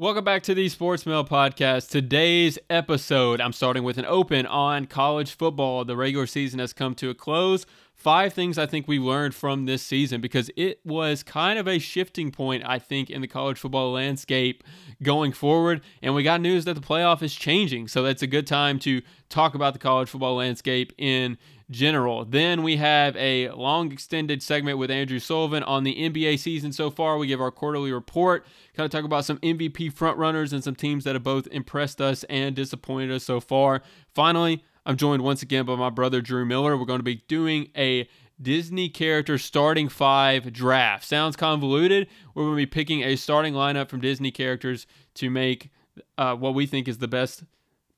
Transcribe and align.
Welcome 0.00 0.22
back 0.22 0.44
to 0.44 0.54
the 0.54 0.68
Sports 0.68 1.06
Mail 1.06 1.24
Podcast. 1.24 1.88
Today's 1.88 2.56
episode, 2.70 3.40
I'm 3.40 3.52
starting 3.52 3.82
with 3.82 3.98
an 3.98 4.04
open 4.04 4.46
on 4.46 4.86
college 4.86 5.32
football. 5.32 5.84
The 5.84 5.96
regular 5.96 6.28
season 6.28 6.60
has 6.60 6.72
come 6.72 6.94
to 6.94 7.10
a 7.10 7.16
close. 7.16 7.66
Five 7.94 8.32
things 8.32 8.58
I 8.58 8.66
think 8.66 8.86
we 8.86 9.00
learned 9.00 9.34
from 9.34 9.66
this 9.66 9.82
season 9.82 10.20
because 10.20 10.52
it 10.56 10.78
was 10.84 11.24
kind 11.24 11.58
of 11.58 11.66
a 11.66 11.80
shifting 11.80 12.30
point, 12.30 12.62
I 12.64 12.78
think, 12.78 13.10
in 13.10 13.22
the 13.22 13.26
college 13.26 13.58
football 13.58 13.90
landscape 13.90 14.62
going 15.02 15.32
forward. 15.32 15.80
And 16.00 16.14
we 16.14 16.22
got 16.22 16.40
news 16.40 16.64
that 16.66 16.74
the 16.74 16.80
playoff 16.80 17.20
is 17.20 17.34
changing. 17.34 17.88
So 17.88 18.04
that's 18.04 18.22
a 18.22 18.28
good 18.28 18.46
time 18.46 18.78
to 18.78 19.02
talk 19.28 19.56
about 19.56 19.72
the 19.72 19.80
college 19.80 20.08
football 20.08 20.36
landscape 20.36 20.92
in 20.96 21.38
general. 21.70 22.24
Then 22.24 22.62
we 22.62 22.76
have 22.76 23.16
a 23.16 23.50
long 23.50 23.92
extended 23.92 24.42
segment 24.42 24.78
with 24.78 24.90
Andrew 24.90 25.18
Sullivan 25.18 25.62
on 25.62 25.84
the 25.84 25.94
NBA 25.94 26.38
season 26.38 26.72
so 26.72 26.90
far. 26.90 27.18
We 27.18 27.26
give 27.26 27.40
our 27.40 27.50
quarterly 27.50 27.92
report, 27.92 28.46
kind 28.74 28.84
of 28.84 28.90
talk 28.90 29.04
about 29.04 29.24
some 29.24 29.38
MVP 29.38 29.92
frontrunners 29.92 30.52
and 30.52 30.64
some 30.64 30.74
teams 30.74 31.04
that 31.04 31.14
have 31.14 31.22
both 31.22 31.46
impressed 31.48 32.00
us 32.00 32.24
and 32.24 32.56
disappointed 32.56 33.10
us 33.10 33.24
so 33.24 33.40
far. 33.40 33.82
Finally, 34.14 34.64
I'm 34.86 34.96
joined 34.96 35.22
once 35.22 35.42
again 35.42 35.66
by 35.66 35.76
my 35.76 35.90
brother 35.90 36.20
Drew 36.20 36.46
Miller. 36.46 36.76
We're 36.76 36.86
going 36.86 37.00
to 37.00 37.04
be 37.04 37.22
doing 37.28 37.68
a 37.76 38.08
Disney 38.40 38.88
character 38.88 39.36
starting 39.36 39.88
five 39.88 40.52
draft. 40.52 41.04
Sounds 41.04 41.36
convoluted. 41.36 42.08
We're 42.34 42.44
going 42.44 42.54
to 42.54 42.62
be 42.62 42.66
picking 42.66 43.02
a 43.02 43.16
starting 43.16 43.52
lineup 43.52 43.88
from 43.88 44.00
Disney 44.00 44.30
characters 44.30 44.86
to 45.14 45.28
make 45.28 45.70
uh, 46.16 46.36
what 46.36 46.54
we 46.54 46.66
think 46.66 46.88
is 46.88 46.98
the 46.98 47.08
best 47.08 47.44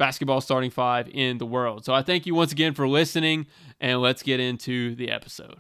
basketball 0.00 0.40
starting 0.40 0.70
five 0.70 1.08
in 1.12 1.36
the 1.36 1.44
world. 1.44 1.84
So 1.84 1.92
I 1.92 2.02
thank 2.02 2.24
you 2.24 2.34
once 2.34 2.52
again 2.52 2.72
for 2.72 2.88
listening, 2.88 3.46
and 3.78 4.00
let's 4.00 4.22
get 4.22 4.40
into 4.40 4.94
the 4.94 5.10
episode. 5.10 5.58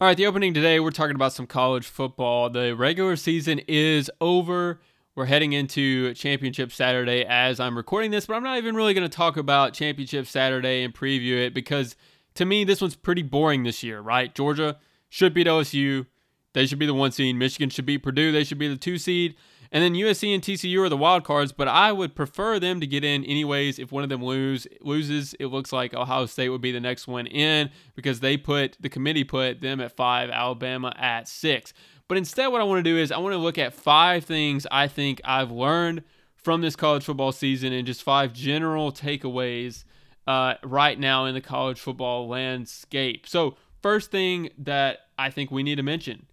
All 0.00 0.06
right, 0.06 0.16
the 0.16 0.26
opening 0.26 0.54
today, 0.54 0.78
we're 0.78 0.92
talking 0.92 1.16
about 1.16 1.32
some 1.32 1.48
college 1.48 1.88
football. 1.88 2.48
The 2.48 2.76
regular 2.76 3.16
season 3.16 3.60
is 3.66 4.08
over. 4.20 4.78
We're 5.16 5.24
heading 5.24 5.52
into 5.52 6.14
Championship 6.14 6.70
Saturday 6.70 7.24
as 7.24 7.58
I'm 7.58 7.76
recording 7.76 8.12
this, 8.12 8.26
but 8.26 8.34
I'm 8.34 8.44
not 8.44 8.58
even 8.58 8.76
really 8.76 8.94
going 8.94 9.10
to 9.10 9.14
talk 9.14 9.36
about 9.36 9.74
Championship 9.74 10.28
Saturday 10.28 10.84
and 10.84 10.94
preview 10.94 11.44
it 11.44 11.54
because 11.54 11.96
to 12.36 12.44
me, 12.44 12.62
this 12.62 12.80
one's 12.80 12.94
pretty 12.94 13.22
boring 13.22 13.64
this 13.64 13.82
year, 13.82 14.00
right? 14.00 14.32
Georgia 14.32 14.78
should 15.08 15.34
beat 15.34 15.48
OSU. 15.48 16.06
They 16.52 16.66
should 16.66 16.78
be 16.78 16.86
the 16.86 16.94
one 16.94 17.10
seed. 17.10 17.34
Michigan 17.34 17.68
should 17.68 17.84
beat 17.84 18.04
Purdue. 18.04 18.30
They 18.30 18.44
should 18.44 18.58
be 18.58 18.68
the 18.68 18.76
two 18.76 18.96
seed. 18.96 19.34
And 19.70 19.84
then 19.84 19.94
USC 19.94 20.34
and 20.34 20.42
TCU 20.42 20.80
are 20.80 20.88
the 20.88 20.96
wild 20.96 21.24
cards, 21.24 21.52
but 21.52 21.68
I 21.68 21.92
would 21.92 22.14
prefer 22.14 22.58
them 22.58 22.80
to 22.80 22.86
get 22.86 23.04
in 23.04 23.24
anyways. 23.24 23.78
If 23.78 23.92
one 23.92 24.02
of 24.02 24.08
them 24.08 24.24
lose 24.24 24.66
loses, 24.80 25.34
it 25.34 25.46
looks 25.46 25.72
like 25.72 25.92
Ohio 25.92 26.26
State 26.26 26.48
would 26.48 26.62
be 26.62 26.72
the 26.72 26.80
next 26.80 27.06
one 27.06 27.26
in 27.26 27.70
because 27.94 28.20
they 28.20 28.36
put 28.36 28.76
the 28.80 28.88
committee 28.88 29.24
put 29.24 29.60
them 29.60 29.80
at 29.80 29.94
five, 29.94 30.30
Alabama 30.30 30.94
at 30.96 31.28
six. 31.28 31.74
But 32.08 32.16
instead, 32.16 32.46
what 32.48 32.62
I 32.62 32.64
want 32.64 32.78
to 32.78 32.90
do 32.90 32.96
is 32.96 33.12
I 33.12 33.18
want 33.18 33.34
to 33.34 33.38
look 33.38 33.58
at 33.58 33.74
five 33.74 34.24
things 34.24 34.66
I 34.70 34.88
think 34.88 35.20
I've 35.24 35.50
learned 35.50 36.02
from 36.36 36.62
this 36.62 36.74
college 36.74 37.04
football 37.04 37.32
season 37.32 37.74
and 37.74 37.86
just 37.86 38.02
five 38.02 38.32
general 38.32 38.90
takeaways 38.90 39.84
uh, 40.26 40.54
right 40.62 40.98
now 40.98 41.26
in 41.26 41.34
the 41.34 41.40
college 41.42 41.78
football 41.78 42.26
landscape. 42.26 43.26
So, 43.26 43.56
first 43.82 44.10
thing 44.10 44.50
that 44.58 45.00
I 45.18 45.30
think 45.30 45.50
we 45.50 45.62
need 45.62 45.76
to 45.76 45.82
mention 45.82 46.26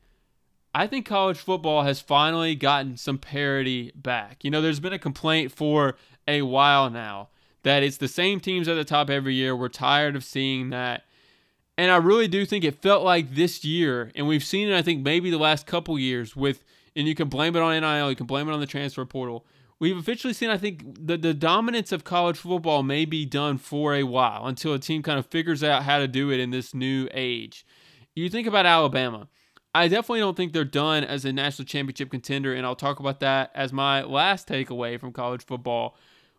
I 0.75 0.87
think 0.87 1.05
college 1.05 1.37
football 1.37 1.83
has 1.83 2.01
finally 2.01 2.53
gotten 2.53 2.97
some 2.97 3.17
parity 3.17 3.93
back. 3.95 4.43
You 4.43 4.51
know, 4.51 4.61
there's 4.61 4.81
been 4.81 4.91
a 4.91 4.99
complaint 4.99 5.53
for 5.53 5.95
a 6.27 6.41
while 6.41 6.89
now 6.89 7.29
that 7.63 7.81
it's 7.81 7.95
the 7.95 8.09
same 8.09 8.41
teams 8.41 8.67
at 8.67 8.75
the 8.75 8.83
top 8.83 9.09
every 9.09 9.35
year. 9.35 9.55
We're 9.55 9.69
tired 9.69 10.17
of 10.17 10.25
seeing 10.25 10.71
that. 10.71 11.05
And 11.77 11.89
I 11.91 11.95
really 11.95 12.27
do 12.27 12.45
think 12.45 12.65
it 12.65 12.81
felt 12.81 13.05
like 13.05 13.35
this 13.35 13.63
year, 13.63 14.11
and 14.15 14.27
we've 14.27 14.43
seen 14.43 14.67
it, 14.67 14.75
I 14.77 14.81
think, 14.81 15.01
maybe 15.01 15.31
the 15.31 15.37
last 15.37 15.65
couple 15.65 15.97
years 15.97 16.35
with, 16.35 16.61
and 16.93 17.07
you 17.07 17.15
can 17.15 17.29
blame 17.29 17.55
it 17.55 17.61
on 17.61 17.79
NIL, 17.79 18.09
you 18.09 18.15
can 18.17 18.25
blame 18.25 18.49
it 18.49 18.53
on 18.53 18.59
the 18.59 18.65
transfer 18.65 19.05
portal. 19.05 19.45
We've 19.79 19.97
officially 19.97 20.33
seen, 20.33 20.49
I 20.49 20.57
think, 20.57 20.83
the, 20.99 21.15
the 21.15 21.33
dominance 21.33 21.93
of 21.93 22.03
college 22.03 22.37
football 22.37 22.83
may 22.83 23.05
be 23.05 23.25
done 23.25 23.59
for 23.59 23.95
a 23.95 24.03
while 24.03 24.45
until 24.45 24.73
a 24.73 24.79
team 24.79 25.03
kind 25.03 25.19
of 25.19 25.25
figures 25.27 25.63
out 25.63 25.83
how 25.83 25.99
to 25.99 26.07
do 26.09 26.31
it 26.31 26.41
in 26.41 26.49
this 26.49 26.73
new 26.73 27.07
age. 27.13 27.65
You 28.13 28.29
think 28.29 28.45
about 28.45 28.65
Alabama. 28.65 29.29
I 29.75 29.89
definitely 29.89 30.21
don't 30.21 30.37
think 30.37 30.53
they're 30.53 30.63
done 30.63 31.03
as 31.03 31.25
a 31.25 31.33
national 31.33 31.65
championship 31.65 32.09
contender, 32.09 32.53
and 32.53 32.65
I'll 32.65 32.77
talk 32.77 33.01
about 33.01 33.19
that 33.19 33.51
as 33.53 33.73
my 33.73 34.03
last 34.03 34.47
takeaway 34.47 34.97
from 34.97 35.11
college 35.11 35.45
football. 35.45 35.97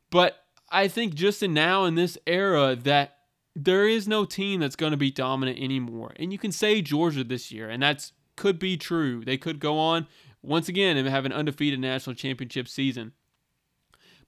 But 0.09 0.43
I 0.71 0.89
think 0.89 1.15
just 1.15 1.43
in 1.43 1.53
now 1.53 1.85
in 1.85 1.97
this 1.97 2.17
era 2.27 2.75
that 2.75 3.19
there 3.55 3.87
is 3.87 4.09
no 4.09 4.25
team 4.25 4.61
that's 4.61 4.75
going 4.75 4.93
to 4.93 4.97
be 4.97 5.11
dominant 5.11 5.59
anymore. 5.59 6.15
And 6.17 6.33
you 6.33 6.39
can 6.39 6.51
say 6.51 6.81
Georgia 6.81 7.25
this 7.25 7.53
year, 7.53 7.69
and 7.69 7.83
that's 7.83 8.13
could 8.37 8.59
be 8.59 8.79
true. 8.79 9.23
They 9.23 9.37
could 9.37 9.61
go 9.61 9.79
on 9.79 10.07
once 10.41 10.71
again 10.71 10.97
and 10.97 11.07
have 11.07 11.27
an 11.27 11.33
undefeated 11.33 11.79
national 11.79 12.17
championship 12.17 12.69
season. 12.69 13.13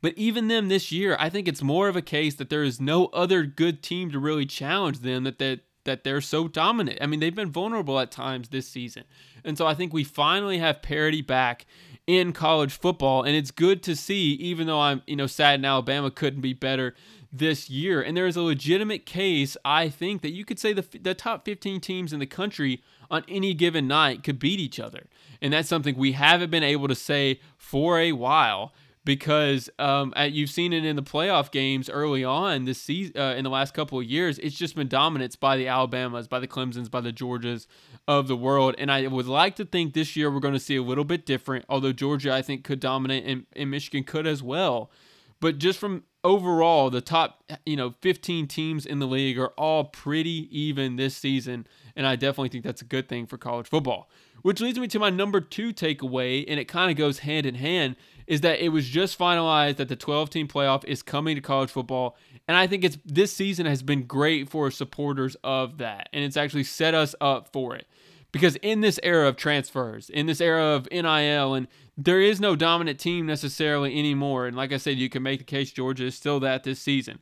But 0.03 0.13
even 0.19 0.49
them 0.49 0.69
this 0.69 0.93
year, 0.93 1.17
I 1.19 1.31
think 1.31 1.49
it's 1.49 1.63
more 1.63 1.89
of 1.89 1.97
a 1.97 2.03
case 2.03 2.35
that 2.35 2.51
there 2.51 2.63
is 2.63 2.79
no 2.79 3.07
other 3.07 3.45
good 3.45 3.83
team 3.83 4.11
to 4.11 4.19
really 4.19 4.45
challenge 4.45 4.99
them 4.99 5.25
that 5.25 5.39
that 5.39 5.61
that 5.88 6.04
they're 6.04 6.21
so 6.21 6.49
dominant. 6.49 6.99
I 7.00 7.06
mean, 7.06 7.19
they've 7.19 7.34
been 7.34 7.50
vulnerable 7.50 7.99
at 7.99 8.10
times 8.10 8.50
this 8.50 8.69
season. 8.69 9.04
And 9.43 9.56
so 9.56 9.66
I 9.66 9.72
think 9.72 9.91
we 9.91 10.04
finally 10.04 10.59
have 10.59 10.82
parity 10.82 11.22
back 11.22 11.65
in 12.06 12.34
college 12.34 12.78
football 12.78 13.22
and 13.22 13.34
it's 13.34 13.50
good 13.50 13.82
to 13.84 13.97
see 13.97 14.32
even 14.34 14.66
though 14.66 14.81
I'm, 14.81 15.03
you 15.06 15.16
know, 15.16 15.27
sad 15.27 15.60
in 15.60 15.65
Alabama 15.65 16.10
couldn't 16.10 16.43
be 16.43 16.53
better 16.53 16.94
this 17.32 17.71
year. 17.71 18.03
And 18.03 18.15
there 18.15 18.27
is 18.27 18.37
a 18.37 18.43
legitimate 18.43 19.06
case, 19.06 19.56
I 19.65 19.88
think, 19.88 20.21
that 20.21 20.32
you 20.32 20.44
could 20.44 20.59
say 20.59 20.75
the 20.75 20.84
the 21.00 21.15
top 21.15 21.47
15 21.47 21.81
teams 21.81 22.12
in 22.12 22.21
the 22.21 22.27
country 22.27 22.82
on 23.10 23.25
any 23.27 23.54
given 23.54 23.88
night 23.88 24.22
could 24.22 24.38
beat 24.38 24.60
each 24.60 24.78
other. 24.78 25.06
And 25.41 25.54
that's 25.54 25.69
something 25.69 25.97
we 25.97 26.12
haven't 26.12 26.50
been 26.50 26.62
able 26.62 26.88
to 26.88 26.94
say 26.94 27.41
for 27.56 27.98
a 27.98 28.12
while 28.12 28.75
because 29.09 29.71
um, 29.79 30.13
you've 30.19 30.51
seen 30.51 30.75
it 30.75 30.85
in 30.85 30.95
the 30.95 31.03
playoff 31.03 31.51
games 31.51 31.89
early 31.89 32.25
on 32.25 32.67
this 32.67 32.79
season, 32.79 33.19
uh, 33.19 33.33
in 33.39 33.43
the 33.43 33.49
last 33.49 33.73
couple 33.73 33.99
of 33.99 34.05
years. 34.05 34.39
It's 34.39 34.55
just 34.55 34.77
been 34.77 34.87
dominance 34.87 35.35
by 35.35 35.57
the 35.57 35.67
Alabamas, 35.67 36.29
by 36.29 36.39
the 36.41 36.47
Clemsons, 36.47 36.91
by 36.91 37.01
the 37.01 37.11
Georgias 37.11 37.67
of 38.07 38.29
the 38.29 38.37
world. 38.37 38.75
And 38.77 38.93
I 38.93 39.07
would 39.07 39.25
like 39.25 39.57
to 39.57 39.65
think 39.65 39.95
this 39.95 40.15
year 40.15 40.31
we're 40.31 40.41
going 40.41 40.53
to 40.53 40.61
see 40.61 40.77
a 40.77 40.83
little 40.83 41.05
bit 41.05 41.25
different. 41.25 41.65
Although 41.71 41.95
Georgia, 41.95 42.35
I 42.35 42.43
think, 42.43 42.65
could 42.65 42.81
dominate, 42.81 43.25
and, 43.25 43.47
and 43.57 43.71
Michigan 43.71 44.05
could 44.05 44.27
as 44.27 44.43
well. 44.43 44.91
But 45.41 45.57
just 45.57 45.79
from 45.79 46.05
overall, 46.23 46.91
the 46.91 47.01
top 47.01 47.43
you 47.65 47.77
know 47.77 47.95
15 48.03 48.47
teams 48.47 48.85
in 48.85 48.99
the 48.99 49.07
league 49.07 49.39
are 49.39 49.55
all 49.57 49.85
pretty 49.85 50.51
even 50.51 50.97
this 50.97 51.17
season, 51.17 51.67
and 51.97 52.07
I 52.07 52.17
definitely 52.17 52.51
think 52.51 52.63
that's 52.63 52.83
a 52.83 52.85
good 52.87 53.09
thing 53.09 53.27
for 53.27 53.39
college 53.39 53.69
football. 53.69 54.11
Which 54.43 54.61
leads 54.61 54.79
me 54.79 54.87
to 54.89 54.99
my 54.99 55.11
number 55.11 55.41
two 55.41 55.73
takeaway, 55.73 56.45
and 56.47 56.61
it 56.61 56.67
kind 56.67 56.91
of 56.91 56.97
goes 56.97 57.21
hand 57.21 57.47
in 57.47 57.57
hand, 57.57 57.97
is 58.28 58.43
that 58.43 58.62
it 58.62 58.69
was 58.69 58.87
just 58.87 59.19
finalized 59.19 59.77
that 59.77 59.89
the 59.89 59.97
12 59.97 60.28
team 60.28 60.47
playoff 60.47 60.84
is 60.84 61.03
coming 61.03 61.34
to 61.34 61.41
college 61.41 61.71
football. 61.71 62.15
And 62.47 62.59
I 62.59 62.66
think 62.66 62.84
it's 62.84 62.99
this 63.03 63.33
season 63.33 63.65
has 63.65 63.83
been 63.83 64.05
great 64.05 64.50
for 64.50 64.71
supporters 64.71 65.34
of 65.43 65.78
that. 65.78 66.11
And 66.12 66.22
it's 66.22 66.37
actually 66.37 66.65
set 66.65 66.93
us 66.94 67.15
up 67.22 67.50
for 67.55 67.75
it. 67.75 67.87
Because 68.31 68.56
in 68.56 68.83
this 68.83 69.00
era 69.03 69.27
of 69.27 69.37
transfers, 69.37 70.11
in 70.11 70.27
this 70.27 70.43
era 70.43 70.62
of 70.62 70.87
NIL, 70.93 71.55
and 71.55 71.66
there 71.97 72.21
is 72.21 72.39
no 72.39 72.55
dominant 72.55 73.00
team 73.00 73.25
necessarily 73.25 73.99
anymore. 73.99 74.47
And 74.47 74.55
like 74.55 74.75
I 74.75 74.77
said, 74.77 74.99
you 74.99 75.09
can 75.09 75.22
make 75.22 75.39
the 75.39 75.45
case 75.45 75.72
Georgia 75.72 76.05
is 76.05 76.15
still 76.15 76.39
that 76.41 76.65
this 76.65 76.78
season. 76.78 77.21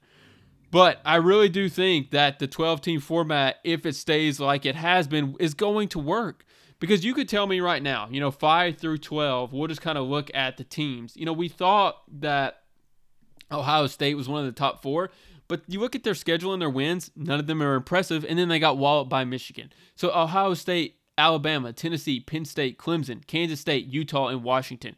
But 0.73 1.01
I 1.05 1.17
really 1.17 1.49
do 1.49 1.69
think 1.69 2.11
that 2.11 2.41
the 2.41 2.49
12 2.49 2.81
team 2.81 3.01
format, 3.01 3.61
if 3.63 3.87
it 3.87 3.95
stays 3.95 4.41
like 4.41 4.67
it 4.67 4.75
has 4.75 5.07
been, 5.07 5.37
is 5.39 5.55
going 5.55 5.87
to 5.91 6.01
work. 6.01 6.45
Because 6.79 7.05
you 7.05 7.15
could 7.15 7.29
tell 7.29 7.47
me 7.47 7.61
right 7.61 7.83
now, 7.83 8.09
you 8.11 8.21
know, 8.21 8.31
5 8.31 8.77
through 8.77 8.99
12, 8.99 9.53
we'll 9.53 9.69
just 9.69 9.81
kind 9.81 9.97
of 9.97 10.07
look 10.07 10.31
at 10.35 10.57
the 10.57 10.65
teams. 10.65 11.17
You 11.17 11.25
know, 11.25 11.33
we 11.33 11.49
thought 11.49 12.03
that 12.21 12.63
Ohio 13.51 13.87
State 13.87 14.15
was 14.15 14.29
one 14.29 14.41
of 14.41 14.47
the 14.47 14.59
top 14.59 14.83
four, 14.83 15.11
but 15.49 15.63
you 15.69 15.81
look 15.81 15.95
at 15.95 16.05
their 16.05 16.15
schedule 16.15 16.53
and 16.53 16.61
their 16.61 16.71
wins, 16.71 17.11
none 17.17 17.41
of 17.41 17.47
them 17.47 17.63
are 17.63 17.75
impressive, 17.75 18.25
and 18.29 18.39
then 18.39 18.49
they 18.49 18.59
got 18.59 18.79
walloped 18.79 19.09
by 19.11 19.25
Michigan. 19.25 19.73
So 19.95 20.11
Ohio 20.11 20.55
State, 20.55 20.97
Alabama, 21.17 21.73
Tennessee, 21.73 22.21
Penn 22.21 22.45
State, 22.45 22.79
Clemson, 22.79 23.27
Kansas 23.27 23.61
State, 23.61 23.87
Utah, 23.87 24.29
and 24.29 24.43
Washington. 24.43 24.97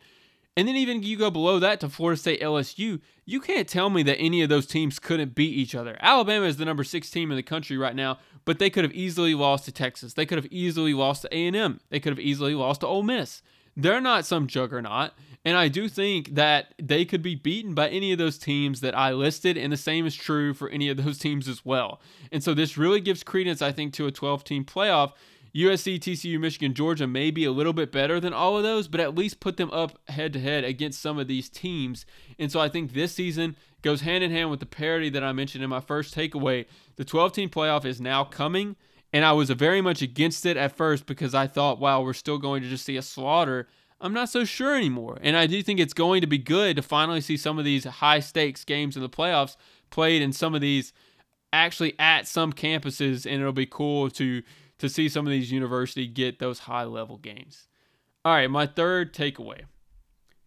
And 0.56 0.66
then 0.66 0.74
even 0.74 1.04
you 1.04 1.16
go 1.16 1.30
below 1.30 1.60
that 1.60 1.78
to 1.80 1.88
Florida 1.88 2.18
State, 2.18 2.40
LSU, 2.40 3.00
you 3.24 3.40
can't 3.40 3.68
tell 3.68 3.90
me 3.90 4.02
that 4.02 4.18
any 4.18 4.42
of 4.42 4.48
those 4.48 4.66
teams 4.66 4.98
couldn't 4.98 5.36
beat 5.36 5.54
each 5.54 5.76
other. 5.76 5.96
Alabama 6.00 6.46
is 6.46 6.56
the 6.56 6.64
number 6.64 6.82
six 6.82 7.10
team 7.10 7.30
in 7.30 7.36
the 7.36 7.44
country 7.44 7.78
right 7.78 7.94
now, 7.94 8.18
but 8.48 8.58
they 8.58 8.70
could 8.70 8.82
have 8.82 8.94
easily 8.94 9.34
lost 9.34 9.66
to 9.66 9.72
Texas. 9.72 10.14
They 10.14 10.24
could 10.24 10.38
have 10.38 10.50
easily 10.50 10.94
lost 10.94 11.20
to 11.20 11.28
A&M. 11.36 11.80
They 11.90 12.00
could 12.00 12.12
have 12.12 12.18
easily 12.18 12.54
lost 12.54 12.80
to 12.80 12.86
Ole 12.86 13.02
Miss. 13.02 13.42
They're 13.76 14.00
not 14.00 14.24
some 14.24 14.46
juggernaut, 14.46 15.10
and 15.44 15.54
I 15.54 15.68
do 15.68 15.86
think 15.86 16.34
that 16.34 16.72
they 16.82 17.04
could 17.04 17.20
be 17.20 17.34
beaten 17.34 17.74
by 17.74 17.90
any 17.90 18.10
of 18.10 18.16
those 18.16 18.38
teams 18.38 18.80
that 18.80 18.96
I 18.96 19.12
listed, 19.12 19.58
and 19.58 19.70
the 19.70 19.76
same 19.76 20.06
is 20.06 20.14
true 20.14 20.54
for 20.54 20.70
any 20.70 20.88
of 20.88 20.96
those 21.04 21.18
teams 21.18 21.46
as 21.46 21.62
well. 21.62 22.00
And 22.32 22.42
so 22.42 22.54
this 22.54 22.78
really 22.78 23.02
gives 23.02 23.22
credence, 23.22 23.60
I 23.60 23.70
think, 23.70 23.92
to 23.92 24.06
a 24.06 24.12
12-team 24.12 24.64
playoff. 24.64 25.12
USC, 25.54 25.98
TCU, 25.98 26.40
Michigan, 26.40 26.72
Georgia 26.72 27.06
may 27.06 27.30
be 27.30 27.44
a 27.44 27.52
little 27.52 27.74
bit 27.74 27.92
better 27.92 28.18
than 28.18 28.32
all 28.32 28.56
of 28.56 28.62
those, 28.62 28.88
but 28.88 29.00
at 29.00 29.14
least 29.14 29.40
put 29.40 29.58
them 29.58 29.70
up 29.72 29.98
head 30.08 30.32
to 30.32 30.40
head 30.40 30.64
against 30.64 31.02
some 31.02 31.18
of 31.18 31.28
these 31.28 31.50
teams. 31.50 32.06
And 32.38 32.50
so 32.50 32.60
I 32.60 32.70
think 32.70 32.94
this 32.94 33.14
season 33.14 33.56
goes 33.82 34.00
hand 34.00 34.24
in 34.24 34.30
hand 34.30 34.50
with 34.50 34.60
the 34.60 34.66
parity 34.66 35.08
that 35.10 35.24
I 35.24 35.32
mentioned 35.32 35.62
in 35.62 35.70
my 35.70 35.80
first 35.80 36.14
takeaway. 36.14 36.66
The 36.96 37.04
12 37.04 37.32
team 37.32 37.48
playoff 37.48 37.84
is 37.84 38.00
now 38.00 38.24
coming, 38.24 38.76
and 39.12 39.24
I 39.24 39.32
was 39.32 39.50
very 39.50 39.80
much 39.80 40.02
against 40.02 40.44
it 40.46 40.56
at 40.56 40.76
first 40.76 41.06
because 41.06 41.34
I 41.34 41.46
thought, 41.46 41.78
wow, 41.78 42.02
we're 42.02 42.12
still 42.12 42.38
going 42.38 42.62
to 42.62 42.68
just 42.68 42.84
see 42.84 42.96
a 42.96 43.02
slaughter. 43.02 43.68
I'm 44.00 44.12
not 44.12 44.28
so 44.28 44.44
sure 44.44 44.76
anymore. 44.76 45.18
And 45.22 45.36
I 45.36 45.46
do 45.46 45.62
think 45.62 45.80
it's 45.80 45.94
going 45.94 46.20
to 46.20 46.26
be 46.26 46.38
good 46.38 46.76
to 46.76 46.82
finally 46.82 47.20
see 47.20 47.36
some 47.36 47.58
of 47.58 47.64
these 47.64 47.84
high 47.84 48.20
stakes 48.20 48.64
games 48.64 48.96
in 48.96 49.02
the 49.02 49.08
playoffs 49.08 49.56
played 49.90 50.22
in 50.22 50.32
some 50.32 50.54
of 50.54 50.60
these 50.60 50.92
actually 51.52 51.98
at 51.98 52.26
some 52.26 52.52
campuses 52.52 53.24
and 53.24 53.40
it'll 53.40 53.52
be 53.52 53.66
cool 53.66 54.10
to 54.10 54.42
to 54.78 54.88
see 54.88 55.08
some 55.08 55.26
of 55.26 55.32
these 55.32 55.50
universities 55.50 56.10
get 56.12 56.38
those 56.38 56.60
high 56.60 56.84
level 56.84 57.16
games. 57.16 57.66
All 58.24 58.34
right, 58.34 58.50
my 58.50 58.66
third 58.66 59.12
takeaway. 59.12 59.62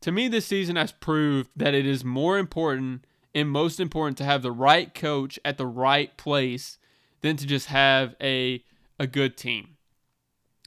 To 0.02 0.12
me 0.12 0.28
this 0.28 0.46
season 0.46 0.76
has 0.76 0.92
proved 0.92 1.50
that 1.56 1.74
it 1.74 1.86
is 1.86 2.06
more 2.06 2.38
important 2.38 3.06
and 3.34 3.50
most 3.50 3.80
important 3.80 4.18
to 4.18 4.24
have 4.24 4.42
the 4.42 4.52
right 4.52 4.94
coach 4.94 5.40
at 5.46 5.58
the 5.58 5.66
right 5.66 6.16
place 6.18 6.78
than 7.22 7.38
to 7.38 7.48
just 7.48 7.68
have 7.68 8.16
a 8.22 8.64
a 9.00 9.08
good 9.08 9.36
team. 9.36 9.78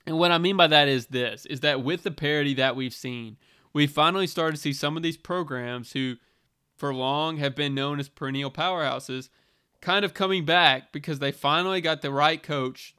And 0.07 0.19
what 0.19 0.33
I 0.33 0.39
mean 0.39 0.57
by 0.57 0.67
that 0.67 0.89
is 0.89 1.07
this 1.07 1.47
is 1.47 1.61
that 1.61 1.83
with 1.83 2.03
the 2.03 2.11
parity 2.11 2.55
that 2.55 2.77
we've 2.77 2.95
seen, 2.95 3.37
we 3.73 3.87
finally 3.87 4.27
started 4.27 4.57
to 4.57 4.63
see 4.63 4.73
some 4.73 4.97
of 4.97 5.03
these 5.03 5.17
programs 5.17 5.93
who 5.93 6.17
for 6.77 6.93
long 6.93 7.37
have 7.39 7.55
been 7.55 7.75
known 7.75 8.01
as 8.01 8.09
perennial 8.09 8.51
powerhouses 8.51 9.29
kind 9.81 10.05
of 10.05 10.15
coming 10.15 10.45
back 10.45 10.93
because 10.93 11.19
they 11.19 11.31
finally 11.31 11.81
got 11.81 12.03
the 12.03 12.11
right 12.11 12.43
coach 12.43 12.95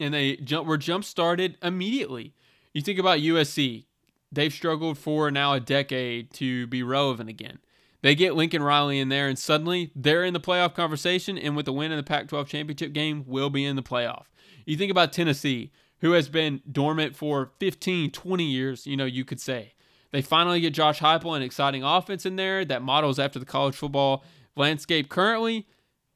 and 0.00 0.14
they 0.14 0.36
jump, 0.36 0.66
were 0.66 0.78
jump 0.78 1.04
started 1.04 1.58
immediately. 1.62 2.32
You 2.72 2.80
think 2.80 2.98
about 2.98 3.18
USC, 3.18 3.86
they've 4.30 4.52
struggled 4.52 4.98
for 4.98 5.30
now 5.30 5.52
a 5.54 5.60
decade 5.60 6.32
to 6.34 6.66
be 6.68 6.82
relevant 6.82 7.28
again. 7.28 7.58
They 8.00 8.14
get 8.14 8.34
Lincoln 8.34 8.62
Riley 8.62 9.00
in 9.00 9.08
there, 9.08 9.28
and 9.28 9.38
suddenly 9.38 9.90
they're 9.94 10.24
in 10.24 10.34
the 10.34 10.40
playoff 10.40 10.74
conversation, 10.74 11.36
and 11.36 11.56
with 11.56 11.66
the 11.66 11.72
win 11.72 11.90
in 11.90 11.96
the 11.96 12.04
Pac 12.04 12.28
12 12.28 12.48
championship 12.48 12.92
game, 12.92 13.24
will 13.26 13.50
be 13.50 13.64
in 13.64 13.76
the 13.76 13.82
playoff. 13.82 14.26
You 14.66 14.76
think 14.76 14.90
about 14.90 15.12
Tennessee, 15.12 15.72
who 16.00 16.12
has 16.12 16.28
been 16.28 16.62
dormant 16.70 17.16
for 17.16 17.52
15, 17.58 18.10
20 18.10 18.44
years, 18.44 18.86
you 18.86 18.96
know, 18.96 19.04
you 19.04 19.24
could 19.24 19.40
say. 19.40 19.74
They 20.10 20.22
finally 20.22 20.60
get 20.60 20.74
Josh 20.74 21.00
Heupel, 21.00 21.36
an 21.36 21.42
exciting 21.42 21.82
offense 21.82 22.24
in 22.24 22.36
there 22.36 22.64
that 22.64 22.82
models 22.82 23.18
after 23.18 23.38
the 23.38 23.44
college 23.44 23.74
football 23.74 24.24
landscape 24.56 25.08
currently. 25.08 25.66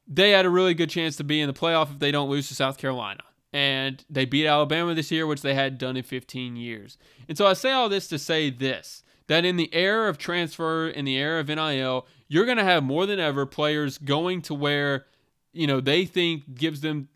They 0.07 0.31
had 0.31 0.45
a 0.45 0.49
really 0.49 0.73
good 0.73 0.89
chance 0.89 1.15
to 1.17 1.23
be 1.23 1.41
in 1.41 1.47
the 1.47 1.53
playoff 1.53 1.91
if 1.91 1.99
they 1.99 2.11
don't 2.11 2.29
lose 2.29 2.47
to 2.47 2.55
South 2.55 2.77
Carolina. 2.77 3.23
And 3.51 4.03
they 4.09 4.25
beat 4.25 4.47
Alabama 4.47 4.95
this 4.95 5.11
year, 5.11 5.27
which 5.27 5.43
they 5.43 5.53
had 5.53 5.77
done 5.77 5.95
in 5.95 6.03
15 6.03 6.55
years. 6.55 6.97
And 7.29 7.37
so 7.37 7.45
I 7.45 7.53
say 7.53 7.71
all 7.71 7.87
this 7.87 8.07
to 8.07 8.17
say 8.17 8.49
this 8.49 9.03
that 9.27 9.45
in 9.45 9.57
the 9.57 9.73
era 9.73 10.09
of 10.09 10.17
transfer, 10.17 10.87
in 10.87 11.05
the 11.05 11.15
era 11.15 11.39
of 11.39 11.47
NIL, 11.47 12.05
you're 12.27 12.45
going 12.45 12.57
to 12.57 12.63
have 12.63 12.83
more 12.83 13.05
than 13.05 13.19
ever 13.19 13.45
players 13.45 13.97
going 13.97 14.41
to 14.43 14.53
where, 14.53 15.05
you 15.51 15.67
know, 15.67 15.79
they 15.79 16.05
think 16.05 16.55
gives 16.55 16.81
them 16.81 17.09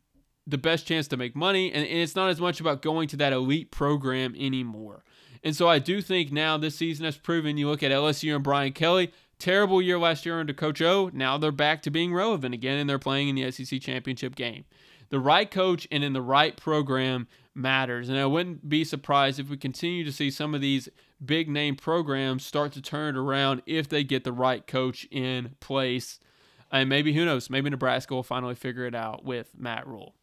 the 0.46 0.58
best 0.58 0.88
chance 0.88 1.08
to 1.10 1.18
make 1.18 1.36
money. 1.36 1.72
And, 1.72 1.86
and 1.86 2.00
it's 2.00 2.16
not 2.16 2.30
as 2.30 2.40
much 2.40 2.60
about 2.60 2.82
going 2.82 3.08
to 3.10 3.18
that 3.18 3.34
elite 3.34 3.72
program 3.72 4.36
anymore. 4.38 5.04
And 5.44 5.56
so 5.56 5.68
I 5.68 5.80
do 5.80 6.02
think 6.02 6.32
now 6.32 6.58
this 6.58 6.76
season 6.76 7.06
has 7.06 7.18
proven 7.18 7.58
you 7.58 7.70
look 7.70 7.84
at 7.84 7.92
LSU 7.92 8.34
and 8.36 8.44
Brian 8.44 8.74
Kelly, 8.74 9.12
terrible 9.40 9.82
year 9.82 10.00
last 10.00 10.26
year 10.26 10.40
under 10.40 10.54
Coach 10.54 10.82
O. 10.82 11.12
Now 11.14 11.38
they're 11.38 11.52
back 11.52 11.82
to 11.84 11.92
being 11.92 12.14
relevant 12.14 12.54
again 12.54 12.80
and 12.80 12.90
they're 12.90 13.00
playing 13.00 13.30
in 13.30 13.36
the 13.36 13.52
SEC 13.52 13.82
championship 13.82 14.36
game. 14.36 14.66
The 15.10 15.20
right 15.20 15.50
coach 15.50 15.88
and 15.92 16.04
in 16.04 16.14
the 16.14 16.22
right 16.22 16.56
program 16.56 17.28
matters. 17.56 18.10
And 18.10 18.18
I 18.18 18.26
wouldn't 18.26 18.70
be 18.70 18.84
surprised 18.84 19.40
if 19.40 19.50
we 19.50 19.58
continue 19.58 20.04
to 20.04 20.12
see 20.12 20.30
some 20.30 20.54
of 20.54 20.62
these 20.62 20.90
big 21.24 21.50
name 21.50 21.76
programs 21.76 22.46
start 22.46 22.72
to 22.74 22.82
turn 22.82 23.16
it 23.16 23.20
around 23.20 23.62
if 23.66 23.90
they 23.90 24.04
get 24.04 24.24
the 24.24 24.32
right 24.32 24.66
coach 24.66 25.08
in 25.10 25.56
place. 25.60 26.20
And 26.72 26.90
maybe, 26.90 27.14
who 27.14 27.26
knows, 27.26 27.50
maybe 27.50 27.70
Nebraska 27.70 28.14
will 28.14 28.24
finally 28.24 28.56
figure 28.56 28.86
it 28.86 28.94
out 28.94 29.24
with 29.24 29.52
Matt 29.58 29.88
Rhule. 29.88 30.14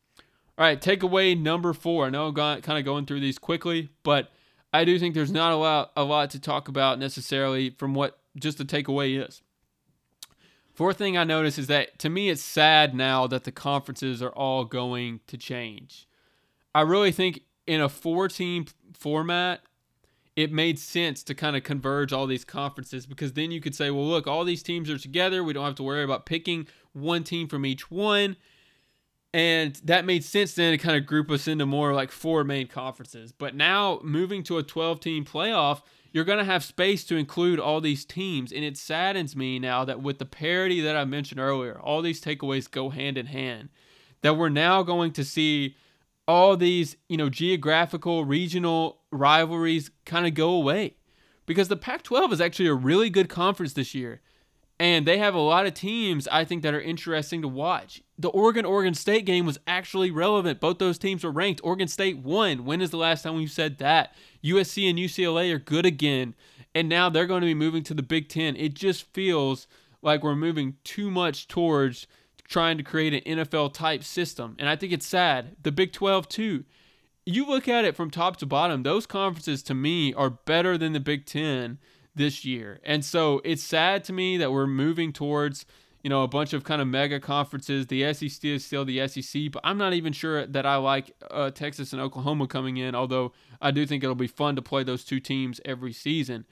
All 0.56 0.64
right, 0.64 0.80
takeaway 0.80 1.38
number 1.38 1.72
four. 1.72 2.06
I 2.06 2.10
know 2.10 2.28
I'm 2.28 2.34
kind 2.34 2.78
of 2.78 2.84
going 2.84 3.06
through 3.06 3.20
these 3.20 3.38
quickly, 3.38 3.88
but 4.04 4.30
I 4.72 4.84
do 4.84 4.98
think 4.98 5.14
there's 5.14 5.32
not 5.32 5.52
a 5.52 5.56
lot, 5.56 5.92
a 5.96 6.04
lot 6.04 6.30
to 6.30 6.40
talk 6.40 6.68
about 6.68 6.98
necessarily 6.98 7.70
from 7.70 7.94
what 7.94 8.18
just 8.36 8.58
the 8.58 8.64
takeaway 8.64 9.26
is. 9.26 9.42
Fourth 10.74 10.98
thing 10.98 11.16
I 11.16 11.22
notice 11.22 11.56
is 11.56 11.68
that 11.68 11.98
to 12.00 12.10
me, 12.10 12.28
it's 12.28 12.42
sad 12.42 12.94
now 12.94 13.28
that 13.28 13.44
the 13.44 13.52
conferences 13.52 14.20
are 14.20 14.32
all 14.32 14.64
going 14.64 15.20
to 15.28 15.36
change. 15.36 16.08
I 16.74 16.80
really 16.80 17.12
think 17.12 17.42
in 17.66 17.80
a 17.80 17.88
four 17.88 18.28
team 18.28 18.66
format, 18.92 19.60
it 20.34 20.50
made 20.50 20.80
sense 20.80 21.22
to 21.22 21.34
kind 21.34 21.54
of 21.56 21.62
converge 21.62 22.12
all 22.12 22.26
these 22.26 22.44
conferences 22.44 23.06
because 23.06 23.34
then 23.34 23.52
you 23.52 23.60
could 23.60 23.74
say, 23.74 23.92
well, 23.92 24.06
look, 24.06 24.26
all 24.26 24.44
these 24.44 24.64
teams 24.64 24.90
are 24.90 24.98
together. 24.98 25.44
We 25.44 25.52
don't 25.52 25.64
have 25.64 25.76
to 25.76 25.84
worry 25.84 26.02
about 26.02 26.26
picking 26.26 26.66
one 26.92 27.22
team 27.22 27.46
from 27.46 27.64
each 27.64 27.88
one. 27.88 28.36
And 29.32 29.76
that 29.84 30.04
made 30.04 30.24
sense 30.24 30.54
then 30.54 30.72
to 30.72 30.78
kind 30.78 30.96
of 30.96 31.06
group 31.06 31.30
us 31.30 31.46
into 31.46 31.66
more 31.66 31.94
like 31.94 32.10
four 32.10 32.42
main 32.42 32.66
conferences. 32.66 33.32
But 33.32 33.54
now 33.54 34.00
moving 34.02 34.42
to 34.44 34.58
a 34.58 34.62
12 34.64 34.98
team 34.98 35.24
playoff, 35.24 35.82
you're 36.14 36.24
going 36.24 36.38
to 36.38 36.44
have 36.44 36.62
space 36.62 37.02
to 37.02 37.16
include 37.16 37.58
all 37.58 37.80
these 37.80 38.04
teams. 38.04 38.52
And 38.52 38.64
it 38.64 38.78
saddens 38.78 39.34
me 39.34 39.58
now 39.58 39.84
that 39.84 40.00
with 40.00 40.20
the 40.20 40.24
parity 40.24 40.80
that 40.80 40.94
I 40.94 41.04
mentioned 41.04 41.40
earlier, 41.40 41.76
all 41.80 42.02
these 42.02 42.20
takeaways 42.20 42.70
go 42.70 42.90
hand 42.90 43.18
in 43.18 43.26
hand. 43.26 43.68
That 44.22 44.36
we're 44.36 44.48
now 44.48 44.84
going 44.84 45.12
to 45.14 45.24
see 45.24 45.76
all 46.28 46.56
these, 46.56 46.96
you 47.08 47.16
know, 47.16 47.28
geographical, 47.28 48.24
regional 48.24 49.00
rivalries 49.10 49.90
kind 50.06 50.24
of 50.24 50.34
go 50.34 50.50
away. 50.50 50.94
Because 51.46 51.66
the 51.66 51.76
Pac 51.76 52.04
12 52.04 52.34
is 52.34 52.40
actually 52.40 52.68
a 52.68 52.74
really 52.74 53.10
good 53.10 53.28
conference 53.28 53.72
this 53.72 53.92
year. 53.92 54.20
And 54.80 55.06
they 55.06 55.18
have 55.18 55.34
a 55.34 55.40
lot 55.40 55.66
of 55.66 55.74
teams 55.74 56.26
I 56.28 56.44
think 56.44 56.62
that 56.62 56.74
are 56.74 56.80
interesting 56.80 57.42
to 57.42 57.48
watch. 57.48 58.02
The 58.18 58.28
Oregon 58.28 58.64
Oregon 58.64 58.94
State 58.94 59.24
game 59.24 59.46
was 59.46 59.58
actually 59.66 60.10
relevant. 60.10 60.60
Both 60.60 60.78
those 60.78 60.98
teams 60.98 61.22
were 61.22 61.30
ranked. 61.30 61.60
Oregon 61.62 61.86
State 61.86 62.18
won. 62.18 62.64
When 62.64 62.80
is 62.80 62.90
the 62.90 62.96
last 62.96 63.22
time 63.22 63.36
we 63.36 63.46
said 63.46 63.78
that? 63.78 64.14
USC 64.44 64.88
and 64.90 64.98
UCLA 64.98 65.52
are 65.52 65.58
good 65.58 65.86
again. 65.86 66.34
And 66.74 66.88
now 66.88 67.08
they're 67.08 67.26
going 67.26 67.42
to 67.42 67.46
be 67.46 67.54
moving 67.54 67.84
to 67.84 67.94
the 67.94 68.02
Big 68.02 68.28
Ten. 68.28 68.56
It 68.56 68.74
just 68.74 69.04
feels 69.12 69.68
like 70.02 70.24
we're 70.24 70.34
moving 70.34 70.76
too 70.82 71.10
much 71.10 71.46
towards 71.46 72.08
trying 72.48 72.76
to 72.76 72.82
create 72.82 73.14
an 73.14 73.38
NFL 73.38 73.72
type 73.72 74.02
system. 74.02 74.56
And 74.58 74.68
I 74.68 74.76
think 74.76 74.92
it's 74.92 75.06
sad. 75.06 75.56
The 75.62 75.72
Big 75.72 75.92
12, 75.92 76.28
too. 76.28 76.64
You 77.24 77.46
look 77.46 77.68
at 77.68 77.84
it 77.84 77.96
from 77.96 78.10
top 78.10 78.36
to 78.38 78.46
bottom, 78.46 78.82
those 78.82 79.06
conferences 79.06 79.62
to 79.64 79.74
me 79.74 80.12
are 80.12 80.30
better 80.30 80.76
than 80.76 80.92
the 80.92 81.00
Big 81.00 81.26
Ten 81.26 81.78
this 82.14 82.44
year. 82.44 82.80
And 82.84 83.04
so 83.04 83.40
it's 83.44 83.62
sad 83.62 84.04
to 84.04 84.12
me 84.12 84.36
that 84.38 84.52
we're 84.52 84.66
moving 84.66 85.12
towards, 85.12 85.66
you 86.02 86.10
know, 86.10 86.22
a 86.22 86.28
bunch 86.28 86.52
of 86.52 86.64
kind 86.64 86.80
of 86.80 86.88
mega 86.88 87.20
conferences. 87.20 87.86
The 87.86 88.12
SEC 88.12 88.44
is 88.44 88.64
still 88.64 88.84
the 88.84 89.06
SEC, 89.08 89.50
but 89.52 89.60
I'm 89.64 89.78
not 89.78 89.92
even 89.94 90.12
sure 90.12 90.46
that 90.46 90.66
I 90.66 90.76
like 90.76 91.12
uh, 91.30 91.50
Texas 91.50 91.92
and 91.92 92.00
Oklahoma 92.00 92.46
coming 92.46 92.76
in, 92.76 92.94
although 92.94 93.32
I 93.60 93.70
do 93.70 93.86
think 93.86 94.02
it'll 94.04 94.14
be 94.14 94.26
fun 94.26 94.56
to 94.56 94.62
play 94.62 94.84
those 94.84 95.04
two 95.04 95.20
teams 95.20 95.60
every 95.64 95.92
season. 95.92 96.44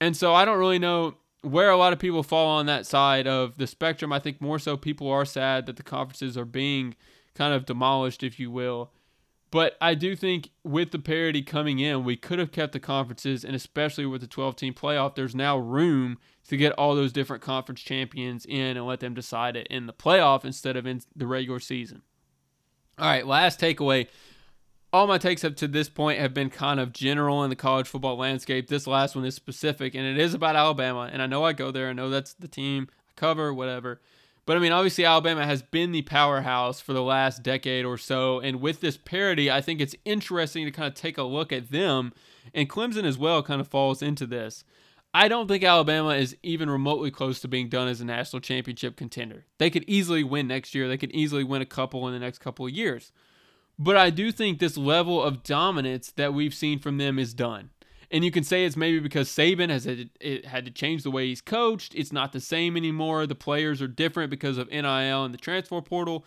And 0.00 0.16
so 0.16 0.34
I 0.34 0.44
don't 0.44 0.58
really 0.58 0.78
know 0.78 1.16
where 1.42 1.70
a 1.70 1.76
lot 1.76 1.92
of 1.92 1.98
people 1.98 2.22
fall 2.22 2.48
on 2.48 2.66
that 2.66 2.86
side 2.86 3.26
of 3.26 3.58
the 3.58 3.66
spectrum, 3.66 4.12
I 4.12 4.20
think 4.20 4.40
more 4.40 4.58
so 4.58 4.76
people 4.76 5.10
are 5.10 5.24
sad 5.24 5.66
that 5.66 5.76
the 5.76 5.82
conferences 5.82 6.38
are 6.38 6.44
being 6.44 6.94
kind 7.34 7.52
of 7.52 7.66
demolished, 7.66 8.22
if 8.22 8.38
you 8.38 8.50
will. 8.50 8.90
But 9.52 9.76
I 9.80 9.94
do 9.94 10.16
think 10.16 10.50
with 10.64 10.90
the 10.90 10.98
parity 10.98 11.42
coming 11.42 11.78
in, 11.78 12.02
we 12.02 12.16
could 12.16 12.40
have 12.40 12.50
kept 12.50 12.72
the 12.72 12.80
conferences, 12.80 13.44
and 13.44 13.54
especially 13.54 14.06
with 14.06 14.22
the 14.22 14.26
12 14.26 14.56
team 14.56 14.74
playoff, 14.74 15.14
there's 15.14 15.34
now 15.34 15.56
room 15.56 16.18
to 16.48 16.56
get 16.56 16.72
all 16.72 16.96
those 16.96 17.12
different 17.12 17.42
conference 17.42 17.82
champions 17.82 18.44
in 18.46 18.76
and 18.76 18.86
let 18.86 18.98
them 18.98 19.14
decide 19.14 19.54
it 19.54 19.68
in 19.68 19.86
the 19.86 19.92
playoff 19.92 20.44
instead 20.44 20.76
of 20.76 20.86
in 20.86 21.02
the 21.14 21.28
regular 21.28 21.60
season. 21.60 22.02
All 22.98 23.06
right, 23.06 23.26
last 23.26 23.60
takeaway 23.60 24.08
all 24.92 25.06
my 25.06 25.16
takes 25.16 25.42
up 25.42 25.56
to 25.56 25.66
this 25.66 25.88
point 25.88 26.18
have 26.18 26.34
been 26.34 26.50
kind 26.50 26.78
of 26.78 26.92
general 26.92 27.42
in 27.44 27.50
the 27.50 27.56
college 27.56 27.88
football 27.88 28.16
landscape. 28.16 28.68
This 28.68 28.86
last 28.86 29.16
one 29.16 29.24
is 29.24 29.34
specific, 29.34 29.94
and 29.94 30.04
it 30.04 30.18
is 30.18 30.34
about 30.34 30.54
Alabama. 30.54 31.08
And 31.10 31.22
I 31.22 31.26
know 31.26 31.44
I 31.44 31.54
go 31.54 31.70
there. 31.70 31.88
I 31.88 31.94
know 31.94 32.10
that's 32.10 32.34
the 32.34 32.48
team 32.48 32.88
I 33.08 33.12
cover, 33.16 33.54
whatever. 33.54 34.02
But 34.44 34.56
I 34.56 34.60
mean, 34.60 34.72
obviously, 34.72 35.04
Alabama 35.04 35.46
has 35.46 35.62
been 35.62 35.92
the 35.92 36.02
powerhouse 36.02 36.80
for 36.80 36.92
the 36.92 37.02
last 37.02 37.42
decade 37.42 37.84
or 37.84 37.96
so. 37.96 38.40
And 38.40 38.60
with 38.60 38.80
this 38.80 38.96
parity, 38.96 39.50
I 39.50 39.60
think 39.60 39.80
it's 39.80 39.94
interesting 40.04 40.64
to 40.64 40.72
kind 40.72 40.88
of 40.88 40.94
take 40.94 41.16
a 41.16 41.22
look 41.22 41.52
at 41.52 41.70
them. 41.70 42.12
And 42.52 42.68
Clemson 42.68 43.04
as 43.04 43.16
well 43.16 43.42
kind 43.42 43.60
of 43.60 43.68
falls 43.68 44.02
into 44.02 44.26
this. 44.26 44.64
I 45.14 45.28
don't 45.28 45.46
think 45.46 45.62
Alabama 45.62 46.10
is 46.10 46.36
even 46.42 46.70
remotely 46.70 47.10
close 47.10 47.38
to 47.40 47.48
being 47.48 47.68
done 47.68 47.86
as 47.86 48.00
a 48.00 48.04
national 48.04 48.40
championship 48.40 48.96
contender. 48.96 49.44
They 49.58 49.68
could 49.68 49.84
easily 49.86 50.24
win 50.24 50.48
next 50.48 50.74
year, 50.74 50.88
they 50.88 50.96
could 50.96 51.12
easily 51.12 51.44
win 51.44 51.60
a 51.60 51.66
couple 51.66 52.06
in 52.08 52.14
the 52.14 52.18
next 52.18 52.38
couple 52.38 52.66
of 52.66 52.72
years. 52.72 53.12
But 53.78 53.96
I 53.96 54.10
do 54.10 54.32
think 54.32 54.58
this 54.58 54.78
level 54.78 55.22
of 55.22 55.42
dominance 55.42 56.12
that 56.12 56.32
we've 56.32 56.54
seen 56.54 56.78
from 56.78 56.96
them 56.96 57.18
is 57.18 57.34
done. 57.34 57.70
And 58.12 58.22
you 58.22 58.30
can 58.30 58.44
say 58.44 58.66
it's 58.66 58.76
maybe 58.76 59.00
because 59.00 59.30
Saban 59.30 59.70
has 59.70 59.86
had, 59.86 60.10
it 60.20 60.44
had 60.44 60.66
to 60.66 60.70
change 60.70 61.02
the 61.02 61.10
way 61.10 61.28
he's 61.28 61.40
coached. 61.40 61.94
It's 61.94 62.12
not 62.12 62.32
the 62.32 62.40
same 62.40 62.76
anymore. 62.76 63.26
The 63.26 63.34
players 63.34 63.80
are 63.80 63.88
different 63.88 64.28
because 64.28 64.58
of 64.58 64.70
NIL 64.70 65.24
and 65.24 65.32
the 65.32 65.38
transfer 65.38 65.80
portal. 65.80 66.26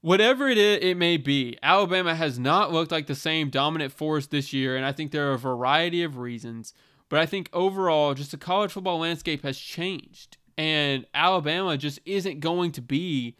Whatever 0.00 0.48
it 0.48 0.56
is, 0.56 0.78
it 0.80 0.96
may 0.96 1.18
be. 1.18 1.58
Alabama 1.62 2.14
has 2.14 2.38
not 2.38 2.72
looked 2.72 2.90
like 2.90 3.06
the 3.06 3.14
same 3.14 3.50
dominant 3.50 3.92
force 3.92 4.26
this 4.26 4.54
year, 4.54 4.74
and 4.74 4.86
I 4.86 4.92
think 4.92 5.10
there 5.12 5.28
are 5.28 5.34
a 5.34 5.38
variety 5.38 6.02
of 6.02 6.16
reasons. 6.16 6.72
But 7.10 7.20
I 7.20 7.26
think 7.26 7.50
overall, 7.52 8.14
just 8.14 8.30
the 8.30 8.38
college 8.38 8.72
football 8.72 9.00
landscape 9.00 9.42
has 9.42 9.58
changed, 9.58 10.38
and 10.56 11.04
Alabama 11.12 11.76
just 11.76 12.00
isn't 12.06 12.40
going 12.40 12.72
to 12.72 12.80
be 12.80 13.36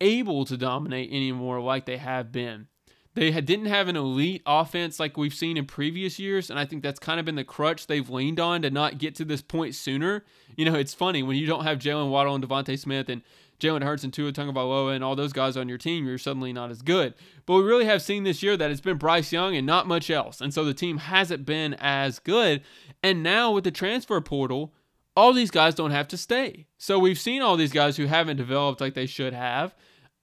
able 0.00 0.44
to 0.46 0.56
dominate 0.56 1.12
anymore 1.12 1.60
like 1.60 1.86
they 1.86 1.98
have 1.98 2.32
been 2.32 2.66
They 3.14 3.30
didn't 3.30 3.66
have 3.66 3.88
an 3.88 3.96
elite 3.96 4.42
offense 4.46 4.98
like 4.98 5.18
we've 5.18 5.34
seen 5.34 5.58
in 5.58 5.66
previous 5.66 6.18
years, 6.18 6.48
and 6.48 6.58
I 6.58 6.64
think 6.64 6.82
that's 6.82 6.98
kind 6.98 7.20
of 7.20 7.26
been 7.26 7.34
the 7.34 7.44
crutch 7.44 7.86
they've 7.86 8.08
leaned 8.08 8.40
on 8.40 8.62
to 8.62 8.70
not 8.70 8.96
get 8.96 9.14
to 9.16 9.24
this 9.24 9.42
point 9.42 9.74
sooner. 9.74 10.24
You 10.56 10.64
know, 10.64 10.74
it's 10.74 10.94
funny 10.94 11.22
when 11.22 11.36
you 11.36 11.46
don't 11.46 11.64
have 11.64 11.78
Jaylen 11.78 12.08
Waddle 12.08 12.34
and 12.34 12.46
DeVonta 12.46 12.78
Smith 12.78 13.10
and 13.10 13.20
Jalen 13.60 13.84
Hurts 13.84 14.02
and 14.02 14.12
Tua 14.12 14.32
Tagovailoa 14.32 14.94
and 14.94 15.04
all 15.04 15.14
those 15.14 15.32
guys 15.32 15.56
on 15.56 15.68
your 15.68 15.78
team, 15.78 16.06
you're 16.06 16.18
suddenly 16.18 16.52
not 16.52 16.70
as 16.70 16.82
good. 16.82 17.14
But 17.46 17.56
we 17.56 17.62
really 17.62 17.84
have 17.84 18.02
seen 18.02 18.24
this 18.24 18.42
year 18.42 18.56
that 18.56 18.70
it's 18.70 18.80
been 18.80 18.96
Bryce 18.96 19.30
Young 19.30 19.54
and 19.54 19.66
not 19.66 19.86
much 19.86 20.10
else, 20.10 20.40
and 20.40 20.52
so 20.52 20.64
the 20.64 20.74
team 20.74 20.98
hasn't 20.98 21.44
been 21.44 21.74
as 21.74 22.18
good. 22.18 22.62
And 23.02 23.22
now 23.22 23.52
with 23.52 23.64
the 23.64 23.70
transfer 23.70 24.20
portal, 24.20 24.72
all 25.14 25.32
these 25.32 25.50
guys 25.50 25.74
don't 25.74 25.90
have 25.90 26.08
to 26.08 26.16
stay. 26.16 26.66
So 26.78 26.98
we've 26.98 27.20
seen 27.20 27.42
all 27.42 27.56
these 27.56 27.72
guys 27.72 27.98
who 27.98 28.06
haven't 28.06 28.38
developed 28.38 28.80
like 28.80 28.94
they 28.94 29.06
should 29.06 29.34
have, 29.34 29.74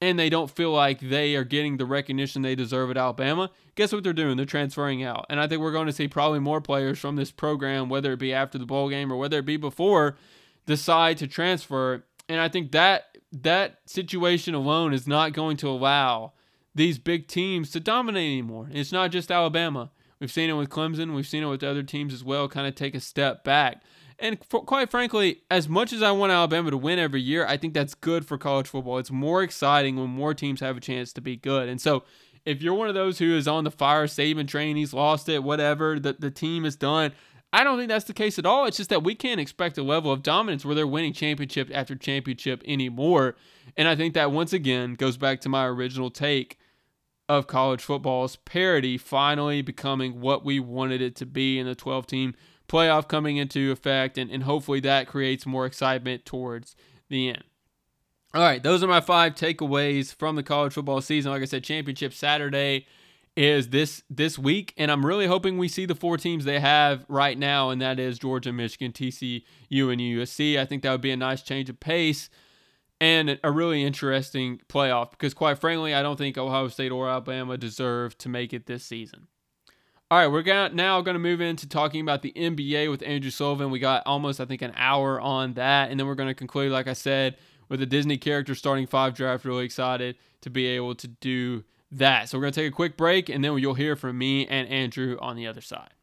and 0.01 0.17
they 0.17 0.29
don't 0.29 0.49
feel 0.49 0.71
like 0.71 0.99
they 1.01 1.35
are 1.35 1.43
getting 1.43 1.77
the 1.77 1.85
recognition 1.85 2.41
they 2.41 2.55
deserve 2.55 2.89
at 2.89 2.97
Alabama. 2.97 3.51
Guess 3.75 3.91
what 3.91 4.03
they're 4.03 4.13
doing? 4.13 4.37
They're 4.37 4.45
transferring 4.45 5.03
out. 5.03 5.25
And 5.29 5.39
I 5.39 5.47
think 5.47 5.61
we're 5.61 5.73
going 5.73 5.87
to 5.87 5.93
see 5.93 6.07
probably 6.07 6.39
more 6.39 6.61
players 6.61 6.99
from 6.99 7.15
this 7.15 7.31
program, 7.31 7.89
whether 7.89 8.13
it 8.13 8.19
be 8.19 8.33
after 8.33 8.57
the 8.57 8.65
bowl 8.65 8.89
game 8.89 9.11
or 9.11 9.17
whether 9.17 9.39
it 9.39 9.45
be 9.45 9.57
before, 9.57 10.17
decide 10.65 11.17
to 11.17 11.27
transfer. 11.27 12.03
And 12.29 12.39
I 12.39 12.47
think 12.47 12.71
that 12.71 13.17
that 13.31 13.79
situation 13.85 14.55
alone 14.55 14.93
is 14.93 15.07
not 15.07 15.33
going 15.33 15.57
to 15.57 15.69
allow 15.69 16.33
these 16.73 16.97
big 16.97 17.27
teams 17.27 17.71
to 17.71 17.79
dominate 17.79 18.31
anymore. 18.31 18.65
And 18.65 18.77
It's 18.77 18.91
not 18.91 19.11
just 19.11 19.31
Alabama. 19.31 19.91
We've 20.19 20.31
seen 20.31 20.49
it 20.49 20.53
with 20.53 20.69
Clemson. 20.69 21.15
We've 21.15 21.27
seen 21.27 21.43
it 21.43 21.47
with 21.47 21.63
other 21.63 21.83
teams 21.83 22.13
as 22.13 22.23
well, 22.23 22.47
kind 22.47 22.67
of 22.67 22.75
take 22.75 22.95
a 22.95 22.99
step 22.99 23.43
back. 23.43 23.81
And 24.21 24.37
for, 24.49 24.63
quite 24.63 24.91
frankly, 24.91 25.41
as 25.49 25.69
much 25.69 25.93
as 25.93 26.03
I 26.03 26.11
want 26.11 26.31
Alabama 26.31 26.71
to 26.71 26.77
win 26.77 26.99
every 26.99 27.21
year, 27.21 27.45
I 27.45 27.57
think 27.57 27.73
that's 27.73 27.95
good 27.95 28.25
for 28.25 28.37
college 28.37 28.67
football. 28.67 28.97
It's 28.97 29.11
more 29.11 29.43
exciting 29.43 29.95
when 29.95 30.09
more 30.09 30.33
teams 30.33 30.59
have 30.59 30.77
a 30.77 30.81
chance 30.81 31.13
to 31.13 31.21
be 31.21 31.37
good. 31.37 31.69
And 31.69 31.79
so, 31.79 32.03
if 32.45 32.61
you're 32.61 32.73
one 32.73 32.87
of 32.87 32.95
those 32.95 33.19
who 33.19 33.35
is 33.35 33.47
on 33.47 33.63
the 33.63 33.71
fire 33.71 34.07
Saban 34.07 34.47
train, 34.47 34.75
he's 34.75 34.93
lost 34.93 35.29
it, 35.29 35.43
whatever, 35.43 35.99
the, 35.99 36.13
the 36.13 36.31
team 36.31 36.65
is 36.65 36.75
done. 36.75 37.11
I 37.51 37.63
don't 37.63 37.77
think 37.77 37.89
that's 37.89 38.05
the 38.05 38.13
case 38.13 38.37
at 38.39 38.45
all. 38.45 38.65
It's 38.65 38.77
just 38.77 38.89
that 38.91 39.03
we 39.03 39.15
can't 39.15 39.41
expect 39.41 39.77
a 39.77 39.83
level 39.83 40.11
of 40.11 40.23
dominance 40.23 40.63
where 40.63 40.75
they're 40.75 40.87
winning 40.87 41.13
championship 41.13 41.69
after 41.73 41.95
championship 41.95 42.61
anymore. 42.65 43.35
And 43.75 43.87
I 43.87 43.95
think 43.95 44.13
that 44.13 44.31
once 44.31 44.53
again 44.53 44.93
goes 44.95 45.17
back 45.17 45.41
to 45.41 45.49
my 45.49 45.65
original 45.65 46.11
take 46.11 46.57
of 47.27 47.47
college 47.47 47.81
football's 47.81 48.37
parity 48.37 48.97
finally 48.97 49.61
becoming 49.61 50.19
what 50.19 50.43
we 50.43 50.59
wanted 50.59 51.01
it 51.01 51.15
to 51.17 51.25
be 51.25 51.59
in 51.59 51.65
the 51.67 51.75
12 51.75 52.07
team 52.07 52.35
playoff 52.69 53.07
coming 53.07 53.37
into 53.37 53.71
effect, 53.71 54.17
and, 54.17 54.31
and 54.31 54.43
hopefully 54.43 54.79
that 54.81 55.07
creates 55.07 55.45
more 55.45 55.65
excitement 55.65 56.25
towards 56.25 56.75
the 57.09 57.29
end. 57.29 57.43
All 58.33 58.41
right, 58.41 58.61
those 58.61 58.83
are 58.83 58.87
my 58.87 59.01
five 59.01 59.33
takeaways 59.33 60.13
from 60.13 60.35
the 60.35 60.43
college 60.43 60.73
football 60.73 61.01
season. 61.01 61.31
Like 61.31 61.41
I 61.41 61.45
said, 61.45 61.63
championship 61.63 62.13
Saturday 62.13 62.85
is 63.35 63.69
this 63.69 64.03
this 64.09 64.37
week, 64.37 64.73
and 64.77 64.91
I'm 64.91 65.05
really 65.05 65.25
hoping 65.25 65.57
we 65.57 65.67
see 65.67 65.85
the 65.85 65.95
four 65.95 66.17
teams 66.17 66.45
they 66.45 66.59
have 66.59 67.05
right 67.07 67.37
now, 67.37 67.71
and 67.71 67.81
that 67.81 67.99
is 67.99 68.19
Georgia, 68.19 68.53
Michigan, 68.53 68.91
TCU, 68.91 69.41
and 69.71 69.99
USC. 69.99 70.59
I 70.59 70.65
think 70.65 70.83
that 70.83 70.91
would 70.91 71.01
be 71.01 71.11
a 71.11 71.17
nice 71.17 71.41
change 71.41 71.69
of 71.69 71.79
pace 71.79 72.29
and 73.01 73.39
a 73.43 73.51
really 73.51 73.83
interesting 73.83 74.61
playoff 74.67 75.11
because, 75.11 75.33
quite 75.33 75.57
frankly, 75.57 75.95
I 75.95 76.03
don't 76.03 76.17
think 76.17 76.37
Ohio 76.37 76.67
State 76.67 76.91
or 76.91 77.09
Alabama 77.09 77.57
deserve 77.57 78.17
to 78.19 78.29
make 78.29 78.53
it 78.53 78.65
this 78.67 78.83
season. 78.83 79.27
All 80.11 80.17
right, 80.17 80.25
we're 80.25 80.41
gonna, 80.41 80.73
now 80.73 80.99
going 81.01 81.13
to 81.13 81.19
move 81.19 81.39
into 81.39 81.69
talking 81.69 82.01
about 82.01 82.23
the 82.23 82.33
NBA 82.35 82.89
with 82.89 83.03
Andrew 83.03 83.29
Sullivan. 83.29 83.69
We 83.69 83.77
got 83.77 84.01
almost, 84.07 84.41
I 84.41 84.45
think, 84.45 84.63
an 84.63 84.73
hour 84.75 85.21
on 85.21 85.53
that, 85.53 85.91
and 85.91 85.99
then 85.99 86.07
we're 86.07 86.15
going 86.15 86.29
to 86.29 86.33
conclude, 86.33 86.71
like 86.71 86.87
I 86.87 86.93
said, 86.93 87.37
with 87.67 87.79
the 87.79 87.85
Disney 87.85 88.17
character 88.17 88.55
starting 88.55 88.87
five 88.87 89.13
draft. 89.13 89.45
Really 89.45 89.65
excited 89.65 90.15
to 90.41 90.49
be 90.49 90.65
able 90.65 90.95
to 90.95 91.07
do 91.07 91.63
that. 91.91 92.27
So 92.27 92.39
we're 92.39 92.41
going 92.41 92.53
to 92.53 92.61
take 92.61 92.71
a 92.71 92.75
quick 92.75 92.97
break, 92.97 93.29
and 93.29 93.43
then 93.43 93.55
you'll 93.59 93.75
hear 93.75 93.95
from 93.95 94.17
me 94.17 94.47
and 94.47 94.67
Andrew 94.67 95.15
on 95.21 95.35
the 95.35 95.45
other 95.45 95.61
side. 95.61 95.93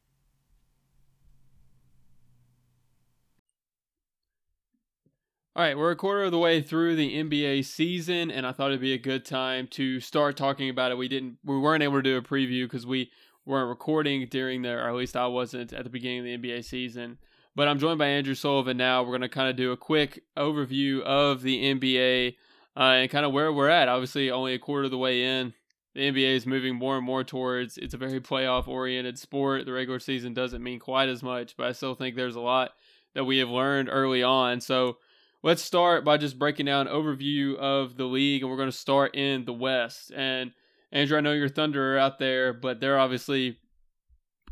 All 5.56 5.62
right, 5.62 5.76
we're 5.76 5.90
a 5.90 5.96
quarter 5.96 6.22
of 6.22 6.30
the 6.30 6.38
way 6.38 6.60
through 6.60 6.94
the 6.94 7.16
NBA 7.24 7.64
season, 7.64 8.30
and 8.30 8.46
I 8.46 8.52
thought 8.52 8.68
it'd 8.68 8.80
be 8.80 8.92
a 8.92 8.98
good 8.98 9.24
time 9.24 9.66
to 9.68 9.98
start 9.98 10.36
talking 10.36 10.68
about 10.68 10.92
it. 10.92 10.98
We 10.98 11.08
didn't, 11.08 11.38
we 11.42 11.58
weren't 11.58 11.82
able 11.82 11.96
to 11.96 12.02
do 12.02 12.16
a 12.16 12.22
preview 12.22 12.66
because 12.66 12.86
we 12.86 13.10
weren't 13.46 13.68
recording 13.68 14.26
during 14.26 14.62
the, 14.62 14.70
or 14.70 14.88
at 14.88 14.94
least 14.94 15.16
I 15.16 15.26
wasn't 15.28 15.72
at 15.72 15.84
the 15.84 15.90
beginning 15.90 16.18
of 16.18 16.42
the 16.42 16.48
NBA 16.48 16.64
season. 16.64 17.18
But 17.54 17.68
I'm 17.68 17.78
joined 17.78 17.98
by 17.98 18.08
Andrew 18.08 18.34
Sullivan 18.34 18.76
now. 18.76 19.02
We're 19.02 19.10
going 19.10 19.22
to 19.22 19.28
kind 19.30 19.48
of 19.48 19.56
do 19.56 19.72
a 19.72 19.76
quick 19.78 20.22
overview 20.36 21.00
of 21.00 21.40
the 21.40 21.74
NBA 21.74 22.34
uh, 22.76 22.80
and 22.80 23.10
kind 23.10 23.24
of 23.24 23.32
where 23.32 23.50
we're 23.50 23.70
at. 23.70 23.88
Obviously, 23.88 24.30
only 24.30 24.52
a 24.52 24.58
quarter 24.58 24.84
of 24.84 24.90
the 24.90 24.98
way 24.98 25.22
in. 25.22 25.54
The 25.94 26.12
NBA 26.12 26.36
is 26.36 26.46
moving 26.46 26.74
more 26.74 26.98
and 26.98 27.06
more 27.06 27.24
towards 27.24 27.78
it's 27.78 27.94
a 27.94 27.96
very 27.96 28.20
playoff 28.20 28.68
oriented 28.68 29.18
sport. 29.18 29.64
The 29.64 29.72
regular 29.72 29.98
season 29.98 30.34
doesn't 30.34 30.62
mean 30.62 30.78
quite 30.78 31.08
as 31.08 31.22
much, 31.22 31.56
but 31.56 31.68
I 31.68 31.72
still 31.72 31.94
think 31.94 32.14
there's 32.14 32.36
a 32.36 32.40
lot 32.40 32.72
that 33.14 33.24
we 33.24 33.38
have 33.38 33.48
learned 33.48 33.88
early 33.90 34.22
on. 34.22 34.60
So 34.60 34.98
let's 35.42 35.62
start 35.62 36.04
by 36.04 36.18
just 36.18 36.38
breaking 36.38 36.66
down 36.66 36.86
an 36.86 36.92
overview 36.92 37.56
of 37.56 37.96
the 37.96 38.04
league, 38.04 38.42
and 38.42 38.50
we're 38.50 38.58
going 38.58 38.70
to 38.70 38.76
start 38.76 39.14
in 39.14 39.46
the 39.46 39.54
West. 39.54 40.12
And 40.14 40.52
Andrew, 40.92 41.16
I 41.16 41.20
know 41.20 41.32
your 41.32 41.48
Thunder 41.48 41.94
are 41.94 41.98
out 41.98 42.18
there, 42.18 42.52
but 42.52 42.80
they're 42.80 42.98
obviously 42.98 43.58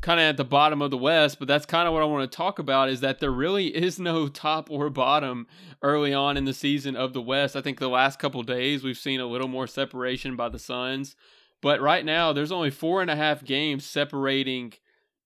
kind 0.00 0.20
of 0.20 0.24
at 0.24 0.36
the 0.36 0.44
bottom 0.44 0.82
of 0.82 0.90
the 0.90 0.98
West. 0.98 1.38
But 1.38 1.48
that's 1.48 1.66
kind 1.66 1.88
of 1.88 1.94
what 1.94 2.02
I 2.02 2.06
want 2.06 2.30
to 2.30 2.36
talk 2.36 2.58
about 2.58 2.88
is 2.88 3.00
that 3.00 3.20
there 3.20 3.30
really 3.30 3.74
is 3.74 3.98
no 3.98 4.28
top 4.28 4.70
or 4.70 4.90
bottom 4.90 5.46
early 5.82 6.12
on 6.12 6.36
in 6.36 6.44
the 6.44 6.54
season 6.54 6.94
of 6.96 7.12
the 7.12 7.22
West. 7.22 7.56
I 7.56 7.62
think 7.62 7.78
the 7.78 7.88
last 7.88 8.18
couple 8.18 8.42
days 8.42 8.84
we've 8.84 8.98
seen 8.98 9.20
a 9.20 9.26
little 9.26 9.48
more 9.48 9.66
separation 9.66 10.36
by 10.36 10.48
the 10.48 10.58
Suns. 10.58 11.16
But 11.62 11.80
right 11.80 12.04
now, 12.04 12.32
there's 12.32 12.52
only 12.52 12.70
four 12.70 13.00
and 13.00 13.10
a 13.10 13.16
half 13.16 13.42
games 13.42 13.86
separating 13.86 14.74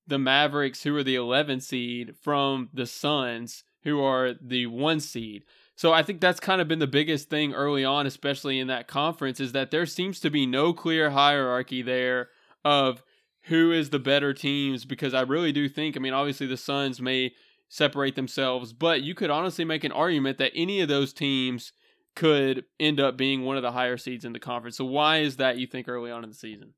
the 0.06 0.18
Mavericks, 0.18 0.84
who 0.84 0.96
are 0.96 1.02
the 1.02 1.16
11 1.16 1.60
seed, 1.60 2.14
from 2.22 2.70
the 2.72 2.86
Suns, 2.86 3.64
who 3.82 4.00
are 4.00 4.34
the 4.40 4.66
one 4.66 5.00
seed. 5.00 5.44
So 5.78 5.92
I 5.92 6.02
think 6.02 6.20
that's 6.20 6.40
kind 6.40 6.60
of 6.60 6.66
been 6.66 6.80
the 6.80 6.88
biggest 6.88 7.30
thing 7.30 7.54
early 7.54 7.84
on, 7.84 8.04
especially 8.04 8.58
in 8.58 8.66
that 8.66 8.88
conference, 8.88 9.38
is 9.38 9.52
that 9.52 9.70
there 9.70 9.86
seems 9.86 10.18
to 10.18 10.28
be 10.28 10.44
no 10.44 10.72
clear 10.72 11.10
hierarchy 11.10 11.82
there 11.82 12.30
of 12.64 13.04
who 13.42 13.70
is 13.70 13.90
the 13.90 14.00
better 14.00 14.34
teams 14.34 14.84
because 14.84 15.14
I 15.14 15.20
really 15.20 15.52
do 15.52 15.68
think, 15.68 15.96
I 15.96 16.00
mean, 16.00 16.12
obviously 16.12 16.48
the 16.48 16.56
Suns 16.56 17.00
may 17.00 17.32
separate 17.68 18.16
themselves, 18.16 18.72
but 18.72 19.02
you 19.02 19.14
could 19.14 19.30
honestly 19.30 19.64
make 19.64 19.84
an 19.84 19.92
argument 19.92 20.38
that 20.38 20.50
any 20.52 20.80
of 20.80 20.88
those 20.88 21.12
teams 21.12 21.72
could 22.16 22.64
end 22.80 22.98
up 22.98 23.16
being 23.16 23.44
one 23.44 23.56
of 23.56 23.62
the 23.62 23.70
higher 23.70 23.96
seeds 23.96 24.24
in 24.24 24.32
the 24.32 24.40
conference. 24.40 24.76
So 24.76 24.84
why 24.84 25.18
is 25.18 25.36
that 25.36 25.58
you 25.58 25.68
think 25.68 25.86
early 25.86 26.10
on 26.10 26.24
in 26.24 26.30
the 26.30 26.34
season? 26.34 26.74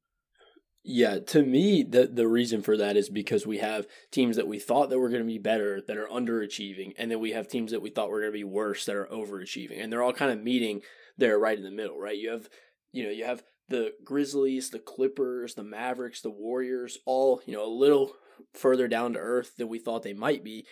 Yeah, 0.83 1.19
to 1.19 1.43
me, 1.43 1.83
the 1.83 2.07
the 2.07 2.27
reason 2.27 2.63
for 2.63 2.77
that 2.79 2.97
is 2.97 3.11
because 3.11 3.47
we 3.47 3.59
have 3.59 3.87
teams 4.11 4.37
that 4.37 4.49
we 4.49 4.59
thought 4.59 4.89
that 4.89 4.99
were 4.99 5.11
going 5.11 5.21
to 5.21 5.27
be 5.27 5.39
better 5.39 5.83
that 5.83 5.99
are 5.99 6.07
underachieving, 6.07 6.95
and 6.97 7.11
then 7.11 7.21
we 7.21 7.33
have 7.33 7.49
teams 7.49 7.71
that 7.73 7.83
we 7.83 7.91
thought 7.91 8.09
were 8.09 8.21
going 8.21 8.33
to 8.33 8.39
be 8.39 8.45
worse 8.45 8.87
that 8.87 8.97
are 8.97 9.07
overachieving, 9.07 9.83
and 9.83 9.93
they're 9.93 10.03
all 10.03 10.15
kind 10.15 10.33
of 10.33 10.43
meeting 10.43 10.81
there 11.19 11.39
right 11.39 11.59
in 11.59 11.65
the 11.65 11.71
middle, 11.71 11.99
right? 11.99 12.17
You 12.17 12.31
have, 12.31 12.49
you 12.93 13.05
know, 13.05 13.11
you 13.11 13.27
have 13.27 13.43
the 13.69 13.93
Grizzlies, 14.03 14.71
the 14.71 14.79
Clippers, 14.79 15.55
the 15.55 15.63
Mavericks, 15.63 16.23
the 16.23 16.31
Warriors, 16.31 16.99
all 17.05 17.43
you 17.45 17.53
know 17.53 17.67
a 17.67 17.69
little 17.69 18.13
further 18.55 18.89
down 18.89 19.13
to 19.13 19.19
earth 19.19 19.57
than 19.59 19.69
we 19.69 19.79
thought 19.79 20.03
they 20.03 20.15
might 20.15 20.43
be, 20.43 20.65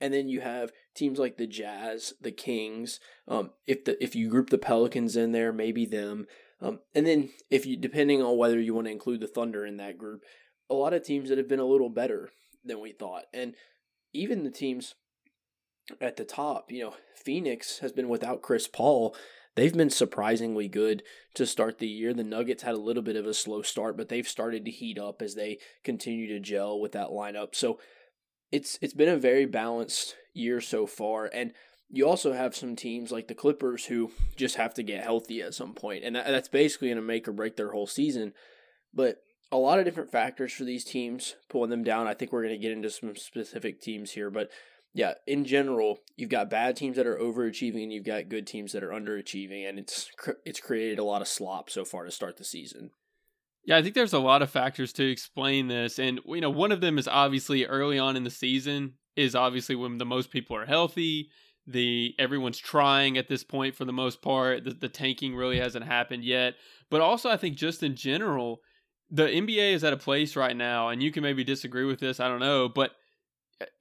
and 0.00 0.14
then 0.14 0.26
you 0.26 0.40
have 0.40 0.72
teams 0.94 1.18
like 1.18 1.36
the 1.36 1.46
Jazz, 1.46 2.14
the 2.18 2.32
Kings. 2.32 2.98
Um, 3.28 3.50
if 3.66 3.84
the 3.84 4.02
if 4.02 4.14
you 4.14 4.30
group 4.30 4.48
the 4.48 4.56
Pelicans 4.56 5.16
in 5.16 5.32
there, 5.32 5.52
maybe 5.52 5.84
them. 5.84 6.26
Um, 6.60 6.80
and 6.94 7.06
then 7.06 7.30
if 7.50 7.66
you 7.66 7.76
depending 7.76 8.22
on 8.22 8.36
whether 8.36 8.60
you 8.60 8.74
want 8.74 8.86
to 8.86 8.92
include 8.92 9.20
the 9.20 9.26
Thunder 9.26 9.66
in 9.66 9.76
that 9.78 9.98
group, 9.98 10.22
a 10.70 10.74
lot 10.74 10.94
of 10.94 11.04
teams 11.04 11.28
that 11.28 11.38
have 11.38 11.48
been 11.48 11.60
a 11.60 11.66
little 11.66 11.90
better 11.90 12.30
than 12.64 12.80
we 12.80 12.92
thought, 12.92 13.24
and 13.32 13.54
even 14.12 14.44
the 14.44 14.50
teams 14.50 14.94
at 16.00 16.16
the 16.16 16.24
top, 16.24 16.70
you 16.70 16.82
know, 16.82 16.94
Phoenix 17.14 17.80
has 17.80 17.92
been 17.92 18.08
without 18.08 18.42
Chris 18.42 18.68
Paul. 18.68 19.14
They've 19.56 19.76
been 19.76 19.90
surprisingly 19.90 20.66
good 20.66 21.02
to 21.34 21.46
start 21.46 21.78
the 21.78 21.86
year. 21.86 22.12
The 22.12 22.24
Nuggets 22.24 22.62
had 22.62 22.74
a 22.74 22.78
little 22.80 23.02
bit 23.02 23.16
of 23.16 23.26
a 23.26 23.34
slow 23.34 23.62
start, 23.62 23.96
but 23.96 24.08
they've 24.08 24.26
started 24.26 24.64
to 24.64 24.70
heat 24.70 24.98
up 24.98 25.22
as 25.22 25.34
they 25.34 25.58
continue 25.84 26.26
to 26.28 26.40
gel 26.40 26.80
with 26.80 26.92
that 26.92 27.08
lineup. 27.08 27.54
So 27.54 27.78
it's 28.50 28.78
it's 28.80 28.94
been 28.94 29.08
a 29.08 29.16
very 29.16 29.46
balanced 29.46 30.16
year 30.32 30.60
so 30.60 30.86
far, 30.86 31.30
and 31.32 31.52
you 31.94 32.08
also 32.08 32.32
have 32.32 32.56
some 32.56 32.74
teams 32.74 33.12
like 33.12 33.28
the 33.28 33.34
Clippers 33.34 33.86
who 33.86 34.10
just 34.36 34.56
have 34.56 34.74
to 34.74 34.82
get 34.82 35.04
healthy 35.04 35.40
at 35.40 35.54
some 35.54 35.74
point, 35.74 36.04
and 36.04 36.16
that's 36.16 36.48
basically 36.48 36.88
going 36.88 36.96
to 36.96 37.02
make 37.02 37.28
or 37.28 37.32
break 37.32 37.56
their 37.56 37.70
whole 37.70 37.86
season. 37.86 38.32
But 38.92 39.22
a 39.52 39.56
lot 39.56 39.78
of 39.78 39.84
different 39.84 40.10
factors 40.10 40.52
for 40.52 40.64
these 40.64 40.84
teams 40.84 41.36
pulling 41.48 41.70
them 41.70 41.84
down. 41.84 42.08
I 42.08 42.14
think 42.14 42.32
we're 42.32 42.42
going 42.42 42.54
to 42.54 42.62
get 42.62 42.72
into 42.72 42.90
some 42.90 43.14
specific 43.14 43.80
teams 43.80 44.10
here, 44.12 44.30
but 44.30 44.50
yeah, 44.92 45.14
in 45.26 45.44
general, 45.44 45.98
you've 46.16 46.30
got 46.30 46.50
bad 46.50 46.76
teams 46.76 46.96
that 46.96 47.06
are 47.06 47.18
overachieving, 47.18 47.82
and 47.84 47.92
you've 47.92 48.04
got 48.04 48.28
good 48.28 48.46
teams 48.46 48.72
that 48.72 48.84
are 48.84 48.90
underachieving, 48.90 49.68
and 49.68 49.78
it's 49.78 50.10
it's 50.44 50.60
created 50.60 50.98
a 50.98 51.04
lot 51.04 51.22
of 51.22 51.28
slop 51.28 51.70
so 51.70 51.84
far 51.84 52.04
to 52.04 52.10
start 52.10 52.36
the 52.36 52.44
season. 52.44 52.90
Yeah, 53.64 53.76
I 53.76 53.82
think 53.82 53.94
there's 53.94 54.12
a 54.12 54.18
lot 54.18 54.42
of 54.42 54.50
factors 54.50 54.92
to 54.94 55.08
explain 55.08 55.68
this, 55.68 55.98
and 55.98 56.20
you 56.26 56.40
know, 56.40 56.50
one 56.50 56.72
of 56.72 56.80
them 56.80 56.98
is 56.98 57.08
obviously 57.08 57.64
early 57.66 57.98
on 57.98 58.16
in 58.16 58.24
the 58.24 58.30
season 58.30 58.94
is 59.16 59.36
obviously 59.36 59.76
when 59.76 59.98
the 59.98 60.04
most 60.04 60.30
people 60.30 60.56
are 60.56 60.66
healthy 60.66 61.30
the 61.66 62.14
everyone's 62.18 62.58
trying 62.58 63.16
at 63.16 63.28
this 63.28 63.44
point 63.44 63.74
for 63.74 63.84
the 63.84 63.92
most 63.92 64.22
part. 64.22 64.64
The, 64.64 64.72
the 64.72 64.88
tanking 64.88 65.34
really 65.34 65.58
hasn't 65.58 65.86
happened 65.86 66.24
yet, 66.24 66.54
but 66.90 67.00
also 67.00 67.30
I 67.30 67.36
think 67.36 67.56
just 67.56 67.82
in 67.82 67.96
general, 67.96 68.60
the 69.10 69.24
NBA 69.24 69.74
is 69.74 69.84
at 69.84 69.92
a 69.92 69.98
place 69.98 70.36
right 70.36 70.56
now, 70.56 70.88
and 70.88 71.02
you 71.02 71.10
can 71.10 71.22
maybe 71.22 71.44
disagree 71.44 71.84
with 71.84 72.00
this. 72.00 72.20
I 72.20 72.28
don't 72.28 72.40
know, 72.40 72.68
but 72.68 72.92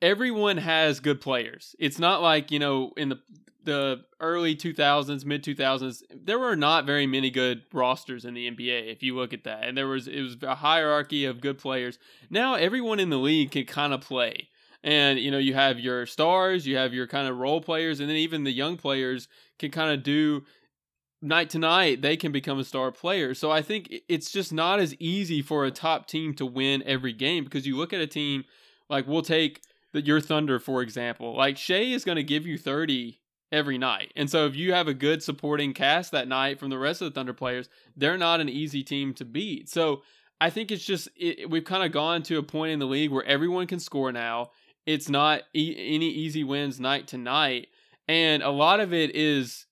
everyone 0.01 0.57
has 0.57 0.99
good 0.99 1.21
players. 1.21 1.75
It's 1.79 1.99
not 1.99 2.21
like 2.21 2.51
you 2.51 2.59
know 2.59 2.91
in 2.97 3.09
the 3.09 3.19
the 3.65 4.01
early 4.19 4.55
2000s, 4.55 5.25
mid 5.25 5.43
2000s, 5.43 6.03
there 6.13 6.39
were 6.39 6.55
not 6.55 6.85
very 6.85 7.07
many 7.07 7.29
good 7.29 7.63
rosters 7.71 8.25
in 8.25 8.33
the 8.33 8.49
NBA 8.49 8.91
if 8.91 9.01
you 9.01 9.15
look 9.15 9.33
at 9.33 9.45
that. 9.45 9.63
And 9.63 9.77
there 9.77 9.87
was 9.87 10.07
it 10.07 10.21
was 10.21 10.37
a 10.41 10.55
hierarchy 10.55 11.25
of 11.25 11.41
good 11.41 11.57
players. 11.57 11.97
Now 12.29 12.55
everyone 12.55 12.99
in 12.99 13.09
the 13.09 13.17
league 13.17 13.51
can 13.51 13.65
kind 13.65 13.93
of 13.93 14.01
play. 14.01 14.49
And 14.83 15.19
you 15.19 15.31
know, 15.31 15.37
you 15.37 15.53
have 15.53 15.79
your 15.79 16.05
stars, 16.05 16.67
you 16.67 16.75
have 16.77 16.93
your 16.93 17.07
kind 17.07 17.27
of 17.27 17.37
role 17.37 17.61
players, 17.61 17.99
and 17.99 18.09
then 18.09 18.17
even 18.17 18.43
the 18.43 18.51
young 18.51 18.77
players 18.77 19.27
can 19.57 19.71
kind 19.71 19.91
of 19.91 20.03
do 20.03 20.43
night 21.21 21.49
to 21.51 21.59
night, 21.59 22.01
they 22.01 22.17
can 22.17 22.31
become 22.31 22.59
a 22.59 22.63
star 22.65 22.91
player. 22.91 23.33
So 23.33 23.49
I 23.49 23.61
think 23.61 23.91
it's 24.09 24.29
just 24.29 24.51
not 24.51 24.79
as 24.79 24.93
easy 24.99 25.41
for 25.41 25.65
a 25.65 25.71
top 25.71 26.05
team 26.07 26.33
to 26.35 26.45
win 26.45 26.83
every 26.85 27.13
game 27.13 27.45
because 27.45 27.65
you 27.65 27.77
look 27.77 27.93
at 27.93 28.01
a 28.01 28.07
team 28.07 28.43
like 28.89 29.07
we'll 29.07 29.21
take 29.21 29.61
the, 29.93 30.01
your 30.01 30.19
Thunder 30.19 30.59
for 30.59 30.81
example. 30.81 31.35
Like 31.35 31.57
Shai 31.57 31.75
is 31.75 32.03
going 32.03 32.17
to 32.17 32.23
give 32.23 32.45
you 32.45 32.57
30 32.57 33.21
every 33.53 33.77
night. 33.77 34.11
And 34.15 34.29
so 34.29 34.45
if 34.45 34.55
you 34.55 34.73
have 34.73 34.87
a 34.87 34.93
good 34.93 35.23
supporting 35.23 35.73
cast 35.73 36.11
that 36.11 36.27
night 36.27 36.59
from 36.59 36.69
the 36.69 36.77
rest 36.77 37.01
of 37.01 37.05
the 37.05 37.17
Thunder 37.17 37.33
players, 37.33 37.69
they're 37.95 38.17
not 38.17 38.41
an 38.41 38.49
easy 38.49 38.83
team 38.83 39.13
to 39.13 39.25
beat. 39.25 39.69
So 39.69 40.01
I 40.41 40.49
think 40.49 40.71
it's 40.71 40.83
just 40.83 41.07
it, 41.15 41.49
we've 41.49 41.63
kind 41.63 41.83
of 41.83 41.91
gone 41.93 42.23
to 42.23 42.37
a 42.37 42.43
point 42.43 42.73
in 42.73 42.79
the 42.79 42.85
league 42.85 43.11
where 43.11 43.23
everyone 43.23 43.67
can 43.67 43.79
score 43.79 44.11
now. 44.11 44.49
It's 44.85 45.09
not 45.09 45.43
e- 45.55 45.75
any 45.77 46.09
easy 46.09 46.43
wins 46.43 46.79
night 46.79 47.07
to 47.09 47.17
night, 47.17 47.67
and 48.07 48.43
a 48.43 48.49
lot 48.49 48.79
of 48.79 48.93
it 48.93 49.15
is 49.15 49.65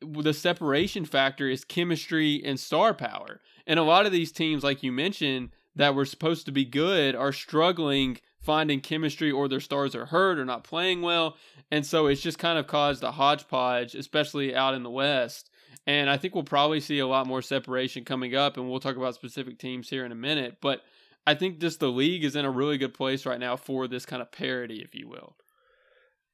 the 0.00 0.32
separation 0.32 1.04
factor 1.04 1.48
is 1.48 1.64
chemistry 1.64 2.42
and 2.44 2.58
star 2.58 2.94
power. 2.94 3.40
And 3.66 3.78
a 3.78 3.84
lot 3.84 4.06
of 4.06 4.12
these 4.12 4.32
teams, 4.32 4.64
like 4.64 4.82
you 4.82 4.92
mentioned, 4.92 5.50
that 5.76 5.94
were 5.94 6.06
supposed 6.06 6.46
to 6.46 6.52
be 6.52 6.64
good 6.64 7.14
are 7.14 7.32
struggling 7.32 8.18
finding 8.40 8.80
chemistry 8.80 9.30
or 9.30 9.48
their 9.48 9.60
stars 9.60 9.94
are 9.94 10.06
hurt 10.06 10.38
or 10.38 10.44
not 10.44 10.64
playing 10.64 11.02
well. 11.02 11.36
And 11.70 11.84
so 11.84 12.06
it's 12.06 12.22
just 12.22 12.38
kind 12.38 12.58
of 12.58 12.66
caused 12.66 13.02
a 13.02 13.12
hodgepodge, 13.12 13.94
especially 13.94 14.54
out 14.54 14.74
in 14.74 14.82
the 14.82 14.90
West. 14.90 15.50
And 15.86 16.10
I 16.10 16.16
think 16.16 16.34
we'll 16.34 16.44
probably 16.44 16.80
see 16.80 16.98
a 16.98 17.06
lot 17.06 17.26
more 17.26 17.42
separation 17.42 18.04
coming 18.04 18.34
up, 18.34 18.56
and 18.56 18.68
we'll 18.68 18.80
talk 18.80 18.96
about 18.96 19.14
specific 19.14 19.58
teams 19.58 19.88
here 19.88 20.04
in 20.04 20.12
a 20.12 20.16
minute. 20.16 20.58
But 20.60 20.82
I 21.26 21.34
think 21.34 21.58
just 21.58 21.80
the 21.80 21.90
league 21.90 22.24
is 22.24 22.36
in 22.36 22.44
a 22.44 22.50
really 22.50 22.78
good 22.78 22.94
place 22.94 23.26
right 23.26 23.40
now 23.40 23.56
for 23.56 23.86
this 23.86 24.06
kind 24.06 24.22
of 24.22 24.32
parity, 24.32 24.82
if 24.82 24.94
you 24.94 25.08
will. 25.08 25.36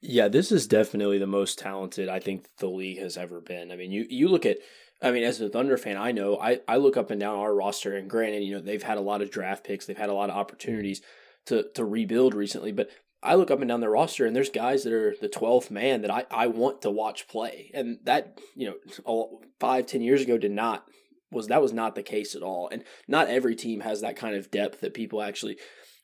Yeah, 0.01 0.29
this 0.29 0.53
is 0.53 0.67
definitely 0.67 1.19
the 1.19 1.27
most 1.27 1.59
talented 1.59 2.09
I 2.09 2.21
think 2.21 2.47
the 2.59 2.69
league 2.69 2.99
has 2.99 3.17
ever 3.17 3.41
been. 3.41 3.73
I 3.73 3.77
mean, 3.77 3.91
you 3.91 4.07
you 4.09 4.29
look 4.29 4.47
at 4.47 4.59
I 5.03 5.11
mean, 5.11 5.25
as 5.25 5.41
a 5.41 5.49
Thunder 5.49 5.77
fan, 5.77 5.97
I 5.97 6.13
know 6.13 6.39
I, 6.39 6.61
I 6.67 6.77
look 6.77 6.97
up 6.97 7.11
and 7.11 7.21
down 7.21 7.39
our 7.39 7.55
roster, 7.55 7.97
and 7.97 8.09
granted, 8.09 8.45
you 8.45 8.55
know, 8.55 8.63
they've 8.63 8.83
had 8.83 8.99
a 8.99 9.03
lot 9.03 9.21
of 9.21 9.31
draft 9.31 9.65
picks, 9.65 9.87
they've 9.87 9.97
had 9.97 10.09
a 10.09 10.15
lot 10.15 10.31
of 10.31 10.37
opportunities 10.37 11.03
to 11.47 11.67
to 11.75 11.85
rebuild 11.85 12.35
recently, 12.35 12.73
but 12.73 12.89
I 13.23 13.35
look 13.35 13.51
up 13.51 13.61
and 13.61 13.69
down 13.69 13.81
their 13.81 13.91
roster, 13.91 14.27
and 14.27 14.37
there's 14.37 14.51
guys 14.51 14.85
that 14.85 14.93
are 14.93 15.15
the 15.21 15.29
12th 15.29 15.71
man 15.71 16.03
that 16.03 16.11
I, 16.11 16.27
I 16.31 16.47
want 16.47 16.83
to 16.83 16.91
watch 16.91 17.29
play, 17.29 17.71
and 17.75 17.99
that 18.05 18.39
you 18.55 18.69
know, 18.69 18.75
all, 19.05 19.43
five 19.59 19.87
ten 19.87 20.03
years 20.03 20.23
ago 20.23 20.39
did 20.39 20.53
not 20.53 20.87
was 21.31 21.49
that 21.49 21.63
was 21.63 21.73
not 21.73 21.95
the 21.95 22.03
case 22.03 22.35
at 22.35 22.43
all, 22.43 22.69
and 22.69 22.85
not 23.09 23.29
every 23.29 23.55
team 23.55 23.81
has 23.81 24.01
that 24.01 24.17
kind 24.17 24.37
of 24.37 24.51
depth 24.51 24.81
that 24.81 24.95
people 24.95 25.23
actually 25.23 25.57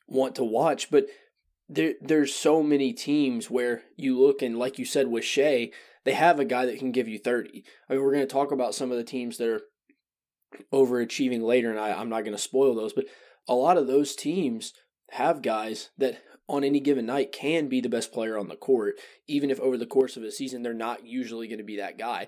want 0.07 0.35
to 0.35 0.43
watch, 0.43 0.91
but 0.91 1.05
there 1.69 1.93
there's 2.01 2.33
so 2.33 2.61
many 2.61 2.93
teams 2.93 3.49
where 3.49 3.83
you 3.95 4.19
look 4.19 4.41
and 4.41 4.59
like 4.59 4.77
you 4.77 4.85
said 4.85 5.07
with 5.07 5.23
Shai, 5.23 5.71
they 6.03 6.13
have 6.13 6.39
a 6.39 6.45
guy 6.45 6.65
that 6.65 6.79
can 6.79 6.91
give 6.91 7.07
you 7.07 7.17
30. 7.17 7.63
I 7.89 7.93
mean, 7.93 8.03
we're 8.03 8.13
going 8.13 8.27
to 8.27 8.33
talk 8.33 8.51
about 8.51 8.75
some 8.75 8.91
of 8.91 8.97
the 8.97 9.03
teams 9.03 9.37
that 9.37 9.49
are 9.49 9.61
overachieving 10.71 11.41
later, 11.41 11.71
and 11.71 11.79
I, 11.79 11.93
I'm 11.93 12.09
not 12.09 12.21
going 12.21 12.35
to 12.35 12.41
spoil 12.41 12.75
those, 12.75 12.93
but 12.93 13.05
a 13.47 13.55
lot 13.55 13.77
of 13.77 13.87
those 13.87 14.15
teams 14.15 14.73
have 15.11 15.41
guys 15.41 15.89
that 15.97 16.21
on 16.47 16.63
any 16.63 16.79
given 16.79 17.05
night 17.05 17.31
can 17.31 17.67
be 17.67 17.79
the 17.79 17.89
best 17.89 18.11
player 18.11 18.37
on 18.37 18.49
the 18.49 18.55
court, 18.55 18.95
even 19.27 19.49
if 19.49 19.59
over 19.59 19.77
the 19.77 19.85
course 19.85 20.17
of 20.17 20.23
a 20.23 20.31
season 20.31 20.61
they're 20.61 20.73
not 20.73 21.05
usually 21.05 21.47
going 21.47 21.59
to 21.59 21.63
be 21.63 21.77
that 21.77 21.97
guy. 21.97 22.27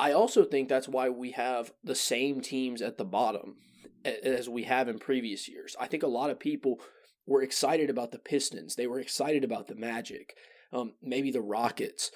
I 0.00 0.12
also 0.12 0.44
think 0.44 0.68
that's 0.68 0.88
why 0.88 1.10
we 1.10 1.32
have 1.32 1.72
the 1.84 1.94
same 1.94 2.40
teams 2.40 2.80
at 2.80 2.96
the 2.96 3.04
bottom 3.04 3.56
as 4.02 4.48
we 4.48 4.62
have 4.62 4.88
in 4.88 4.98
previous 4.98 5.46
years. 5.46 5.76
I 5.78 5.88
think 5.88 6.02
a 6.02 6.08
lot 6.08 6.30
of 6.30 6.40
people 6.40 6.80
were 7.26 7.42
excited 7.42 7.90
about 7.90 8.10
the 8.10 8.18
Pistons, 8.18 8.76
they 8.76 8.86
were 8.86 8.98
excited 8.98 9.44
about 9.44 9.68
the 9.68 9.74
Magic, 9.74 10.34
um, 10.72 10.94
maybe 11.02 11.30
the 11.30 11.42
Rockets, 11.42 12.10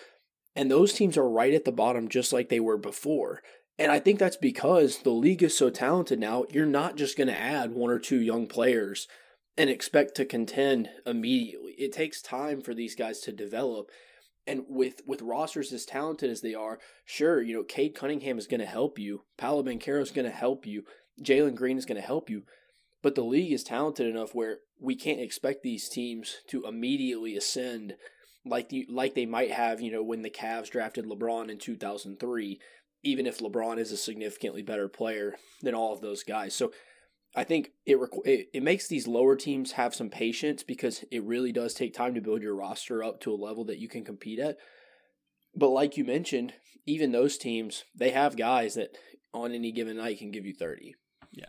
and 0.57 0.71
those 0.71 0.95
teams 0.95 1.19
are 1.19 1.29
right 1.29 1.53
at 1.53 1.67
the 1.67 1.73
bottom 1.73 2.09
just 2.09 2.33
like 2.33 2.49
they 2.49 2.59
were 2.59 2.79
before. 2.79 3.43
And 3.79 3.93
I 3.93 3.99
think 3.99 4.19
that's 4.19 4.39
because 4.39 5.01
the 5.01 5.11
league 5.11 5.43
is 5.43 5.57
so 5.57 5.69
talented 5.69 6.19
now, 6.19 6.47
you're 6.51 6.65
not 6.65 6.97
just 6.97 7.19
going 7.19 7.29
to 7.29 7.39
add 7.39 7.73
one 7.73 7.91
or 7.91 7.99
two 7.99 8.21
young 8.21 8.47
players 8.47 9.09
and 9.59 9.69
expect 9.69 10.15
to 10.15 10.25
contend 10.25 10.89
immediately. 11.05 11.73
It 11.73 11.93
takes 11.93 12.23
time 12.23 12.63
for 12.63 12.73
these 12.73 12.95
guys 12.95 13.21
to 13.21 13.33
develop. 13.33 13.91
And 14.47 14.65
with 14.69 15.01
with 15.07 15.23
rosters 15.23 15.73
as 15.73 15.87
talented 15.87 16.31
as 16.31 16.43
they 16.43 16.55
are, 16.55 16.79
sure, 17.05 17.41
you 17.41 17.55
know, 17.55 17.63
Cade 17.63 17.95
Cunningham 17.95 18.39
is 18.39 18.47
going 18.47 18.61
to 18.61 18.67
help 18.67 18.99
you. 18.99 19.25
Paolo 19.39 19.63
Banchero 19.63 20.03
is 20.03 20.11
going 20.11 20.27
to 20.27 20.37
help 20.37 20.67
you. 20.67 20.85
Jalen 21.23 21.55
Green 21.55 21.79
is 21.79 21.87
going 21.87 22.01
to 22.01 22.07
help 22.07 22.29
you. 22.29 22.43
But 23.03 23.15
the 23.15 23.23
league 23.23 23.53
is 23.53 23.65
talented 23.65 24.07
enough 24.07 24.35
where 24.35 24.59
we 24.81 24.97
can't 24.97 25.21
expect 25.21 25.63
these 25.63 25.89
teams 25.89 26.39
to 26.49 26.67
immediately 26.67 27.37
ascend 27.37 27.95
like 28.47 28.69
the, 28.69 28.87
like 28.91 29.15
they 29.15 29.27
might 29.27 29.51
have, 29.51 29.81
you 29.81 29.91
know, 29.91 30.03
when 30.03 30.23
the 30.23 30.31
Cavs 30.31 30.71
drafted 30.71 31.07
LeBron 31.07 31.51
in 31.51 31.59
2003, 31.59 32.61
even 33.03 33.27
if 33.27 33.39
LeBron 33.39 33.79
is 33.79 33.93
a 33.93 33.97
significantly 33.97 34.63
better 34.63 34.89
player 34.89 35.37
than 35.63 35.75
all 35.75 35.93
of 35.93 36.01
those 36.01 36.23
guys. 36.23 36.55
So 36.55 36.73
I 37.35 37.45
think 37.45 37.73
it, 37.85 37.99
it 38.25 38.49
it 38.53 38.63
makes 38.63 38.87
these 38.87 39.09
lower 39.09 39.35
teams 39.35 39.73
have 39.73 39.95
some 39.95 40.09
patience 40.09 40.63
because 40.63 41.05
it 41.11 41.25
really 41.25 41.53
does 41.53 41.75
take 41.75 41.93
time 41.93 42.15
to 42.15 42.21
build 42.21 42.43
your 42.43 42.55
roster 42.55 43.03
up 43.03 43.21
to 43.23 43.33
a 43.33 43.37
level 43.37 43.65
that 43.65 43.79
you 43.79 43.89
can 43.89 44.05
compete 44.05 44.39
at. 44.39 44.57
But 45.57 45.71
like 45.71 45.97
you 45.97 46.05
mentioned, 46.05 46.55
even 46.87 47.13
those 47.13 47.37
teams, 47.37 47.85
they 47.95 48.11
have 48.11 48.37
guys 48.37 48.75
that 48.75 48.97
on 49.33 49.53
any 49.53 49.73
given 49.73 49.97
night 49.97 50.19
can 50.19 50.31
give 50.31 50.47
you 50.47 50.55
30. 50.55 50.95
Yeah. 51.33 51.47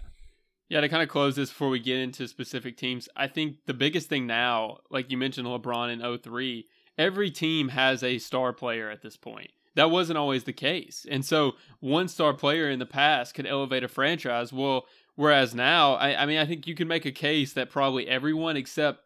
Yeah, 0.69 0.81
to 0.81 0.89
kind 0.89 1.03
of 1.03 1.09
close 1.09 1.35
this 1.35 1.49
before 1.49 1.69
we 1.69 1.79
get 1.79 1.99
into 1.99 2.27
specific 2.27 2.77
teams, 2.77 3.07
I 3.15 3.27
think 3.27 3.57
the 3.67 3.73
biggest 3.73 4.09
thing 4.09 4.25
now, 4.25 4.77
like 4.89 5.11
you 5.11 5.17
mentioned 5.17 5.47
LeBron 5.47 5.93
in 5.93 6.19
03, 6.19 6.65
every 6.97 7.29
team 7.29 7.69
has 7.69 8.03
a 8.03 8.17
star 8.17 8.53
player 8.53 8.89
at 8.89 9.01
this 9.01 9.17
point. 9.17 9.51
That 9.75 9.91
wasn't 9.91 10.17
always 10.17 10.45
the 10.45 10.53
case. 10.53 11.05
And 11.09 11.23
so 11.23 11.53
one 11.81 12.07
star 12.07 12.33
player 12.33 12.69
in 12.69 12.79
the 12.79 12.85
past 12.85 13.35
could 13.35 13.45
elevate 13.45 13.83
a 13.83 13.89
franchise. 13.89 14.53
Well, 14.53 14.85
Whereas 15.15 15.55
now, 15.55 15.93
I, 15.93 16.23
I 16.23 16.25
mean, 16.25 16.37
I 16.37 16.45
think 16.45 16.67
you 16.67 16.75
can 16.75 16.87
make 16.87 17.05
a 17.05 17.11
case 17.11 17.53
that 17.53 17.69
probably 17.69 18.07
everyone 18.07 18.57
except 18.57 18.99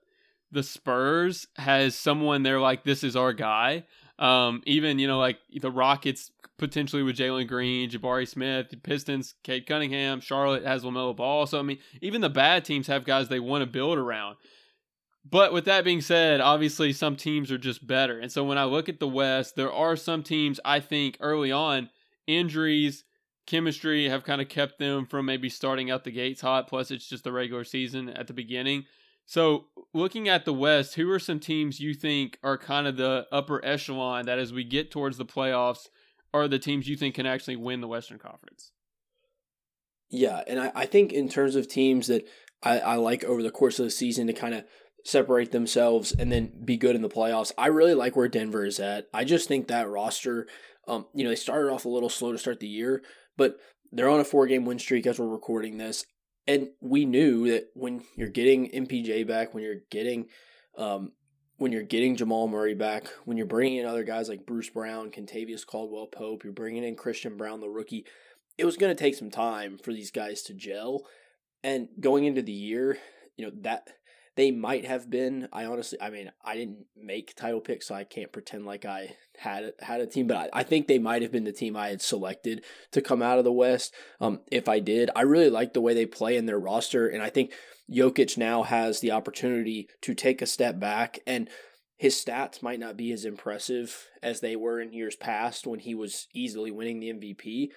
the 0.52 0.64
Spurs 0.64 1.48
has 1.58 1.96
someone 1.96 2.44
they're 2.44 2.60
like, 2.60 2.84
this 2.84 3.04
is 3.04 3.16
our 3.16 3.34
guy. 3.34 3.86
Um, 4.18 4.62
even 4.66 5.00
you 5.00 5.08
know, 5.08 5.20
like 5.20 5.38
the 5.62 5.72
Rockets 5.72 6.32
potentially 6.58 7.04
with 7.04 7.18
Jalen 7.18 7.48
Green, 7.48 7.90
Jabari 7.90 8.28
Smith, 8.28 8.74
Pistons, 8.84 9.36
Cade 9.44 9.66
Cunningham, 9.66 10.20
Charlotte 10.20 10.66
has 10.66 10.84
Lamelo 10.84 11.16
Ball. 11.16 11.48
So 11.48 11.60
I 11.60 11.62
mean, 11.62 11.80
even 12.02 12.22
the 12.22 12.30
bad 12.30 12.66
teams 12.66 12.88
have 12.88 13.06
guys 13.06 13.30
they 13.30 13.40
want 13.40 13.62
to 13.62 13.66
build 13.68 13.98
around. 13.98 14.36
But 15.30 15.54
with 15.54 15.66
that 15.66 15.84
being 15.84 16.02
said, 16.02 16.42
obviously 16.42 16.92
some 16.92 17.16
teams 17.16 17.52
are 17.52 17.58
just 17.58 17.86
better. 17.86 18.20
And 18.20 18.32
so 18.32 18.44
when 18.44 18.58
I 18.58 18.64
look 18.64 18.90
at 18.90 19.00
the 19.00 19.08
West, 19.08 19.56
there 19.56 19.72
are 19.72 19.96
some 19.96 20.24
teams 20.24 20.60
I 20.66 20.80
think 20.80 21.18
early 21.20 21.52
on 21.52 21.90
injuries 22.26 23.04
chemistry 23.50 24.08
have 24.08 24.24
kind 24.24 24.42
of 24.42 24.48
kept 24.48 24.80
them 24.80 25.06
from 25.06 25.26
maybe 25.26 25.50
starting 25.50 25.92
out 25.92 26.04
the 26.04 26.12
gates 26.12 26.42
hot. 26.42 26.68
Plus, 26.68 26.92
it's 26.92 27.10
just 27.10 27.24
the 27.24 27.32
regular 27.32 27.64
season 27.64 28.10
at 28.10 28.28
the 28.28 28.34
beginning. 28.34 28.86
So, 29.26 29.66
looking 29.94 30.28
at 30.28 30.46
the 30.46 30.54
West, 30.54 30.96
who 30.96 31.10
are 31.12 31.20
some 31.20 31.40
teams 31.40 31.80
you 31.80 31.94
think 31.94 32.40
are 32.44 32.58
kind 32.58 32.88
of 32.88 32.98
the 32.98 33.28
upper 33.32 33.64
echelon 33.64 34.26
that 34.26 34.40
as 34.40 34.54
we 34.54 34.64
get 34.64 34.90
towards 34.90 35.18
the 35.18 35.26
playoffs 35.26 35.88
are 36.34 36.48
the 36.48 36.60
teams 36.60 36.88
you 36.88 36.96
think 36.96 37.16
can 37.16 37.26
actually 37.26 37.56
win 37.56 37.82
the 37.82 37.88
Western 37.88 38.20
Conference? 38.20 38.72
Yeah, 40.10 40.44
and 40.48 40.60
I, 40.60 40.72
I 40.74 40.86
think 40.86 41.14
in 41.14 41.30
terms 41.30 41.56
of 41.56 41.68
teams 41.68 42.08
that 42.08 42.28
I, 42.64 42.80
I 42.80 42.96
like 42.96 43.24
over 43.24 43.44
the 43.44 43.52
course 43.52 43.80
of 43.80 43.86
the 43.86 43.92
season 43.92 44.28
to 44.28 44.34
kind 44.34 44.56
of 44.56 44.64
separate 45.04 45.52
themselves 45.52 46.12
and 46.12 46.32
then 46.32 46.52
be 46.66 46.78
good 46.78 46.96
in 46.96 47.02
the 47.02 47.10
playoffs, 47.10 47.52
I 47.58 47.68
really 47.68 47.94
like 47.94 48.16
where 48.16 48.28
Denver 48.28 48.66
is 48.66 48.80
at. 48.80 49.08
I 49.14 49.24
just 49.24 49.48
think 49.48 49.68
that 49.68 49.90
roster, 49.90 50.48
um, 50.88 51.06
you 51.14 51.24
know, 51.24 51.30
they 51.30 51.36
started 51.36 51.72
off 51.72 51.86
a 51.86 51.90
little 51.90 52.10
slow 52.10 52.32
to 52.32 52.38
start 52.38 52.60
the 52.60 52.68
year, 52.68 53.04
but 53.40 53.58
they're 53.92 54.10
on 54.10 54.20
a 54.20 54.26
four 54.26 54.46
game 54.46 54.66
win 54.66 54.78
streak 54.78 55.08
as 55.08 55.18
we're 55.18 55.26
recording 55.26 55.78
this. 55.78 56.06
And 56.46 56.70
we 56.82 57.06
knew 57.06 57.50
that 57.50 57.70
when 57.74 58.04
you're 58.16 58.28
getting 58.28 58.70
MPJ 58.70 59.26
back, 59.26 59.54
when 59.54 59.64
you're 59.64 59.82
getting 59.90 60.28
um, 60.78 61.14
when 61.58 61.72
you're 61.72 61.84
getting 61.84 62.16
Jamal 62.16 62.48
Murray 62.48 62.76
back, 62.76 63.08
when 63.26 63.38
you're 63.38 63.46
bringing 63.46 63.80
in 63.80 63.86
other 63.86 64.04
guys 64.04 64.30
like 64.30 64.46
Bruce 64.46 64.70
Brown, 64.70 65.10
Kentavious 65.10 65.66
Caldwell 65.66 66.08
Pope, 66.08 66.44
you're 66.44 66.54
bringing 66.54 66.84
in 66.84 66.96
Christian 66.96 67.38
Braun, 67.38 67.60
the 67.60 67.70
rookie, 67.70 68.06
it 68.58 68.66
was 68.66 68.78
going 68.78 68.96
to 68.96 69.04
take 69.04 69.16
some 69.16 69.32
time 69.32 69.78
for 69.78 69.94
these 69.94 70.12
guys 70.12 70.42
to 70.44 70.54
gel. 70.54 71.06
And 71.64 71.88
going 72.00 72.26
into 72.26 72.42
the 72.42 72.52
year, 72.52 72.98
you 73.38 73.46
know 73.46 73.52
that 73.62 73.88
they 74.40 74.52
might 74.52 74.86
have 74.86 75.10
been. 75.10 75.50
I 75.52 75.66
honestly, 75.66 76.02
I 76.02 76.10
mean, 76.10 76.32
I 76.42 76.56
didn't 76.56 76.86
make 76.96 77.36
title 77.36 77.60
picks, 77.60 77.88
so 77.88 77.94
I 77.94 78.06
can't 78.06 78.32
pretend 78.32 78.66
like 78.66 78.86
I 78.86 79.18
had 79.38 79.74
had 79.82 80.00
a 80.00 80.08
team. 80.08 80.28
But 80.28 80.38
I, 80.38 80.62
I 80.62 80.64
think 80.64 80.88
they 80.88 80.98
might 80.98 81.24
have 81.24 81.32
been 81.34 81.44
the 81.44 81.52
team 81.52 81.76
I 81.76 81.90
had 81.90 82.02
selected 82.02 82.64
to 82.92 83.02
come 83.02 83.22
out 83.22 83.38
of 83.38 83.44
the 83.44 83.52
West. 83.52 83.94
Um, 84.22 84.40
if 84.50 84.70
I 84.70 84.80
did, 84.80 85.10
I 85.14 85.24
really 85.24 85.50
like 85.50 85.74
the 85.74 85.82
way 85.82 85.94
they 85.94 86.06
play 86.06 86.38
in 86.38 86.46
their 86.46 86.58
roster, 86.58 87.06
and 87.06 87.22
I 87.22 87.30
think 87.30 87.52
Jokic 87.92 88.38
now 88.38 88.64
has 88.64 89.02
the 89.02 89.12
opportunity 89.12 89.90
to 90.04 90.16
take 90.16 90.42
a 90.42 90.48
step 90.48 90.80
back 90.80 91.20
and. 91.28 91.50
His 91.98 92.16
stats 92.16 92.64
might 92.64 92.80
not 92.80 92.96
be 92.96 93.12
as 93.12 93.26
impressive 93.26 94.08
as 94.24 94.40
they 94.40 94.56
were 94.56 94.80
in 94.80 94.94
years 94.94 95.18
past 95.18 95.68
when 95.68 95.80
he 95.80 95.94
was 95.94 96.30
easily 96.34 96.72
winning 96.72 97.02
the 97.02 97.12
MVP, 97.12 97.72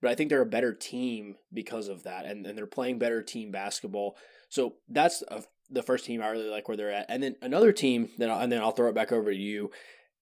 but 0.00 0.08
I 0.08 0.14
think 0.14 0.30
they're 0.30 0.40
a 0.40 0.46
better 0.46 0.72
team 0.72 1.34
because 1.52 1.88
of 1.88 2.04
that, 2.04 2.26
and, 2.26 2.46
and 2.46 2.56
they're 2.56 2.68
playing 2.68 3.00
better 3.00 3.24
team 3.24 3.50
basketball. 3.50 4.16
So 4.48 4.76
that's 4.88 5.24
a 5.26 5.42
the 5.70 5.82
first 5.82 6.04
team 6.04 6.22
I 6.22 6.28
really 6.28 6.48
like 6.48 6.68
where 6.68 6.76
they're 6.76 6.92
at. 6.92 7.06
And 7.08 7.22
then 7.22 7.36
another 7.42 7.72
team 7.72 8.10
that 8.18 8.30
and 8.30 8.50
then 8.50 8.62
I'll 8.62 8.72
throw 8.72 8.88
it 8.88 8.94
back 8.94 9.12
over 9.12 9.30
to 9.30 9.36
you. 9.36 9.70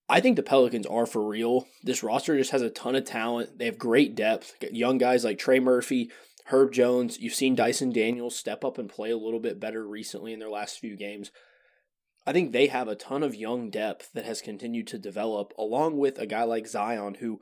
I 0.08 0.20
think 0.20 0.36
the 0.36 0.42
Pelicans 0.42 0.86
are 0.86 1.06
for 1.06 1.26
real. 1.26 1.66
This 1.82 2.02
roster 2.02 2.36
just 2.36 2.50
has 2.50 2.62
a 2.62 2.70
ton 2.70 2.94
of 2.94 3.04
talent. 3.04 3.58
They 3.58 3.64
have 3.64 3.78
great 3.78 4.14
depth. 4.14 4.54
Young 4.70 4.98
guys 4.98 5.24
like 5.24 5.38
Trey 5.38 5.60
Murphy, 5.60 6.10
Herb 6.46 6.72
Jones. 6.72 7.18
You've 7.18 7.34
seen 7.34 7.54
Dyson 7.54 7.90
Daniels 7.90 8.36
step 8.36 8.64
up 8.64 8.76
and 8.76 8.88
play 8.88 9.10
a 9.10 9.16
little 9.16 9.40
bit 9.40 9.58
better 9.58 9.86
recently 9.86 10.32
in 10.32 10.40
their 10.40 10.50
last 10.50 10.78
few 10.78 10.96
games. 10.96 11.30
I 12.26 12.32
think 12.32 12.52
they 12.52 12.66
have 12.66 12.88
a 12.88 12.94
ton 12.94 13.22
of 13.22 13.34
young 13.34 13.70
depth 13.70 14.12
that 14.12 14.24
has 14.24 14.40
continued 14.40 14.86
to 14.88 14.98
develop, 14.98 15.52
along 15.58 15.98
with 15.98 16.18
a 16.18 16.26
guy 16.26 16.44
like 16.44 16.66
Zion 16.66 17.14
who 17.20 17.40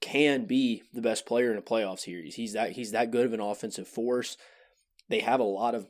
can 0.00 0.44
be 0.44 0.82
the 0.92 1.02
best 1.02 1.24
player 1.26 1.50
in 1.50 1.58
a 1.58 1.62
playoff 1.62 2.00
series. 2.00 2.34
He's 2.34 2.52
that 2.52 2.72
he's 2.72 2.90
that 2.92 3.10
good 3.10 3.26
of 3.26 3.32
an 3.32 3.40
offensive 3.40 3.88
force. 3.88 4.36
They 5.08 5.20
have 5.20 5.40
a 5.40 5.44
lot 5.44 5.74
of 5.74 5.86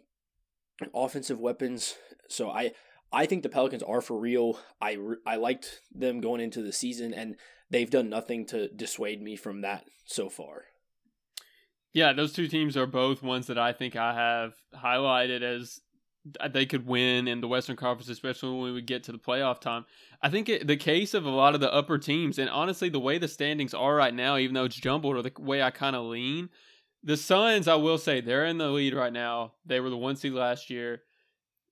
offensive 0.94 1.40
weapons. 1.40 1.94
So 2.28 2.50
I 2.50 2.72
I 3.12 3.26
think 3.26 3.42
the 3.42 3.48
Pelicans 3.48 3.82
are 3.82 4.00
for 4.00 4.18
real. 4.18 4.58
I 4.80 4.98
I 5.26 5.36
liked 5.36 5.80
them 5.94 6.20
going 6.20 6.40
into 6.40 6.62
the 6.62 6.72
season, 6.72 7.14
and 7.14 7.36
they've 7.70 7.90
done 7.90 8.08
nothing 8.08 8.46
to 8.46 8.68
dissuade 8.68 9.22
me 9.22 9.36
from 9.36 9.60
that 9.62 9.84
so 10.04 10.28
far. 10.28 10.64
Yeah, 11.92 12.12
those 12.12 12.32
two 12.32 12.48
teams 12.48 12.76
are 12.76 12.86
both 12.86 13.22
ones 13.22 13.46
that 13.46 13.58
I 13.58 13.72
think 13.72 13.94
I 13.94 14.14
have 14.14 14.54
highlighted 14.74 15.42
as 15.42 15.80
they 16.50 16.66
could 16.66 16.86
win 16.86 17.28
in 17.28 17.40
the 17.40 17.48
Western 17.48 17.76
Conference, 17.76 18.08
especially 18.08 18.58
when 18.58 18.74
we 18.74 18.82
get 18.82 19.04
to 19.04 19.12
the 19.12 19.18
playoff 19.18 19.60
time. 19.60 19.84
I 20.22 20.30
think 20.30 20.48
it, 20.48 20.66
the 20.66 20.76
case 20.76 21.14
of 21.14 21.24
a 21.24 21.30
lot 21.30 21.54
of 21.54 21.60
the 21.60 21.72
upper 21.72 21.98
teams, 21.98 22.38
and 22.38 22.50
honestly, 22.50 22.88
the 22.88 22.98
way 22.98 23.18
the 23.18 23.28
standings 23.28 23.74
are 23.74 23.94
right 23.94 24.14
now, 24.14 24.36
even 24.36 24.54
though 24.54 24.64
it's 24.64 24.74
jumbled, 24.74 25.16
or 25.16 25.22
the 25.22 25.32
way 25.38 25.62
I 25.62 25.70
kind 25.70 25.94
of 25.94 26.06
lean, 26.06 26.48
the 27.04 27.16
Suns, 27.16 27.68
I 27.68 27.74
will 27.74 27.98
say, 27.98 28.20
they're 28.20 28.46
in 28.46 28.58
the 28.58 28.68
lead 28.68 28.94
right 28.94 29.12
now. 29.12 29.52
They 29.64 29.78
were 29.78 29.90
the 29.90 29.96
one 29.96 30.16
seed 30.16 30.32
last 30.32 30.70
year. 30.70 31.02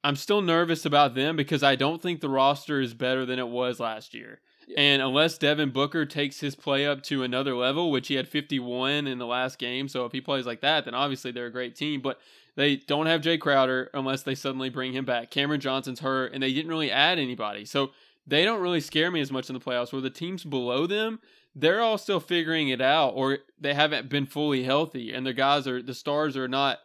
I'm 0.04 0.16
still 0.16 0.42
nervous 0.42 0.84
about 0.84 1.14
them 1.14 1.36
because 1.36 1.62
I 1.62 1.76
don't 1.76 2.02
think 2.02 2.20
the 2.20 2.28
roster 2.28 2.80
is 2.80 2.92
better 2.92 3.24
than 3.24 3.38
it 3.38 3.48
was 3.48 3.80
last 3.80 4.14
year. 4.14 4.40
Yeah. 4.66 4.80
And 4.80 5.02
unless 5.02 5.38
Devin 5.38 5.70
Booker 5.70 6.04
takes 6.04 6.40
his 6.40 6.54
play 6.54 6.86
up 6.86 7.02
to 7.04 7.22
another 7.22 7.54
level, 7.54 7.90
which 7.90 8.08
he 8.08 8.14
had 8.14 8.28
51 8.28 9.06
in 9.06 9.18
the 9.18 9.26
last 9.26 9.58
game, 9.58 9.88
so 9.88 10.04
if 10.04 10.12
he 10.12 10.20
plays 10.20 10.44
like 10.44 10.60
that, 10.60 10.84
then 10.84 10.94
obviously 10.94 11.30
they're 11.30 11.46
a 11.46 11.52
great 11.52 11.76
team. 11.76 12.00
But 12.00 12.20
they 12.56 12.76
don't 12.76 13.06
have 13.06 13.22
Jae 13.22 13.40
Crowder 13.40 13.90
unless 13.94 14.22
they 14.22 14.34
suddenly 14.34 14.68
bring 14.68 14.92
him 14.92 15.04
back. 15.04 15.30
Cameron 15.30 15.60
Johnson's 15.60 16.00
hurt, 16.00 16.32
and 16.32 16.42
they 16.42 16.52
didn't 16.52 16.70
really 16.70 16.90
add 16.90 17.18
anybody. 17.18 17.64
So 17.64 17.92
they 18.26 18.44
don't 18.44 18.60
really 18.60 18.80
scare 18.80 19.10
me 19.10 19.20
as 19.20 19.32
much 19.32 19.48
in 19.48 19.54
the 19.54 19.60
playoffs. 19.60 19.92
Where 19.92 20.02
the 20.02 20.10
teams 20.10 20.44
below 20.44 20.86
them, 20.86 21.20
they're 21.54 21.80
all 21.80 21.98
still 21.98 22.20
figuring 22.20 22.68
it 22.68 22.80
out 22.80 23.10
or 23.10 23.38
they 23.60 23.74
haven't 23.74 24.08
been 24.08 24.26
fully 24.26 24.64
healthy 24.64 25.12
and 25.12 25.26
the 25.26 25.34
guys 25.34 25.66
are 25.66 25.82
the 25.82 25.94
stars 25.94 26.36
are 26.36 26.48
not 26.48 26.78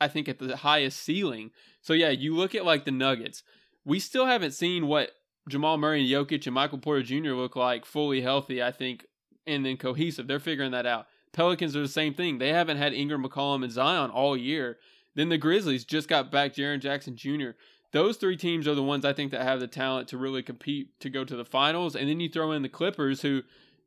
I 0.00 0.08
think 0.08 0.28
at 0.28 0.38
the 0.38 0.56
highest 0.56 1.00
ceiling. 1.00 1.50
So 1.82 1.92
yeah, 1.92 2.08
you 2.08 2.34
look 2.34 2.54
at 2.54 2.64
like 2.64 2.84
the 2.84 2.90
Nuggets. 2.90 3.42
We 3.84 3.98
still 3.98 4.26
haven't 4.26 4.52
seen 4.52 4.86
what 4.86 5.10
Jamal 5.48 5.76
Murray 5.76 6.00
and 6.00 6.10
Jokic 6.10 6.46
and 6.46 6.54
Michael 6.54 6.78
Porter 6.78 7.02
Jr. 7.02 7.32
look 7.32 7.56
like 7.56 7.84
fully 7.84 8.22
healthy, 8.22 8.62
I 8.62 8.72
think, 8.72 9.06
and 9.46 9.64
then 9.64 9.76
cohesive. 9.76 10.26
They're 10.26 10.38
figuring 10.38 10.70
that 10.72 10.86
out. 10.86 11.06
Pelicans 11.32 11.76
are 11.76 11.82
the 11.82 11.88
same 11.88 12.14
thing. 12.14 12.38
They 12.38 12.52
haven't 12.52 12.78
had 12.78 12.92
Ingram 12.92 13.24
McCollum 13.24 13.62
and 13.62 13.72
Zion 13.72 14.10
all 14.10 14.36
year. 14.36 14.78
Then 15.14 15.28
the 15.28 15.38
Grizzlies 15.38 15.84
just 15.84 16.08
got 16.08 16.30
back 16.30 16.54
Jaren 16.54 16.80
Jackson 16.80 17.16
Jr. 17.16 17.50
Those 17.92 18.16
three 18.16 18.36
teams 18.36 18.68
are 18.68 18.74
the 18.74 18.82
ones 18.82 19.04
I 19.04 19.12
think 19.12 19.32
that 19.32 19.42
have 19.42 19.60
the 19.60 19.66
talent 19.66 20.08
to 20.08 20.18
really 20.18 20.42
compete 20.42 20.98
to 21.00 21.10
go 21.10 21.24
to 21.24 21.36
the 21.36 21.44
finals. 21.44 21.96
And 21.96 22.08
then 22.08 22.20
you 22.20 22.28
throw 22.28 22.52
in 22.52 22.62
the 22.62 22.68
Clippers, 22.68 23.22
who 23.22 23.42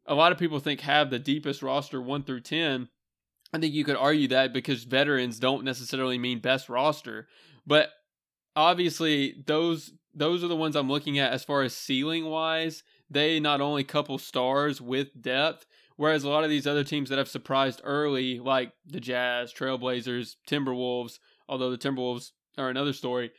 a 0.05 0.15
lot 0.15 0.31
of 0.31 0.37
people 0.37 0.59
think 0.59 0.81
have 0.81 1.09
the 1.09 1.19
deepest 1.19 1.61
roster 1.61 2.01
one 2.01 2.23
through 2.23 2.41
ten. 2.41 2.89
I 3.53 3.59
think 3.59 3.73
you 3.73 3.83
could 3.83 3.95
argue 3.95 4.27
that 4.29 4.53
because 4.53 4.83
veterans 4.83 5.39
don't 5.39 5.63
necessarily 5.63 6.17
mean 6.17 6.39
best 6.39 6.69
roster, 6.69 7.27
but 7.65 7.89
obviously 8.55 9.43
those 9.45 9.93
those 10.13 10.43
are 10.43 10.47
the 10.47 10.55
ones 10.55 10.75
I'm 10.75 10.89
looking 10.89 11.17
at 11.19 11.33
as 11.33 11.43
far 11.43 11.63
as 11.63 11.75
ceiling 11.75 12.25
wise. 12.25 12.83
They 13.09 13.39
not 13.39 13.61
only 13.61 13.83
couple 13.83 14.17
stars 14.17 14.79
with 14.79 15.21
depth, 15.21 15.65
whereas 15.95 16.23
a 16.23 16.29
lot 16.29 16.43
of 16.43 16.49
these 16.49 16.67
other 16.67 16.83
teams 16.83 17.09
that 17.09 17.17
have 17.17 17.27
surprised 17.27 17.81
early, 17.83 18.39
like 18.39 18.73
the 18.85 18.99
Jazz, 18.99 19.53
Trailblazers, 19.53 20.35
Timberwolves, 20.47 21.19
although 21.47 21.71
the 21.71 21.77
Timberwolves 21.77 22.31
are 22.57 22.69
another 22.69 22.93
story, 22.93 23.31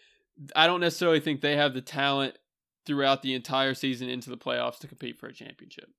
I 0.57 0.67
don't 0.67 0.81
necessarily 0.81 1.21
think 1.21 1.41
they 1.41 1.57
have 1.57 1.75
the 1.75 1.81
talent 1.81 2.39
throughout 2.87 3.23
the 3.23 3.35
entire 3.35 3.75
season 3.75 4.09
into 4.09 4.31
the 4.31 4.37
playoffs 4.37 4.79
to 4.79 4.89
compete 4.89 5.19
for 5.19 5.27
a 5.27 5.33
championship. 5.33 5.91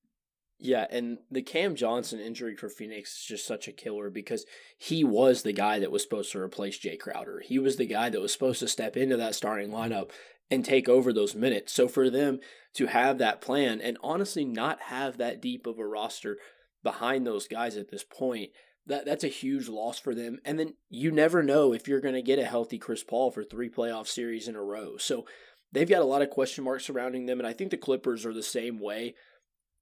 Yeah, 0.58 0.88
and 0.90 1.18
the 1.30 1.42
Cam 1.42 1.76
Johnson 1.76 2.20
injury 2.20 2.56
for 2.56 2.70
Phoenix 2.70 3.18
is 3.18 3.26
just 3.26 3.46
such 3.46 3.68
a 3.68 3.74
killer 3.74 4.10
because 4.10 4.46
he 4.78 5.04
was 5.04 5.44
the 5.44 5.52
guy 5.52 5.80
that 5.80 5.92
was 5.92 6.02
supposed 6.02 6.32
to 6.32 6.40
replace 6.40 6.80
Jae 6.80 6.98
Crowder. 6.98 7.42
He 7.46 7.60
was 7.60 7.76
the 7.76 7.86
guy 7.86 8.10
that 8.10 8.22
was 8.22 8.32
supposed 8.32 8.60
to 8.62 8.68
step 8.68 8.96
into 8.96 9.18
that 9.18 9.36
starting 9.36 9.70
lineup 9.70 10.12
and 10.50 10.64
take 10.64 10.88
over 10.88 11.12
those 11.12 11.36
minutes. 11.36 11.74
So 11.74 11.88
for 11.88 12.10
them 12.10 12.40
to 12.76 12.88
have 12.88 13.18
that 13.18 13.42
plan 13.42 13.82
and 13.82 13.98
honestly 14.02 14.46
not 14.46 14.84
have 14.84 15.18
that 15.18 15.42
deep 15.42 15.68
of 15.68 15.78
a 15.78 15.86
roster 15.86 16.38
behind 16.84 17.26
those 17.26 17.48
guys 17.48 17.76
at 17.76 17.90
this 17.90 18.04
point, 18.04 18.52
that 18.88 19.06
that's 19.06 19.24
a 19.24 19.30
huge 19.30 19.68
loss 19.68 20.00
for 20.00 20.16
them. 20.16 20.40
And 20.46 20.60
then 20.60 20.76
you 20.90 21.12
never 21.12 21.44
know 21.44 21.74
if 21.74 21.88
you're 21.88 22.02
going 22.02 22.16
to 22.16 22.22
get 22.22 22.40
a 22.40 22.46
healthy 22.46 22.78
Chris 22.78 23.04
Paul 23.04 23.32
for 23.32 23.44
three 23.44 23.70
playoff 23.70 24.08
series 24.08 24.48
in 24.48 24.56
a 24.56 24.64
row. 24.64 24.98
So 24.98 25.26
they've 25.72 25.90
got 25.90 26.02
a 26.02 26.06
lot 26.06 26.22
of 26.22 26.30
question 26.30 26.64
marks 26.64 26.86
surrounding 26.86 27.26
them 27.26 27.40
and 27.40 27.48
I 27.48 27.54
think 27.54 27.72
the 27.72 27.78
Clippers 27.78 28.26
are 28.26 28.34
the 28.34 28.44
same 28.44 28.80
way 28.80 29.16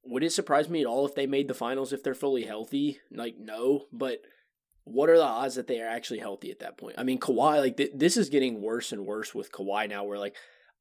would 0.05 0.23
it 0.23 0.31
surprise 0.31 0.69
me 0.69 0.81
at 0.81 0.87
all 0.87 1.05
if 1.05 1.15
they 1.15 1.27
made 1.27 1.47
the 1.47 1.53
finals 1.53 1.93
if 1.93 2.03
they're 2.03 2.13
fully 2.13 2.43
healthy? 2.43 2.99
Like, 3.11 3.37
no, 3.37 3.85
but 3.91 4.21
what 4.83 5.09
are 5.09 5.17
the 5.17 5.23
odds 5.23 5.55
that 5.55 5.67
they 5.67 5.81
are 5.81 5.87
actually 5.87 6.19
healthy 6.19 6.51
at 6.51 6.59
that 6.59 6.77
point? 6.77 6.95
I 6.97 7.03
mean, 7.03 7.19
Kawhi, 7.19 7.59
like, 7.59 7.77
th- 7.77 7.91
this 7.95 8.17
is 8.17 8.29
getting 8.29 8.61
worse 8.61 8.91
and 8.91 9.05
worse 9.05 9.33
with 9.33 9.51
Kawhi 9.51 9.89
now, 9.89 10.03
where, 10.03 10.19
like, 10.19 10.35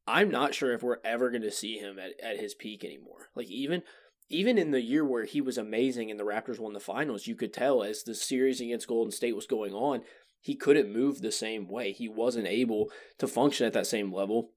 I'm 0.07 0.31
not 0.31 0.55
sure 0.55 0.73
if 0.73 0.83
we're 0.83 0.99
ever 1.05 1.31
going 1.31 1.43
to 1.43 1.53
see 1.53 1.79
him 1.79 1.99
at, 1.99 2.13
at 2.21 2.41
his 2.41 2.55
peak 2.55 2.85
anymore. 2.85 3.29
Like, 3.35 3.49
even. 3.49 3.83
Even 4.29 4.57
in 4.57 4.71
the 4.71 4.81
year 4.81 5.05
where 5.05 5.27
he 5.27 5.43
was 5.43 5.59
amazing 5.59 6.11
and 6.11 6.19
the 6.19 6.25
Raptors 6.25 6.59
won 6.59 6.73
the 6.73 6.81
finals, 6.81 7.27
you 7.27 7.35
could 7.35 7.53
tell 7.53 7.83
as 7.83 8.03
the 8.03 8.15
series 8.15 8.63
against 8.63 8.89
Golden 8.89 9.13
State 9.13 9.37
was 9.37 9.47
going 9.47 9.75
on, 9.75 10.05
he 10.41 10.55
couldn't 10.55 10.91
move 10.91 11.21
the 11.21 11.33
same 11.33 11.69
way. 11.69 11.93
He 11.93 12.09
wasn't 12.09 12.47
able 12.47 12.91
to 13.19 13.27
function 13.27 13.67
at 13.67 13.75
that 13.75 13.87
same 13.87 14.11
level, 14.11 14.53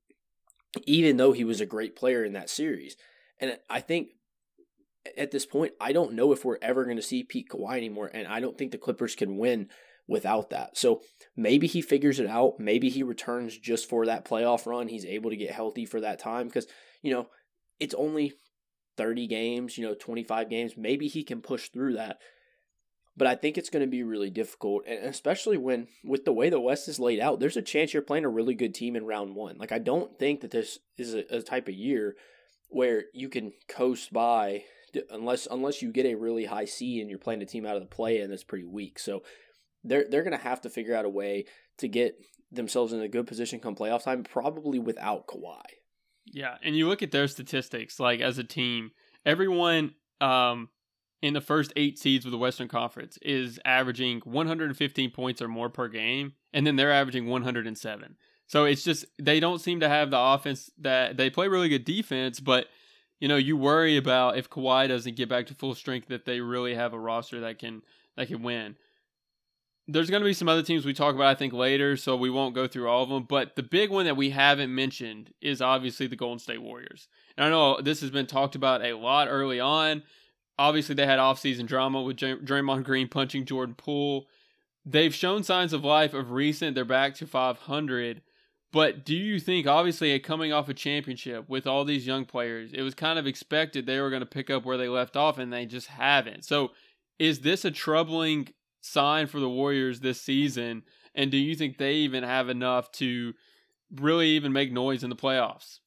even 0.86 1.18
though 1.18 1.34
he 1.34 1.44
was 1.44 1.60
a 1.60 1.66
great 1.66 1.94
player 1.94 2.24
in 2.24 2.32
that 2.34 2.50
series. 2.50 2.96
And 3.38 3.60
I 3.70 3.82
think 3.82 4.12
at 5.18 5.32
this 5.32 5.46
point, 5.46 5.74
I 5.80 5.92
don't 5.92 6.14
know 6.14 6.32
if 6.32 6.44
we're 6.44 6.58
ever 6.62 6.84
going 6.86 6.98
to 6.98 7.04
see 7.04 7.24
Pete 7.24 7.50
Kawhi 7.50 7.78
anymore, 7.78 8.10
and 8.14 8.28
I 8.28 8.40
don't 8.40 8.58
think 8.58 8.72
the 8.72 8.78
Clippers 8.78 9.16
can 9.16 9.38
win 9.38 9.70
without 10.08 10.50
that. 10.52 10.78
So 10.78 11.02
maybe 11.36 11.68
he 11.68 11.82
figures 11.82 12.20
it 12.20 12.28
out. 12.28 12.60
Maybe 12.60 12.90
he 12.90 13.04
returns 13.04 13.58
just 13.58 13.90
for 13.90 14.06
that 14.06 14.26
playoff 14.26 14.66
run. 14.66 14.88
He's 14.88 15.06
able 15.06 15.30
to 15.30 15.36
get 15.36 15.52
healthy 15.52 15.86
for 15.86 16.02
that 16.02 16.20
time 16.20 16.48
because, 16.48 16.68
you 17.02 17.12
know, 17.12 17.28
it's 17.80 17.96
only 17.96 18.34
30 18.98 19.28
games, 19.28 19.78
you 19.78 19.86
know, 19.86 19.96
25 19.96 20.50
games. 20.50 20.74
Maybe 20.78 21.08
he 21.08 21.24
can 21.24 21.42
push 21.42 21.70
through 21.70 21.94
that. 21.94 22.20
But 23.18 23.28
I 23.28 23.36
think 23.36 23.58
it's 23.58 23.70
going 23.70 23.84
to 23.84 23.90
be 23.90 24.04
really 24.04 24.30
difficult, 24.30 24.84
and 24.86 25.06
especially 25.06 25.56
when, 25.56 25.88
with 26.04 26.26
the 26.26 26.34
way 26.34 26.50
the 26.50 26.60
West 26.60 26.90
is 26.90 27.00
laid 27.00 27.22
out, 27.22 27.40
there's 27.40 27.56
a 27.56 27.62
chance 27.62 27.94
you're 27.94 28.02
playing 28.02 28.26
a 28.26 28.30
really 28.30 28.56
good 28.56 28.76
team 28.76 28.98
in 28.98 29.06
round 29.06 29.36
one. 29.36 29.58
Like, 29.58 29.72
I 29.72 29.80
don't 29.80 30.20
think 30.20 30.42
that 30.42 30.52
this 30.52 30.80
is 30.98 31.14
a, 31.14 31.24
a 31.38 31.42
type 31.42 31.70
of 31.70 31.74
year 31.74 32.18
where 32.68 33.06
you 33.14 33.30
can 33.30 33.54
coast 33.70 34.12
by 34.12 34.64
unless 35.10 35.48
unless 35.50 35.82
you 35.82 35.92
get 35.92 36.06
a 36.06 36.16
really 36.16 36.46
high 36.46 36.66
seed 36.66 37.02
and 37.02 37.10
you're 37.10 37.20
playing 37.20 37.42
a 37.42 37.46
team 37.46 37.66
out 37.66 37.76
of 37.76 37.82
the 37.82 37.88
play 37.88 38.20
and 38.20 38.32
that's 38.32 38.44
pretty 38.44 38.66
weak. 38.66 39.00
So 39.00 39.24
they're 39.84 40.06
they're 40.10 40.24
gonna 40.24 40.38
have 40.38 40.62
to 40.62 40.70
figure 40.70 40.96
out 40.96 41.06
a 41.06 41.10
way 41.10 41.46
to 41.78 41.88
get 41.88 42.18
themselves 42.52 42.94
in 42.94 43.02
a 43.02 43.08
good 43.08 43.28
position 43.28 43.60
come 43.60 43.76
playoff 43.76 44.04
time, 44.04 44.24
probably 44.24 44.80
without 44.80 45.28
Kawhi. 45.28 45.62
Yeah, 46.26 46.58
and 46.64 46.76
you 46.76 46.88
look 46.88 47.04
at 47.04 47.12
their 47.12 47.28
statistics, 47.28 48.00
like 48.00 48.20
as 48.20 48.38
a 48.38 48.44
team, 48.44 48.92
everyone 49.26 49.94
um, 50.22 50.70
in 51.22 51.34
the 51.34 51.42
first 51.42 51.72
eight 51.76 52.00
seeds 52.00 52.26
of 52.26 52.32
the 52.32 52.38
Western 52.38 52.68
Conference 52.68 53.18
is 53.22 53.60
averaging 53.64 54.22
115 54.26 55.12
points 55.12 55.42
or 55.42 55.48
more 55.48 55.70
per 55.70 55.88
game, 55.88 56.34
and 56.54 56.66
then 56.66 56.76
they're 56.76 56.92
averaging 56.92 57.28
107. 57.28 58.16
So 58.48 58.66
it's 58.66 58.84
just 58.84 59.06
they 59.22 59.40
don't 59.40 59.60
seem 59.60 59.80
to 59.80 59.90
have 59.90 60.12
the 60.12 60.20
offense 60.20 60.72
that 60.80 61.18
they 61.18 61.30
play 61.30 61.48
really 61.48 61.70
good 61.70 61.86
defense, 61.86 62.40
but 62.40 62.68
you 63.20 63.28
know, 63.28 63.38
you 63.38 63.56
worry 63.58 63.98
about 63.98 64.38
if 64.38 64.50
Kawhi 64.50 64.88
doesn't 64.88 65.16
get 65.16 65.30
back 65.30 65.46
to 65.48 65.54
full 65.54 65.76
strength 65.76 66.08
that 66.10 66.26
they 66.26 66.42
really 66.42 66.76
have 66.76 66.94
a 66.94 67.00
roster 67.00 67.40
that 67.42 67.60
can 67.60 67.82
that 68.18 68.28
can 68.28 68.44
win. 68.44 68.76
there's 69.88 70.10
going 70.10 70.22
to 70.22 70.26
be 70.26 70.34
some 70.34 70.50
other 70.50 70.64
teams 70.64 70.86
we 70.86 70.94
talk 70.94 71.14
about, 71.14 71.28
I 71.28 71.36
think, 71.36 71.54
later, 71.54 71.96
so 71.96 72.16
we 72.16 72.30
won't 72.30 72.56
go 72.56 72.68
through 72.68 72.90
all 72.90 73.04
of 73.04 73.10
them. 73.10 73.24
But 73.24 73.56
the 73.56 73.64
big 73.64 73.92
one 73.92 74.06
that 74.06 74.18
we 74.18 74.32
haven't 74.32 74.74
mentioned 74.74 75.32
is 75.42 75.62
obviously 75.62 76.08
the 76.08 76.16
Golden 76.16 76.40
State 76.40 76.62
Warriors. 76.62 77.08
And 77.38 77.46
I 77.46 77.50
know 77.50 77.80
this 77.82 78.02
has 78.02 78.10
been 78.10 78.26
talked 78.26 78.56
about 78.56 78.84
a 78.84 78.98
lot 78.98 79.28
early 79.30 79.60
on. 79.60 80.02
Obviously, 80.58 80.96
they 80.96 81.06
had 81.06 81.20
offseason 81.20 81.68
drama 81.68 82.02
with 82.02 82.18
Draymond 82.18 82.84
Green 82.84 83.08
punching 83.08 83.46
Jordan 83.46 83.76
Poole. 83.76 84.28
They've 84.86 85.14
shown 85.14 85.44
signs 85.44 85.74
of 85.74 85.84
life 85.84 86.14
of 86.14 86.32
recent. 86.32 86.74
They're 86.76 86.86
back 86.86 87.14
to 87.16 87.28
500. 87.28 88.22
But 88.76 89.06
do 89.06 89.16
you 89.16 89.40
think, 89.40 89.68
obviously, 89.68 90.20
coming 90.20 90.52
off 90.52 90.68
a 90.68 90.74
championship 90.74 91.48
with 91.48 91.66
all 91.66 91.86
these 91.86 92.06
young 92.06 92.26
players, 92.26 92.74
it 92.74 92.82
was 92.82 92.94
kind 92.94 93.18
of 93.18 93.26
expected 93.26 93.86
they 93.86 94.02
were 94.02 94.10
going 94.10 94.20
to 94.20 94.26
pick 94.26 94.50
up 94.50 94.66
where 94.66 94.76
they 94.76 94.90
left 94.90 95.16
off, 95.16 95.38
and 95.38 95.54
they 95.54 95.66
just 95.66 95.88
haven't. 95.88 96.44
So, 96.44 96.72
is 97.18 97.40
this 97.40 97.64
a 97.64 97.72
troubling 97.72 98.50
sign 98.82 99.28
for 99.28 99.40
the 99.40 99.48
Warriors 99.48 100.02
this 100.02 100.20
season? 100.20 100.84
And 101.16 101.32
do 101.32 101.38
you 101.38 101.56
think 101.56 101.78
they 101.78 101.94
even 101.94 102.26
have 102.26 102.50
enough 102.50 102.92
to 102.94 103.32
really 103.96 104.32
even 104.32 104.52
make 104.52 104.74
noise 104.74 105.06
in 105.06 105.10
the 105.10 105.16
playoffs? 105.16 105.80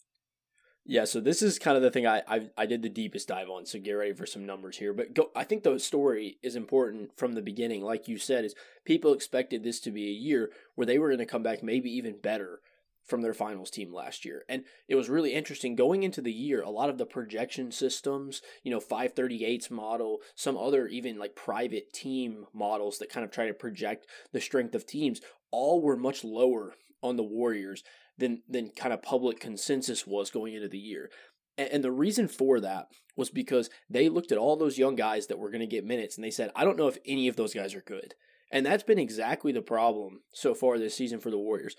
Yeah, 0.86 1.04
so 1.04 1.20
this 1.20 1.42
is 1.42 1.58
kind 1.58 1.76
of 1.76 1.82
the 1.82 1.90
thing 1.90 2.06
I, 2.06 2.22
I 2.26 2.48
I 2.56 2.64
did 2.64 2.80
the 2.80 2.88
deepest 2.88 3.28
dive 3.28 3.50
on. 3.50 3.66
So 3.66 3.78
get 3.78 3.92
ready 3.92 4.14
for 4.14 4.24
some 4.24 4.46
numbers 4.46 4.78
here. 4.78 4.94
But 4.94 5.12
go, 5.12 5.30
I 5.36 5.44
think 5.44 5.62
the 5.62 5.78
story 5.78 6.38
is 6.42 6.56
important 6.56 7.10
from 7.18 7.34
the 7.34 7.42
beginning. 7.42 7.82
Like 7.82 8.08
you 8.08 8.16
said, 8.16 8.46
is 8.46 8.54
people 8.86 9.12
expected 9.12 9.62
this 9.62 9.78
to 9.80 9.90
be 9.90 10.06
a 10.06 10.10
year 10.10 10.50
where 10.74 10.86
they 10.86 10.98
were 10.98 11.08
going 11.08 11.18
to 11.18 11.26
come 11.26 11.42
back 11.42 11.62
maybe 11.62 11.90
even 11.90 12.18
better 12.22 12.60
from 13.08 13.22
their 13.22 13.34
finals 13.34 13.70
team 13.70 13.92
last 13.92 14.24
year. 14.24 14.44
And 14.48 14.64
it 14.86 14.94
was 14.94 15.08
really 15.08 15.32
interesting 15.32 15.74
going 15.74 16.02
into 16.02 16.20
the 16.20 16.32
year, 16.32 16.62
a 16.62 16.70
lot 16.70 16.90
of 16.90 16.98
the 16.98 17.06
projection 17.06 17.72
systems, 17.72 18.42
you 18.62 18.70
know, 18.70 18.80
538's 18.80 19.70
model, 19.70 20.18
some 20.34 20.56
other 20.56 20.86
even 20.86 21.18
like 21.18 21.34
private 21.34 21.92
team 21.92 22.46
models 22.52 22.98
that 22.98 23.10
kind 23.10 23.24
of 23.24 23.30
try 23.30 23.46
to 23.46 23.54
project 23.54 24.06
the 24.32 24.40
strength 24.40 24.74
of 24.74 24.86
teams, 24.86 25.20
all 25.50 25.80
were 25.80 25.96
much 25.96 26.22
lower 26.22 26.74
on 27.02 27.16
the 27.16 27.22
Warriors 27.22 27.82
than 28.18 28.42
than 28.48 28.70
kind 28.70 28.92
of 28.92 29.02
public 29.02 29.40
consensus 29.40 30.06
was 30.06 30.30
going 30.30 30.54
into 30.54 30.68
the 30.68 30.78
year. 30.78 31.10
And, 31.56 31.70
and 31.72 31.84
the 31.84 31.92
reason 31.92 32.28
for 32.28 32.60
that 32.60 32.88
was 33.16 33.30
because 33.30 33.70
they 33.88 34.08
looked 34.08 34.32
at 34.32 34.38
all 34.38 34.56
those 34.56 34.78
young 34.78 34.96
guys 34.96 35.26
that 35.28 35.38
were 35.38 35.50
going 35.50 35.60
to 35.60 35.66
get 35.66 35.84
minutes 35.84 36.16
and 36.16 36.24
they 36.24 36.30
said, 36.30 36.50
I 36.54 36.64
don't 36.64 36.76
know 36.76 36.88
if 36.88 36.98
any 37.06 37.28
of 37.28 37.36
those 37.36 37.54
guys 37.54 37.74
are 37.74 37.82
good. 37.82 38.14
And 38.50 38.64
that's 38.64 38.82
been 38.82 38.98
exactly 38.98 39.52
the 39.52 39.62
problem 39.62 40.20
so 40.32 40.54
far 40.54 40.78
this 40.78 40.94
season 40.94 41.20
for 41.20 41.30
the 41.30 41.38
Warriors. 41.38 41.76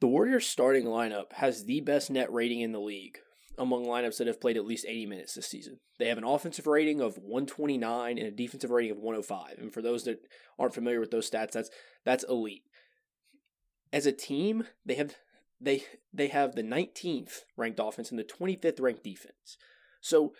The 0.00 0.06
Warriors 0.06 0.46
starting 0.46 0.86
lineup 0.86 1.32
has 1.34 1.64
the 1.64 1.80
best 1.80 2.10
net 2.10 2.32
rating 2.32 2.60
in 2.60 2.72
the 2.72 2.80
league 2.80 3.18
among 3.58 3.84
lineups 3.84 4.16
that 4.16 4.26
have 4.26 4.40
played 4.40 4.56
at 4.56 4.64
least 4.64 4.86
80 4.88 5.06
minutes 5.06 5.34
this 5.34 5.46
season. 5.46 5.80
They 5.98 6.08
have 6.08 6.16
an 6.16 6.24
offensive 6.24 6.66
rating 6.66 7.02
of 7.02 7.18
129 7.18 8.16
and 8.16 8.26
a 8.26 8.30
defensive 8.30 8.70
rating 8.70 8.92
of 8.92 8.96
105. 8.96 9.58
And 9.58 9.72
for 9.72 9.82
those 9.82 10.04
that 10.04 10.26
aren't 10.58 10.74
familiar 10.74 11.00
with 11.00 11.10
those 11.10 11.30
stats, 11.30 11.52
that's 11.52 11.70
that's 12.04 12.24
elite. 12.24 12.62
As 13.92 14.06
a 14.06 14.12
team, 14.12 14.64
they 14.86 14.94
have 14.94 15.16
they 15.60 15.84
they 16.14 16.28
have 16.28 16.54
the 16.54 16.62
19th 16.62 17.40
ranked 17.58 17.80
offense 17.82 18.10
and 18.10 18.18
the 18.18 18.24
25th 18.24 18.80
ranked 18.80 19.04
defense. 19.04 19.58
So 20.00 20.32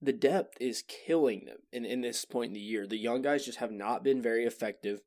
the 0.00 0.12
depth 0.12 0.56
is 0.60 0.84
killing 0.86 1.46
them 1.46 1.58
in, 1.72 1.84
in 1.84 2.00
this 2.00 2.24
point 2.24 2.50
in 2.50 2.54
the 2.54 2.60
year. 2.60 2.86
The 2.86 2.96
young 2.96 3.22
guys 3.22 3.44
just 3.44 3.58
have 3.58 3.72
not 3.72 4.04
been 4.04 4.22
very 4.22 4.44
effective. 4.44 5.00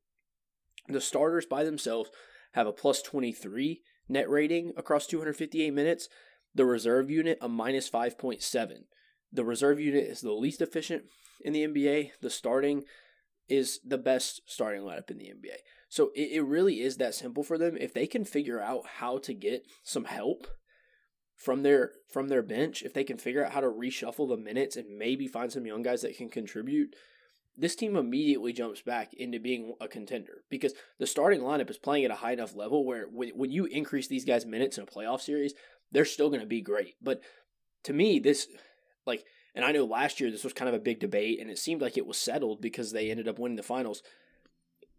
The 0.88 1.00
starters 1.00 1.46
by 1.46 1.64
themselves 1.64 2.10
have 2.54 2.66
a 2.66 2.72
plus 2.72 3.02
23 3.02 3.82
net 4.08 4.28
rating 4.28 4.72
across 4.76 5.06
258 5.06 5.72
minutes. 5.72 6.08
The 6.54 6.64
reserve 6.64 7.10
unit, 7.10 7.38
a 7.40 7.48
minus 7.48 7.90
5.7. 7.90 8.84
The 9.32 9.44
reserve 9.44 9.80
unit 9.80 10.04
is 10.04 10.20
the 10.20 10.32
least 10.32 10.62
efficient 10.62 11.04
in 11.44 11.52
the 11.52 11.66
NBA. 11.66 12.12
The 12.20 12.30
starting 12.30 12.84
is 13.48 13.80
the 13.84 13.98
best 13.98 14.42
starting 14.46 14.82
lineup 14.82 15.10
in 15.10 15.18
the 15.18 15.26
NBA. 15.26 15.56
So 15.88 16.10
it, 16.14 16.30
it 16.32 16.42
really 16.42 16.80
is 16.80 16.96
that 16.96 17.14
simple 17.14 17.42
for 17.42 17.58
them. 17.58 17.76
If 17.78 17.92
they 17.92 18.06
can 18.06 18.24
figure 18.24 18.60
out 18.60 18.86
how 18.98 19.18
to 19.18 19.34
get 19.34 19.66
some 19.82 20.04
help 20.04 20.46
from 21.36 21.62
their 21.62 21.92
from 22.08 22.28
their 22.28 22.42
bench, 22.42 22.82
if 22.82 22.94
they 22.94 23.04
can 23.04 23.18
figure 23.18 23.44
out 23.44 23.52
how 23.52 23.60
to 23.60 23.68
reshuffle 23.68 24.28
the 24.28 24.36
minutes 24.36 24.76
and 24.76 24.96
maybe 24.96 25.26
find 25.26 25.52
some 25.52 25.66
young 25.66 25.82
guys 25.82 26.02
that 26.02 26.16
can 26.16 26.28
contribute, 26.28 26.94
this 27.56 27.76
team 27.76 27.96
immediately 27.96 28.52
jumps 28.52 28.82
back 28.82 29.14
into 29.14 29.38
being 29.38 29.74
a 29.80 29.86
contender 29.86 30.42
because 30.50 30.74
the 30.98 31.06
starting 31.06 31.40
lineup 31.40 31.70
is 31.70 31.78
playing 31.78 32.04
at 32.04 32.10
a 32.10 32.16
high 32.16 32.32
enough 32.32 32.56
level 32.56 32.84
where 32.84 33.06
when, 33.06 33.30
when 33.30 33.50
you 33.50 33.66
increase 33.66 34.08
these 34.08 34.24
guys' 34.24 34.44
minutes 34.44 34.76
in 34.76 34.84
a 34.84 34.86
playoff 34.86 35.20
series, 35.20 35.54
they're 35.92 36.04
still 36.04 36.28
going 36.28 36.40
to 36.40 36.46
be 36.46 36.60
great. 36.60 36.94
But 37.00 37.20
to 37.84 37.92
me, 37.92 38.18
this, 38.18 38.48
like, 39.06 39.24
and 39.54 39.64
I 39.64 39.70
know 39.70 39.84
last 39.84 40.20
year 40.20 40.30
this 40.30 40.42
was 40.42 40.52
kind 40.52 40.68
of 40.68 40.74
a 40.74 40.80
big 40.80 40.98
debate 40.98 41.40
and 41.40 41.48
it 41.48 41.58
seemed 41.58 41.80
like 41.80 41.96
it 41.96 42.06
was 42.06 42.18
settled 42.18 42.60
because 42.60 42.90
they 42.90 43.10
ended 43.10 43.28
up 43.28 43.38
winning 43.38 43.56
the 43.56 43.62
finals. 43.62 44.02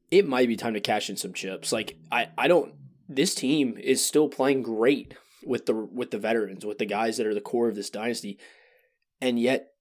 It 0.09 0.27
might 0.27 0.47
be 0.47 0.55
time 0.55 0.75
to 0.75 0.79
cash 0.79 1.09
in 1.09 1.17
some 1.17 1.33
chips. 1.33 1.73
Like, 1.73 1.97
I, 2.11 2.29
I 2.37 2.47
don't, 2.47 2.73
this 3.09 3.35
team 3.35 3.77
is 3.77 4.05
still 4.05 4.29
playing 4.29 4.63
great 4.63 5.13
with 5.45 5.67
the 5.67 5.75
with 5.75 6.09
the 6.09 6.17
veterans, 6.17 6.65
with 6.65 6.79
the 6.79 6.85
guys 6.85 7.17
that 7.17 7.27
are 7.27 7.33
the 7.33 7.41
core 7.41 7.67
of 7.67 7.75
this 7.75 7.89
dynasty. 7.89 8.39
And 9.21 9.39
yet 9.39 9.74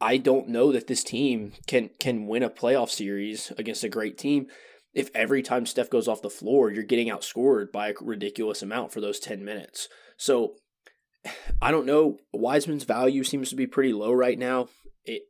I 0.00 0.16
don't 0.16 0.48
know 0.48 0.72
that 0.72 0.86
this 0.86 1.04
team 1.04 1.52
can 1.66 1.90
can 1.98 2.26
win 2.26 2.42
a 2.42 2.50
playoff 2.50 2.90
series 2.90 3.52
against 3.56 3.84
a 3.84 3.88
great 3.88 4.18
team 4.18 4.48
if 4.94 5.10
every 5.14 5.42
time 5.42 5.66
Steph 5.66 5.90
goes 5.90 6.06
off 6.06 6.22
the 6.22 6.30
floor, 6.30 6.70
you're 6.70 6.84
getting 6.84 7.08
outscored 7.08 7.72
by 7.72 7.88
a 7.88 7.94
ridiculous 8.00 8.62
amount 8.62 8.92
for 8.92 9.00
those 9.00 9.18
10 9.18 9.44
minutes. 9.44 9.88
So 10.16 10.54
I 11.60 11.70
don't 11.70 11.86
know. 11.86 12.18
Wiseman's 12.32 12.84
value 12.84 13.24
seems 13.24 13.50
to 13.50 13.56
be 13.56 13.66
pretty 13.66 13.92
low 13.92 14.12
right 14.12 14.38
now. 14.38 14.68
It 15.04 15.22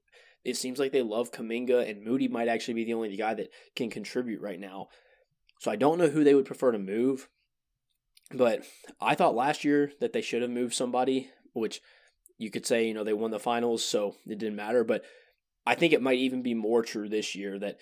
it 0.45 0.57
seems 0.57 0.79
like 0.79 0.93
they 0.93 1.03
love 1.03 1.33
Kuminga 1.33 1.89
and 1.89 2.05
Moody 2.05 2.29
might 2.29 2.49
actually 2.49 2.75
be 2.75 2.85
the 2.85 2.95
only 2.95 3.17
guy 3.17 3.33
that 3.35 3.49
can 3.75 3.89
contribute 3.89 4.43
right 4.43 4.61
now. 4.61 4.89
So 5.61 5.71
I 5.71 5.77
don't 5.77 5.99
know 5.99 6.09
who 6.09 6.25
they 6.25 6.35
would 6.35 6.45
prefer 6.45 6.73
to 6.73 6.79
move. 6.79 7.29
But 8.31 8.65
I 9.01 9.15
thought 9.15 9.35
last 9.35 9.65
year 9.65 9.93
that 10.01 10.13
they 10.13 10.21
should 10.21 10.43
have 10.43 10.51
moved 10.51 10.75
somebody, 10.75 11.31
which 11.53 11.81
you 12.39 12.51
could 12.51 12.67
say, 12.67 12.87
you 12.87 12.95
know, 12.95 13.05
they 13.05 13.13
won 13.13 13.31
the 13.31 13.39
finals, 13.39 13.85
so 13.85 14.17
it 14.27 14.39
didn't 14.39 14.57
matter. 14.57 14.85
But 14.85 15.05
I 15.67 15.75
think 15.75 15.93
it 15.93 16.03
might 16.03 16.19
even 16.19 16.43
be 16.43 16.55
more 16.55 16.83
true 16.83 17.09
this 17.09 17.35
year 17.35 17.59
that 17.59 17.79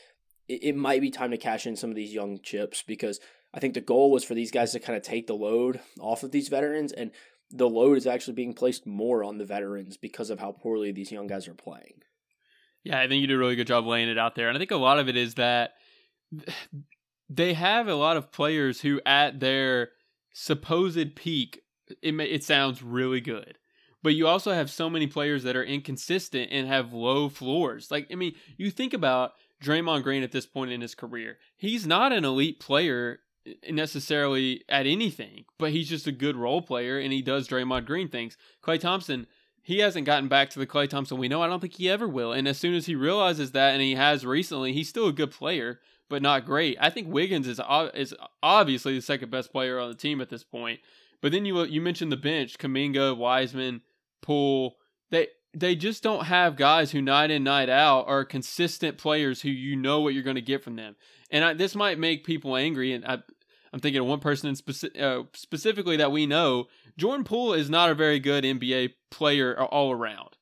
it, 0.48 0.64
it 0.64 0.76
might 0.76 1.00
be 1.00 1.10
time 1.10 1.30
to 1.30 1.38
cash 1.38 1.66
in 1.66 1.76
some 1.76 1.90
of 1.90 1.96
these 1.96 2.14
young 2.14 2.40
chips 2.40 2.82
because 2.82 3.20
I 3.54 3.60
think 3.60 3.74
the 3.74 3.80
goal 3.80 4.10
was 4.10 4.24
for 4.24 4.34
these 4.34 4.50
guys 4.50 4.72
to 4.72 4.80
kind 4.80 4.96
of 4.96 5.02
take 5.02 5.26
the 5.26 5.34
load 5.34 5.80
off 6.00 6.22
of 6.22 6.30
these 6.30 6.48
veterans, 6.48 6.92
and 6.92 7.10
the 7.50 7.68
load 7.68 7.98
is 7.98 8.06
actually 8.06 8.34
being 8.34 8.54
placed 8.54 8.86
more 8.86 9.22
on 9.22 9.38
the 9.38 9.44
veterans 9.44 9.96
because 9.96 10.30
of 10.30 10.40
how 10.40 10.52
poorly 10.52 10.92
these 10.92 11.12
young 11.12 11.26
guys 11.26 11.48
are 11.48 11.54
playing. 11.54 12.02
Yeah, 12.84 12.98
I 12.98 13.06
think 13.06 13.20
you 13.20 13.26
did 13.26 13.34
a 13.34 13.38
really 13.38 13.56
good 13.56 13.66
job 13.66 13.86
laying 13.86 14.08
it 14.08 14.18
out 14.18 14.34
there. 14.34 14.48
And 14.48 14.56
I 14.56 14.58
think 14.58 14.70
a 14.70 14.76
lot 14.76 14.98
of 14.98 15.08
it 15.08 15.16
is 15.16 15.34
that 15.34 15.74
they 17.28 17.54
have 17.54 17.88
a 17.88 17.94
lot 17.94 18.16
of 18.16 18.32
players 18.32 18.80
who, 18.80 19.00
at 19.06 19.40
their 19.40 19.90
supposed 20.32 21.14
peak, 21.14 21.60
it, 22.02 22.18
it 22.20 22.44
sounds 22.44 22.82
really 22.82 23.20
good. 23.20 23.58
But 24.02 24.14
you 24.14 24.26
also 24.26 24.52
have 24.52 24.70
so 24.70 24.90
many 24.90 25.06
players 25.06 25.44
that 25.44 25.56
are 25.56 25.62
inconsistent 25.62 26.50
and 26.50 26.66
have 26.66 26.92
low 26.92 27.28
floors. 27.28 27.90
Like, 27.90 28.08
I 28.10 28.16
mean, 28.16 28.34
you 28.56 28.70
think 28.70 28.92
about 28.92 29.34
Draymond 29.62 30.02
Green 30.02 30.22
at 30.22 30.32
this 30.32 30.46
point 30.46 30.72
in 30.72 30.80
his 30.80 30.94
career. 30.94 31.38
He's 31.56 31.86
not 31.86 32.12
an 32.12 32.24
elite 32.24 32.58
player 32.58 33.20
necessarily 33.70 34.62
at 34.68 34.86
anything, 34.86 35.44
but 35.58 35.70
he's 35.70 35.88
just 35.88 36.06
a 36.06 36.12
good 36.12 36.36
role 36.36 36.62
player 36.62 36.98
and 36.98 37.12
he 37.12 37.22
does 37.22 37.48
Draymond 37.48 37.86
Green 37.86 38.08
things. 38.08 38.36
Klay 38.62 38.78
Thompson, 38.78 39.26
he 39.62 39.78
hasn't 39.78 40.06
gotten 40.06 40.28
back 40.28 40.50
to 40.50 40.58
the 40.58 40.66
Klay 40.66 40.88
Thompson 40.88 41.18
we 41.18 41.28
know. 41.28 41.42
I 41.42 41.46
don't 41.46 41.60
think 41.60 41.74
he 41.74 41.88
ever 41.88 42.08
will. 42.08 42.32
And 42.32 42.48
as 42.48 42.58
soon 42.58 42.74
as 42.74 42.86
he 42.86 42.94
realizes 42.94 43.52
that, 43.52 43.72
and 43.72 43.82
he 43.82 43.94
has 43.94 44.26
recently, 44.26 44.72
he's 44.72 44.88
still 44.88 45.06
a 45.06 45.12
good 45.12 45.30
player, 45.30 45.80
but 46.08 46.22
not 46.22 46.44
great. 46.44 46.76
I 46.80 46.90
think 46.90 47.08
Wiggins 47.08 47.46
is 47.46 47.60
is 47.94 48.14
obviously 48.42 48.94
the 48.96 49.02
second 49.02 49.30
best 49.30 49.52
player 49.52 49.78
on 49.78 49.88
the 49.88 49.94
team 49.94 50.20
at 50.20 50.28
this 50.28 50.44
point. 50.44 50.80
But 51.20 51.32
then 51.32 51.44
you 51.44 51.62
you 51.64 51.80
mentioned 51.80 52.12
the 52.12 52.16
bench: 52.16 52.58
Kuminga, 52.58 53.16
Wiseman, 53.16 53.82
Poole. 54.22 54.76
They 55.11 55.28
they 55.54 55.74
just 55.74 56.02
don't 56.02 56.26
have 56.26 56.56
guys 56.56 56.90
who 56.90 57.02
night 57.02 57.30
in 57.30 57.44
night 57.44 57.68
out 57.68 58.08
are 58.08 58.24
consistent 58.24 58.96
players 58.96 59.42
who 59.42 59.50
you 59.50 59.76
know 59.76 60.00
what 60.00 60.14
you're 60.14 60.22
going 60.22 60.37
to 60.37 60.42
get 60.42 60.64
from 60.64 60.76
them. 60.76 60.96
And 61.30 61.44
I, 61.44 61.54
this 61.54 61.74
might 61.74 61.98
make 61.98 62.24
people 62.24 62.56
angry. 62.56 62.92
And 62.92 63.04
I, 63.04 63.18
I'm 63.72 63.80
thinking 63.80 64.00
of 64.00 64.06
one 64.06 64.20
person 64.20 64.48
in 64.48 64.54
speci- 64.54 65.00
uh, 65.00 65.24
specifically 65.35 65.96
that 65.98 66.12
we 66.12 66.26
know. 66.26 66.68
Jordan 66.96 67.24
Poole 67.24 67.54
is 67.54 67.70
not 67.70 67.90
a 67.90 67.94
very 67.94 68.18
good 68.18 68.44
NBA 68.44 68.94
player 69.11 69.58
all 69.58 69.92
around. 69.92 70.37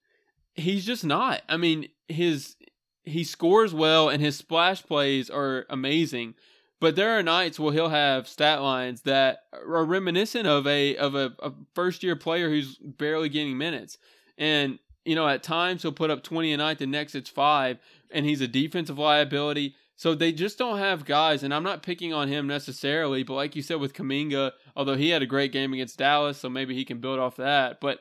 He's 0.54 0.84
just 0.84 1.04
not. 1.04 1.42
I 1.48 1.56
mean, 1.56 1.88
his 2.08 2.56
he 3.04 3.24
scores 3.24 3.72
well 3.72 4.08
and 4.08 4.22
his 4.22 4.36
splash 4.36 4.82
plays 4.84 5.30
are 5.30 5.64
amazing. 5.70 6.34
But 6.80 6.96
there 6.96 7.18
are 7.18 7.22
nights 7.22 7.60
where 7.60 7.74
he'll 7.74 7.90
have 7.90 8.26
stat 8.26 8.62
lines 8.62 9.02
that 9.02 9.44
are 9.52 9.84
reminiscent 9.84 10.46
of 10.46 10.66
a 10.66 10.96
of 10.96 11.14
a, 11.14 11.34
a 11.40 11.52
first 11.74 12.02
year 12.02 12.16
player 12.16 12.48
who's 12.48 12.76
barely 12.76 13.28
getting 13.28 13.58
minutes. 13.58 13.98
And 14.38 14.78
you 15.04 15.14
know, 15.14 15.28
at 15.28 15.42
times 15.42 15.82
he'll 15.82 15.92
put 15.92 16.10
up 16.10 16.22
20 16.22 16.52
a 16.52 16.56
night, 16.56 16.78
the 16.78 16.86
next 16.86 17.14
it's 17.14 17.30
five, 17.30 17.78
and 18.10 18.24
he's 18.24 18.40
a 18.40 18.48
defensive 18.48 18.98
liability. 18.98 19.74
So 19.96 20.14
they 20.14 20.32
just 20.32 20.56
don't 20.56 20.78
have 20.78 21.04
guys, 21.04 21.42
and 21.42 21.52
I'm 21.52 21.62
not 21.62 21.82
picking 21.82 22.14
on 22.14 22.28
him 22.28 22.46
necessarily, 22.46 23.22
but 23.22 23.34
like 23.34 23.54
you 23.54 23.60
said 23.60 23.80
with 23.80 23.92
Kuminga, 23.92 24.52
although 24.74 24.96
he 24.96 25.10
had 25.10 25.20
a 25.20 25.26
great 25.26 25.52
game 25.52 25.74
against 25.74 25.98
Dallas, 25.98 26.38
so 26.38 26.48
maybe 26.48 26.74
he 26.74 26.86
can 26.86 27.00
build 27.00 27.18
off 27.18 27.36
that. 27.36 27.82
But 27.82 28.00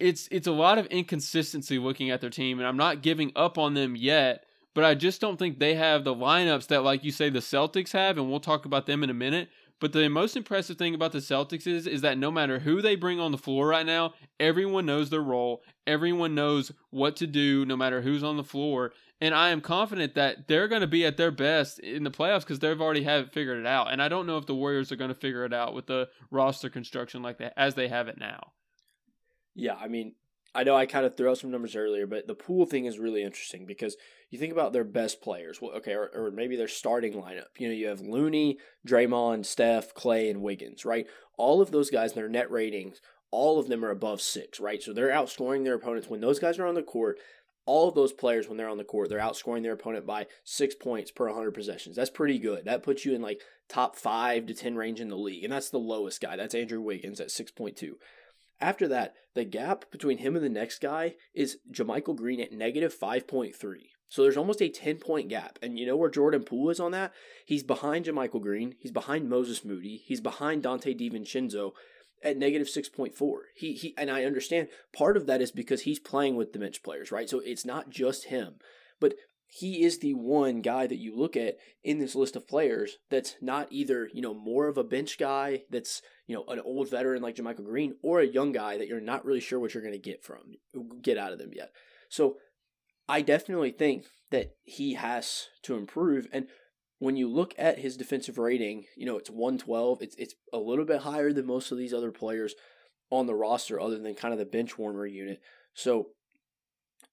it's 0.00 0.28
it's 0.32 0.48
a 0.48 0.52
lot 0.52 0.78
of 0.78 0.86
inconsistency 0.86 1.78
looking 1.78 2.10
at 2.10 2.20
their 2.20 2.30
team, 2.30 2.58
and 2.58 2.66
I'm 2.66 2.76
not 2.76 3.02
giving 3.02 3.30
up 3.36 3.58
on 3.58 3.74
them 3.74 3.94
yet 3.94 4.44
but 4.74 4.84
I 4.84 4.94
just 4.94 5.20
don't 5.20 5.38
think 5.38 5.58
they 5.58 5.74
have 5.74 6.04
the 6.04 6.14
lineups 6.14 6.68
that, 6.68 6.84
like 6.84 7.04
you 7.04 7.10
say, 7.10 7.30
the 7.30 7.40
Celtics 7.40 7.92
have, 7.92 8.18
and 8.18 8.30
we'll 8.30 8.40
talk 8.40 8.64
about 8.64 8.86
them 8.86 9.02
in 9.02 9.10
a 9.10 9.14
minute. 9.14 9.48
But 9.80 9.92
the 9.92 10.08
most 10.08 10.36
impressive 10.36 10.76
thing 10.76 10.94
about 10.94 11.12
the 11.12 11.18
Celtics 11.18 11.66
is 11.66 11.86
is 11.86 12.00
that 12.00 12.18
no 12.18 12.30
matter 12.30 12.58
who 12.58 12.82
they 12.82 12.96
bring 12.96 13.20
on 13.20 13.30
the 13.30 13.38
floor 13.38 13.68
right 13.68 13.86
now, 13.86 14.14
everyone 14.40 14.86
knows 14.86 15.10
their 15.10 15.22
role. 15.22 15.62
Everyone 15.86 16.34
knows 16.34 16.72
what 16.90 17.16
to 17.16 17.26
do 17.26 17.64
no 17.64 17.76
matter 17.76 18.02
who's 18.02 18.24
on 18.24 18.36
the 18.36 18.44
floor. 18.44 18.92
And 19.20 19.34
I 19.34 19.50
am 19.50 19.60
confident 19.60 20.14
that 20.14 20.46
they're 20.46 20.68
going 20.68 20.80
to 20.80 20.86
be 20.86 21.04
at 21.04 21.16
their 21.16 21.30
best 21.30 21.80
in 21.80 22.04
the 22.04 22.10
playoffs 22.10 22.40
because 22.40 22.60
they've 22.60 22.80
already 22.80 23.02
have 23.02 23.32
figured 23.32 23.58
it 23.58 23.66
out. 23.66 23.92
And 23.92 24.00
I 24.00 24.08
don't 24.08 24.26
know 24.26 24.36
if 24.36 24.46
the 24.46 24.54
Warriors 24.54 24.92
are 24.92 24.96
going 24.96 25.08
to 25.08 25.14
figure 25.14 25.44
it 25.44 25.52
out 25.52 25.74
with 25.74 25.86
the 25.86 26.08
roster 26.30 26.70
construction 26.70 27.22
like 27.22 27.38
that 27.38 27.52
as 27.56 27.74
they 27.74 27.88
have 27.88 28.08
it 28.08 28.18
now. 28.18 28.52
Yeah, 29.56 29.74
I 29.74 29.88
mean, 29.88 30.14
I 30.54 30.64
know 30.64 30.74
I 30.74 30.86
kind 30.86 31.04
of 31.04 31.16
threw 31.16 31.30
out 31.30 31.38
some 31.38 31.50
numbers 31.50 31.76
earlier, 31.76 32.06
but 32.06 32.26
the 32.26 32.34
Poole 32.34 32.66
thing 32.66 32.86
is 32.86 32.98
really 32.98 33.22
interesting 33.22 33.66
because 33.66 33.96
you 34.30 34.38
think 34.38 34.52
about 34.52 34.72
their 34.72 34.84
best 34.84 35.20
players. 35.20 35.60
Well, 35.60 35.72
okay, 35.72 35.92
or, 35.92 36.10
or 36.14 36.30
maybe 36.30 36.56
their 36.56 36.68
starting 36.68 37.14
lineup. 37.14 37.48
You 37.58 37.68
know, 37.68 37.74
you 37.74 37.86
have 37.88 38.00
Looney, 38.00 38.58
Draymond, 38.86 39.46
Steph, 39.46 39.94
Klay, 39.94 40.30
and 40.30 40.42
Wiggins, 40.42 40.84
right? 40.84 41.06
All 41.36 41.60
of 41.60 41.70
those 41.70 41.90
guys, 41.90 42.14
their 42.14 42.28
net 42.28 42.50
ratings, 42.50 43.00
all 43.30 43.58
of 43.58 43.68
them 43.68 43.84
are 43.84 43.90
above 43.90 44.20
six, 44.20 44.58
right? 44.58 44.82
So 44.82 44.92
they're 44.92 45.10
outscoring 45.10 45.64
their 45.64 45.74
opponents 45.74 46.08
when 46.08 46.20
those 46.20 46.38
guys 46.38 46.58
are 46.58 46.66
on 46.66 46.74
the 46.74 46.82
court 46.82 47.18
all 47.68 47.86
of 47.86 47.94
those 47.94 48.14
players 48.14 48.48
when 48.48 48.56
they're 48.56 48.68
on 48.68 48.78
the 48.78 48.84
court 48.84 49.10
they're 49.10 49.18
outscoring 49.18 49.62
their 49.62 49.74
opponent 49.74 50.06
by 50.06 50.26
six 50.42 50.74
points 50.74 51.10
per 51.10 51.26
100 51.26 51.52
possessions 51.52 51.94
that's 51.94 52.08
pretty 52.08 52.38
good 52.38 52.64
that 52.64 52.82
puts 52.82 53.04
you 53.04 53.14
in 53.14 53.20
like 53.20 53.42
top 53.68 53.94
five 53.94 54.46
to 54.46 54.54
10 54.54 54.74
range 54.74 55.00
in 55.00 55.08
the 55.08 55.16
league 55.16 55.44
and 55.44 55.52
that's 55.52 55.68
the 55.68 55.78
lowest 55.78 56.18
guy 56.18 56.34
that's 56.34 56.54
andrew 56.54 56.80
wiggins 56.80 57.20
at 57.20 57.28
6.2 57.28 57.92
after 58.60 58.88
that 58.88 59.14
the 59.34 59.44
gap 59.44 59.90
between 59.90 60.18
him 60.18 60.36
and 60.36 60.44
the 60.44 60.48
next 60.48 60.80
guy 60.80 61.14
is 61.34 61.58
JaMychal 61.70 62.16
Green 62.16 62.40
at 62.40 62.52
negative 62.52 62.94
5.3 62.94 63.54
so 64.08 64.22
there's 64.22 64.36
almost 64.36 64.62
a 64.62 64.68
10 64.68 64.96
point 64.96 65.28
gap 65.28 65.58
and 65.62 65.78
you 65.78 65.86
know 65.86 65.96
where 65.96 66.10
jordan 66.10 66.42
poole 66.44 66.70
is 66.70 66.80
on 66.80 66.92
that 66.92 67.12
he's 67.44 67.62
behind 67.62 68.04
JaMychal 68.04 68.42
Green 68.42 68.74
he's 68.78 68.92
behind 68.92 69.28
moses 69.28 69.64
moody 69.64 70.02
he's 70.06 70.20
behind 70.20 70.62
donte 70.62 70.98
divincenzo 70.98 71.72
at 72.22 72.36
negative 72.36 72.66
6.4. 72.66 73.12
He 73.54 73.74
he 73.74 73.94
and 73.96 74.10
I 74.10 74.24
understand 74.24 74.68
part 74.92 75.16
of 75.16 75.26
that 75.26 75.40
is 75.40 75.50
because 75.50 75.82
he's 75.82 75.98
playing 75.98 76.36
with 76.36 76.52
the 76.52 76.58
bench 76.58 76.82
players, 76.82 77.12
right? 77.12 77.28
So 77.28 77.40
it's 77.40 77.64
not 77.64 77.90
just 77.90 78.24
him. 78.24 78.54
But 79.00 79.14
he 79.50 79.82
is 79.82 79.98
the 79.98 80.12
one 80.12 80.60
guy 80.60 80.86
that 80.86 80.98
you 80.98 81.16
look 81.16 81.36
at 81.36 81.56
in 81.82 81.98
this 81.98 82.14
list 82.14 82.36
of 82.36 82.46
players 82.46 82.98
that's 83.10 83.34
not 83.40 83.66
either, 83.70 84.08
you 84.12 84.20
know, 84.20 84.34
more 84.34 84.68
of 84.68 84.76
a 84.76 84.84
bench 84.84 85.16
guy 85.18 85.62
that's, 85.70 86.02
you 86.26 86.36
know, 86.36 86.44
an 86.48 86.60
old 86.60 86.90
veteran 86.90 87.22
like 87.22 87.36
JaMychal 87.36 87.64
Green 87.64 87.94
or 88.02 88.20
a 88.20 88.26
young 88.26 88.52
guy 88.52 88.76
that 88.76 88.88
you're 88.88 89.00
not 89.00 89.24
really 89.24 89.40
sure 89.40 89.58
what 89.58 89.72
you're 89.72 89.82
going 89.82 89.94
to 89.94 89.98
get 89.98 90.22
from 90.22 90.56
get 91.00 91.16
out 91.16 91.32
of 91.32 91.38
them 91.38 91.50
yet. 91.54 91.70
So 92.10 92.36
I 93.08 93.22
definitely 93.22 93.70
think 93.70 94.04
that 94.30 94.50
he 94.64 94.94
has 94.94 95.46
to 95.62 95.76
improve 95.76 96.28
and 96.30 96.46
when 96.98 97.16
you 97.16 97.28
look 97.28 97.54
at 97.56 97.78
his 97.78 97.96
defensive 97.96 98.38
rating, 98.38 98.84
you 98.96 99.06
know, 99.06 99.16
it's 99.16 99.30
112. 99.30 100.02
It's 100.02 100.16
it's 100.16 100.34
a 100.52 100.58
little 100.58 100.84
bit 100.84 101.02
higher 101.02 101.32
than 101.32 101.46
most 101.46 101.70
of 101.70 101.78
these 101.78 101.94
other 101.94 102.10
players 102.10 102.54
on 103.10 103.26
the 103.26 103.36
roster 103.36 103.80
other 103.80 103.98
than 103.98 104.14
kind 104.14 104.32
of 104.32 104.38
the 104.38 104.44
bench 104.44 104.76
warmer 104.76 105.06
unit. 105.06 105.40
So 105.74 106.08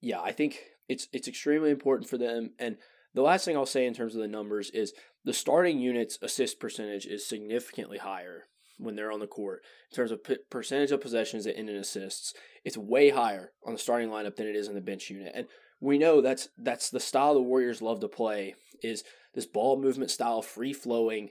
yeah, 0.02 0.20
I 0.22 0.32
think 0.32 0.60
it's 0.88 1.08
it's 1.14 1.28
extremely 1.28 1.72
important 1.72 2.10
for 2.10 2.18
them 2.18 2.52
and 2.60 2.78
the 3.14 3.22
last 3.22 3.46
thing 3.46 3.56
I'll 3.56 3.66
say 3.66 3.86
in 3.86 3.94
terms 3.94 4.14
of 4.14 4.22
the 4.22 4.28
numbers 4.28 4.70
is 4.72 4.94
the 5.24 5.34
starting 5.34 5.80
unit's 5.80 6.20
assist 6.22 6.60
percentage 6.60 7.06
is 7.06 7.26
significantly 7.26 7.98
higher 7.98 8.44
when 8.78 8.96
they're 8.96 9.12
on 9.12 9.22
the 9.22 9.28
court 9.28 9.62
in 9.90 9.96
terms 9.96 10.12
of 10.12 10.24
p- 10.24 10.38
percentage 10.50 10.92
of 10.92 11.02
possessions 11.02 11.46
that 11.46 11.58
end 11.58 11.70
in 11.70 11.78
assists. 11.78 12.34
It's 12.64 12.78
way 12.78 13.10
higher 13.10 13.52
on 13.66 13.74
the 13.74 13.80
starting 13.80 14.10
lineup 14.10 14.36
than 14.36 14.48
it 14.48 14.56
is 14.56 14.68
in 14.68 14.76
the 14.76 14.82
bench 14.82 15.10
unit. 15.10 15.32
And 15.34 15.48
we 15.80 15.98
know 15.98 16.22
that's 16.22 16.50
that's 16.58 16.90
the 16.90 17.00
style 17.00 17.34
the 17.34 17.42
Warriors 17.42 17.82
love 17.82 18.02
to 18.02 18.08
play 18.08 18.56
is 18.84 19.04
this 19.34 19.46
ball 19.46 19.80
movement 19.82 20.12
style, 20.12 20.42
free 20.42 20.74
flowing. 20.74 21.30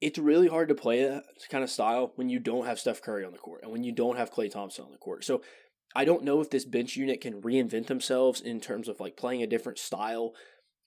It's 0.00 0.18
really 0.18 0.48
hard 0.48 0.68
to 0.68 0.74
play 0.74 1.04
that 1.04 1.24
kind 1.50 1.62
of 1.64 1.70
style 1.70 2.12
when 2.16 2.28
you 2.28 2.38
don't 2.38 2.66
have 2.66 2.78
Steph 2.78 3.02
Curry 3.02 3.24
on 3.24 3.32
the 3.32 3.38
court 3.38 3.62
and 3.62 3.72
when 3.72 3.84
you 3.84 3.92
don't 3.92 4.16
have 4.16 4.32
Klay 4.32 4.50
Thompson 4.50 4.84
on 4.84 4.92
the 4.92 4.98
court. 4.98 5.24
So 5.24 5.42
I 5.94 6.04
don't 6.04 6.24
know 6.24 6.40
if 6.40 6.50
this 6.50 6.64
bench 6.64 6.96
unit 6.96 7.20
can 7.20 7.42
reinvent 7.42 7.86
themselves 7.86 8.40
in 8.40 8.60
terms 8.60 8.88
of 8.88 9.00
like 9.00 9.16
playing 9.16 9.42
a 9.42 9.46
different 9.46 9.78
style 9.78 10.34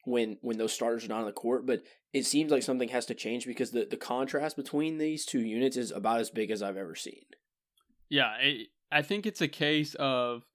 when 0.05 0.37
when 0.41 0.57
those 0.57 0.73
starters 0.73 1.05
are 1.05 1.09
not 1.09 1.21
on 1.21 1.25
the 1.25 1.31
court, 1.31 1.65
but 1.65 1.81
it 2.13 2.25
seems 2.25 2.51
like 2.51 2.63
something 2.63 2.89
has 2.89 3.05
to 3.07 3.15
change 3.15 3.45
because 3.45 3.71
the, 3.71 3.85
the 3.85 3.97
contrast 3.97 4.55
between 4.55 4.97
these 4.97 5.25
two 5.25 5.41
units 5.41 5.77
is 5.77 5.91
about 5.91 6.19
as 6.19 6.29
big 6.29 6.51
as 6.51 6.61
I've 6.61 6.77
ever 6.77 6.95
seen. 6.95 7.23
Yeah, 8.09 8.35
I 8.91 9.01
think 9.01 9.25
it's 9.25 9.41
a 9.41 9.47
case 9.47 9.95
of 9.95 10.45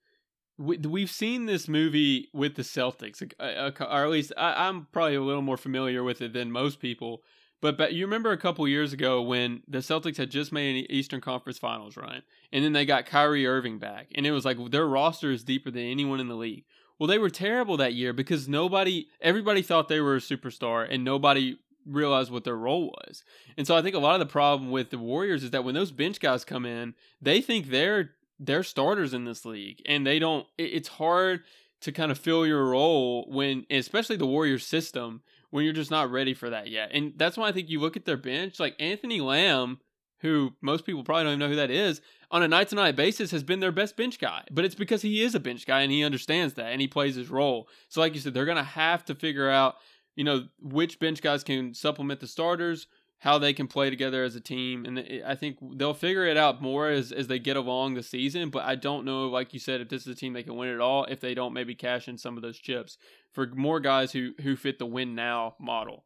we've 0.59 1.11
seen 1.11 1.47
this 1.47 1.69
movie 1.69 2.29
with 2.33 2.57
the 2.57 2.63
Celtics, 2.63 3.23
uh, 3.39 3.43
uh, 3.43 3.71
or 3.81 4.05
at 4.05 4.11
least 4.11 4.33
I'm 4.37 4.87
probably 4.93 5.15
a 5.15 5.23
little 5.23 5.43
more 5.43 5.57
familiar 5.57 6.03
with 6.03 6.21
it 6.21 6.33
than 6.33 6.51
most 6.53 6.81
people. 6.81 7.23
But, 7.61 7.77
but 7.77 7.93
you 7.93 8.07
remember 8.07 8.31
a 8.31 8.39
couple 8.39 8.67
years 8.69 8.93
ago 8.93 9.21
when 9.21 9.63
the 9.67 9.79
Celtics 9.79 10.17
had 10.17 10.31
just 10.31 10.53
made 10.53 10.85
an 10.85 10.91
Eastern 10.93 11.21
Conference 11.21 11.59
Finals 11.59 11.97
run, 11.97 12.23
and 12.53 12.65
then 12.65 12.73
they 12.73 12.85
got 12.85 13.07
Kyrie 13.07 13.47
Irving 13.47 13.79
back, 13.79 14.09
and 14.15 14.27
it 14.27 14.31
was 14.31 14.45
like 14.45 14.59
their 14.71 14.87
roster 14.87 15.33
is 15.33 15.43
deeper 15.43 15.71
than 15.71 15.83
anyone 15.83 16.21
in 16.21 16.29
the 16.29 16.37
league. 16.37 16.65
Well, 16.99 17.09
they 17.09 17.19
were 17.19 17.31
terrible 17.31 17.77
that 17.77 17.95
year 17.95 18.13
because 18.13 18.49
nobody, 18.49 19.09
everybody 19.21 19.63
thought 19.63 19.89
they 19.89 20.01
were 20.01 20.17
a 20.17 20.21
superstar, 20.21 20.87
and 20.89 21.05
nobody 21.05 21.59
realized 21.85 22.31
what 22.31 22.45
their 22.45 22.57
role 22.57 22.87
was. 22.87 23.25
And 23.57 23.67
so 23.67 23.77
I 23.77 23.83
think 23.83 23.95
a 23.95 24.01
lot 24.01 24.15
of 24.15 24.21
the 24.21 24.31
problem 24.31 24.71
with 24.71 24.91
the 24.91 24.99
Warriors 24.99 25.43
is 25.43 25.51
that 25.51 25.65
when 25.65 25.75
those 25.75 25.91
bench 25.91 26.21
guys 26.21 26.45
come 26.45 26.67
in, 26.67 26.95
they 27.21 27.41
think 27.41 27.71
they're 27.71 28.11
they're 28.41 28.63
starters 28.63 29.15
in 29.15 29.25
this 29.25 29.45
league, 29.45 29.83
and 29.87 30.07
they 30.07 30.19
don't. 30.19 30.47
It's 30.57 30.89
hard 30.89 31.43
to 31.81 31.93
kind 31.93 32.11
of 32.11 32.19
fill 32.19 32.47
your 32.47 32.67
role 32.67 33.25
when, 33.29 33.67
especially 33.71 34.17
the 34.17 34.27
Warriors 34.27 34.67
system, 34.67 35.23
when 35.51 35.65
you're 35.65 35.73
just 35.73 35.91
not 35.91 36.11
ready 36.11 36.35
for 36.35 36.51
that 36.51 36.69
yet. 36.69 36.91
And 36.93 37.13
that's 37.17 37.37
why 37.37 37.49
I 37.49 37.53
think 37.53 37.69
you 37.69 37.81
look 37.81 37.97
at 37.97 38.05
their 38.05 38.17
bench, 38.17 38.61
like 38.61 38.75
Anthony 38.79 39.21
Lamb, 39.21 39.79
who 40.21 40.53
most 40.61 40.85
people 40.85 41.05
probably 41.05 41.25
don't 41.25 41.33
even 41.33 41.39
know 41.41 41.49
who 41.49 41.57
that 41.57 41.71
is, 41.71 42.01
on 42.31 42.43
a 42.43 42.49
night 42.49 42.69
to 42.69 42.75
night 42.75 42.97
basis 42.97 43.31
has 43.31 43.43
been 43.43 43.61
their 43.61 43.73
best 43.73 43.97
bench 43.97 44.19
guy. 44.19 44.43
But 44.51 44.65
it's 44.65 44.75
because 44.75 45.03
he 45.03 45.23
is 45.23 45.35
a 45.35 45.41
bench 45.41 45.67
guy 45.67 45.81
and 45.81 45.93
he 45.93 46.05
understands 46.05 46.55
that 46.55 46.73
and 46.73 46.81
he 46.81 46.89
plays 46.89 47.15
his 47.15 47.31
role. 47.31 47.69
So, 47.89 48.01
like 48.01 48.15
you 48.15 48.21
said, 48.21 48.35
they're 48.35 48.45
going 48.45 48.57
to 48.57 48.63
have 48.63 49.05
to 49.07 49.15
figure 49.15 49.49
out, 49.49 49.77
you 50.17 50.25
know, 50.25 50.49
which 50.61 50.99
bench 50.99 51.23
guys 51.23 51.45
can 51.45 51.73
supplement 51.73 52.21
the 52.21 52.27
starters, 52.27 52.87
how 53.21 53.39
they 53.39 53.53
can 53.53 53.67
play 53.67 53.91
together 53.91 54.23
as 54.23 54.37
a 54.37 54.41
team. 54.41 54.85
And 54.85 55.23
I 55.27 55.35
think 55.35 55.59
they'll 55.75 55.95
figure 55.95 56.25
it 56.25 56.37
out 56.37 56.63
more 56.63 56.89
as, 56.89 57.11
as 57.11 57.27
they 57.27 57.41
get 57.41 57.57
along 57.57 57.95
the 57.95 58.03
season. 58.03 58.51
But 58.51 58.65
I 58.65 58.77
don't 58.77 59.05
know, 59.05 59.29
like 59.29 59.53
you 59.53 59.59
said, 59.59 59.81
if 59.81 59.89
this 59.89 60.03
is 60.03 60.09
a 60.09 60.15
team 60.15 60.35
that 60.35 60.45
can 60.45 60.57
win 60.57 60.69
it 60.69 60.81
all, 60.81 61.05
if 61.05 61.21
they 61.21 61.35
don't 61.35 61.53
maybe 61.53 61.75
cash 61.75 62.07
in 62.07 62.17
some 62.17 62.37
of 62.37 62.43
those 62.43 62.59
chips 62.59 62.97
for 63.33 63.47
more 63.47 63.81
guys 63.81 64.13
who, 64.13 64.35
who 64.43 64.55
fit 64.55 64.79
the 64.79 64.87
win 64.87 65.15
now 65.15 65.57
model. 65.59 66.05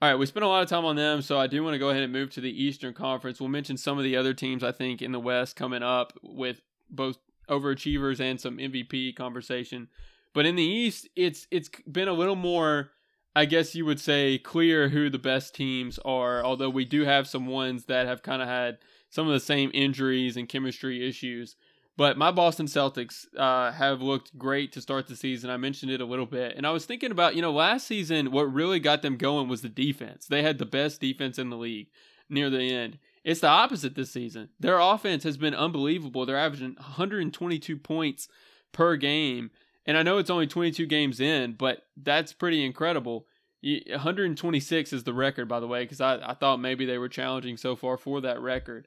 All 0.00 0.08
right, 0.08 0.14
we 0.14 0.26
spent 0.26 0.44
a 0.44 0.48
lot 0.48 0.62
of 0.62 0.68
time 0.68 0.84
on 0.84 0.94
them, 0.94 1.22
so 1.22 1.40
I 1.40 1.48
do 1.48 1.62
want 1.64 1.74
to 1.74 1.78
go 1.78 1.90
ahead 1.90 2.04
and 2.04 2.12
move 2.12 2.30
to 2.30 2.40
the 2.40 2.64
Eastern 2.64 2.94
Conference. 2.94 3.40
We'll 3.40 3.48
mention 3.48 3.76
some 3.76 3.98
of 3.98 4.04
the 4.04 4.16
other 4.16 4.32
teams 4.32 4.62
I 4.62 4.70
think 4.70 5.02
in 5.02 5.10
the 5.10 5.18
West 5.18 5.56
coming 5.56 5.82
up 5.82 6.12
with 6.22 6.62
both 6.88 7.18
overachievers 7.48 8.20
and 8.20 8.40
some 8.40 8.58
MVP 8.58 9.16
conversation. 9.16 9.88
But 10.34 10.46
in 10.46 10.54
the 10.54 10.62
East, 10.62 11.08
it's 11.16 11.48
it's 11.50 11.68
been 11.90 12.06
a 12.06 12.12
little 12.12 12.36
more 12.36 12.92
I 13.38 13.44
guess 13.44 13.76
you 13.76 13.84
would 13.84 14.00
say 14.00 14.36
clear 14.36 14.88
who 14.88 15.08
the 15.08 15.16
best 15.16 15.54
teams 15.54 16.00
are, 16.04 16.44
although 16.44 16.68
we 16.68 16.84
do 16.84 17.04
have 17.04 17.28
some 17.28 17.46
ones 17.46 17.84
that 17.84 18.08
have 18.08 18.20
kind 18.24 18.42
of 18.42 18.48
had 18.48 18.78
some 19.10 19.28
of 19.28 19.32
the 19.32 19.38
same 19.38 19.70
injuries 19.72 20.36
and 20.36 20.48
chemistry 20.48 21.08
issues. 21.08 21.54
But 21.96 22.18
my 22.18 22.32
Boston 22.32 22.66
Celtics 22.66 23.26
uh, 23.36 23.70
have 23.70 24.02
looked 24.02 24.36
great 24.36 24.72
to 24.72 24.80
start 24.80 25.06
the 25.06 25.14
season. 25.14 25.50
I 25.50 25.56
mentioned 25.56 25.92
it 25.92 26.00
a 26.00 26.04
little 26.04 26.26
bit. 26.26 26.56
And 26.56 26.66
I 26.66 26.72
was 26.72 26.84
thinking 26.84 27.12
about, 27.12 27.36
you 27.36 27.42
know, 27.42 27.52
last 27.52 27.86
season, 27.86 28.32
what 28.32 28.52
really 28.52 28.80
got 28.80 29.02
them 29.02 29.16
going 29.16 29.46
was 29.46 29.62
the 29.62 29.68
defense. 29.68 30.26
They 30.26 30.42
had 30.42 30.58
the 30.58 30.66
best 30.66 31.00
defense 31.00 31.38
in 31.38 31.48
the 31.48 31.56
league 31.56 31.90
near 32.28 32.50
the 32.50 32.72
end. 32.74 32.98
It's 33.22 33.40
the 33.40 33.46
opposite 33.46 33.94
this 33.94 34.10
season. 34.10 34.48
Their 34.58 34.80
offense 34.80 35.22
has 35.22 35.36
been 35.36 35.54
unbelievable. 35.54 36.26
They're 36.26 36.36
averaging 36.36 36.74
122 36.74 37.76
points 37.76 38.26
per 38.72 38.96
game. 38.96 39.52
And 39.88 39.96
I 39.96 40.02
know 40.02 40.18
it's 40.18 40.28
only 40.28 40.46
22 40.46 40.84
games 40.84 41.18
in, 41.18 41.54
but 41.54 41.86
that's 41.96 42.34
pretty 42.34 42.62
incredible. 42.62 43.26
126 43.62 44.92
is 44.92 45.04
the 45.04 45.12
record, 45.12 45.48
by 45.48 45.60
the 45.60 45.66
way, 45.66 45.82
because 45.82 46.00
I, 46.00 46.16
I 46.16 46.34
thought 46.34 46.58
maybe 46.60 46.86
they 46.86 46.98
were 46.98 47.08
challenging 47.08 47.56
so 47.56 47.74
far 47.74 47.96
for 47.96 48.20
that 48.20 48.40
record. 48.40 48.86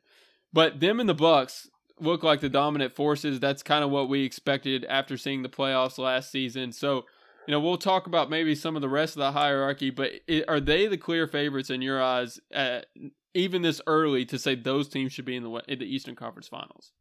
But 0.53 0.79
them 0.79 0.99
and 0.99 1.09
the 1.09 1.13
Bucks 1.13 1.69
look 1.99 2.23
like 2.23 2.41
the 2.41 2.49
dominant 2.49 2.95
forces. 2.95 3.39
That's 3.39 3.63
kind 3.63 3.83
of 3.83 3.91
what 3.91 4.09
we 4.09 4.23
expected 4.23 4.85
after 4.85 5.17
seeing 5.17 5.43
the 5.43 5.49
playoffs 5.49 5.97
last 5.97 6.31
season. 6.31 6.71
So, 6.71 7.05
you 7.47 7.51
know, 7.51 7.59
we'll 7.59 7.77
talk 7.77 8.07
about 8.07 8.29
maybe 8.29 8.55
some 8.55 8.75
of 8.75 8.81
the 8.81 8.89
rest 8.89 9.15
of 9.15 9.19
the 9.19 9.31
hierarchy, 9.31 9.89
but 9.89 10.11
it, 10.27 10.45
are 10.47 10.59
they 10.59 10.87
the 10.87 10.97
clear 10.97 11.27
favorites 11.27 11.69
in 11.69 11.81
your 11.81 12.01
eyes, 12.01 12.39
at, 12.51 12.87
even 13.33 13.61
this 13.61 13.81
early, 13.87 14.25
to 14.25 14.39
say 14.39 14.55
those 14.55 14.89
teams 14.89 15.13
should 15.13 15.25
be 15.25 15.35
in 15.35 15.43
the 15.43 15.51
in 15.67 15.79
the 15.79 15.85
Eastern 15.85 16.15
Conference 16.15 16.47
Finals? 16.47 16.91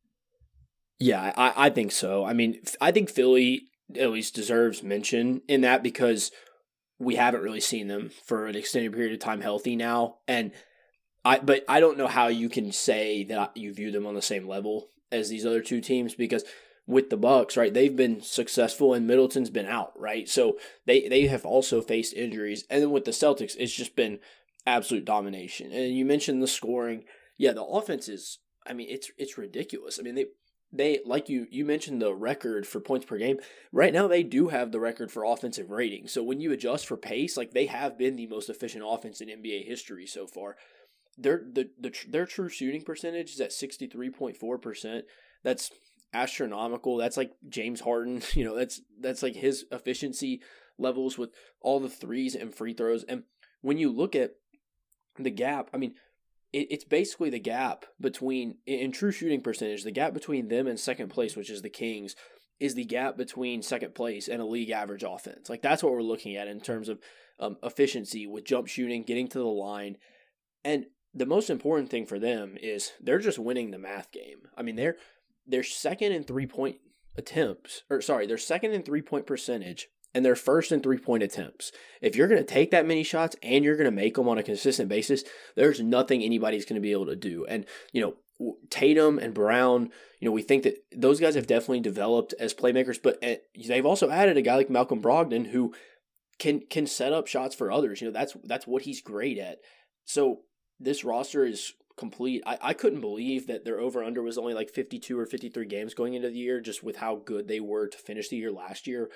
Yeah, 0.98 1.32
I, 1.36 1.66
I 1.66 1.70
think 1.70 1.92
so. 1.92 2.24
I 2.24 2.34
mean, 2.34 2.60
I 2.80 2.92
think 2.92 3.10
Philly 3.10 3.62
at 3.98 4.10
least 4.10 4.34
deserves 4.34 4.82
mention 4.82 5.40
in 5.48 5.62
that 5.62 5.82
because 5.82 6.30
we 7.00 7.16
haven't 7.16 7.42
really 7.42 7.60
seen 7.60 7.88
them 7.88 8.10
for 8.26 8.46
an 8.46 8.54
extended 8.54 8.92
period 8.92 9.14
of 9.14 9.18
time 9.18 9.40
healthy 9.40 9.74
now. 9.74 10.18
And 10.28 10.52
I, 11.24 11.38
but 11.38 11.64
I 11.66 11.80
don't 11.80 11.98
know 11.98 12.06
how 12.06 12.28
you 12.28 12.48
can 12.48 12.70
say 12.72 13.24
that 13.24 13.56
you 13.56 13.72
view 13.72 13.90
them 13.90 14.06
on 14.06 14.14
the 14.14 14.22
same 14.22 14.46
level 14.46 14.88
as 15.10 15.28
these 15.28 15.46
other 15.46 15.62
two 15.62 15.80
teams 15.80 16.14
because 16.14 16.44
with 16.86 17.08
the 17.08 17.16
Bucks, 17.16 17.56
right? 17.56 17.72
They've 17.72 17.96
been 17.96 18.20
successful 18.20 18.92
and 18.92 19.06
Middleton's 19.06 19.50
been 19.50 19.66
out, 19.66 19.92
right? 19.98 20.28
So 20.28 20.58
they 20.86 21.08
they 21.08 21.26
have 21.26 21.46
also 21.46 21.80
faced 21.80 22.14
injuries. 22.14 22.64
And 22.68 22.82
then 22.82 22.90
with 22.90 23.06
the 23.06 23.12
Celtics, 23.12 23.56
it's 23.58 23.74
just 23.74 23.96
been 23.96 24.18
absolute 24.66 25.04
domination. 25.06 25.72
And 25.72 25.96
you 25.96 26.04
mentioned 26.04 26.42
the 26.42 26.48
scoring. 26.48 27.04
Yeah, 27.38 27.52
the 27.52 27.64
offense 27.64 28.08
is 28.08 28.38
I 28.66 28.74
mean, 28.74 28.88
it's 28.90 29.10
it's 29.16 29.38
ridiculous. 29.38 29.98
I 29.98 30.02
mean, 30.02 30.16
they 30.16 30.26
they 30.72 31.00
like 31.04 31.28
you 31.28 31.46
you 31.50 31.64
mentioned 31.64 32.00
the 32.00 32.14
record 32.14 32.66
for 32.66 32.80
points 32.80 33.06
per 33.06 33.18
game. 33.18 33.38
Right 33.72 33.92
now 33.92 34.06
they 34.06 34.22
do 34.22 34.48
have 34.48 34.70
the 34.70 34.80
record 34.80 35.10
for 35.10 35.24
offensive 35.24 35.70
rating. 35.70 36.06
So 36.06 36.22
when 36.22 36.40
you 36.40 36.52
adjust 36.52 36.86
for 36.86 36.96
pace, 36.96 37.36
like 37.36 37.52
they 37.52 37.66
have 37.66 37.98
been 37.98 38.16
the 38.16 38.26
most 38.26 38.48
efficient 38.48 38.84
offense 38.86 39.20
in 39.20 39.28
NBA 39.28 39.66
history 39.66 40.06
so 40.06 40.26
far. 40.26 40.56
Their 41.18 41.42
the, 41.52 41.70
the 41.78 41.92
their 42.08 42.26
true 42.26 42.48
shooting 42.48 42.82
percentage 42.82 43.32
is 43.32 43.40
at 43.40 43.50
63.4%. 43.50 45.02
That's 45.42 45.70
astronomical. 46.12 46.96
That's 46.96 47.16
like 47.16 47.32
James 47.48 47.80
Harden, 47.80 48.22
you 48.32 48.44
know, 48.44 48.56
that's 48.56 48.80
that's 49.00 49.22
like 49.22 49.34
his 49.36 49.64
efficiency 49.72 50.40
levels 50.78 51.18
with 51.18 51.30
all 51.60 51.80
the 51.80 51.88
threes 51.88 52.34
and 52.34 52.54
free 52.54 52.74
throws. 52.74 53.04
And 53.04 53.24
when 53.60 53.78
you 53.78 53.90
look 53.90 54.14
at 54.14 54.32
the 55.18 55.30
gap, 55.30 55.68
I 55.74 55.76
mean, 55.76 55.94
it, 56.52 56.68
it's 56.70 56.84
basically 56.84 57.30
the 57.30 57.38
gap 57.40 57.84
between 58.00 58.56
in 58.66 58.92
true 58.92 59.12
shooting 59.12 59.40
percentage, 59.40 59.84
the 59.84 59.90
gap 59.90 60.12
between 60.12 60.48
them 60.48 60.66
and 60.66 60.78
second 60.78 61.08
place, 61.08 61.36
which 61.36 61.50
is 61.50 61.62
the 61.62 61.70
Kings, 61.70 62.16
is 62.58 62.74
the 62.74 62.84
gap 62.84 63.16
between 63.16 63.62
second 63.62 63.94
place 63.94 64.28
and 64.28 64.40
a 64.42 64.46
league 64.46 64.70
average 64.70 65.04
offense. 65.06 65.48
Like 65.48 65.62
that's 65.62 65.82
what 65.82 65.92
we're 65.92 66.02
looking 66.02 66.36
at 66.36 66.48
in 66.48 66.60
terms 66.60 66.88
of 66.88 67.00
um, 67.38 67.56
efficiency 67.62 68.26
with 68.26 68.44
jump 68.44 68.68
shooting, 68.68 69.02
getting 69.02 69.28
to 69.28 69.38
the 69.38 69.44
line, 69.44 69.96
and 70.64 70.86
the 71.14 71.26
most 71.26 71.50
important 71.50 71.90
thing 71.90 72.06
for 72.06 72.18
them 72.18 72.56
is 72.62 72.92
they're 73.00 73.18
just 73.18 73.38
winning 73.38 73.70
the 73.70 73.78
math 73.78 74.12
game. 74.12 74.42
I 74.56 74.62
mean, 74.62 74.76
they're 74.76 74.96
they're 75.46 75.62
second 75.62 76.12
in 76.12 76.24
three 76.24 76.46
point 76.46 76.76
attempts, 77.16 77.82
or 77.90 78.00
sorry, 78.00 78.26
they're 78.26 78.38
second 78.38 78.72
in 78.72 78.82
three 78.82 79.02
point 79.02 79.26
percentage, 79.26 79.88
and 80.14 80.24
they're 80.24 80.36
first 80.36 80.72
in 80.72 80.80
three 80.80 80.98
point 80.98 81.22
attempts. 81.22 81.72
If 82.00 82.16
you're 82.16 82.28
going 82.28 82.44
to 82.44 82.54
take 82.54 82.70
that 82.70 82.86
many 82.86 83.02
shots 83.02 83.36
and 83.42 83.64
you're 83.64 83.76
going 83.76 83.84
to 83.84 83.90
make 83.90 84.14
them 84.14 84.28
on 84.28 84.38
a 84.38 84.42
consistent 84.42 84.88
basis, 84.88 85.24
there's 85.56 85.80
nothing 85.80 86.22
anybody's 86.22 86.64
going 86.64 86.80
to 86.80 86.80
be 86.80 86.92
able 86.92 87.06
to 87.06 87.16
do. 87.16 87.46
And 87.46 87.66
you 87.92 88.00
know, 88.00 88.14
Tatum 88.70 89.18
and 89.18 89.34
Brown, 89.34 89.90
you 90.18 90.26
know, 90.26 90.32
we 90.32 90.42
think 90.42 90.62
that 90.62 90.76
those 90.96 91.20
guys 91.20 91.34
have 91.34 91.46
definitely 91.46 91.80
developed 91.80 92.34
as 92.38 92.54
playmakers, 92.54 92.98
but 93.02 93.18
eh, 93.22 93.36
they've 93.68 93.86
also 93.86 94.10
added 94.10 94.36
a 94.36 94.42
guy 94.42 94.56
like 94.56 94.70
Malcolm 94.70 95.02
Brogdon 95.02 95.48
who 95.48 95.74
can 96.38 96.60
can 96.60 96.86
set 96.86 97.12
up 97.12 97.26
shots 97.26 97.54
for 97.54 97.70
others. 97.70 98.00
You 98.00 98.08
know, 98.08 98.12
that's 98.12 98.36
that's 98.44 98.66
what 98.66 98.82
he's 98.82 99.02
great 99.02 99.38
at. 99.38 99.58
So 100.04 100.40
this 100.80 101.04
roster 101.04 101.44
is 101.44 101.74
complete. 101.96 102.42
I, 102.46 102.58
I 102.62 102.72
couldn't 102.72 103.02
believe 103.02 103.46
that 103.46 103.64
their 103.64 103.78
over 103.78 104.02
under 104.02 104.22
was 104.22 104.38
only 104.38 104.54
like 104.54 104.70
52 104.70 105.18
or 105.18 105.26
53 105.26 105.66
games 105.66 105.94
going 105.94 106.14
into 106.14 106.30
the 106.30 106.38
year, 106.38 106.60
just 106.60 106.82
with 106.82 106.96
how 106.96 107.16
good 107.16 107.46
they 107.46 107.60
were 107.60 107.86
to 107.86 107.98
finish 107.98 108.28
the 108.28 108.36
year 108.36 108.50
last 108.50 108.86
year. 108.86 109.10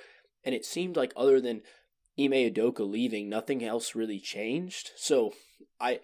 And 0.44 0.54
it 0.54 0.64
seemed 0.64 0.96
like 0.96 1.12
other 1.16 1.40
than 1.40 1.62
Ime 2.18 2.32
Udoka 2.32 2.88
leaving, 2.88 3.28
nothing 3.28 3.64
else 3.64 3.94
really 3.94 4.20
changed. 4.20 4.90
So 4.96 5.32
I 5.80 6.00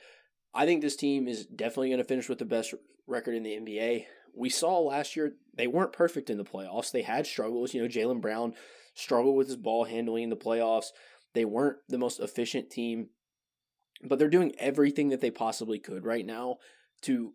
I 0.54 0.66
think 0.66 0.82
this 0.82 0.96
team 0.96 1.28
is 1.28 1.46
definitely 1.46 1.90
going 1.90 1.98
to 1.98 2.04
finish 2.04 2.28
with 2.28 2.38
the 2.38 2.44
best 2.44 2.74
record 3.06 3.34
in 3.34 3.42
the 3.42 3.56
NBA. 3.56 4.06
We 4.34 4.48
saw 4.48 4.78
last 4.78 5.16
year 5.16 5.34
they 5.54 5.66
weren't 5.66 5.92
perfect 5.92 6.30
in 6.30 6.38
the 6.38 6.44
playoffs. 6.44 6.92
They 6.92 7.02
had 7.02 7.26
struggles. 7.26 7.74
You 7.74 7.82
know, 7.82 7.88
Jaylen 7.88 8.20
Brown 8.20 8.54
struggled 8.94 9.36
with 9.36 9.48
his 9.48 9.56
ball 9.56 9.84
handling 9.84 10.24
in 10.24 10.30
the 10.30 10.36
playoffs. 10.36 10.86
They 11.34 11.44
weren't 11.44 11.78
the 11.88 11.98
most 11.98 12.20
efficient 12.20 12.70
team 12.70 13.08
but 14.02 14.18
they're 14.18 14.28
doing 14.28 14.54
everything 14.58 15.10
that 15.10 15.20
they 15.20 15.30
possibly 15.30 15.78
could 15.78 16.04
right 16.04 16.24
now 16.24 16.56
to 17.02 17.32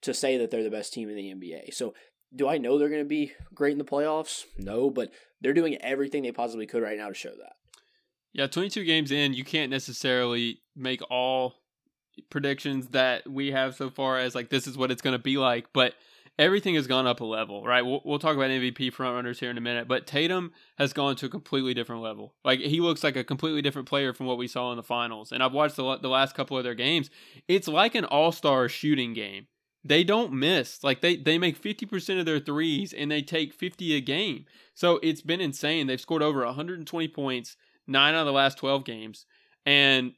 to 0.00 0.14
say 0.14 0.38
that 0.38 0.50
they're 0.50 0.62
the 0.62 0.70
best 0.70 0.92
team 0.92 1.08
in 1.08 1.16
the 1.16 1.34
NBA. 1.34 1.74
So, 1.74 1.94
do 2.34 2.48
I 2.48 2.58
know 2.58 2.78
they're 2.78 2.88
going 2.88 3.02
to 3.02 3.08
be 3.08 3.32
great 3.54 3.72
in 3.72 3.78
the 3.78 3.84
playoffs? 3.84 4.44
No, 4.56 4.90
but 4.90 5.10
they're 5.40 5.52
doing 5.52 5.76
everything 5.82 6.22
they 6.22 6.32
possibly 6.32 6.66
could 6.66 6.82
right 6.82 6.98
now 6.98 7.08
to 7.08 7.14
show 7.14 7.30
that. 7.30 7.54
Yeah, 8.32 8.46
22 8.46 8.84
games 8.84 9.10
in, 9.10 9.34
you 9.34 9.44
can't 9.44 9.70
necessarily 9.70 10.60
make 10.74 11.02
all 11.10 11.54
predictions 12.30 12.88
that 12.88 13.28
we 13.28 13.52
have 13.52 13.74
so 13.74 13.90
far 13.90 14.18
as 14.18 14.34
like 14.34 14.50
this 14.50 14.66
is 14.66 14.76
what 14.76 14.90
it's 14.90 15.02
going 15.02 15.12
to 15.12 15.22
be 15.22 15.36
like, 15.36 15.66
but 15.72 15.94
everything 16.38 16.74
has 16.74 16.86
gone 16.86 17.06
up 17.06 17.20
a 17.20 17.24
level, 17.24 17.64
right? 17.64 17.82
We'll, 17.82 18.00
we'll 18.04 18.18
talk 18.18 18.34
about 18.34 18.50
MVP 18.50 18.92
frontrunners 18.92 19.38
here 19.38 19.50
in 19.50 19.58
a 19.58 19.62
minute, 19.62 19.86
but 19.86 20.06
Tatum 20.06 20.52
has 20.78 20.92
gone 20.92 21.16
to 21.16 21.26
a 21.26 21.28
completely 21.28 21.74
different 21.74 22.02
level. 22.02 22.34
Like 22.44 22.60
he 22.60 22.80
looks 22.80 23.04
like 23.04 23.16
a 23.16 23.24
completely 23.24 23.60
different 23.60 23.88
player 23.88 24.12
from 24.14 24.26
what 24.26 24.38
we 24.38 24.48
saw 24.48 24.70
in 24.70 24.76
the 24.76 24.82
finals. 24.82 25.32
And 25.32 25.42
I've 25.42 25.52
watched 25.52 25.76
the, 25.76 25.98
the 25.98 26.08
last 26.08 26.34
couple 26.34 26.56
of 26.56 26.64
their 26.64 26.74
games. 26.74 27.10
It's 27.48 27.68
like 27.68 27.94
an 27.94 28.04
all 28.04 28.32
star 28.32 28.68
shooting 28.68 29.12
game. 29.12 29.46
They 29.84 30.04
don't 30.04 30.32
miss. 30.32 30.84
Like 30.84 31.00
they, 31.00 31.16
they 31.16 31.38
make 31.38 31.60
50% 31.60 32.20
of 32.20 32.26
their 32.26 32.38
threes 32.38 32.92
and 32.92 33.10
they 33.10 33.22
take 33.22 33.52
50 33.52 33.94
a 33.96 34.00
game. 34.00 34.46
So 34.74 35.00
it's 35.02 35.22
been 35.22 35.40
insane. 35.40 35.86
They've 35.86 36.00
scored 36.00 36.22
over 36.22 36.44
120 36.44 37.08
points, 37.08 37.56
nine 37.86 38.14
out 38.14 38.20
of 38.20 38.26
the 38.26 38.32
last 38.32 38.58
12 38.58 38.84
games. 38.84 39.26
And 39.66 40.12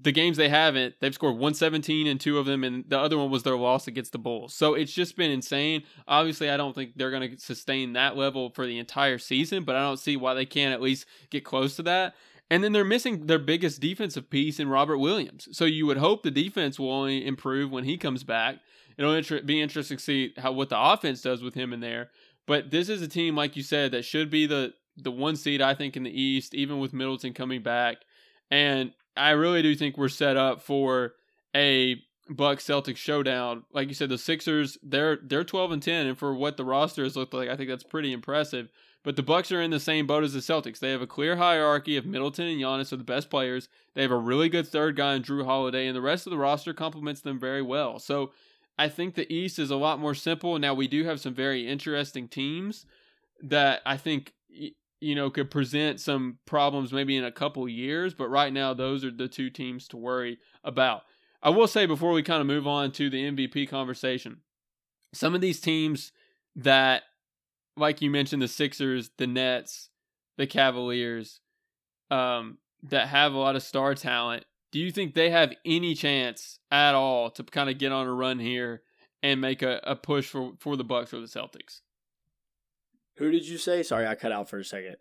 the 0.00 0.12
games 0.12 0.36
they 0.36 0.48
haven't, 0.48 0.94
they've 1.00 1.14
scored 1.14 1.34
117 1.34 2.06
in 2.06 2.18
two 2.18 2.38
of 2.38 2.46
them, 2.46 2.64
and 2.64 2.84
the 2.88 2.98
other 2.98 3.18
one 3.18 3.30
was 3.30 3.42
their 3.42 3.56
loss 3.56 3.86
against 3.86 4.12
the 4.12 4.18
Bulls. 4.18 4.54
So 4.54 4.74
it's 4.74 4.92
just 4.92 5.16
been 5.16 5.30
insane. 5.30 5.82
Obviously, 6.06 6.50
I 6.50 6.56
don't 6.56 6.74
think 6.74 6.92
they're 6.96 7.10
going 7.10 7.30
to 7.30 7.38
sustain 7.38 7.94
that 7.94 8.16
level 8.16 8.50
for 8.50 8.66
the 8.66 8.78
entire 8.78 9.18
season, 9.18 9.64
but 9.64 9.76
I 9.76 9.80
don't 9.80 9.98
see 9.98 10.16
why 10.16 10.34
they 10.34 10.46
can't 10.46 10.74
at 10.74 10.82
least 10.82 11.06
get 11.30 11.44
close 11.44 11.76
to 11.76 11.82
that. 11.84 12.14
And 12.50 12.64
then 12.64 12.72
they're 12.72 12.84
missing 12.84 13.26
their 13.26 13.38
biggest 13.38 13.80
defensive 13.80 14.30
piece 14.30 14.58
in 14.58 14.68
Robert 14.68 14.98
Williams. 14.98 15.48
So 15.52 15.64
you 15.64 15.86
would 15.86 15.98
hope 15.98 16.22
the 16.22 16.30
defense 16.30 16.78
will 16.78 16.92
only 16.92 17.26
improve 17.26 17.70
when 17.70 17.84
he 17.84 17.98
comes 17.98 18.24
back. 18.24 18.60
It'll 18.98 19.40
be 19.42 19.62
interesting 19.62 19.96
to 19.96 20.02
see 20.02 20.34
how 20.36 20.52
what 20.52 20.68
the 20.68 20.78
offense 20.78 21.22
does 21.22 21.42
with 21.42 21.54
him 21.54 21.72
in 21.72 21.80
there. 21.80 22.10
But 22.46 22.70
this 22.70 22.88
is 22.88 23.00
a 23.00 23.08
team, 23.08 23.36
like 23.36 23.56
you 23.56 23.62
said, 23.62 23.92
that 23.92 24.04
should 24.04 24.28
be 24.30 24.46
the 24.46 24.74
the 24.96 25.12
one 25.12 25.36
seed 25.36 25.62
I 25.62 25.74
think 25.74 25.96
in 25.96 26.02
the 26.02 26.20
East, 26.20 26.54
even 26.54 26.80
with 26.80 26.92
Middleton 26.92 27.32
coming 27.32 27.62
back. 27.62 27.98
And 28.50 28.92
I 29.16 29.30
really 29.30 29.62
do 29.62 29.74
think 29.76 29.96
we're 29.96 30.08
set 30.08 30.36
up 30.36 30.60
for 30.60 31.12
a 31.54 32.02
Buck 32.28 32.58
Celtics 32.58 32.96
showdown. 32.96 33.64
Like 33.72 33.88
you 33.88 33.94
said, 33.94 34.08
the 34.08 34.18
Sixers 34.18 34.76
they're 34.82 35.18
they're 35.22 35.44
twelve 35.44 35.70
and 35.72 35.82
ten, 35.82 36.06
and 36.06 36.18
for 36.18 36.34
what 36.34 36.56
the 36.56 36.64
roster 36.64 37.04
has 37.04 37.16
looked 37.16 37.34
like, 37.34 37.48
I 37.48 37.56
think 37.56 37.68
that's 37.68 37.84
pretty 37.84 38.12
impressive. 38.12 38.68
But 39.04 39.16
the 39.16 39.22
Bucks 39.22 39.52
are 39.52 39.62
in 39.62 39.70
the 39.70 39.80
same 39.80 40.06
boat 40.06 40.24
as 40.24 40.34
the 40.34 40.40
Celtics. 40.40 40.80
They 40.80 40.90
have 40.90 41.00
a 41.00 41.06
clear 41.06 41.36
hierarchy 41.36 41.96
of 41.96 42.04
Middleton 42.04 42.48
and 42.48 42.60
Giannis 42.60 42.92
are 42.92 42.96
the 42.96 43.04
best 43.04 43.30
players. 43.30 43.68
They 43.94 44.02
have 44.02 44.10
a 44.10 44.16
really 44.16 44.48
good 44.48 44.66
third 44.66 44.96
guy 44.96 45.14
in 45.14 45.22
Jrue 45.22 45.44
Holiday, 45.44 45.86
and 45.86 45.94
the 45.94 46.02
rest 46.02 46.26
of 46.26 46.30
the 46.30 46.36
roster 46.36 46.74
complements 46.74 47.20
them 47.20 47.38
very 47.38 47.62
well. 47.62 47.98
So 47.98 48.32
I 48.78 48.88
think 48.88 49.14
the 49.14 49.30
East 49.32 49.58
is 49.58 49.70
a 49.70 49.76
lot 49.76 49.98
more 49.98 50.14
simple. 50.14 50.58
Now 50.58 50.74
we 50.74 50.88
do 50.88 51.04
have 51.04 51.20
some 51.20 51.34
very 51.34 51.66
interesting 51.66 52.28
teams 52.28 52.86
that 53.42 53.80
I 53.84 53.96
think 53.96 54.32
you 55.00 55.14
know, 55.14 55.30
could 55.30 55.50
present 55.50 56.00
some 56.00 56.38
problems 56.46 56.92
maybe 56.92 57.16
in 57.16 57.24
a 57.24 57.32
couple 57.32 57.68
years, 57.68 58.14
but 58.14 58.28
right 58.28 58.52
now 58.52 58.74
those 58.74 59.04
are 59.04 59.10
the 59.10 59.28
two 59.28 59.50
teams 59.50 59.86
to 59.88 59.96
worry 59.96 60.38
about. 60.64 61.02
I 61.42 61.50
will 61.50 61.68
say 61.68 61.86
before 61.86 62.12
we 62.12 62.22
kind 62.22 62.40
of 62.40 62.46
move 62.46 62.66
on 62.66 62.90
to 62.92 63.08
the 63.08 63.30
MVP 63.30 63.68
conversation, 63.68 64.38
some 65.12 65.34
of 65.34 65.40
these 65.40 65.60
teams 65.60 66.12
that, 66.56 67.04
like 67.76 68.02
you 68.02 68.10
mentioned, 68.10 68.42
the 68.42 68.48
Sixers, 68.48 69.10
the 69.18 69.26
Nets, 69.26 69.90
the 70.36 70.46
Cavaliers, 70.46 71.40
um, 72.10 72.58
that 72.82 73.08
have 73.08 73.34
a 73.34 73.38
lot 73.38 73.54
of 73.54 73.62
star 73.62 73.94
talent, 73.94 74.44
do 74.70 74.78
you 74.78 74.90
think 74.90 75.14
they 75.14 75.30
have 75.30 75.54
any 75.64 75.94
chance 75.94 76.58
at 76.70 76.94
all 76.94 77.30
to 77.30 77.42
kind 77.42 77.70
of 77.70 77.78
get 77.78 77.92
on 77.92 78.06
a 78.06 78.12
run 78.12 78.38
here 78.38 78.82
and 79.22 79.40
make 79.40 79.62
a, 79.62 79.80
a 79.82 79.96
push 79.96 80.28
for, 80.28 80.52
for 80.58 80.76
the 80.76 80.84
Bucks 80.84 81.12
or 81.12 81.20
the 81.20 81.26
Celtics? 81.26 81.80
Who 83.16 83.30
did 83.30 83.48
you 83.48 83.58
say? 83.58 83.82
Sorry, 83.82 84.06
I 84.06 84.14
cut 84.14 84.32
out 84.32 84.48
for 84.48 84.58
a 84.58 84.64
second. 84.64 84.96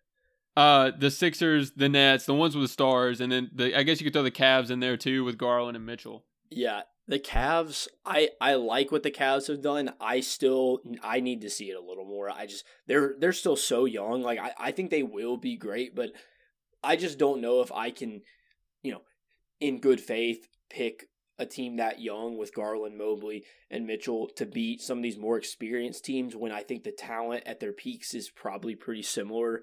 Uh, 0.56 0.92
the 0.98 1.12
Sixers, 1.12 1.72
the 1.72 1.88
Nets, 1.88 2.26
the 2.26 2.34
ones 2.34 2.56
with 2.56 2.64
the 2.64 2.74
stars, 2.74 3.22
and 3.22 3.32
then 3.32 3.52
the 3.54 3.78
I 3.78 3.84
guess 3.84 4.00
you 4.00 4.06
could 4.06 4.14
throw 4.14 4.24
the 4.24 4.32
Cavs 4.32 4.72
in 4.72 4.80
there 4.80 4.98
too 4.98 5.24
with 5.24 5.38
Garland 5.38 5.78
and 5.78 5.86
Mitchell. 5.86 6.26
Yeah, 6.50 6.82
the 7.08 7.20
Cavs. 7.20 7.88
I 8.04 8.30
I 8.42 8.56
like 8.56 8.92
what 8.92 9.04
the 9.04 9.12
Cavs 9.12 9.50
have 9.50 9.62
done. 9.62 9.94
I 10.02 10.22
still 10.22 10.80
I 11.04 11.20
need 11.20 11.42
to 11.42 11.50
see 11.52 11.70
it 11.70 11.78
a 11.78 11.86
little 11.86 12.06
more. 12.06 12.32
I 12.32 12.48
just 12.48 12.66
they're 12.88 13.14
they're 13.20 13.34
still 13.34 13.56
so 13.56 13.86
young. 13.86 14.24
Like 14.24 14.40
I 14.40 14.52
I 14.58 14.72
think 14.72 14.90
they 14.90 15.04
will 15.04 15.38
be 15.38 15.58
great, 15.58 15.96
but 15.96 16.10
I 16.84 16.96
just 16.96 17.20
don't 17.20 17.42
know 17.42 17.62
if 17.62 17.72
I 17.72 17.92
can, 17.92 18.24
you 18.82 18.94
know, 18.94 19.02
in 19.60 19.80
good 19.80 20.02
faith 20.02 20.48
pick 20.70 21.10
a 21.40 21.46
team 21.46 21.78
that 21.78 22.02
young 22.02 22.38
with 22.38 22.54
Garland, 22.54 22.98
Mobley, 22.98 23.44
and 23.70 23.86
Mitchell 23.86 24.28
to 24.36 24.46
beat 24.46 24.82
some 24.82 24.98
of 24.98 25.04
these 25.04 25.18
more 25.18 25.38
experienced 25.38 26.04
teams 26.04 26.36
when 26.36 26.52
I 26.52 26.64
think 26.64 26.84
the 26.84 26.92
talent 26.92 27.44
at 27.46 27.60
their 27.60 27.74
peaks 27.74 28.14
is 28.14 28.30
probably 28.30 28.76
pretty 28.76 29.04
similar. 29.04 29.62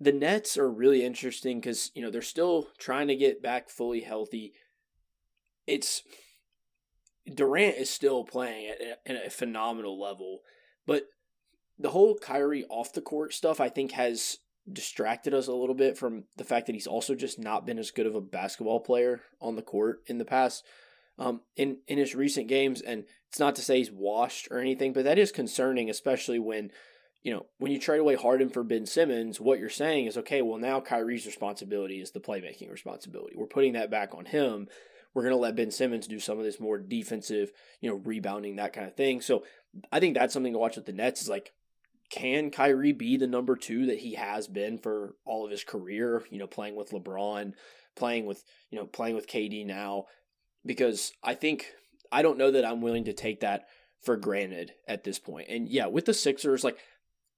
The 0.00 0.12
Nets 0.12 0.56
are 0.56 0.70
really 0.70 1.04
interesting 1.04 1.60
because, 1.60 1.92
you 1.94 2.02
know, 2.02 2.10
they're 2.10 2.22
still 2.22 2.68
trying 2.78 3.08
to 3.08 3.14
get 3.14 3.42
back 3.42 3.68
fully 3.68 4.00
healthy. 4.00 4.52
It's 5.66 6.02
Durant 7.32 7.76
is 7.76 7.90
still 7.90 8.24
playing 8.24 8.70
at, 8.70 9.00
at 9.06 9.26
a 9.26 9.30
phenomenal 9.30 10.00
level, 10.00 10.40
but 10.86 11.04
the 11.78 11.90
whole 11.90 12.16
Kyrie 12.16 12.64
off 12.68 12.92
the 12.92 13.00
court 13.00 13.32
stuff 13.32 13.60
I 13.60 13.68
think 13.68 13.92
has 13.92 14.38
distracted 14.72 15.34
us 15.34 15.46
a 15.46 15.52
little 15.52 15.74
bit 15.74 15.98
from 15.98 16.24
the 16.36 16.44
fact 16.44 16.66
that 16.66 16.74
he's 16.74 16.86
also 16.86 17.14
just 17.14 17.38
not 17.38 17.66
been 17.66 17.78
as 17.78 17.90
good 17.90 18.06
of 18.06 18.14
a 18.14 18.20
basketball 18.20 18.80
player 18.80 19.20
on 19.40 19.56
the 19.56 19.62
court 19.62 20.02
in 20.06 20.18
the 20.18 20.24
past 20.24 20.64
um, 21.18 21.40
in 21.56 21.78
in 21.86 21.98
his 21.98 22.14
recent 22.14 22.48
games. 22.48 22.80
And 22.80 23.04
it's 23.28 23.38
not 23.38 23.54
to 23.56 23.62
say 23.62 23.78
he's 23.78 23.90
washed 23.90 24.48
or 24.50 24.58
anything, 24.58 24.92
but 24.92 25.04
that 25.04 25.18
is 25.18 25.32
concerning, 25.32 25.90
especially 25.90 26.38
when 26.38 26.70
you 27.22 27.32
know, 27.32 27.46
when 27.58 27.70
you 27.70 27.78
trade 27.78 28.00
away 28.00 28.14
Harden 28.14 28.48
for 28.48 28.62
Ben 28.62 28.86
Simmons, 28.86 29.40
what 29.40 29.58
you're 29.58 29.68
saying 29.68 30.06
is, 30.06 30.16
okay, 30.16 30.40
well, 30.40 30.58
now 30.58 30.80
Kyrie's 30.80 31.26
responsibility 31.26 32.00
is 32.00 32.12
the 32.12 32.20
playmaking 32.20 32.70
responsibility. 32.70 33.36
We're 33.36 33.46
putting 33.46 33.74
that 33.74 33.90
back 33.90 34.14
on 34.14 34.24
him. 34.24 34.68
We're 35.12 35.24
going 35.24 35.34
to 35.34 35.40
let 35.40 35.56
Ben 35.56 35.70
Simmons 35.70 36.06
do 36.06 36.18
some 36.18 36.38
of 36.38 36.44
this 36.44 36.60
more 36.60 36.78
defensive, 36.78 37.52
you 37.80 37.90
know, 37.90 37.96
rebounding, 37.96 38.56
that 38.56 38.72
kind 38.72 38.86
of 38.86 38.96
thing. 38.96 39.20
So 39.20 39.44
I 39.92 40.00
think 40.00 40.14
that's 40.14 40.32
something 40.32 40.52
to 40.52 40.58
watch 40.58 40.76
with 40.76 40.86
the 40.86 40.92
Nets 40.92 41.20
is 41.20 41.28
like, 41.28 41.52
can 42.10 42.50
Kyrie 42.50 42.92
be 42.92 43.16
the 43.16 43.26
number 43.26 43.56
two 43.56 43.86
that 43.86 43.98
he 43.98 44.14
has 44.14 44.48
been 44.48 44.78
for 44.78 45.14
all 45.24 45.44
of 45.44 45.50
his 45.50 45.64
career? 45.64 46.24
You 46.30 46.38
know, 46.38 46.46
playing 46.46 46.76
with 46.76 46.90
LeBron, 46.90 47.52
playing 47.96 48.26
with, 48.26 48.42
you 48.70 48.78
know, 48.78 48.86
playing 48.86 49.14
with 49.14 49.28
KD 49.28 49.64
now. 49.64 50.06
Because 50.66 51.12
I 51.22 51.34
think, 51.34 51.72
I 52.12 52.22
don't 52.22 52.38
know 52.38 52.50
that 52.50 52.64
I'm 52.64 52.82
willing 52.82 53.04
to 53.04 53.12
take 53.12 53.40
that 53.40 53.66
for 54.02 54.16
granted 54.16 54.72
at 54.86 55.04
this 55.04 55.18
point. 55.18 55.48
And 55.48 55.68
yeah, 55.68 55.86
with 55.86 56.04
the 56.04 56.14
Sixers, 56.14 56.64
like, 56.64 56.78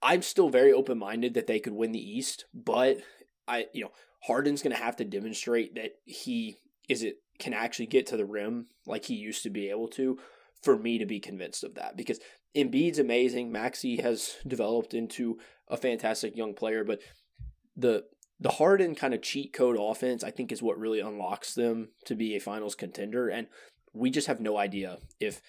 I'm 0.03 0.23
still 0.23 0.49
very 0.49 0.73
open 0.73 0.99
minded 0.99 1.35
that 1.35 1.47
they 1.47 1.61
could 1.61 1.75
win 1.75 1.93
the 1.93 2.01
East, 2.01 2.47
but 2.53 2.99
I, 3.47 3.66
you 3.73 3.85
know, 3.85 3.93
Harden's 4.25 4.62
going 4.62 4.75
to 4.75 4.83
have 4.83 4.97
to 4.97 5.05
demonstrate 5.05 5.77
that 5.77 5.93
he 6.05 6.57
is 6.89 7.03
it 7.03 7.18
can 7.39 7.55
actually 7.55 7.87
get 7.87 8.07
to 8.07 8.16
the 8.16 8.25
rim 8.25 8.66
like 8.87 9.05
he 9.05 9.14
used 9.14 9.43
to 9.43 9.51
be 9.51 9.70
able 9.70 9.89
to 9.89 10.18
for 10.62 10.77
me 10.77 10.99
to 10.99 11.07
be 11.07 11.20
convinced 11.20 11.64
of 11.64 11.75
that 11.75 11.97
because 11.97 12.20
Embiid's 12.57 12.99
amazing. 12.99 13.51
Maxey 13.51 13.97
has 14.03 14.37
developed 14.47 14.95
into 14.95 15.39
a 15.69 15.77
fantastic 15.77 16.37
young 16.37 16.55
player, 16.55 16.85
but 16.85 17.01
the 17.77 18.05
the 18.41 18.51
Harden 18.51 18.97
kind 18.97 19.15
of 19.15 19.23
cheat 19.23 19.53
code 19.53 19.77
offense, 19.79 20.25
I 20.25 20.33
think, 20.33 20.51
is 20.51 20.63
what 20.63 20.79
really 20.79 20.99
unlocks 20.99 21.55
them 21.55 21.91
to 22.07 22.17
be 22.17 22.35
a 22.35 22.41
finals 22.41 22.75
contender. 22.75 23.29
And 23.29 23.47
we 23.93 24.11
just 24.11 24.27
have 24.27 24.41
no 24.41 24.57
idea 24.57 24.99
if 25.21 25.41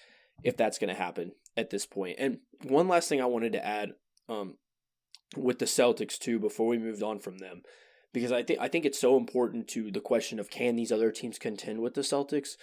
if 0.42 0.56
that's 0.56 0.78
going 0.78 0.94
to 0.94 1.00
happen 1.00 1.32
at 1.56 1.70
this 1.70 1.86
point. 1.86 2.16
And 2.18 2.38
one 2.62 2.88
last 2.88 3.08
thing 3.08 3.20
I 3.20 3.26
wanted 3.26 3.52
to 3.52 3.66
add 3.66 3.94
um, 4.28 4.56
with 5.36 5.58
the 5.58 5.64
Celtics 5.64 6.18
too 6.18 6.38
before 6.38 6.68
we 6.68 6.78
moved 6.78 7.02
on 7.02 7.18
from 7.18 7.38
them 7.38 7.62
because 8.12 8.32
I 8.32 8.42
think 8.42 8.60
I 8.60 8.68
think 8.68 8.86
it's 8.86 8.98
so 8.98 9.16
important 9.18 9.68
to 9.68 9.90
the 9.90 10.00
question 10.00 10.38
of 10.38 10.48
can 10.48 10.76
these 10.76 10.92
other 10.92 11.10
teams 11.10 11.38
contend 11.38 11.80
with 11.80 11.94
the 11.94 12.00
Celtics 12.00 12.56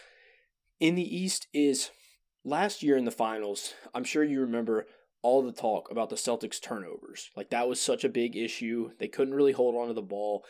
in 0.79 0.95
the 0.95 1.15
East 1.15 1.47
is 1.53 1.91
last 2.43 2.83
year 2.83 2.97
in 2.97 3.05
the 3.05 3.11
finals 3.11 3.73
I'm 3.93 4.03
sure 4.03 4.23
you 4.23 4.41
remember 4.41 4.87
all 5.21 5.41
the 5.41 5.51
talk 5.51 5.91
about 5.91 6.09
the 6.09 6.15
Celtics 6.15 6.61
turnovers 6.61 7.29
like 7.35 7.49
that 7.49 7.67
was 7.67 7.79
such 7.79 8.03
a 8.03 8.09
big 8.09 8.35
issue 8.35 8.91
they 8.99 9.07
couldn't 9.07 9.33
really 9.33 9.51
hold 9.51 9.75
on 9.75 9.87
to 9.87 9.93
the 9.93 10.01
ball 10.01 10.43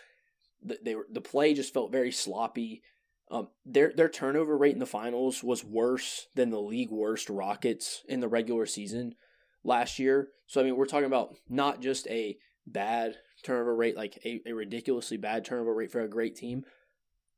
the, 0.63 0.79
they 0.83 0.95
were, 0.95 1.07
the 1.11 1.21
play 1.21 1.53
just 1.53 1.73
felt 1.73 1.91
very 1.91 2.11
sloppy 2.11 2.83
um, 3.31 3.47
their 3.65 3.93
their 3.95 4.09
turnover 4.09 4.57
rate 4.57 4.73
in 4.73 4.79
the 4.79 4.85
finals 4.85 5.41
was 5.41 5.63
worse 5.63 6.27
than 6.35 6.49
the 6.49 6.59
league 6.59 6.91
worst 6.91 7.29
Rockets 7.29 8.03
in 8.07 8.19
the 8.19 8.27
regular 8.27 8.65
season 8.65 9.15
last 9.63 9.99
year. 9.99 10.29
So 10.47 10.59
I 10.59 10.65
mean, 10.65 10.75
we're 10.75 10.85
talking 10.85 11.05
about 11.05 11.35
not 11.47 11.81
just 11.81 12.07
a 12.09 12.37
bad 12.67 13.15
turnover 13.43 13.73
rate, 13.73 13.95
like 13.95 14.19
a, 14.25 14.41
a 14.45 14.51
ridiculously 14.51 15.15
bad 15.15 15.45
turnover 15.45 15.73
rate 15.73 15.91
for 15.91 16.01
a 16.01 16.09
great 16.09 16.35
team. 16.35 16.65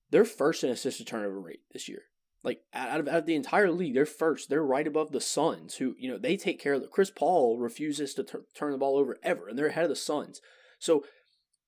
They're 0.09 0.25
first 0.25 0.63
in 0.63 0.71
assisted 0.71 1.05
turnover 1.05 1.39
rate 1.39 1.61
this 1.71 1.87
year. 1.87 2.01
Like 2.43 2.61
out 2.73 2.99
of, 2.99 3.07
out 3.07 3.19
of 3.19 3.25
the 3.25 3.35
entire 3.35 3.71
league, 3.71 3.93
they're 3.93 4.05
first. 4.05 4.49
They're 4.49 4.63
right 4.63 4.85
above 4.85 5.11
the 5.11 5.21
Suns, 5.21 5.75
who 5.75 5.95
you 5.97 6.11
know 6.11 6.17
they 6.17 6.35
take 6.35 6.59
care 6.59 6.73
of. 6.73 6.81
The, 6.81 6.87
Chris 6.87 7.09
Paul 7.09 7.57
refuses 7.57 8.13
to 8.15 8.25
turn 8.53 8.71
the 8.71 8.77
ball 8.77 8.97
over 8.97 9.17
ever, 9.23 9.47
and 9.47 9.57
they're 9.57 9.67
ahead 9.67 9.85
of 9.85 9.89
the 9.89 9.95
Suns. 9.95 10.41
So 10.77 11.05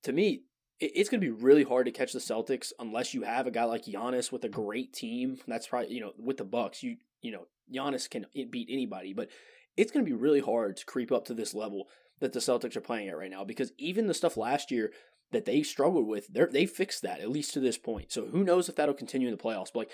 to 0.02 0.12
me, 0.12 0.42
it, 0.78 0.92
it's 0.94 1.08
going 1.08 1.20
to 1.20 1.26
be 1.26 1.30
really 1.30 1.64
hard 1.64 1.86
to 1.86 1.92
catch 1.92 2.12
the 2.12 2.18
Celtics 2.18 2.72
unless 2.78 3.14
you 3.14 3.22
have 3.22 3.46
a 3.46 3.50
guy 3.50 3.64
like 3.64 3.84
Giannis 3.84 4.30
with 4.30 4.44
a 4.44 4.50
great 4.50 4.92
team. 4.92 5.38
That's 5.48 5.66
probably 5.66 5.94
you 5.94 6.00
know 6.00 6.12
with 6.18 6.36
the 6.36 6.44
Bucks, 6.44 6.82
you 6.82 6.96
you 7.22 7.32
know 7.32 7.46
Giannis 7.74 8.10
can 8.10 8.26
eh, 8.36 8.44
beat 8.50 8.68
anybody, 8.70 9.14
but 9.14 9.28
it's 9.76 9.92
going 9.92 10.04
to 10.04 10.10
be 10.10 10.16
really 10.16 10.40
hard 10.40 10.76
to 10.76 10.86
creep 10.86 11.10
up 11.10 11.24
to 11.26 11.34
this 11.34 11.54
level 11.54 11.88
that 12.20 12.32
the 12.32 12.40
Celtics 12.40 12.76
are 12.76 12.82
playing 12.82 13.08
at 13.08 13.18
right 13.18 13.30
now 13.30 13.44
because 13.44 13.72
even 13.78 14.06
the 14.06 14.14
stuff 14.14 14.36
last 14.36 14.70
year 14.70 14.90
that 15.32 15.44
they 15.44 15.62
struggled 15.62 16.06
with, 16.06 16.28
they 16.28 16.44
they 16.46 16.66
fixed 16.66 17.02
that 17.02 17.20
at 17.20 17.30
least 17.30 17.52
to 17.54 17.60
this 17.60 17.78
point. 17.78 18.12
So 18.12 18.26
who 18.26 18.44
knows 18.44 18.68
if 18.68 18.76
that'll 18.76 18.94
continue 18.94 19.28
in 19.28 19.36
the 19.36 19.42
playoffs? 19.42 19.72
But 19.72 19.80
like, 19.80 19.90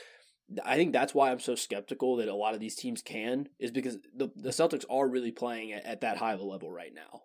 I 0.64 0.76
think 0.76 0.93
that's 0.93 1.14
why 1.14 1.30
I'm 1.30 1.40
so 1.40 1.55
skeptical 1.55 2.16
that 2.16 2.28
a 2.28 2.34
lot 2.34 2.55
of 2.55 2.61
these 2.61 2.74
teams 2.74 3.03
can 3.03 3.49
is 3.59 3.70
because 3.70 3.99
the 4.14 4.30
the 4.36 4.51
Celtics 4.51 4.84
are 4.90 5.09
really 5.09 5.32
playing 5.32 5.72
at, 5.72 5.84
at 5.84 6.01
that 6.03 6.18
high 6.18 6.32
of 6.32 6.40
a 6.40 6.45
level 6.45 6.70
right 6.70 6.95
now. 6.95 7.22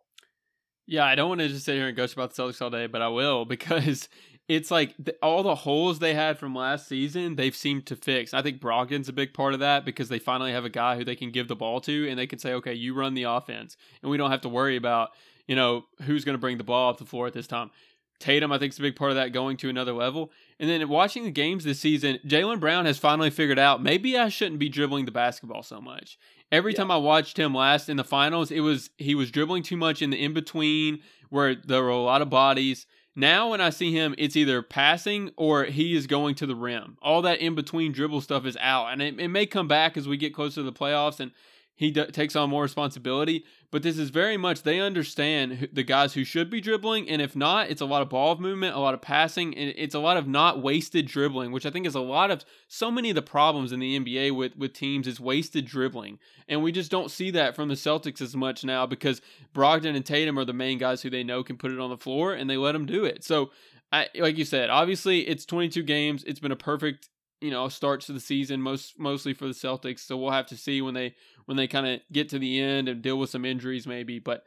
Yeah, 0.86 1.04
I 1.04 1.16
don't 1.16 1.28
want 1.28 1.42
to 1.42 1.50
just 1.50 1.66
sit 1.66 1.76
here 1.76 1.88
and 1.88 1.98
gush 1.98 2.14
about 2.14 2.34
the 2.34 2.42
Celtics 2.42 2.62
all 2.62 2.70
day, 2.70 2.88
but 2.88 3.02
I 3.02 3.10
will 3.10 3.46
because 3.58 4.08
it's 4.48 4.72
like 4.72 4.96
the, 4.98 5.16
all 5.22 5.44
the 5.44 5.56
holes 5.56 6.00
they 6.00 6.14
had 6.14 6.40
from 6.40 6.56
last 6.56 6.88
season, 6.88 7.36
they've 7.36 7.56
seemed 7.56 7.86
to 7.88 7.96
fix. 7.96 8.34
I 8.34 8.42
think 8.42 8.62
Brogdon's 8.62 9.10
a 9.10 9.14
big 9.14 9.34
part 9.34 9.54
of 9.54 9.60
that 9.60 9.84
because 9.84 10.08
they 10.08 10.20
finally 10.20 10.54
have 10.54 10.64
a 10.64 10.70
guy 10.70 10.96
who 10.96 11.04
they 11.04 11.18
can 11.18 11.32
give 11.32 11.50
the 11.50 11.56
ball 11.56 11.82
to 11.82 12.10
and 12.10 12.18
they 12.18 12.28
can 12.28 12.40
say, 12.40 12.54
okay, 12.54 12.74
you 12.74 12.94
run 12.94 13.14
the 13.14 13.24
offense. 13.24 13.76
And 14.02 14.10
we 14.10 14.18
don't 14.18 14.32
have 14.32 14.42
to 14.42 14.50
worry 14.50 14.78
about, 14.78 15.10
you 15.48 15.56
know, 15.56 15.84
who's 16.04 16.24
going 16.24 16.36
to 16.36 16.40
bring 16.40 16.58
the 16.58 16.64
ball 16.64 16.90
up 16.90 16.98
the 16.98 17.06
floor 17.06 17.28
at 17.28 17.34
this 17.34 17.48
time. 17.48 17.72
Tatum, 18.20 18.52
I 18.54 18.58
think, 18.58 18.72
is 18.72 18.80
a 18.80 18.84
big 18.84 18.96
part 18.96 19.12
of 19.12 19.18
that 19.18 19.34
going 19.34 19.58
to 19.58 19.70
another 19.70 19.94
level. 19.94 20.32
And 20.60 20.70
then 20.70 20.90
watching 20.90 21.24
the 21.24 21.32
games 21.32 21.64
this 21.64 21.80
season, 21.80 22.20
Jaylen 22.26 22.60
Brown 22.60 22.86
has 22.86 22.98
finally 22.98 23.30
figured 23.30 23.60
out 23.60 23.84
maybe 23.84 24.18
I 24.18 24.30
shouldn't 24.30 24.60
be 24.60 24.70
dribbling 24.70 25.06
the 25.06 25.12
basketball 25.12 25.64
so 25.64 25.80
much. 25.80 26.18
Every 26.52 26.72
yeah. 26.72 26.78
time 26.78 26.92
I 26.92 26.98
watched 26.98 27.38
him 27.38 27.54
last 27.54 27.90
in 27.90 27.98
the 27.98 28.04
finals, 28.04 28.52
it 28.52 28.62
was 28.62 28.90
he 28.98 29.14
was 29.16 29.32
dribbling 29.32 29.64
too 29.64 29.78
much 29.78 30.02
in 30.02 30.10
the 30.10 30.24
in 30.24 30.34
between 30.34 31.00
where 31.30 31.56
there 31.56 31.84
were 31.84 31.90
a 31.90 31.98
lot 31.98 32.22
of 32.22 32.30
bodies 32.30 32.88
now, 33.20 33.50
when 33.50 33.62
I 33.62 33.72
see 33.72 33.92
him, 33.92 34.14
it's 34.20 34.36
either 34.36 34.62
passing 34.62 35.32
or 35.38 35.64
he 35.66 35.96
is 35.96 36.06
going 36.06 36.36
to 36.36 36.46
the 36.46 36.54
rim. 36.54 37.00
All 37.02 37.24
that 37.24 37.40
in 37.40 37.56
between 37.56 37.92
dribble 37.92 38.22
stuff 38.22 38.46
is 38.46 38.56
out, 38.62 38.94
and 38.94 39.02
it, 39.02 39.20
it 39.20 39.30
may 39.30 39.48
come 39.48 39.68
back 39.68 39.98
as 39.98 40.08
we 40.08 40.18
get 40.18 40.36
closer 40.36 40.58
to 40.58 40.64
the 40.64 40.72
playoffs 40.72 41.20
and 41.20 41.32
he 41.78 41.92
d- 41.92 42.08
takes 42.08 42.36
on 42.36 42.50
more 42.50 42.64
responsibility. 42.64 43.46
But 43.70 43.84
this 43.84 43.98
is 43.98 44.10
very 44.10 44.36
much 44.36 44.64
they 44.64 44.80
understand 44.80 45.70
the 45.72 45.84
guys 45.84 46.14
who 46.14 46.24
should 46.24 46.50
be 46.50 46.60
dribbling, 46.60 47.08
and 47.08 47.22
if 47.22 47.36
not, 47.36 47.70
it's 47.70 47.82
a 47.82 47.86
lot 47.86 48.02
of 48.02 48.10
ball 48.10 48.36
movement, 48.38 48.76
a 48.76 48.80
lot 48.80 48.94
of 48.94 49.02
passing, 49.02 49.56
and 49.56 49.74
it's 49.78 49.94
a 49.94 50.00
lot 50.00 50.18
of 50.18 50.28
not 50.28 50.62
wasted 50.62 51.06
dribbling, 51.06 51.52
which 51.52 51.66
I 51.66 51.70
think 51.70 51.86
is 51.86 51.94
a 51.94 52.02
lot 52.02 52.32
of 52.32 52.44
so 52.68 52.90
many 52.90 53.10
of 53.10 53.16
the 53.16 53.22
problems 53.22 53.72
in 53.72 53.80
the 53.80 54.00
NBA 54.00 54.36
with 54.36 54.58
with 54.58 54.74
teams 54.74 55.06
is 55.06 55.20
wasted 55.20 55.66
dribbling, 55.66 56.18
and 56.48 56.64
we 56.64 56.72
just 56.72 56.90
don't 56.90 57.12
see 57.12 57.30
that 57.32 57.56
from 57.56 57.68
the 57.68 57.76
Celtics 57.76 58.22
as 58.22 58.36
much 58.36 58.64
now 58.64 58.86
because 58.86 59.22
Brogdon 59.54 59.96
and 59.96 60.06
Tatum 60.06 60.40
are 60.40 60.46
the 60.46 60.54
main 60.54 60.80
guys 60.80 61.04
who 61.04 61.10
they 61.12 61.24
know 61.24 61.44
can 61.44 61.58
put 61.58 61.72
it 61.72 61.80
on 61.80 61.92
the 61.92 61.98
floor, 61.98 62.34
and 62.34 62.50
they 62.50 62.58
let 62.58 62.74
them 62.74 62.86
do 62.86 63.06
it. 63.06 63.24
So. 63.24 63.52
I, 63.90 64.10
like 64.20 64.38
you 64.38 64.44
said, 64.44 64.70
obviously 64.70 65.22
it's 65.22 65.46
22 65.46 65.82
games. 65.84 66.22
It's 66.26 66.42
been 66.42 66.52
a 66.52 66.58
perfect 66.58 67.08
you 67.42 67.52
know 67.52 67.68
starts 67.70 68.08
to 68.08 68.14
the 68.14 68.20
season 68.20 68.62
most 68.62 69.00
mostly 69.00 69.34
for 69.34 69.46
the 69.46 69.54
Celtics. 69.54 70.00
So 70.00 70.18
we'll 70.18 70.32
have 70.32 70.48
to 70.48 70.58
see 70.58 70.82
when 70.82 70.94
they 70.94 71.16
when 71.46 71.58
they 71.58 71.68
kind 71.68 71.88
of 71.88 72.00
get 72.12 72.30
to 72.30 72.40
the 72.40 72.60
end 72.60 72.90
and 72.90 73.02
deal 73.02 73.18
with 73.18 73.30
some 73.30 73.46
injuries 73.46 73.88
maybe, 73.88 74.20
but 74.20 74.44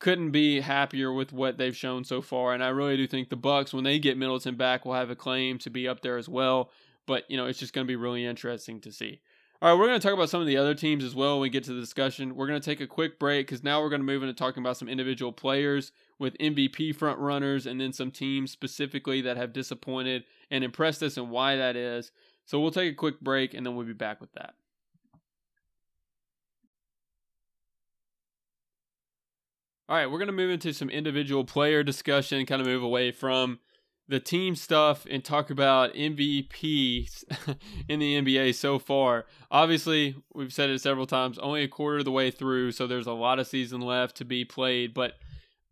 couldn't 0.00 0.32
be 0.32 0.60
happier 0.60 1.12
with 1.12 1.32
what 1.32 1.56
they've 1.56 1.76
shown 1.76 2.04
so 2.04 2.20
far. 2.20 2.52
And 2.52 2.62
I 2.62 2.68
really 2.68 2.96
do 2.96 3.06
think 3.06 3.28
the 3.28 3.36
Bucks 3.36 3.72
when 3.72 3.84
they 3.84 3.98
get 3.98 4.18
Middleton 4.18 4.56
back 4.56 4.84
will 4.84 4.94
have 4.94 5.10
a 5.10 5.16
claim 5.16 5.58
to 5.58 5.70
be 5.70 5.88
up 5.88 6.02
there 6.02 6.18
as 6.18 6.28
well. 6.28 6.70
But 7.06 7.30
you 7.30 7.36
know 7.36 7.46
it's 7.46 7.58
just 7.58 7.72
going 7.72 7.86
to 7.86 7.90
be 7.90 7.96
really 7.96 8.24
interesting 8.24 8.80
to 8.80 8.92
see. 8.92 9.20
All 9.62 9.70
right, 9.70 9.78
we're 9.80 9.86
going 9.86 9.98
to 9.98 10.06
talk 10.06 10.12
about 10.12 10.28
some 10.28 10.42
of 10.42 10.46
the 10.46 10.58
other 10.58 10.74
teams 10.74 11.04
as 11.04 11.14
well 11.14 11.36
when 11.36 11.42
we 11.42 11.48
get 11.48 11.64
to 11.64 11.72
the 11.72 11.80
discussion. 11.80 12.34
We're 12.34 12.48
going 12.48 12.60
to 12.60 12.64
take 12.64 12.82
a 12.82 12.86
quick 12.86 13.18
break 13.18 13.46
because 13.46 13.64
now 13.64 13.80
we're 13.80 13.88
going 13.88 14.02
to 14.02 14.06
move 14.06 14.22
into 14.22 14.34
talking 14.34 14.62
about 14.62 14.76
some 14.76 14.90
individual 14.90 15.32
players 15.32 15.90
with 16.18 16.36
MVP 16.36 16.94
front 16.94 17.18
runners 17.18 17.64
and 17.64 17.80
then 17.80 17.92
some 17.92 18.10
teams 18.10 18.50
specifically 18.50 19.22
that 19.22 19.38
have 19.38 19.54
disappointed 19.54 20.24
and 20.50 20.64
impressed 20.64 21.02
us 21.02 21.16
and 21.16 21.30
why 21.30 21.56
that 21.56 21.76
is. 21.76 22.12
So 22.44 22.60
we'll 22.60 22.70
take 22.70 22.92
a 22.92 22.96
quick 22.96 23.20
break 23.20 23.54
and 23.54 23.64
then 23.64 23.74
we'll 23.74 23.86
be 23.86 23.92
back 23.92 24.20
with 24.20 24.32
that. 24.32 24.54
All 29.86 29.96
right, 29.96 30.10
we're 30.10 30.18
going 30.18 30.28
to 30.28 30.32
move 30.32 30.50
into 30.50 30.72
some 30.72 30.88
individual 30.88 31.44
player 31.44 31.82
discussion, 31.82 32.46
kind 32.46 32.62
of 32.62 32.66
move 32.66 32.82
away 32.82 33.12
from 33.12 33.58
the 34.08 34.20
team 34.20 34.54
stuff 34.54 35.06
and 35.10 35.24
talk 35.24 35.50
about 35.50 35.94
MVPs 35.94 37.24
in 37.88 38.00
the 38.00 38.20
NBA 38.20 38.54
so 38.54 38.78
far. 38.78 39.26
Obviously, 39.50 40.16
we've 40.34 40.52
said 40.52 40.70
it 40.70 40.80
several 40.80 41.06
times, 41.06 41.38
only 41.38 41.62
a 41.62 41.68
quarter 41.68 41.98
of 41.98 42.04
the 42.06 42.10
way 42.10 42.30
through, 42.30 42.72
so 42.72 42.86
there's 42.86 43.06
a 43.06 43.12
lot 43.12 43.38
of 43.38 43.46
season 43.46 43.80
left 43.80 44.16
to 44.16 44.24
be 44.24 44.44
played. 44.44 44.94
But 44.94 45.14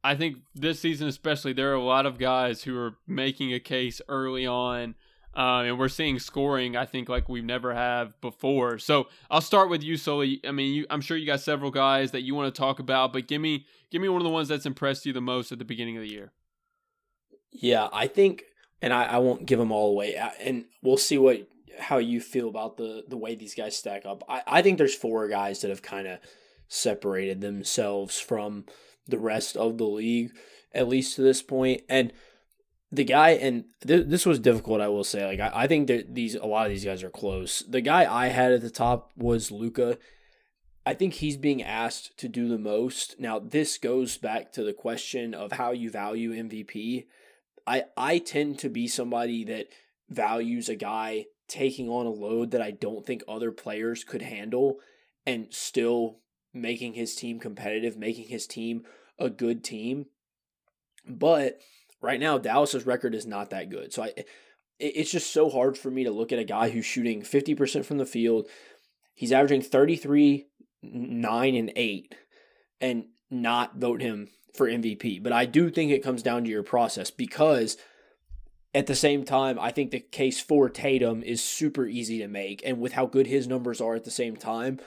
I 0.04 0.14
think 0.14 0.38
this 0.54 0.80
season, 0.80 1.08
especially, 1.08 1.52
there 1.52 1.70
are 1.70 1.76
a 1.76 1.82
lot 1.82 2.06
of 2.06 2.18
guys 2.18 2.62
who 2.64 2.76
are 2.78 2.96
making 3.06 3.52
a 3.52 3.60
case 3.60 4.00
early 4.08 4.46
on 4.46 4.94
uh, 5.36 5.62
and 5.64 5.78
we're 5.78 5.88
seeing 5.88 6.18
scoring, 6.18 6.76
I 6.76 6.84
think, 6.84 7.08
like 7.08 7.28
we've 7.28 7.44
never 7.44 7.74
have 7.74 8.20
before. 8.20 8.78
So 8.78 9.08
I'll 9.30 9.40
start 9.40 9.70
with 9.70 9.82
you, 9.82 9.96
Sully. 9.96 10.40
I 10.46 10.50
mean, 10.50 10.74
you, 10.74 10.86
I'm 10.90 11.00
sure 11.00 11.16
you 11.16 11.26
got 11.26 11.40
several 11.40 11.70
guys 11.70 12.10
that 12.10 12.22
you 12.22 12.34
want 12.34 12.54
to 12.54 12.58
talk 12.58 12.78
about, 12.78 13.12
but 13.12 13.26
give 13.26 13.40
me 13.40 13.66
give 13.90 14.02
me 14.02 14.08
one 14.08 14.20
of 14.20 14.24
the 14.24 14.30
ones 14.30 14.48
that's 14.48 14.66
impressed 14.66 15.06
you 15.06 15.12
the 15.12 15.20
most 15.20 15.50
at 15.52 15.58
the 15.58 15.64
beginning 15.64 15.96
of 15.96 16.02
the 16.02 16.10
year. 16.10 16.32
Yeah, 17.50 17.88
I 17.92 18.06
think, 18.06 18.44
and 18.80 18.92
I, 18.92 19.04
I 19.04 19.18
won't 19.18 19.46
give 19.46 19.58
them 19.58 19.72
all 19.72 19.90
away, 19.90 20.16
and 20.40 20.66
we'll 20.82 20.96
see 20.96 21.18
what 21.18 21.48
how 21.78 21.98
you 21.98 22.20
feel 22.20 22.48
about 22.48 22.76
the 22.76 23.04
the 23.08 23.16
way 23.16 23.34
these 23.34 23.54
guys 23.54 23.76
stack 23.76 24.04
up. 24.04 24.22
I, 24.28 24.42
I 24.46 24.62
think 24.62 24.78
there's 24.78 24.94
four 24.94 25.28
guys 25.28 25.60
that 25.60 25.70
have 25.70 25.82
kind 25.82 26.06
of 26.06 26.18
separated 26.68 27.40
themselves 27.40 28.20
from 28.20 28.64
the 29.06 29.18
rest 29.18 29.56
of 29.56 29.78
the 29.78 29.84
league, 29.84 30.32
at 30.72 30.88
least 30.88 31.16
to 31.16 31.22
this 31.22 31.42
point, 31.42 31.82
and 31.88 32.12
the 32.92 33.04
guy 33.04 33.30
and 33.30 33.64
th- 33.86 34.06
this 34.06 34.26
was 34.26 34.38
difficult 34.38 34.80
i 34.80 34.88
will 34.88 35.02
say 35.02 35.24
like 35.24 35.40
i, 35.40 35.62
I 35.62 35.66
think 35.66 35.88
that 35.88 36.14
these 36.14 36.34
a 36.34 36.44
lot 36.44 36.66
of 36.66 36.70
these 36.70 36.84
guys 36.84 37.02
are 37.02 37.10
close 37.10 37.64
the 37.68 37.80
guy 37.80 38.12
i 38.12 38.28
had 38.28 38.52
at 38.52 38.60
the 38.60 38.70
top 38.70 39.10
was 39.16 39.50
Luka 39.50 39.98
I 40.84 40.94
think 40.94 41.14
he's 41.14 41.36
being 41.36 41.62
asked 41.62 42.16
to 42.18 42.28
do 42.28 42.48
the 42.48 42.58
most. 42.58 43.20
Now, 43.20 43.38
this 43.38 43.78
goes 43.78 44.16
back 44.16 44.52
to 44.52 44.64
the 44.64 44.72
question 44.72 45.32
of 45.32 45.52
how 45.52 45.70
you 45.70 45.90
value 45.90 46.32
MVP. 46.32 47.06
I 47.66 47.84
I 47.96 48.18
tend 48.18 48.58
to 48.60 48.68
be 48.68 48.88
somebody 48.88 49.44
that 49.44 49.68
values 50.08 50.68
a 50.68 50.74
guy 50.74 51.26
taking 51.46 51.88
on 51.88 52.06
a 52.06 52.10
load 52.10 52.50
that 52.50 52.62
I 52.62 52.72
don't 52.72 53.06
think 53.06 53.22
other 53.28 53.52
players 53.52 54.02
could 54.02 54.22
handle 54.22 54.78
and 55.24 55.46
still 55.50 56.18
making 56.52 56.94
his 56.94 57.14
team 57.14 57.38
competitive, 57.38 57.96
making 57.96 58.28
his 58.28 58.46
team 58.46 58.84
a 59.18 59.30
good 59.30 59.62
team. 59.62 60.06
But 61.06 61.60
right 62.02 62.20
now 62.20 62.38
Dallas's 62.38 62.86
record 62.86 63.14
is 63.14 63.26
not 63.26 63.50
that 63.50 63.70
good. 63.70 63.92
So 63.92 64.02
I 64.02 64.12
it's 64.78 65.12
just 65.12 65.32
so 65.32 65.48
hard 65.48 65.78
for 65.78 65.90
me 65.90 66.04
to 66.04 66.10
look 66.10 66.32
at 66.32 66.40
a 66.40 66.44
guy 66.44 66.70
who's 66.70 66.84
shooting 66.84 67.22
50% 67.22 67.84
from 67.84 67.98
the 67.98 68.06
field. 68.06 68.48
He's 69.14 69.30
averaging 69.30 69.62
33 69.62 70.46
9 70.82 71.54
and 71.54 71.72
8 71.76 72.14
and 72.80 73.04
not 73.30 73.76
vote 73.76 74.02
him 74.02 74.28
for 74.54 74.68
MVP. 74.68 75.22
But 75.22 75.32
I 75.32 75.46
do 75.46 75.70
think 75.70 75.92
it 75.92 76.02
comes 76.02 76.22
down 76.22 76.44
to 76.44 76.50
your 76.50 76.64
process 76.64 77.10
because 77.10 77.76
at 78.74 78.86
the 78.86 78.94
same 78.94 79.24
time, 79.24 79.58
I 79.60 79.70
think 79.70 79.90
the 79.90 80.00
case 80.00 80.40
for 80.40 80.68
Tatum 80.68 81.22
is 81.22 81.42
super 81.42 81.86
easy 81.86 82.18
to 82.18 82.28
make. 82.28 82.62
And 82.64 82.80
with 82.80 82.92
how 82.92 83.06
good 83.06 83.26
his 83.26 83.46
numbers 83.46 83.80
are 83.80 83.94
at 83.94 84.04
the 84.04 84.10
same 84.10 84.36
time, 84.36 84.80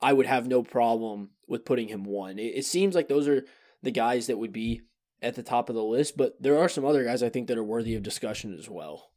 I 0.00 0.12
would 0.12 0.26
have 0.26 0.46
no 0.48 0.62
problem 0.62 1.30
with 1.46 1.64
putting 1.64 1.88
him 1.88 2.04
one. 2.04 2.38
It, 2.38 2.56
it 2.56 2.64
seems 2.64 2.94
like 2.94 3.08
those 3.08 3.28
are 3.28 3.44
the 3.82 3.90
guys 3.90 4.28
that 4.28 4.38
would 4.38 4.52
be 4.52 4.82
at 5.22 5.34
the 5.34 5.42
top 5.42 5.68
of 5.68 5.74
the 5.74 5.82
list, 5.82 6.16
but 6.16 6.40
there 6.40 6.58
are 6.58 6.68
some 6.68 6.84
other 6.84 7.04
guys 7.04 7.22
I 7.22 7.28
think 7.28 7.48
that 7.48 7.58
are 7.58 7.64
worthy 7.64 7.94
of 7.94 8.02
discussion 8.02 8.56
as 8.58 8.68
well. 8.68 9.10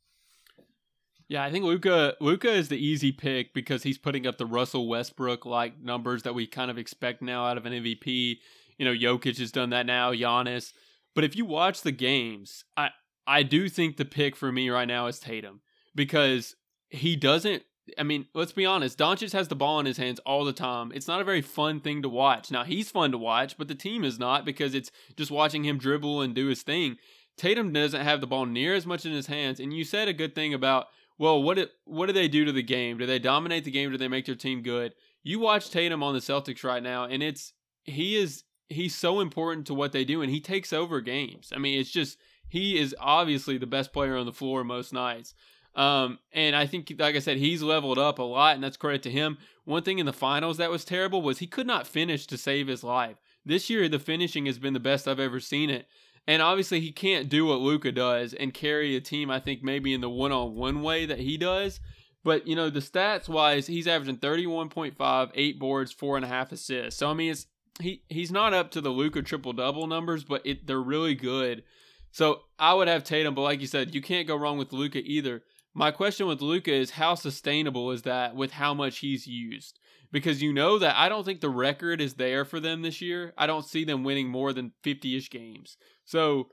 Yeah, 1.28 1.43
I 1.43 1.51
think 1.51 1.66
Luka 1.66 2.16
Luka 2.22 2.51
is 2.51 2.70
the 2.70 2.78
easy 2.78 3.12
pick 3.12 3.53
because 3.53 3.84
he's 3.84 3.97
putting 3.97 4.28
up 4.28 4.38
the 4.38 4.45
Russell 4.45 4.88
Westbrook 4.88 5.45
like 5.45 5.82
numbers 5.82 6.24
that 6.24 6.36
we 6.36 6.45
kind 6.45 6.70
of 6.70 6.78
expect 6.78 7.22
now 7.22 7.45
out 7.45 7.58
of 7.58 7.66
an 7.66 7.74
MVP. 7.74 8.38
You 8.78 8.86
know, 8.86 8.93
Jokic 8.93 9.39
has 9.39 9.51
done 9.51 9.72
that 9.72 9.88
now, 9.88 10.14
Giannis. 10.14 10.74
But 11.16 11.24
if 11.24 11.36
you 11.36 11.45
watch 11.45 11.82
the 11.82 11.91
games, 11.91 12.64
I 12.78 12.89
I 13.26 13.41
do 13.41 13.70
think 13.70 13.97
the 13.97 14.06
pick 14.06 14.36
for 14.36 14.51
me 14.51 14.70
right 14.70 14.88
now 14.88 15.08
is 15.08 15.20
Tatum 15.20 15.62
because 15.95 16.56
he 16.89 17.16
doesn't. 17.16 17.64
I 17.97 18.03
mean, 18.03 18.25
let's 18.33 18.51
be 18.51 18.65
honest. 18.65 18.97
Doncic 18.97 19.31
has 19.33 19.47
the 19.47 19.55
ball 19.55 19.79
in 19.79 19.86
his 19.86 19.97
hands 19.97 20.19
all 20.19 20.43
the 20.43 20.53
time. 20.53 20.91
It's 20.93 21.07
not 21.07 21.21
a 21.21 21.25
very 21.25 21.41
fun 21.41 21.79
thing 21.79 22.01
to 22.01 22.09
watch. 22.09 22.51
Now 22.51 22.63
he's 22.63 22.89
fun 22.89 23.11
to 23.11 23.17
watch, 23.17 23.57
but 23.57 23.67
the 23.67 23.75
team 23.75 24.03
is 24.03 24.17
not 24.17 24.45
because 24.45 24.73
it's 24.73 24.91
just 25.15 25.31
watching 25.31 25.63
him 25.63 25.77
dribble 25.77 26.21
and 26.21 26.33
do 26.33 26.47
his 26.47 26.63
thing. 26.63 26.97
Tatum 27.38 27.73
doesn't 27.73 28.01
have 28.01 28.21
the 28.21 28.27
ball 28.27 28.45
near 28.45 28.73
as 28.73 28.86
much 28.86 29.05
in 29.05 29.11
his 29.11 29.27
hands. 29.27 29.59
And 29.59 29.73
you 29.73 29.83
said 29.83 30.07
a 30.07 30.13
good 30.13 30.36
thing 30.36 30.53
about, 30.53 30.88
well, 31.17 31.41
what 31.41 31.57
it, 31.57 31.71
what 31.86 32.07
do 32.07 32.13
they 32.13 32.27
do 32.27 32.45
to 32.45 32.51
the 32.51 32.63
game? 32.63 32.97
Do 32.97 33.05
they 33.05 33.19
dominate 33.19 33.65
the 33.65 33.71
game? 33.71 33.91
Do 33.91 33.97
they 33.97 34.07
make 34.07 34.25
their 34.25 34.36
team 34.36 34.61
good? 34.61 34.93
You 35.23 35.39
watch 35.39 35.69
Tatum 35.69 36.03
on 36.03 36.13
the 36.13 36.19
Celtics 36.19 36.63
right 36.63 36.83
now, 36.83 37.05
and 37.05 37.23
it's 37.23 37.53
he 37.83 38.15
is 38.15 38.43
he's 38.69 38.95
so 38.95 39.19
important 39.19 39.67
to 39.67 39.73
what 39.73 39.91
they 39.91 40.05
do, 40.05 40.21
and 40.21 40.31
he 40.31 40.39
takes 40.39 40.73
over 40.73 41.01
games. 41.01 41.51
I 41.53 41.57
mean, 41.59 41.79
it's 41.79 41.91
just 41.91 42.17
he 42.47 42.77
is 42.77 42.95
obviously 42.99 43.57
the 43.57 43.67
best 43.67 43.91
player 43.91 44.17
on 44.17 44.25
the 44.25 44.33
floor 44.33 44.63
most 44.63 44.93
nights. 44.93 45.33
Um, 45.76 46.19
and 46.32 46.55
I 46.55 46.65
think, 46.65 46.91
like 46.97 47.15
I 47.15 47.19
said, 47.19 47.38
he's 47.38 47.61
leveled 47.61 47.97
up 47.97 48.19
a 48.19 48.23
lot, 48.23 48.55
and 48.55 48.63
that's 48.63 48.78
credit 48.78 49.03
to 49.03 49.11
him. 49.11 49.38
One 49.65 49.84
thing 49.84 49.99
in 49.99 50.05
the 50.05 50.13
finals 50.13 50.57
that 50.57 50.71
was 50.71 50.86
terrible 50.86 51.21
was 51.21 51.39
he 51.39 51.47
could 51.47 51.67
not 51.67 51.88
finish 51.88 52.26
to 52.28 52.38
save 52.38 52.67
his 52.67 52.84
life. 52.84 53.17
This 53.45 53.69
year, 53.69 53.89
the 53.89 53.99
finishing 53.99 54.45
has 54.45 54.57
been 54.57 54.73
the 54.73 54.80
best 54.80 55.07
I've 55.07 55.19
ever 55.19 55.39
seen 55.39 55.69
it. 55.69 55.88
And 56.28 56.41
obviously, 56.41 56.80
he 56.80 56.91
can't 56.91 57.30
do 57.30 57.45
what 57.45 57.59
Luka 57.59 57.91
does 57.91 58.34
and 58.34 58.53
carry 58.53 58.95
a 58.95 59.01
team, 59.01 59.30
I 59.30 59.39
think, 59.39 59.63
maybe 59.63 59.93
in 59.93 60.01
the 60.01 60.09
one 60.09 60.32
on 60.32 60.55
one 60.55 60.82
way 60.82 61.05
that 61.05 61.19
he 61.19 61.38
does. 61.38 61.80
But, 62.23 62.47
you 62.47 62.55
know, 62.55 62.71
the 62.71 62.80
stats 62.80 63.30
wise, 63.30 63.67
he's 63.67 63.88
averaging 63.88 64.17
31.5, 64.17 65.32
eight 65.36 65.59
boards, 65.59 65.91
four 65.91 66.15
and 66.15 66.26
a 66.26 66.30
half 66.30 66.51
assists. 66.51 66.99
So, 66.99 67.09
I 67.09 67.13
mean, 67.13 67.32
it's 67.32 67.45
he 67.80 68.03
he's 68.09 68.32
not 68.32 68.53
up 68.53 68.71
to 68.71 68.82
the 68.82 68.89
Luka 68.89 69.21
triple 69.21 69.53
double 69.53 69.88
numbers, 69.88 70.23
but 70.23 70.41
it, 70.45 70.65
they're 70.65 70.82
really 70.82 71.15
good. 71.15 71.63
So 72.11 72.43
I 72.57 72.73
would 72.73 72.88
have 72.88 73.03
Tatum, 73.03 73.36
but 73.36 73.41
like 73.41 73.59
you 73.61 73.67
said, 73.67 73.93
you 73.93 74.01
can't 74.01 74.28
go 74.28 74.38
wrong 74.38 74.57
with 74.57 74.71
Luka 74.71 74.99
either. 74.99 75.43
My 75.78 75.91
question 75.91 76.26
with 76.26 76.41
Luka 76.41 76.73
is 76.73 76.91
how 76.91 77.15
sustainable 77.15 77.91
is 77.91 78.03
that 78.03 78.34
with 78.34 78.51
how 78.51 78.73
much 78.73 78.99
he's 78.99 79.28
used? 79.28 79.78
Because 80.09 80.41
you 80.41 80.53
know 80.53 80.80
that 80.80 80.95
I 80.97 81.09
don't 81.09 81.26
think 81.26 81.41
the 81.41 81.49
record 81.49 81.99
is 81.99 82.13
there 82.13 82.45
for 82.45 82.61
them 82.61 82.82
this 82.82 83.01
year. 83.01 83.34
I 83.38 83.45
don't 83.45 83.65
see 83.65 83.84
them 83.84 84.05
winning 84.05 84.30
more 84.30 84.53
than 84.53 84.71
50-ish 84.86 85.30
games. 85.30 85.76
So 86.05 86.47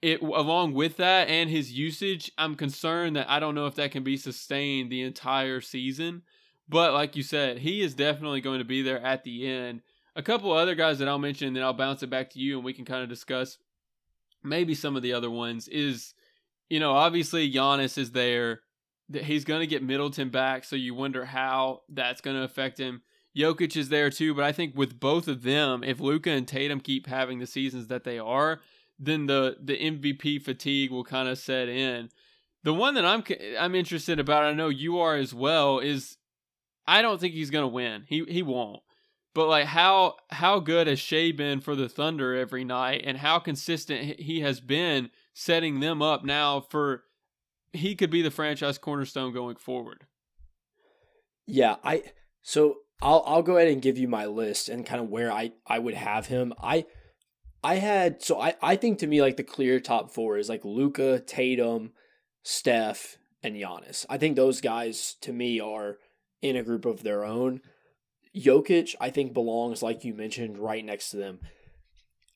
it 0.00 0.22
along 0.22 0.72
with 0.72 0.96
that 0.96 1.28
and 1.28 1.50
his 1.50 1.70
usage, 1.70 2.32
I'm 2.38 2.54
concerned 2.54 3.16
that 3.16 3.28
I 3.28 3.40
don't 3.40 3.54
know 3.54 3.66
if 3.66 3.74
that 3.74 3.92
can 3.92 4.04
be 4.04 4.16
sustained 4.16 4.90
the 4.90 5.02
entire 5.02 5.60
season. 5.60 6.22
But 6.66 6.94
like 6.94 7.16
you 7.16 7.22
said, 7.22 7.58
he 7.58 7.82
is 7.82 7.94
definitely 7.94 8.40
going 8.40 8.60
to 8.60 8.64
be 8.64 8.80
there 8.80 9.04
at 9.04 9.22
the 9.22 9.46
end. 9.46 9.82
A 10.16 10.22
couple 10.22 10.50
other 10.50 10.74
guys 10.74 10.98
that 11.00 11.08
I'll 11.08 11.18
mention, 11.18 11.52
then 11.52 11.62
I'll 11.62 11.74
bounce 11.74 12.02
it 12.02 12.08
back 12.08 12.30
to 12.30 12.38
you 12.38 12.56
and 12.56 12.64
we 12.64 12.72
can 12.72 12.86
kind 12.86 13.02
of 13.02 13.10
discuss 13.10 13.58
maybe 14.42 14.74
some 14.74 14.96
of 14.96 15.02
the 15.02 15.12
other 15.12 15.30
ones 15.30 15.68
is, 15.68 16.14
you 16.70 16.80
know, 16.80 16.92
obviously 16.92 17.52
Giannis 17.52 17.98
is 17.98 18.12
there. 18.12 18.60
He's 19.12 19.44
going 19.44 19.60
to 19.60 19.66
get 19.66 19.82
Middleton 19.82 20.30
back, 20.30 20.64
so 20.64 20.76
you 20.76 20.94
wonder 20.94 21.24
how 21.24 21.82
that's 21.88 22.20
going 22.20 22.36
to 22.36 22.44
affect 22.44 22.78
him. 22.78 23.02
Jokic 23.36 23.76
is 23.76 23.88
there 23.88 24.10
too, 24.10 24.34
but 24.34 24.44
I 24.44 24.52
think 24.52 24.76
with 24.76 24.98
both 24.98 25.28
of 25.28 25.42
them, 25.42 25.84
if 25.84 26.00
Luka 26.00 26.30
and 26.30 26.46
Tatum 26.46 26.80
keep 26.80 27.06
having 27.06 27.38
the 27.38 27.46
seasons 27.46 27.88
that 27.88 28.04
they 28.04 28.18
are, 28.18 28.60
then 28.98 29.26
the 29.26 29.56
the 29.60 29.76
MVP 29.76 30.42
fatigue 30.42 30.90
will 30.90 31.04
kind 31.04 31.28
of 31.28 31.38
set 31.38 31.68
in. 31.68 32.10
The 32.62 32.74
one 32.74 32.94
that 32.94 33.04
I'm 33.04 33.24
I'm 33.58 33.74
interested 33.74 34.20
about, 34.20 34.44
I 34.44 34.52
know 34.52 34.68
you 34.68 34.98
are 34.98 35.16
as 35.16 35.32
well, 35.34 35.78
is 35.78 36.18
I 36.86 37.02
don't 37.02 37.20
think 37.20 37.34
he's 37.34 37.50
going 37.50 37.64
to 37.64 37.68
win. 37.68 38.04
He 38.06 38.24
he 38.28 38.42
won't. 38.42 38.82
But 39.34 39.48
like 39.48 39.66
how 39.66 40.16
how 40.30 40.58
good 40.58 40.86
has 40.86 40.98
Shai 40.98 41.32
been 41.32 41.60
for 41.60 41.74
the 41.74 41.88
Thunder 41.88 42.34
every 42.34 42.64
night, 42.64 43.02
and 43.04 43.18
how 43.18 43.38
consistent 43.38 44.20
he 44.20 44.40
has 44.40 44.60
been 44.60 45.10
setting 45.32 45.80
them 45.80 46.02
up 46.02 46.24
now 46.24 46.60
for 46.60 47.04
he 47.72 47.94
could 47.94 48.10
be 48.10 48.22
the 48.22 48.30
franchise 48.30 48.78
cornerstone 48.78 49.32
going 49.32 49.56
forward. 49.56 50.06
Yeah, 51.46 51.76
I 51.84 52.02
so 52.42 52.76
I'll 53.02 53.22
I'll 53.26 53.42
go 53.42 53.56
ahead 53.56 53.68
and 53.68 53.82
give 53.82 53.98
you 53.98 54.08
my 54.08 54.26
list 54.26 54.68
and 54.68 54.86
kind 54.86 55.00
of 55.00 55.08
where 55.08 55.32
I 55.32 55.52
I 55.66 55.78
would 55.78 55.94
have 55.94 56.26
him. 56.26 56.52
I 56.60 56.86
I 57.62 57.76
had 57.76 58.22
so 58.22 58.40
I 58.40 58.54
I 58.62 58.76
think 58.76 58.98
to 58.98 59.06
me 59.06 59.20
like 59.20 59.36
the 59.36 59.42
clear 59.42 59.80
top 59.80 60.12
four 60.12 60.36
is 60.38 60.48
like 60.48 60.64
Luka, 60.64 61.20
Tatum, 61.20 61.92
Steph, 62.42 63.18
and 63.42 63.56
Giannis. 63.56 64.06
I 64.08 64.18
think 64.18 64.36
those 64.36 64.60
guys 64.60 65.16
to 65.22 65.32
me 65.32 65.60
are 65.60 65.98
in 66.42 66.56
a 66.56 66.62
group 66.62 66.84
of 66.84 67.02
their 67.02 67.24
own. 67.24 67.60
Jokic, 68.36 68.94
I 69.00 69.10
think, 69.10 69.34
belongs, 69.34 69.82
like 69.82 70.04
you 70.04 70.14
mentioned, 70.14 70.58
right 70.58 70.84
next 70.84 71.10
to 71.10 71.16
them. 71.16 71.40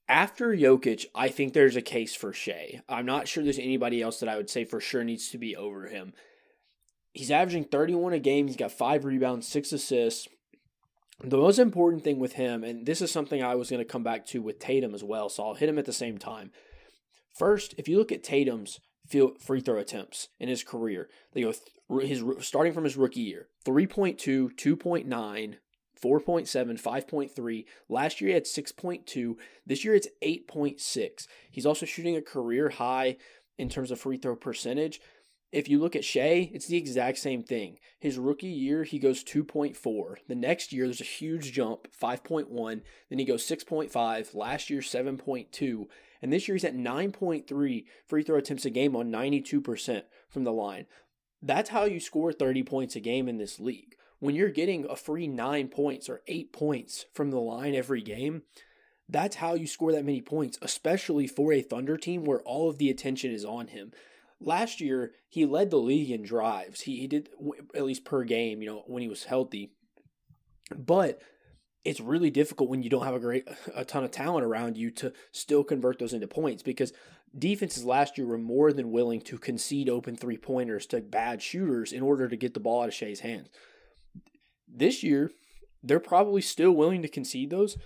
After 0.08 0.54
Jokic, 0.54 1.06
I 1.14 1.28
think 1.28 1.52
there's 1.52 1.76
a 1.76 1.82
case 1.82 2.14
for 2.14 2.32
Shai. 2.32 2.82
I'm 2.88 3.06
not 3.06 3.26
sure 3.26 3.42
there's 3.42 3.58
anybody 3.58 4.02
else 4.02 4.20
that 4.20 4.28
I 4.28 4.36
would 4.36 4.50
say 4.50 4.64
for 4.64 4.80
sure 4.80 5.02
needs 5.02 5.30
to 5.30 5.38
be 5.38 5.56
over 5.56 5.86
him. 5.86 6.12
He's 7.12 7.30
averaging 7.30 7.64
31 7.64 8.12
a 8.12 8.18
game. 8.18 8.46
He's 8.46 8.56
got 8.56 8.72
five 8.72 9.04
rebounds, 9.04 9.48
six 9.48 9.72
assists. 9.72 10.28
The 11.22 11.38
most 11.38 11.58
important 11.58 12.02
thing 12.02 12.18
with 12.18 12.34
him, 12.34 12.64
and 12.64 12.84
this 12.84 13.00
is 13.00 13.10
something 13.10 13.42
I 13.42 13.54
was 13.54 13.70
going 13.70 13.78
to 13.78 13.90
come 13.90 14.02
back 14.02 14.26
to 14.26 14.42
with 14.42 14.58
Tatum 14.58 14.94
as 14.94 15.04
well, 15.04 15.28
so 15.28 15.44
I'll 15.44 15.54
hit 15.54 15.68
him 15.68 15.78
at 15.78 15.84
the 15.84 15.92
same 15.92 16.18
time. 16.18 16.50
First, 17.38 17.74
if 17.78 17.88
you 17.88 17.98
look 17.98 18.12
at 18.12 18.24
Tatum's 18.24 18.80
free 19.08 19.60
throw 19.60 19.78
attempts 19.78 20.28
in 20.40 20.48
his 20.48 20.64
career, 20.64 21.08
they 21.32 21.42
go 21.42 21.52
his 22.00 22.22
starting 22.40 22.72
from 22.72 22.84
his 22.84 22.96
rookie 22.96 23.20
year 23.20 23.48
3.2, 23.64 24.56
2.9, 24.56 25.54
4.7, 26.04 26.80
5.3. 26.80 27.64
Last 27.88 28.20
year 28.20 28.28
he 28.28 28.34
had 28.34 28.44
6.2. 28.44 29.36
This 29.66 29.84
year 29.84 29.94
it's 29.94 30.08
8.6. 30.22 31.26
He's 31.50 31.66
also 31.66 31.86
shooting 31.86 32.16
a 32.16 32.22
career 32.22 32.68
high 32.68 33.16
in 33.56 33.70
terms 33.70 33.90
of 33.90 33.98
free 33.98 34.18
throw 34.18 34.36
percentage. 34.36 35.00
If 35.50 35.68
you 35.68 35.78
look 35.78 35.96
at 35.96 36.04
Shai, 36.04 36.50
it's 36.52 36.66
the 36.66 36.76
exact 36.76 37.18
same 37.18 37.42
thing. 37.42 37.78
His 38.00 38.18
rookie 38.18 38.48
year, 38.48 38.82
he 38.82 38.98
goes 38.98 39.22
2.4. 39.22 40.16
The 40.28 40.34
next 40.34 40.72
year, 40.72 40.86
there's 40.86 41.00
a 41.00 41.04
huge 41.04 41.52
jump, 41.52 41.86
5.1. 41.98 42.82
Then 43.08 43.18
he 43.18 43.24
goes 43.24 43.46
6.5. 43.46 44.34
Last 44.34 44.68
year, 44.68 44.80
7.2. 44.80 45.86
And 46.20 46.32
this 46.32 46.48
year, 46.48 46.56
he's 46.56 46.64
at 46.64 46.76
9.3 46.76 47.84
free 48.06 48.22
throw 48.22 48.36
attempts 48.36 48.64
a 48.64 48.70
game 48.70 48.96
on 48.96 49.12
92% 49.12 50.02
from 50.28 50.44
the 50.44 50.52
line. 50.52 50.86
That's 51.40 51.70
how 51.70 51.84
you 51.84 52.00
score 52.00 52.32
30 52.32 52.64
points 52.64 52.96
a 52.96 53.00
game 53.00 53.28
in 53.28 53.38
this 53.38 53.60
league 53.60 53.94
when 54.24 54.34
you're 54.34 54.48
getting 54.48 54.86
a 54.88 54.96
free 54.96 55.26
nine 55.26 55.68
points 55.68 56.08
or 56.08 56.22
eight 56.26 56.50
points 56.50 57.04
from 57.12 57.30
the 57.30 57.38
line 57.38 57.74
every 57.74 58.00
game, 58.00 58.40
that's 59.06 59.36
how 59.36 59.52
you 59.52 59.66
score 59.66 59.92
that 59.92 60.06
many 60.06 60.22
points, 60.22 60.58
especially 60.62 61.26
for 61.26 61.52
a 61.52 61.60
Thunder 61.60 61.98
team 61.98 62.24
where 62.24 62.40
all 62.40 62.70
of 62.70 62.78
the 62.78 62.88
attention 62.88 63.30
is 63.32 63.44
on 63.44 63.66
him. 63.66 63.92
Last 64.40 64.80
year, 64.80 65.12
he 65.28 65.44
led 65.44 65.70
the 65.70 65.76
league 65.76 66.10
in 66.10 66.22
drives. 66.22 66.80
He, 66.80 67.00
he 67.00 67.06
did 67.06 67.28
at 67.74 67.84
least 67.84 68.06
per 68.06 68.24
game, 68.24 68.62
you 68.62 68.70
know, 68.70 68.84
when 68.86 69.02
he 69.02 69.08
was 69.08 69.24
healthy. 69.24 69.72
But 70.74 71.20
it's 71.84 72.00
really 72.00 72.30
difficult 72.30 72.70
when 72.70 72.82
you 72.82 72.88
don't 72.88 73.04
have 73.04 73.14
a 73.14 73.20
great 73.20 73.46
a 73.74 73.84
ton 73.84 74.04
of 74.04 74.10
talent 74.10 74.46
around 74.46 74.78
you 74.78 74.90
to 74.92 75.12
still 75.32 75.64
convert 75.64 75.98
those 75.98 76.14
into 76.14 76.28
points 76.28 76.62
because 76.62 76.94
defenses 77.38 77.84
last 77.84 78.16
year 78.16 78.26
were 78.26 78.38
more 78.38 78.72
than 78.72 78.90
willing 78.90 79.20
to 79.20 79.36
concede 79.36 79.90
open 79.90 80.16
three 80.16 80.38
pointers 80.38 80.86
to 80.86 81.02
bad 81.02 81.42
shooters 81.42 81.92
in 81.92 82.00
order 82.00 82.26
to 82.26 82.36
get 82.38 82.54
the 82.54 82.60
ball 82.60 82.80
out 82.80 82.88
of 82.88 82.94
Shai's 82.94 83.20
hands. 83.20 83.50
This 84.76 85.02
year, 85.02 85.30
they're 85.82 86.00
probably 86.00 86.40
still 86.40 86.72
willing 86.72 87.02
to 87.02 87.08
concede 87.08 87.50
those, 87.50 87.76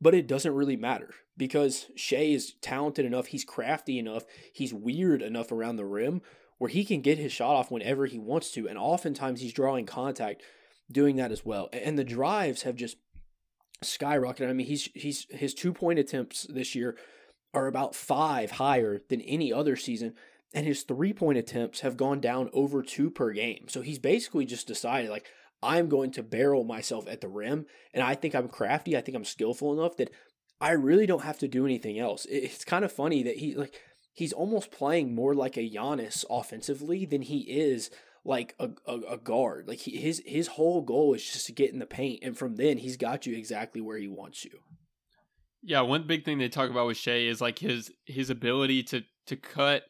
but 0.00 0.14
it 0.14 0.26
doesn't 0.26 0.54
really 0.54 0.76
matter 0.76 1.10
because 1.36 1.86
Shai 1.96 2.16
is 2.16 2.54
talented 2.60 3.04
enough, 3.04 3.26
he's 3.26 3.44
crafty 3.44 3.98
enough, 3.98 4.24
he's 4.52 4.72
weird 4.72 5.22
enough 5.22 5.50
around 5.50 5.76
the 5.76 5.84
rim 5.84 6.22
where 6.58 6.70
he 6.70 6.84
can 6.84 7.00
get 7.00 7.18
his 7.18 7.32
shot 7.32 7.54
off 7.54 7.70
whenever 7.70 8.06
he 8.06 8.18
wants 8.18 8.50
to. 8.52 8.68
And 8.68 8.78
oftentimes 8.78 9.40
he's 9.40 9.52
drawing 9.52 9.86
contact 9.86 10.42
doing 10.90 11.16
that 11.16 11.32
as 11.32 11.44
well. 11.44 11.68
And 11.72 11.98
the 11.98 12.04
drives 12.04 12.62
have 12.62 12.76
just 12.76 12.96
skyrocketed. 13.84 14.48
I 14.48 14.52
mean, 14.52 14.66
he's 14.66 14.88
he's 14.94 15.26
his 15.30 15.54
two 15.54 15.72
point 15.72 15.98
attempts 15.98 16.46
this 16.48 16.74
year 16.74 16.96
are 17.52 17.66
about 17.66 17.94
five 17.94 18.52
higher 18.52 19.00
than 19.08 19.20
any 19.22 19.52
other 19.52 19.76
season. 19.76 20.14
And 20.54 20.66
his 20.66 20.82
three 20.82 21.12
point 21.12 21.38
attempts 21.38 21.80
have 21.80 21.96
gone 21.96 22.20
down 22.20 22.50
over 22.52 22.82
two 22.82 23.10
per 23.10 23.32
game. 23.32 23.66
So 23.68 23.82
he's 23.82 23.98
basically 23.98 24.46
just 24.46 24.66
decided, 24.66 25.10
like, 25.10 25.26
I'm 25.66 25.88
going 25.88 26.12
to 26.12 26.22
barrel 26.22 26.64
myself 26.64 27.08
at 27.08 27.20
the 27.20 27.28
rim. 27.28 27.66
And 27.92 28.02
I 28.02 28.14
think 28.14 28.34
I'm 28.34 28.48
crafty. 28.48 28.96
I 28.96 29.00
think 29.00 29.16
I'm 29.16 29.24
skillful 29.24 29.72
enough 29.72 29.96
that 29.96 30.10
I 30.60 30.70
really 30.70 31.06
don't 31.06 31.24
have 31.24 31.38
to 31.40 31.48
do 31.48 31.64
anything 31.64 31.98
else. 31.98 32.26
It's 32.30 32.64
kind 32.64 32.84
of 32.84 32.92
funny 32.92 33.22
that 33.24 33.36
he, 33.36 33.54
like, 33.54 33.74
he's 34.12 34.32
almost 34.32 34.70
playing 34.70 35.14
more 35.14 35.34
like 35.34 35.56
a 35.56 35.68
Giannis 35.68 36.24
offensively 36.30 37.04
than 37.04 37.22
he 37.22 37.40
is 37.40 37.90
like 38.26 38.54
a, 38.58 38.70
a, 38.86 38.94
a 39.12 39.18
guard. 39.18 39.68
Like 39.68 39.78
he, 39.78 39.96
his 39.96 40.22
his 40.26 40.48
whole 40.48 40.82
goal 40.82 41.14
is 41.14 41.24
just 41.24 41.46
to 41.46 41.52
get 41.52 41.72
in 41.72 41.78
the 41.78 41.86
paint, 41.86 42.20
and 42.22 42.36
from 42.36 42.56
then 42.56 42.78
he's 42.78 42.96
got 42.96 43.24
you 43.24 43.36
exactly 43.36 43.80
where 43.80 43.98
he 43.98 44.08
wants 44.08 44.44
you. 44.44 44.58
Yeah, 45.62 45.82
one 45.82 46.06
big 46.06 46.24
thing 46.24 46.38
they 46.38 46.48
talk 46.48 46.70
about 46.70 46.86
with 46.86 46.96
Shai 46.96 47.26
is 47.26 47.40
like 47.40 47.60
his 47.60 47.92
his 48.04 48.30
ability 48.30 48.82
to 48.84 49.02
to 49.26 49.36
cut 49.36 49.84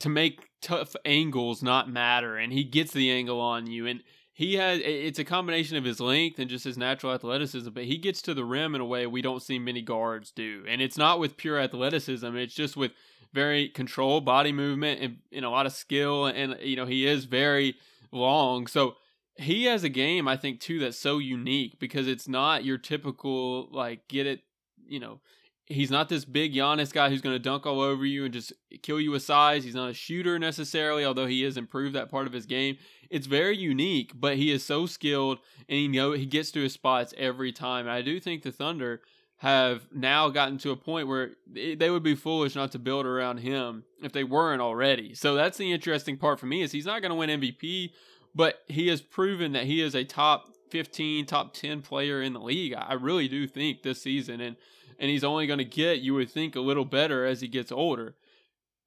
to 0.00 0.08
make 0.08 0.48
tough 0.60 0.94
angles 1.04 1.62
not 1.62 1.90
matter, 1.90 2.36
and 2.36 2.52
he 2.52 2.64
gets 2.64 2.92
the 2.92 3.10
angle 3.10 3.40
on 3.40 3.66
you, 3.66 3.86
and 3.86 4.02
he 4.36 4.54
has 4.56 4.80
it's 4.84 5.18
a 5.18 5.24
combination 5.24 5.78
of 5.78 5.84
his 5.84 5.98
length 5.98 6.38
and 6.38 6.50
just 6.50 6.64
his 6.64 6.76
natural 6.76 7.14
athleticism, 7.14 7.70
but 7.70 7.84
he 7.84 7.96
gets 7.96 8.20
to 8.22 8.34
the 8.34 8.44
rim 8.44 8.74
in 8.74 8.82
a 8.82 8.84
way 8.84 9.06
we 9.06 9.22
don't 9.22 9.42
see 9.42 9.58
many 9.58 9.80
guards 9.80 10.30
do, 10.30 10.62
and 10.68 10.82
it's 10.82 10.98
not 10.98 11.18
with 11.18 11.38
pure 11.38 11.58
athleticism; 11.58 12.36
it's 12.36 12.54
just 12.54 12.76
with 12.76 12.92
very 13.32 13.68
controlled 13.68 14.24
body 14.24 14.52
movement 14.52 15.00
and, 15.00 15.18
and 15.32 15.44
a 15.44 15.50
lot 15.50 15.66
of 15.66 15.72
skill. 15.72 16.26
And, 16.26 16.56
you 16.60 16.76
know, 16.76 16.86
he 16.86 17.06
is 17.06 17.24
very 17.24 17.76
long. 18.12 18.66
So 18.66 18.94
he 19.36 19.64
has 19.64 19.84
a 19.84 19.88
game, 19.88 20.26
I 20.26 20.36
think, 20.36 20.60
too, 20.60 20.78
that's 20.80 20.98
so 20.98 21.18
unique 21.18 21.78
because 21.78 22.08
it's 22.08 22.28
not 22.28 22.64
your 22.64 22.78
typical, 22.78 23.68
like, 23.70 24.08
get 24.08 24.26
it, 24.26 24.40
you 24.86 25.00
know, 25.00 25.20
he's 25.66 25.90
not 25.90 26.08
this 26.08 26.24
big 26.24 26.54
Giannis 26.54 26.92
guy 26.92 27.08
who's 27.08 27.20
going 27.20 27.34
to 27.34 27.40
dunk 27.40 27.66
all 27.66 27.80
over 27.80 28.06
you 28.06 28.24
and 28.24 28.32
just 28.32 28.52
kill 28.82 29.00
you 29.00 29.10
with 29.10 29.22
size. 29.22 29.64
He's 29.64 29.74
not 29.74 29.90
a 29.90 29.94
shooter 29.94 30.38
necessarily, 30.38 31.04
although 31.04 31.26
he 31.26 31.42
has 31.42 31.56
improved 31.56 31.94
that 31.94 32.10
part 32.10 32.26
of 32.26 32.32
his 32.32 32.46
game. 32.46 32.78
It's 33.10 33.26
very 33.26 33.56
unique, 33.56 34.12
but 34.14 34.36
he 34.36 34.50
is 34.52 34.64
so 34.64 34.86
skilled 34.86 35.38
and 35.68 35.78
he 35.78 35.88
know 35.88 36.12
he 36.12 36.26
gets 36.26 36.50
to 36.52 36.62
his 36.62 36.72
spots 36.72 37.14
every 37.16 37.52
time. 37.52 37.88
I 37.88 38.02
do 38.02 38.20
think 38.20 38.42
the 38.42 38.52
Thunder 38.52 39.02
have 39.38 39.88
now 39.92 40.30
gotten 40.30 40.56
to 40.56 40.70
a 40.70 40.76
point 40.76 41.08
where 41.08 41.32
they 41.46 41.90
would 41.90 42.02
be 42.02 42.14
foolish 42.14 42.54
not 42.54 42.72
to 42.72 42.78
build 42.78 43.04
around 43.04 43.38
him 43.38 43.84
if 44.02 44.12
they 44.12 44.24
weren't 44.24 44.62
already. 44.62 45.14
So 45.14 45.34
that's 45.34 45.58
the 45.58 45.72
interesting 45.72 46.16
part 46.16 46.40
for 46.40 46.46
me 46.46 46.62
is 46.62 46.72
he's 46.72 46.86
not 46.86 47.02
going 47.02 47.10
to 47.10 47.16
win 47.16 47.40
MVP, 47.40 47.90
but 48.34 48.62
he 48.66 48.88
has 48.88 49.02
proven 49.02 49.52
that 49.52 49.64
he 49.64 49.82
is 49.82 49.94
a 49.94 50.04
top 50.04 50.48
15, 50.70 51.26
top 51.26 51.52
10 51.52 51.82
player 51.82 52.22
in 52.22 52.32
the 52.32 52.40
league. 52.40 52.74
I 52.74 52.94
really 52.94 53.28
do 53.28 53.46
think 53.46 53.82
this 53.82 54.00
season 54.00 54.40
and 54.40 54.56
and 54.98 55.10
he's 55.10 55.24
only 55.24 55.46
going 55.46 55.58
to 55.58 55.64
get 55.64 56.00
you 56.00 56.14
would 56.14 56.30
think 56.30 56.56
a 56.56 56.60
little 56.60 56.84
better 56.84 57.24
as 57.24 57.40
he 57.40 57.48
gets 57.48 57.72
older. 57.72 58.16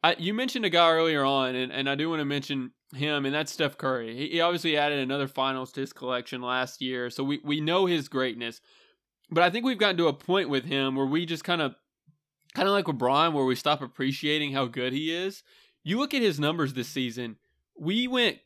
I, 0.04 0.16
you 0.18 0.34
mentioned 0.34 0.66
a 0.66 0.70
guy 0.70 0.90
earlier 0.92 1.26
on, 1.26 1.56
and, 1.56 1.72
and 1.72 1.90
I 1.90 1.96
do 1.96 2.10
want 2.10 2.22
to 2.22 2.26
mention 2.26 2.72
him, 2.96 3.26
and 3.26 3.36
that's 3.36 3.52
Steph 3.52 3.78
Curry. 3.78 4.16
He, 4.16 4.30
he 4.30 4.42
obviously 4.42 4.78
added 4.78 5.00
another 5.00 5.28
finals 5.28 5.72
to 5.74 5.82
his 5.82 5.94
collection 5.94 6.42
last 6.42 6.82
year, 6.82 7.10
so 7.10 7.24
we, 7.24 7.40
we 7.44 7.60
know 7.60 7.86
his 7.86 8.08
greatness. 8.08 8.62
But 9.30 9.44
I 9.44 9.50
think 9.50 9.66
we've 9.66 9.78
gotten 9.78 9.98
to 9.98 10.08
a 10.08 10.14
point 10.14 10.50
with 10.50 10.66
him 10.66 10.96
where 10.96 11.06
we 11.06 11.26
just 11.26 11.44
kind 11.44 11.62
of, 11.62 11.76
kind 12.56 12.68
of 12.68 12.74
like 12.74 12.86
LeBron, 12.86 13.34
where 13.34 13.46
we 13.46 13.56
stop 13.56 13.82
appreciating 13.82 14.54
how 14.54 14.66
good 14.66 14.94
he 14.94 15.14
is. 15.14 15.44
You 15.84 16.00
look 16.00 16.14
at 16.14 16.22
his 16.22 16.40
numbers 16.40 16.74
this 16.74 16.88
season. 16.88 17.38
We 17.78 18.08
went 18.08 18.40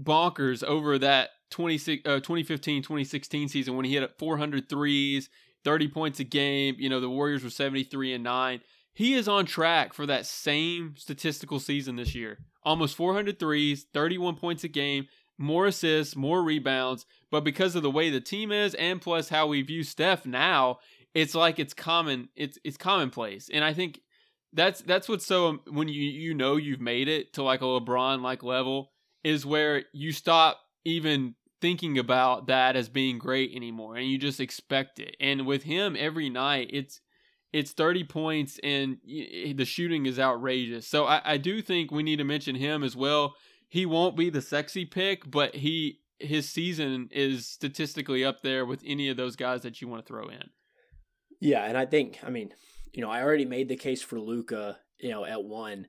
bonkers 0.00 0.62
over 0.62 0.98
that 0.98 1.30
20, 1.50 2.02
uh, 2.04 2.20
2015 2.20 2.82
2016 2.82 3.48
season 3.48 3.76
when 3.76 3.84
he 3.84 3.94
hit 3.94 4.18
400 4.18 4.68
threes, 4.68 5.28
30 5.64 5.88
points 5.88 6.20
a 6.20 6.24
game. 6.24 6.76
You 6.78 6.88
know, 6.88 7.00
the 7.00 7.10
Warriors 7.10 7.44
were 7.44 7.50
73 7.50 8.14
and 8.14 8.24
9. 8.24 8.60
He 8.94 9.14
is 9.14 9.28
on 9.28 9.46
track 9.46 9.94
for 9.94 10.06
that 10.06 10.26
same 10.26 10.94
statistical 10.96 11.58
season 11.58 11.96
this 11.96 12.14
year. 12.14 12.38
Almost 12.62 12.96
400 12.96 13.38
threes, 13.38 13.86
31 13.94 14.36
points 14.36 14.64
a 14.64 14.68
game, 14.68 15.06
more 15.38 15.66
assists, 15.66 16.14
more 16.14 16.42
rebounds. 16.42 17.06
But 17.30 17.44
because 17.44 17.74
of 17.74 17.82
the 17.82 17.90
way 17.90 18.10
the 18.10 18.20
team 18.20 18.52
is, 18.52 18.74
and 18.74 19.00
plus 19.00 19.28
how 19.30 19.46
we 19.46 19.62
view 19.62 19.82
Steph 19.82 20.26
now, 20.26 20.78
it's 21.14 21.34
like 21.34 21.58
it's 21.58 21.74
common. 21.74 22.28
It's 22.36 22.58
it's 22.64 22.76
commonplace, 22.76 23.50
and 23.52 23.64
I 23.64 23.74
think 23.74 24.00
that's 24.52 24.80
that's 24.82 25.08
what's 25.08 25.26
so 25.26 25.48
um, 25.48 25.60
when 25.70 25.88
you 25.88 26.02
you 26.02 26.34
know 26.34 26.56
you've 26.56 26.80
made 26.80 27.08
it 27.08 27.34
to 27.34 27.42
like 27.42 27.60
a 27.60 27.64
LeBron 27.64 28.22
like 28.22 28.42
level 28.42 28.92
is 29.24 29.46
where 29.46 29.84
you 29.92 30.12
stop 30.12 30.60
even 30.84 31.34
thinking 31.62 31.98
about 31.98 32.48
that 32.48 32.76
as 32.76 32.90
being 32.90 33.18
great 33.18 33.54
anymore, 33.54 33.96
and 33.96 34.06
you 34.06 34.18
just 34.18 34.40
expect 34.40 34.98
it. 34.98 35.16
And 35.18 35.46
with 35.46 35.62
him 35.62 35.96
every 35.98 36.28
night, 36.28 36.68
it's 36.70 37.00
it's 37.54 37.72
30 37.72 38.04
points 38.04 38.58
and 38.62 38.96
the 39.04 39.66
shooting 39.66 40.06
is 40.06 40.18
outrageous. 40.18 40.86
So 40.86 41.04
I, 41.04 41.20
I 41.22 41.36
do 41.36 41.60
think 41.60 41.90
we 41.90 42.02
need 42.02 42.16
to 42.16 42.24
mention 42.24 42.54
him 42.54 42.82
as 42.82 42.96
well 42.96 43.34
he 43.72 43.86
won't 43.86 44.18
be 44.18 44.28
the 44.28 44.42
sexy 44.42 44.84
pick, 44.84 45.30
but 45.30 45.54
he 45.54 46.00
his 46.18 46.46
season 46.46 47.08
is 47.10 47.46
statistically 47.46 48.22
up 48.22 48.42
there 48.42 48.66
with 48.66 48.82
any 48.84 49.08
of 49.08 49.16
those 49.16 49.34
guys 49.34 49.62
that 49.62 49.80
you 49.80 49.88
want 49.88 50.04
to 50.04 50.06
throw 50.06 50.28
in. 50.28 50.50
Yeah, 51.40 51.64
and 51.64 51.78
I 51.78 51.86
think 51.86 52.18
I 52.22 52.28
mean, 52.28 52.52
you 52.92 53.00
know, 53.00 53.08
I 53.08 53.22
already 53.22 53.46
made 53.46 53.70
the 53.70 53.76
case 53.76 54.02
for 54.02 54.20
Luka, 54.20 54.78
you 55.00 55.08
know, 55.08 55.24
at 55.24 55.42
one. 55.42 55.86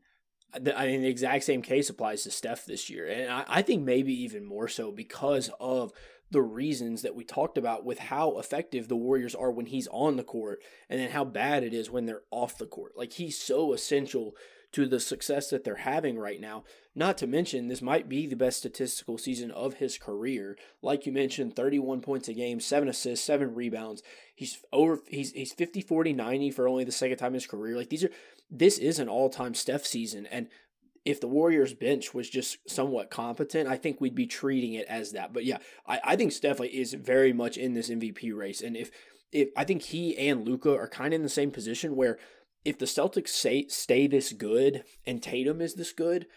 I 0.55 0.87
mean, 0.87 1.01
the 1.01 1.07
exact 1.07 1.43
same 1.43 1.61
case 1.61 1.89
applies 1.89 2.23
to 2.23 2.31
Steph 2.31 2.65
this 2.65 2.89
year, 2.89 3.07
and 3.07 3.31
I, 3.31 3.45
I 3.47 3.61
think 3.61 3.83
maybe 3.83 4.13
even 4.23 4.45
more 4.45 4.67
so 4.67 4.91
because 4.91 5.49
of 5.59 5.91
the 6.31 6.41
reasons 6.41 7.03
that 7.03 7.15
we 7.15 7.23
talked 7.23 7.57
about 7.57 7.85
with 7.85 7.99
how 7.99 8.39
effective 8.39 8.87
the 8.87 8.95
Warriors 8.95 9.35
are 9.35 9.51
when 9.51 9.67
he's 9.67 9.87
on 9.91 10.17
the 10.17 10.23
court, 10.23 10.61
and 10.89 10.99
then 10.99 11.11
how 11.11 11.23
bad 11.23 11.63
it 11.63 11.73
is 11.73 11.89
when 11.89 12.05
they're 12.05 12.23
off 12.31 12.57
the 12.57 12.65
court. 12.65 12.93
Like 12.97 13.13
he's 13.13 13.37
so 13.37 13.73
essential 13.73 14.35
to 14.73 14.87
the 14.87 14.99
success 14.99 15.51
that 15.51 15.63
they're 15.63 15.75
having 15.75 16.17
right 16.17 16.41
now. 16.41 16.63
Not 16.95 17.17
to 17.19 17.27
mention, 17.27 17.67
this 17.67 17.81
might 17.81 18.09
be 18.09 18.27
the 18.27 18.35
best 18.35 18.57
statistical 18.57 19.17
season 19.17 19.51
of 19.51 19.75
his 19.75 19.97
career. 19.97 20.57
Like 20.81 21.05
you 21.05 21.11
mentioned, 21.11 21.55
31 21.55 22.01
points 22.01 22.27
a 22.27 22.33
game, 22.33 22.59
7 22.59 22.87
assists, 22.87 23.25
7 23.25 23.53
rebounds. 23.55 24.03
He's 24.35 24.59
over 24.71 24.99
he's 25.07 25.31
he's 25.31 25.53
50 25.53 25.81
40 25.81 26.13
90 26.13 26.51
for 26.51 26.67
only 26.67 26.83
the 26.83 26.91
second 26.91 27.17
time 27.17 27.29
in 27.29 27.35
his 27.35 27.47
career. 27.47 27.77
Like 27.77 27.89
these 27.89 28.03
are 28.03 28.11
this 28.49 28.77
is 28.77 28.99
an 28.99 29.09
all-time 29.09 29.53
Steph 29.53 29.85
season 29.85 30.25
and 30.27 30.47
if 31.05 31.19
the 31.19 31.27
Warriors 31.27 31.73
bench 31.73 32.13
was 32.13 32.29
just 32.29 32.57
somewhat 32.69 33.09
competent, 33.09 33.67
I 33.67 33.75
think 33.75 33.99
we'd 33.99 34.15
be 34.15 34.25
treating 34.25 34.73
it 34.73 34.85
as 34.87 35.11
that. 35.11 35.33
But 35.33 35.43
yeah, 35.43 35.57
I, 35.85 35.99
I 36.03 36.15
think 36.15 36.31
Steph 36.31 36.61
is 36.61 36.93
very 36.93 37.33
much 37.33 37.57
in 37.57 37.73
this 37.73 37.89
MVP 37.89 38.33
race. 38.33 38.61
And 38.61 38.77
if 38.77 38.89
if 39.31 39.49
I 39.57 39.63
think 39.63 39.81
he 39.81 40.15
and 40.17 40.47
Luka 40.47 40.73
are 40.73 40.87
kind 40.87 41.13
of 41.13 41.17
in 41.17 41.23
the 41.23 41.29
same 41.29 41.51
position 41.51 41.95
where 41.95 42.19
if 42.63 42.77
the 42.77 42.85
Celtics 42.85 43.29
say, 43.29 43.65
stay 43.67 44.07
this 44.07 44.31
good 44.31 44.83
and 45.05 45.21
Tatum 45.21 45.59
is 45.59 45.73
this 45.73 45.91
good, 45.91 46.27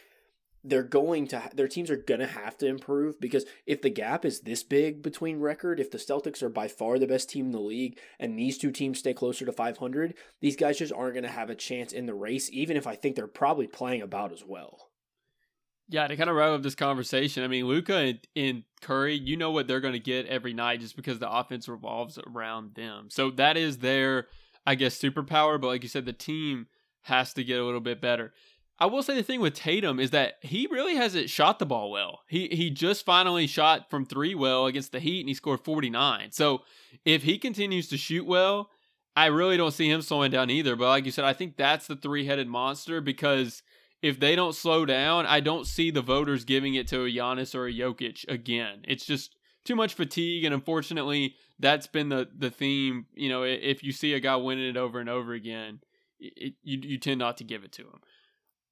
they're 0.68 0.82
going 0.82 1.26
to 1.28 1.42
their 1.54 1.68
teams 1.68 1.90
are 1.90 1.96
going 1.96 2.20
to 2.20 2.26
have 2.26 2.56
to 2.58 2.66
improve 2.66 3.20
because 3.20 3.44
if 3.66 3.82
the 3.82 3.90
gap 3.90 4.24
is 4.24 4.40
this 4.40 4.62
big 4.62 5.02
between 5.02 5.40
record, 5.40 5.80
if 5.80 5.90
the 5.90 5.98
Celtics 5.98 6.42
are 6.42 6.48
by 6.48 6.68
far 6.68 6.98
the 6.98 7.06
best 7.06 7.30
team 7.30 7.46
in 7.46 7.52
the 7.52 7.60
league 7.60 7.98
and 8.18 8.38
these 8.38 8.58
two 8.58 8.70
teams 8.70 8.98
stay 8.98 9.14
closer 9.14 9.44
to 9.44 9.52
500, 9.52 10.14
these 10.40 10.56
guys 10.56 10.78
just 10.78 10.92
aren't 10.92 11.14
going 11.14 11.24
to 11.24 11.30
have 11.30 11.50
a 11.50 11.54
chance 11.54 11.92
in 11.92 12.06
the 12.06 12.14
race 12.14 12.50
even 12.52 12.76
if 12.76 12.86
I 12.86 12.94
think 12.94 13.16
they're 13.16 13.26
probably 13.26 13.66
playing 13.66 14.02
about 14.02 14.32
as 14.32 14.44
well. 14.44 14.90
Yeah, 15.88 16.08
to 16.08 16.16
kind 16.16 16.28
of 16.28 16.34
wrap 16.34 16.50
up 16.50 16.62
this 16.64 16.74
conversation, 16.74 17.44
I 17.44 17.46
mean, 17.46 17.66
Luka 17.66 17.94
and, 17.94 18.18
and 18.34 18.62
Curry, 18.80 19.14
you 19.14 19.36
know 19.36 19.52
what 19.52 19.68
they're 19.68 19.80
going 19.80 19.94
to 19.94 20.00
get 20.00 20.26
every 20.26 20.52
night 20.52 20.80
just 20.80 20.96
because 20.96 21.20
the 21.20 21.30
offense 21.30 21.68
revolves 21.68 22.18
around 22.18 22.74
them. 22.74 23.06
So 23.08 23.30
that 23.30 23.56
is 23.56 23.78
their 23.78 24.26
I 24.66 24.74
guess, 24.74 24.98
superpower. 24.98 25.60
But 25.60 25.68
like 25.68 25.82
you 25.82 25.88
said, 25.88 26.04
the 26.04 26.12
team 26.12 26.66
has 27.02 27.32
to 27.34 27.44
get 27.44 27.60
a 27.60 27.64
little 27.64 27.80
bit 27.80 28.00
better. 28.00 28.34
I 28.79 28.87
will 28.87 29.03
say 29.03 29.14
the 29.14 29.22
thing 29.22 29.41
with 29.41 29.55
Tatum 29.55 29.99
is 29.99 30.11
that 30.11 30.35
he 30.43 30.68
really 30.70 30.97
hasn't 30.97 31.31
shot 31.31 31.59
the 31.59 31.66
ball 31.66 31.91
well. 31.91 32.20
He 32.29 32.49
he 32.49 32.70
just 32.70 33.05
finally 33.05 33.47
shot 33.47 33.89
from 33.89 34.05
three 34.05 34.35
well 34.35 34.66
against 34.66 34.93
the 34.93 35.01
Heat 35.01 35.20
and 35.20 35.29
he 35.29 35.35
scored 35.35 35.64
49. 35.64 36.33
So 36.33 36.62
if 37.05 37.22
he 37.22 37.39
continues 37.39 37.89
to 37.89 37.97
shoot 37.97 38.27
well, 38.27 38.70
I 39.16 39.27
really 39.27 39.57
don't 39.57 39.72
see 39.72 39.91
him 39.91 40.03
slowing 40.03 40.31
down 40.31 40.51
either. 40.51 40.77
But 40.77 40.89
like 40.89 41.07
you 41.07 41.11
said, 41.11 41.24
I 41.24 41.33
think 41.33 41.57
that's 41.57 41.87
the 41.87 41.97
three 41.97 42.27
headed 42.27 42.49
monster 42.49 43.01
because 43.01 43.62
if 44.03 44.20
they 44.20 44.37
don't 44.37 44.55
slow 44.55 44.85
down, 44.85 45.24
I 45.24 45.41
don't 45.41 45.66
see 45.66 45.91
the 45.91 46.03
voters 46.03 46.45
giving 46.45 46.74
it 46.74 46.87
to 46.89 47.05
a 47.05 47.11
Giannis 47.11 47.55
or 47.55 47.66
a 47.66 47.72
Jokic 47.72 48.29
again. 48.29 48.85
It's 48.87 49.07
just 49.07 49.35
too 49.64 49.74
much 49.74 49.95
fatigue, 49.95 50.45
and 50.45 50.55
unfortunately, 50.55 51.35
that's 51.59 51.87
been 51.87 52.11
the 52.11 52.29
the 52.37 52.51
theme. 52.51 53.07
You 53.14 53.31
know, 53.31 53.43
if 53.43 53.83
you 53.83 53.93
see 53.93 54.12
a 54.12 54.20
guy 54.20 54.37
winning 54.37 54.68
it 54.68 54.77
over 54.77 55.01
and 55.01 55.09
over 55.09 55.33
again, 55.33 55.81
it, 56.20 56.55
you 56.62 56.79
you 56.83 56.99
tend 56.99 57.18
not 57.18 57.39
to 57.39 57.45
give 57.45 57.64
it 57.64 57.72
to 57.72 57.83
him. 57.83 58.01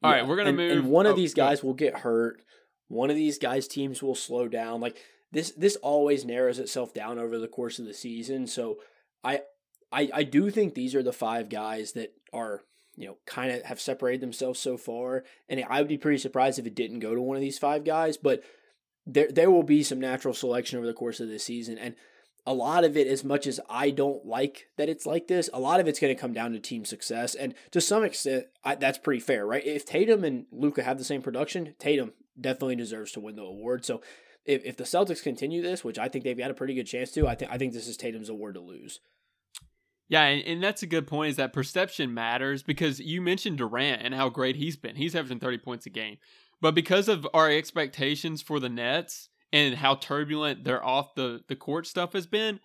All 0.05 0.11
yeah. 0.11 0.19
right, 0.19 0.29
we're 0.29 0.37
gonna 0.37 0.51
and, 0.51 0.59
move. 0.59 0.73
And 0.73 0.91
one 0.91 1.07
of 1.07 1.15
oh, 1.15 1.17
these 1.17 1.33
guys 1.33 1.65
will 1.65 1.73
get 1.73 1.99
hurt. 1.99 2.43
One 2.89 3.09
of 3.09 3.17
these 3.17 3.39
guys' 3.39 3.67
teams 3.67 4.03
will 4.03 4.15
slow 4.15 4.49
down. 4.49 4.83
Like 4.83 4.99
this 5.33 5.51
this 5.53 5.77
always 5.77 6.27
narrows 6.27 6.59
itself 6.59 6.93
down 6.93 7.19
over 7.19 7.39
the 7.39 7.49
course 7.49 7.79
of 7.79 7.87
the 7.87 7.95
season. 7.95 8.47
So 8.47 8.77
I 9.25 9.41
I 9.91 10.11
I 10.13 10.23
do 10.25 10.51
think 10.51 10.75
these 10.75 10.95
are 10.95 11.03
the 11.03 11.13
five 11.13 11.49
guys 11.49 11.93
that 11.93 12.13
are 12.35 12.61
you 12.97 13.07
know 13.07 13.17
kind 13.25 13.51
of 13.51 13.63
have 13.63 13.81
separated 13.81 14.21
themselves 14.21 14.61
so 14.61 14.77
far, 14.77 15.25
and 15.49 15.65
I 15.71 15.81
would 15.81 15.89
be 15.89 15.97
pretty 15.97 16.19
surprised 16.19 16.59
if 16.59 16.67
it 16.67 16.75
didn't 16.75 17.01
go 17.01 17.15
to 17.15 17.23
one 17.23 17.37
of 17.37 17.43
these 17.43 17.59
five 17.59 17.83
guys. 17.85 18.19
But 18.19 18.43
there 19.07 19.31
there 19.31 19.51
will 19.51 19.63
be 19.63 19.83
some 19.83 20.01
natural 20.01 20.35
selection 20.35 20.77
over 20.77 20.87
the 20.87 20.93
course 20.93 21.19
of 21.19 21.29
the 21.29 21.39
season, 21.39 21.79
and 21.79 21.95
a 22.47 22.53
lot 22.53 22.85
of 22.85 22.97
it, 22.97 23.07
as 23.07 23.25
much 23.25 23.47
as 23.47 23.59
I 23.71 23.91
don't 23.91 24.27
like 24.27 24.69
that 24.77 24.89
it's 24.89 25.07
like 25.07 25.29
this, 25.29 25.49
a 25.53 25.61
lot 25.61 25.81
of 25.81 25.89
it's 25.89 25.99
going 25.99 26.15
to 26.15 26.21
come 26.21 26.33
down 26.33 26.53
to 26.53 26.59
team 26.59 26.85
success. 26.85 27.35
And 27.35 27.55
to 27.71 27.81
some 27.81 28.05
extent, 28.05 28.47
I, 28.63 28.75
that's 28.75 28.99
pretty 28.99 29.21
fair, 29.21 29.47
right? 29.47 29.65
If 29.65 29.87
Tatum 29.87 30.25
and 30.25 30.47
Luka 30.53 30.83
have 30.83 30.99
the 30.99 31.05
same 31.05 31.23
production, 31.23 31.75
Tatum 31.79 32.13
definitely 32.39 32.77
deserves 32.77 33.13
to 33.13 33.21
win 33.21 33.37
the 33.37 33.43
award. 33.43 33.85
So 33.85 34.03
if, 34.45 34.65
if 34.65 34.77
the 34.77 34.85
Celtics 34.85 35.23
continue 35.23 35.63
this, 35.63 35.83
which 35.83 35.99
I 35.99 36.09
think 36.09 36.25
they've 36.25 36.37
got 36.37 36.51
a 36.51 36.55
pretty 36.55 36.75
good 36.75 36.87
chance 36.87 37.11
to, 37.13 37.27
I 37.27 37.35
think 37.35 37.51
I 37.51 37.59
think 37.59 37.73
this 37.73 37.89
is 37.89 37.97
Tatum's 37.97 38.29
award 38.29 38.55
to 38.55 38.61
lose. 38.61 39.01
Yeah, 40.09 40.25
and, 40.25 40.47
and 40.47 40.63
that's 40.63 40.83
a 40.83 40.87
good 40.87 41.07
point. 41.07 41.31
Is 41.31 41.37
that 41.37 41.55
perception 41.55 42.13
matters 42.13 42.63
because 42.63 43.01
you 43.01 43.23
mentioned 43.23 43.57
Durant 43.57 44.03
and 44.03 44.15
how 44.15 44.29
great 44.29 44.57
he's 44.57 44.77
been. 44.77 44.97
He's 44.97 45.15
averaging 45.15 45.41
thirty 45.41 45.57
points 45.57 45.87
a 45.87 45.91
game, 45.91 46.19
but 46.61 46.75
because 46.75 47.09
of 47.09 47.27
our 47.33 47.51
expectations 47.51 48.43
for 48.43 48.61
the 48.61 48.69
Nets 48.69 49.31
and 49.55 49.77
how 49.77 49.95
turbulent 49.95 50.65
their 50.65 50.85
off 50.85 51.15
the 51.15 51.41
the 51.47 51.55
court 51.55 51.87
stuff 51.87 52.13
has 52.13 52.27
been, 52.27 52.59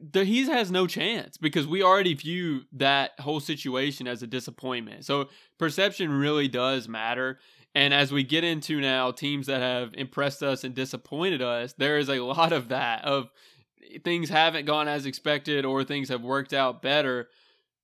the, 0.00 0.24
he 0.24 0.46
has 0.46 0.70
no 0.70 0.86
chance 0.86 1.36
because 1.36 1.66
we 1.66 1.82
already 1.82 2.14
view 2.14 2.62
that 2.72 3.18
whole 3.18 3.40
situation 3.40 4.06
as 4.06 4.22
a 4.22 4.28
disappointment. 4.28 5.04
So 5.04 5.28
perception 5.58 6.08
really 6.08 6.46
does 6.46 6.88
matter. 6.88 7.40
And 7.74 7.92
as 7.92 8.12
we 8.12 8.22
get 8.22 8.44
into 8.44 8.80
now 8.80 9.10
teams 9.10 9.48
that 9.48 9.60
have 9.60 9.92
impressed 9.94 10.42
us 10.42 10.62
and 10.62 10.72
disappointed 10.72 11.42
us, 11.42 11.74
there 11.76 11.98
is 11.98 12.08
a 12.08 12.20
lot 12.20 12.52
of 12.52 12.68
that 12.68 13.04
of 13.04 13.30
things 14.04 14.28
haven't 14.28 14.66
gone 14.66 14.86
as 14.86 15.06
expected 15.06 15.64
or 15.64 15.82
things 15.82 16.10
have 16.10 16.22
worked 16.22 16.52
out 16.52 16.80
better. 16.80 17.28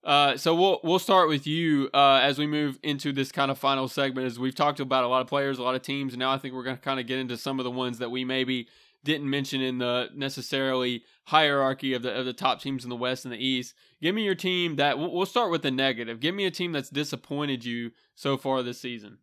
Uh, 0.07 0.37
so 0.37 0.55
we'll 0.55 0.79
we'll 0.85 1.01
start 1.01 1.29
with 1.29 1.49
you 1.49 1.91
uh, 1.93 2.21
as 2.23 2.39
we 2.39 2.47
move 2.47 2.79
into 2.85 3.13
this 3.13 3.33
kind 3.33 3.51
of 3.51 3.59
final 3.59 3.89
segment. 3.89 4.25
As 4.25 4.39
we've 4.39 4.55
talked 4.55 4.79
about 4.79 5.03
a 5.03 5.09
lot 5.09 5.21
of 5.21 5.27
players, 5.27 5.59
a 5.59 5.65
lot 5.65 5.75
of 5.75 5.83
teams, 5.83 6.13
and 6.13 6.21
now 6.21 6.31
I 6.31 6.39
think 6.39 6.55
we're 6.55 6.63
going 6.63 6.77
to 6.77 6.83
kind 6.83 7.01
of 7.01 7.09
get 7.09 7.19
into 7.19 7.37
some 7.37 7.59
of 7.59 7.65
the 7.65 7.73
ones 7.73 7.99
that 7.99 8.09
we 8.09 8.25
maybe 8.25 8.69
didn't 9.03 9.29
mention 9.29 9.61
in 9.61 9.79
the 9.79 10.09
necessarily 10.15 11.03
hierarchy 11.25 11.93
of 11.93 12.03
the 12.03 12.15
of 12.15 12.25
the 12.25 12.33
top 12.33 12.63
teams 12.63 12.85
in 12.85 12.91
the 12.91 12.95
West 12.95 13.25
and 13.25 13.35
the 13.35 13.45
East. 13.45 13.75
Give 14.01 14.15
me 14.15 14.23
your 14.23 14.37
team 14.37 14.77
that 14.77 14.97
we'll 14.97 15.27
start 15.27 15.51
with 15.51 15.63
the 15.63 15.73
negative. 15.73 16.21
Give 16.21 16.37
me 16.37 16.47
a 16.47 16.53
team 16.53 16.71
that's 16.71 16.89
disappointed 16.89 17.65
you 17.65 17.91
so 18.15 18.37
far 18.37 18.63
this 18.63 18.81
season. 18.81 19.19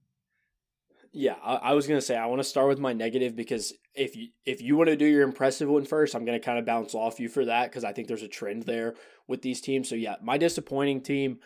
Yeah, 1.14 1.36
I, 1.44 1.56
I 1.56 1.74
was 1.74 1.88
gonna 1.88 2.02
say 2.02 2.18
I 2.18 2.26
want 2.26 2.40
to 2.40 2.48
start 2.48 2.68
with 2.68 2.80
my 2.80 2.92
negative 2.92 3.36
because 3.36 3.74
if 3.94 4.16
you 4.16 4.30
if 4.46 4.62
you 4.62 4.76
want 4.76 4.90
to 4.90 4.96
do 4.96 5.06
your 5.06 5.22
impressive 5.22 5.70
one 5.70 5.86
first, 5.86 6.16
I'm 6.16 6.26
gonna 6.26 6.40
kind 6.40 6.58
of 6.58 6.66
bounce 6.66 6.96
off 6.96 7.20
you 7.20 7.30
for 7.30 7.46
that 7.46 7.70
because 7.70 7.84
I 7.84 7.94
think 7.94 8.08
there's 8.08 8.24
a 8.24 8.28
trend 8.28 8.64
there 8.64 8.96
with 9.28 9.44
these 9.44 9.62
teams. 9.62 9.88
So 9.88 9.96
yeah, 9.96 10.16
my 10.24 10.40
disappointing 10.40 11.02
team, 11.02 11.40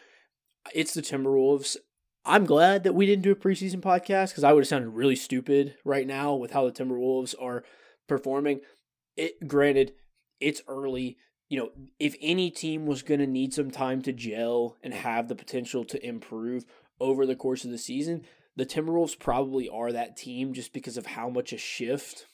it's 0.74 0.94
the 0.94 1.02
Timberwolves. 1.02 1.76
I'm 2.26 2.46
glad 2.46 2.84
that 2.84 2.96
we 2.96 3.06
didn't 3.06 3.24
do 3.24 3.32
a 3.32 3.36
preseason 3.36 3.82
podcast 3.82 4.30
because 4.30 4.44
I 4.44 4.54
would 4.54 4.62
have 4.62 4.68
sounded 4.68 4.90
really 4.90 5.16
stupid 5.16 5.76
right 5.84 6.08
now 6.08 6.34
with 6.34 6.52
how 6.52 6.66
the 6.66 6.72
Timberwolves 6.72 7.36
are 7.40 7.64
performing. 8.08 8.62
It 9.16 9.48
granted, 9.48 9.94
it's 10.40 10.62
early. 10.68 11.18
You 11.50 11.60
know, 11.60 11.70
if 12.00 12.16
any 12.22 12.52
team 12.52 12.86
was 12.86 13.02
going 13.02 13.22
to 13.22 13.28
need 13.28 13.54
some 13.54 13.72
time 13.72 14.02
to 14.02 14.12
gel 14.12 14.76
and 14.84 14.94
have 14.94 15.30
the 15.30 15.36
potential 15.36 15.86
to 15.86 16.06
improve 16.06 16.66
over 17.00 17.26
the 17.26 17.38
course 17.38 17.64
of 17.64 17.72
the 17.72 17.78
season, 17.78 18.26
the 18.58 18.66
Timberwolves 18.66 19.18
probably 19.18 19.70
are 19.70 19.92
that 19.92 20.18
team 20.18 20.52
just 20.52 20.74
because 20.74 20.98
of 20.98 21.06
how 21.06 21.30
much 21.30 21.54
a 21.54 21.58
shift 21.58 22.26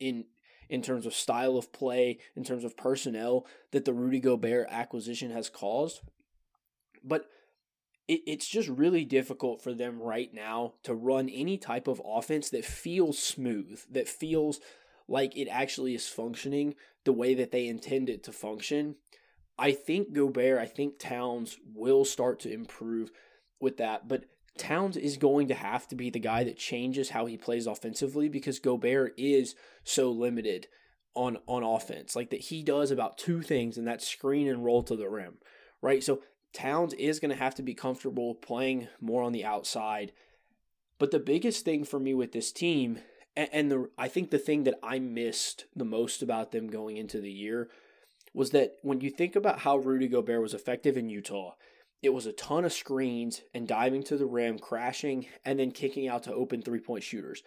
in 0.00 0.24
in 0.68 0.82
terms 0.82 1.06
of 1.06 1.14
style 1.14 1.56
of 1.56 1.72
play, 1.72 2.18
in 2.34 2.42
terms 2.42 2.64
of 2.64 2.76
personnel 2.76 3.46
that 3.70 3.84
the 3.84 3.92
Rudy 3.92 4.18
Gobert 4.18 4.66
acquisition 4.68 5.30
has 5.30 5.48
caused. 5.48 6.00
But 7.04 7.26
it, 8.08 8.22
it's 8.26 8.48
just 8.48 8.68
really 8.68 9.04
difficult 9.04 9.62
for 9.62 9.72
them 9.72 10.02
right 10.02 10.32
now 10.34 10.72
to 10.82 10.92
run 10.92 11.28
any 11.28 11.56
type 11.56 11.86
of 11.86 12.02
offense 12.04 12.50
that 12.50 12.64
feels 12.64 13.16
smooth, 13.16 13.80
that 13.92 14.08
feels 14.08 14.58
like 15.06 15.36
it 15.36 15.46
actually 15.46 15.94
is 15.94 16.08
functioning 16.08 16.74
the 17.04 17.12
way 17.12 17.34
that 17.34 17.52
they 17.52 17.68
intend 17.68 18.10
it 18.10 18.24
to 18.24 18.32
function. 18.32 18.96
I 19.56 19.70
think 19.70 20.12
Gobert, 20.12 20.58
I 20.58 20.66
think 20.66 20.98
Towns 20.98 21.58
will 21.72 22.04
start 22.04 22.40
to 22.40 22.52
improve 22.52 23.12
with 23.60 23.76
that, 23.76 24.08
but 24.08 24.24
Towns 24.58 24.96
is 24.96 25.16
going 25.16 25.48
to 25.48 25.54
have 25.54 25.86
to 25.88 25.94
be 25.94 26.10
the 26.10 26.18
guy 26.18 26.44
that 26.44 26.58
changes 26.58 27.10
how 27.10 27.26
he 27.26 27.36
plays 27.36 27.66
offensively 27.66 28.28
because 28.28 28.58
Gobert 28.58 29.14
is 29.16 29.54
so 29.84 30.10
limited 30.10 30.68
on 31.14 31.38
on 31.46 31.62
offense. 31.62 32.14
Like 32.14 32.30
that 32.30 32.40
he 32.40 32.62
does 32.62 32.90
about 32.90 33.18
two 33.18 33.42
things 33.42 33.76
and 33.78 33.86
that's 33.86 34.06
screen 34.06 34.48
and 34.48 34.64
roll 34.64 34.82
to 34.84 34.96
the 34.96 35.08
rim. 35.08 35.38
Right? 35.82 36.02
So 36.02 36.22
Towns 36.52 36.94
is 36.94 37.20
going 37.20 37.30
to 37.30 37.42
have 37.42 37.54
to 37.56 37.62
be 37.62 37.74
comfortable 37.74 38.34
playing 38.34 38.88
more 39.00 39.22
on 39.22 39.32
the 39.32 39.44
outside. 39.44 40.12
But 40.98 41.10
the 41.10 41.18
biggest 41.18 41.64
thing 41.64 41.84
for 41.84 42.00
me 42.00 42.14
with 42.14 42.32
this 42.32 42.52
team 42.52 43.00
and 43.36 43.70
the 43.70 43.90
I 43.98 44.08
think 44.08 44.30
the 44.30 44.38
thing 44.38 44.64
that 44.64 44.78
I 44.82 44.98
missed 44.98 45.66
the 45.74 45.84
most 45.84 46.22
about 46.22 46.52
them 46.52 46.68
going 46.68 46.96
into 46.96 47.20
the 47.20 47.30
year 47.30 47.68
was 48.32 48.50
that 48.50 48.76
when 48.82 49.00
you 49.00 49.10
think 49.10 49.36
about 49.36 49.60
how 49.60 49.76
Rudy 49.76 50.08
Gobert 50.08 50.40
was 50.40 50.54
effective 50.54 50.96
in 50.96 51.08
Utah, 51.08 51.52
it 52.02 52.10
was 52.10 52.26
a 52.26 52.32
ton 52.32 52.64
of 52.64 52.72
screens 52.72 53.42
and 53.54 53.66
diving 53.66 54.02
to 54.04 54.16
the 54.16 54.26
rim, 54.26 54.58
crashing, 54.58 55.26
and 55.44 55.58
then 55.58 55.70
kicking 55.70 56.08
out 56.08 56.22
to 56.24 56.34
open 56.34 56.62
three 56.62 56.80
point 56.80 57.02
shooters. 57.02 57.42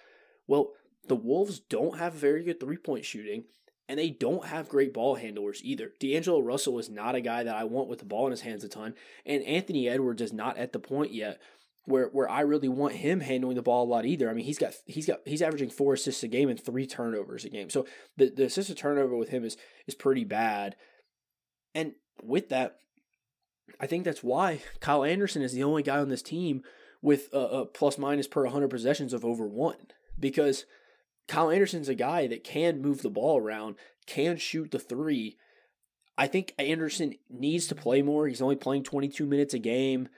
Well, 0.48 0.72
the 1.08 1.16
Wolves 1.16 1.60
don't 1.60 1.98
have 1.98 2.14
very 2.14 2.44
good 2.44 2.60
three 2.60 2.78
point 2.78 3.06
shooting, 3.06 3.46
and 3.88 3.98
they 4.00 4.10
don't 4.10 4.46
have 4.46 4.70
great 4.70 4.94
ball 4.94 5.16
handlers 5.16 5.62
either. 5.64 5.92
D'Angelo 6.00 6.40
Russell 6.40 6.80
is 6.80 6.90
not 6.90 7.16
a 7.16 7.22
guy 7.22 7.44
that 7.44 7.56
I 7.56 7.64
want 7.64 7.90
with 7.90 8.00
the 8.00 8.06
ball 8.06 8.26
in 8.26 8.32
his 8.32 8.42
hands 8.42 8.64
a 8.64 8.70
ton, 8.70 8.96
and 9.26 9.44
Anthony 9.44 9.88
Edwards 9.88 10.22
is 10.22 10.34
not 10.34 10.58
at 10.58 10.74
the 10.74 10.80
point 10.80 11.14
yet 11.14 11.40
where 11.86 12.08
where 12.08 12.30
I 12.30 12.42
really 12.42 12.70
want 12.70 12.96
him 12.96 13.20
handling 13.20 13.56
the 13.56 13.62
ball 13.62 13.86
a 13.86 13.90
lot 13.90 14.06
either. 14.06 14.30
I 14.30 14.34
mean, 14.34 14.46
he's 14.46 14.60
got 14.60 14.74
he's 14.86 15.06
got 15.06 15.22
he's 15.26 15.42
averaging 15.42 15.70
four 15.70 15.94
assists 15.94 16.24
a 16.24 16.28
game 16.28 16.50
and 16.50 16.60
three 16.60 16.86
turnovers 16.86 17.46
a 17.46 17.50
game. 17.50 17.70
So 17.70 17.86
the 18.18 18.30
the 18.30 18.46
assist 18.46 18.70
to 18.70 18.76
turnover 18.76 19.16
with 19.16 19.30
him 19.30 19.44
is 19.44 19.58
is 19.88 19.96
pretty 19.96 20.24
bad. 20.24 20.76
And 21.74 21.94
with 22.22 22.50
that, 22.50 22.78
I 23.80 23.88
think 23.88 24.04
that's 24.04 24.24
why 24.24 24.62
Kyle 24.80 25.04
Anderson 25.04 25.42
is 25.42 25.54
the 25.54 25.64
only 25.64 25.84
guy 25.84 26.00
on 26.00 26.10
this 26.10 26.22
team 26.22 26.64
with 27.02 27.30
a, 27.34 27.40
a 27.40 27.66
plus 27.66 27.98
minus 27.98 28.28
per 28.28 28.44
100 28.44 28.70
possessions 28.70 29.14
of 29.14 29.24
over 29.26 29.48
one 29.48 29.88
because 30.20 30.66
Kyle 31.28 31.50
Anderson's 31.50 31.90
a 31.90 31.96
guy 31.96 32.28
that 32.28 32.44
can 32.44 32.82
move 32.82 33.02
the 33.02 33.10
ball 33.10 33.38
around, 33.38 33.76
can 34.06 34.38
shoot 34.38 34.72
the 34.72 34.80
three. 34.80 35.38
I 36.18 36.28
think 36.28 36.54
Anderson 36.60 37.16
needs 37.30 37.68
to 37.68 37.76
play 37.76 38.02
more. 38.02 38.28
He's 38.28 38.42
only 38.42 38.58
playing 38.58 38.84
22 38.84 39.26
minutes 39.26 39.54
a 39.54 39.60
game 39.60 40.10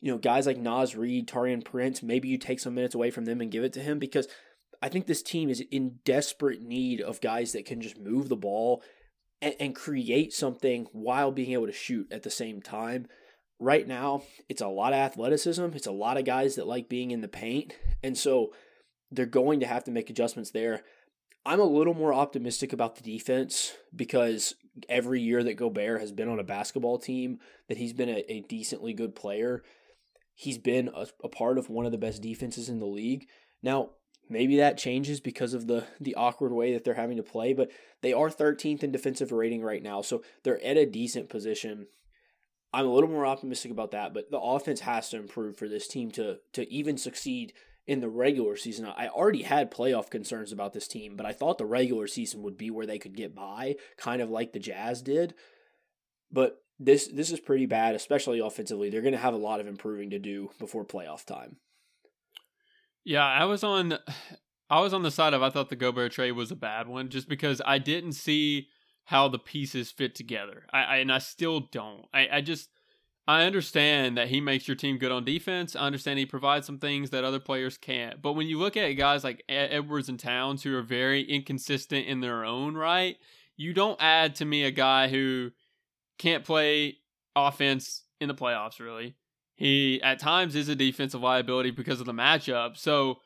you 0.00 0.10
know, 0.10 0.18
guys 0.18 0.46
like 0.46 0.56
Naz 0.56 0.96
Reid, 0.96 1.28
Taurean 1.28 1.64
Prince, 1.64 2.02
maybe 2.02 2.28
you 2.28 2.38
take 2.38 2.60
some 2.60 2.74
minutes 2.74 2.94
away 2.94 3.10
from 3.10 3.26
them 3.26 3.40
and 3.40 3.50
give 3.50 3.64
it 3.64 3.72
to 3.74 3.80
him 3.80 3.98
because 3.98 4.28
I 4.82 4.88
think 4.88 5.06
this 5.06 5.22
team 5.22 5.50
is 5.50 5.62
in 5.70 5.98
desperate 6.04 6.62
need 6.62 7.00
of 7.00 7.20
guys 7.20 7.52
that 7.52 7.66
can 7.66 7.82
just 7.82 7.98
move 7.98 8.28
the 8.28 8.36
ball 8.36 8.82
and, 9.42 9.54
and 9.60 9.74
create 9.74 10.32
something 10.32 10.86
while 10.92 11.32
being 11.32 11.52
able 11.52 11.66
to 11.66 11.72
shoot 11.72 12.12
at 12.12 12.22
the 12.22 12.30
same 12.30 12.60
time. 12.62 13.06
Right 13.58 13.86
now, 13.86 14.22
it's 14.48 14.62
a 14.62 14.68
lot 14.68 14.92
of 14.92 14.98
athleticism. 14.98 15.64
It's 15.74 15.86
a 15.86 15.92
lot 15.92 16.16
of 16.16 16.24
guys 16.24 16.54
that 16.54 16.66
like 16.66 16.88
being 16.88 17.10
in 17.10 17.20
the 17.20 17.28
paint. 17.28 17.74
And 18.02 18.16
so 18.16 18.52
they're 19.10 19.26
going 19.26 19.60
to 19.60 19.66
have 19.66 19.84
to 19.84 19.90
make 19.90 20.08
adjustments 20.08 20.50
there. 20.50 20.82
I'm 21.44 21.60
a 21.60 21.64
little 21.64 21.94
more 21.94 22.14
optimistic 22.14 22.72
about 22.72 22.96
the 22.96 23.02
defense 23.02 23.74
because 23.94 24.54
every 24.88 25.20
year 25.20 25.42
that 25.42 25.54
Gobert 25.54 26.00
has 26.00 26.12
been 26.12 26.28
on 26.28 26.38
a 26.38 26.44
basketball 26.44 26.98
team, 26.98 27.38
that 27.68 27.78
he's 27.78 27.92
been 27.92 28.08
a, 28.08 28.24
a 28.32 28.40
decently 28.40 28.92
good 28.92 29.14
player 29.14 29.62
he's 30.40 30.56
been 30.56 30.88
a, 30.94 31.06
a 31.22 31.28
part 31.28 31.58
of 31.58 31.68
one 31.68 31.84
of 31.84 31.92
the 31.92 31.98
best 31.98 32.22
defenses 32.22 32.70
in 32.70 32.78
the 32.78 32.86
league. 32.86 33.26
Now, 33.62 33.90
maybe 34.30 34.56
that 34.56 34.78
changes 34.78 35.20
because 35.20 35.54
of 35.54 35.66
the 35.66 35.86
the 36.00 36.14
awkward 36.14 36.52
way 36.52 36.72
that 36.72 36.84
they're 36.84 36.94
having 36.94 37.16
to 37.16 37.22
play, 37.22 37.52
but 37.52 37.70
they 38.00 38.12
are 38.12 38.30
13th 38.30 38.82
in 38.82 38.92
defensive 38.92 39.32
rating 39.32 39.62
right 39.62 39.82
now, 39.82 40.00
so 40.02 40.22
they're 40.42 40.64
at 40.64 40.76
a 40.76 40.86
decent 40.86 41.28
position. 41.28 41.86
I'm 42.72 42.86
a 42.86 42.92
little 42.92 43.10
more 43.10 43.26
optimistic 43.26 43.72
about 43.72 43.90
that, 43.90 44.14
but 44.14 44.30
the 44.30 44.38
offense 44.38 44.80
has 44.80 45.10
to 45.10 45.16
improve 45.16 45.56
for 45.56 45.68
this 45.68 45.88
team 45.88 46.10
to 46.12 46.38
to 46.52 46.70
even 46.72 46.96
succeed 46.96 47.52
in 47.86 48.00
the 48.00 48.08
regular 48.08 48.56
season. 48.56 48.86
I 48.86 49.08
already 49.08 49.42
had 49.42 49.72
playoff 49.72 50.10
concerns 50.10 50.52
about 50.52 50.72
this 50.72 50.86
team, 50.86 51.16
but 51.16 51.26
I 51.26 51.32
thought 51.32 51.58
the 51.58 51.66
regular 51.66 52.06
season 52.06 52.42
would 52.42 52.56
be 52.56 52.70
where 52.70 52.86
they 52.86 52.98
could 52.98 53.16
get 53.16 53.34
by, 53.34 53.76
kind 53.96 54.22
of 54.22 54.30
like 54.30 54.52
the 54.52 54.60
Jazz 54.60 55.02
did. 55.02 55.34
But 56.30 56.58
this 56.78 57.08
this 57.08 57.32
is 57.32 57.40
pretty 57.40 57.66
bad, 57.66 57.94
especially 57.94 58.38
offensively. 58.38 58.90
They're 58.90 59.02
going 59.02 59.12
to 59.12 59.18
have 59.18 59.34
a 59.34 59.38
lot 59.38 59.60
of 59.60 59.66
improving 59.66 60.10
to 60.10 60.18
do 60.18 60.50
before 60.58 60.84
playoff 60.84 61.24
time. 61.24 61.56
Yeah, 63.04 63.24
I 63.24 63.44
was 63.44 63.64
on 63.64 63.98
I 64.70 64.80
was 64.80 64.94
on 64.94 65.02
the 65.02 65.10
side 65.10 65.34
of 65.34 65.42
I 65.42 65.50
thought 65.50 65.68
the 65.68 65.76
Gobert 65.76 66.12
trade 66.12 66.32
was 66.32 66.52
a 66.52 66.56
bad 66.56 66.86
one 66.86 67.08
just 67.08 67.28
because 67.28 67.60
I 67.66 67.78
didn't 67.78 68.12
see 68.12 68.68
how 69.04 69.26
the 69.26 69.38
pieces 69.38 69.90
fit 69.90 70.14
together. 70.14 70.66
I, 70.72 70.82
I 70.82 70.96
and 70.98 71.12
I 71.12 71.18
still 71.18 71.60
don't. 71.72 72.06
I, 72.14 72.28
I 72.34 72.40
just 72.40 72.68
I 73.26 73.44
understand 73.44 74.16
that 74.16 74.28
he 74.28 74.40
makes 74.40 74.68
your 74.68 74.76
team 74.76 74.96
good 74.98 75.12
on 75.12 75.24
defense. 75.24 75.74
I 75.74 75.80
understand 75.80 76.18
he 76.18 76.26
provides 76.26 76.66
some 76.66 76.78
things 76.78 77.10
that 77.10 77.24
other 77.24 77.40
players 77.40 77.76
can't. 77.76 78.22
But 78.22 78.34
when 78.34 78.46
you 78.46 78.58
look 78.58 78.76
at 78.76 78.90
guys 78.92 79.24
like 79.24 79.44
Edwards 79.48 80.08
and 80.08 80.18
Towns 80.18 80.62
who 80.62 80.76
are 80.76 80.82
very 80.82 81.22
inconsistent 81.22 82.06
in 82.06 82.20
their 82.20 82.44
own 82.44 82.76
right, 82.76 83.16
you 83.56 83.72
don't 83.74 84.00
add 84.00 84.36
to 84.36 84.44
me 84.44 84.64
a 84.64 84.70
guy 84.70 85.08
who 85.08 85.50
can't 86.18 86.44
play 86.44 86.98
offense 87.36 88.04
in 88.20 88.28
the 88.28 88.34
playoffs, 88.34 88.80
really. 88.80 89.16
He 89.60 90.02
at 90.02 90.18
times 90.18 90.56
is 90.56 90.68
a 90.68 90.74
defensive 90.74 91.20
liability 91.20 91.70
because 91.70 92.00
of 92.00 92.06
the 92.06 92.12
matchup. 92.12 92.76
So 92.76 93.18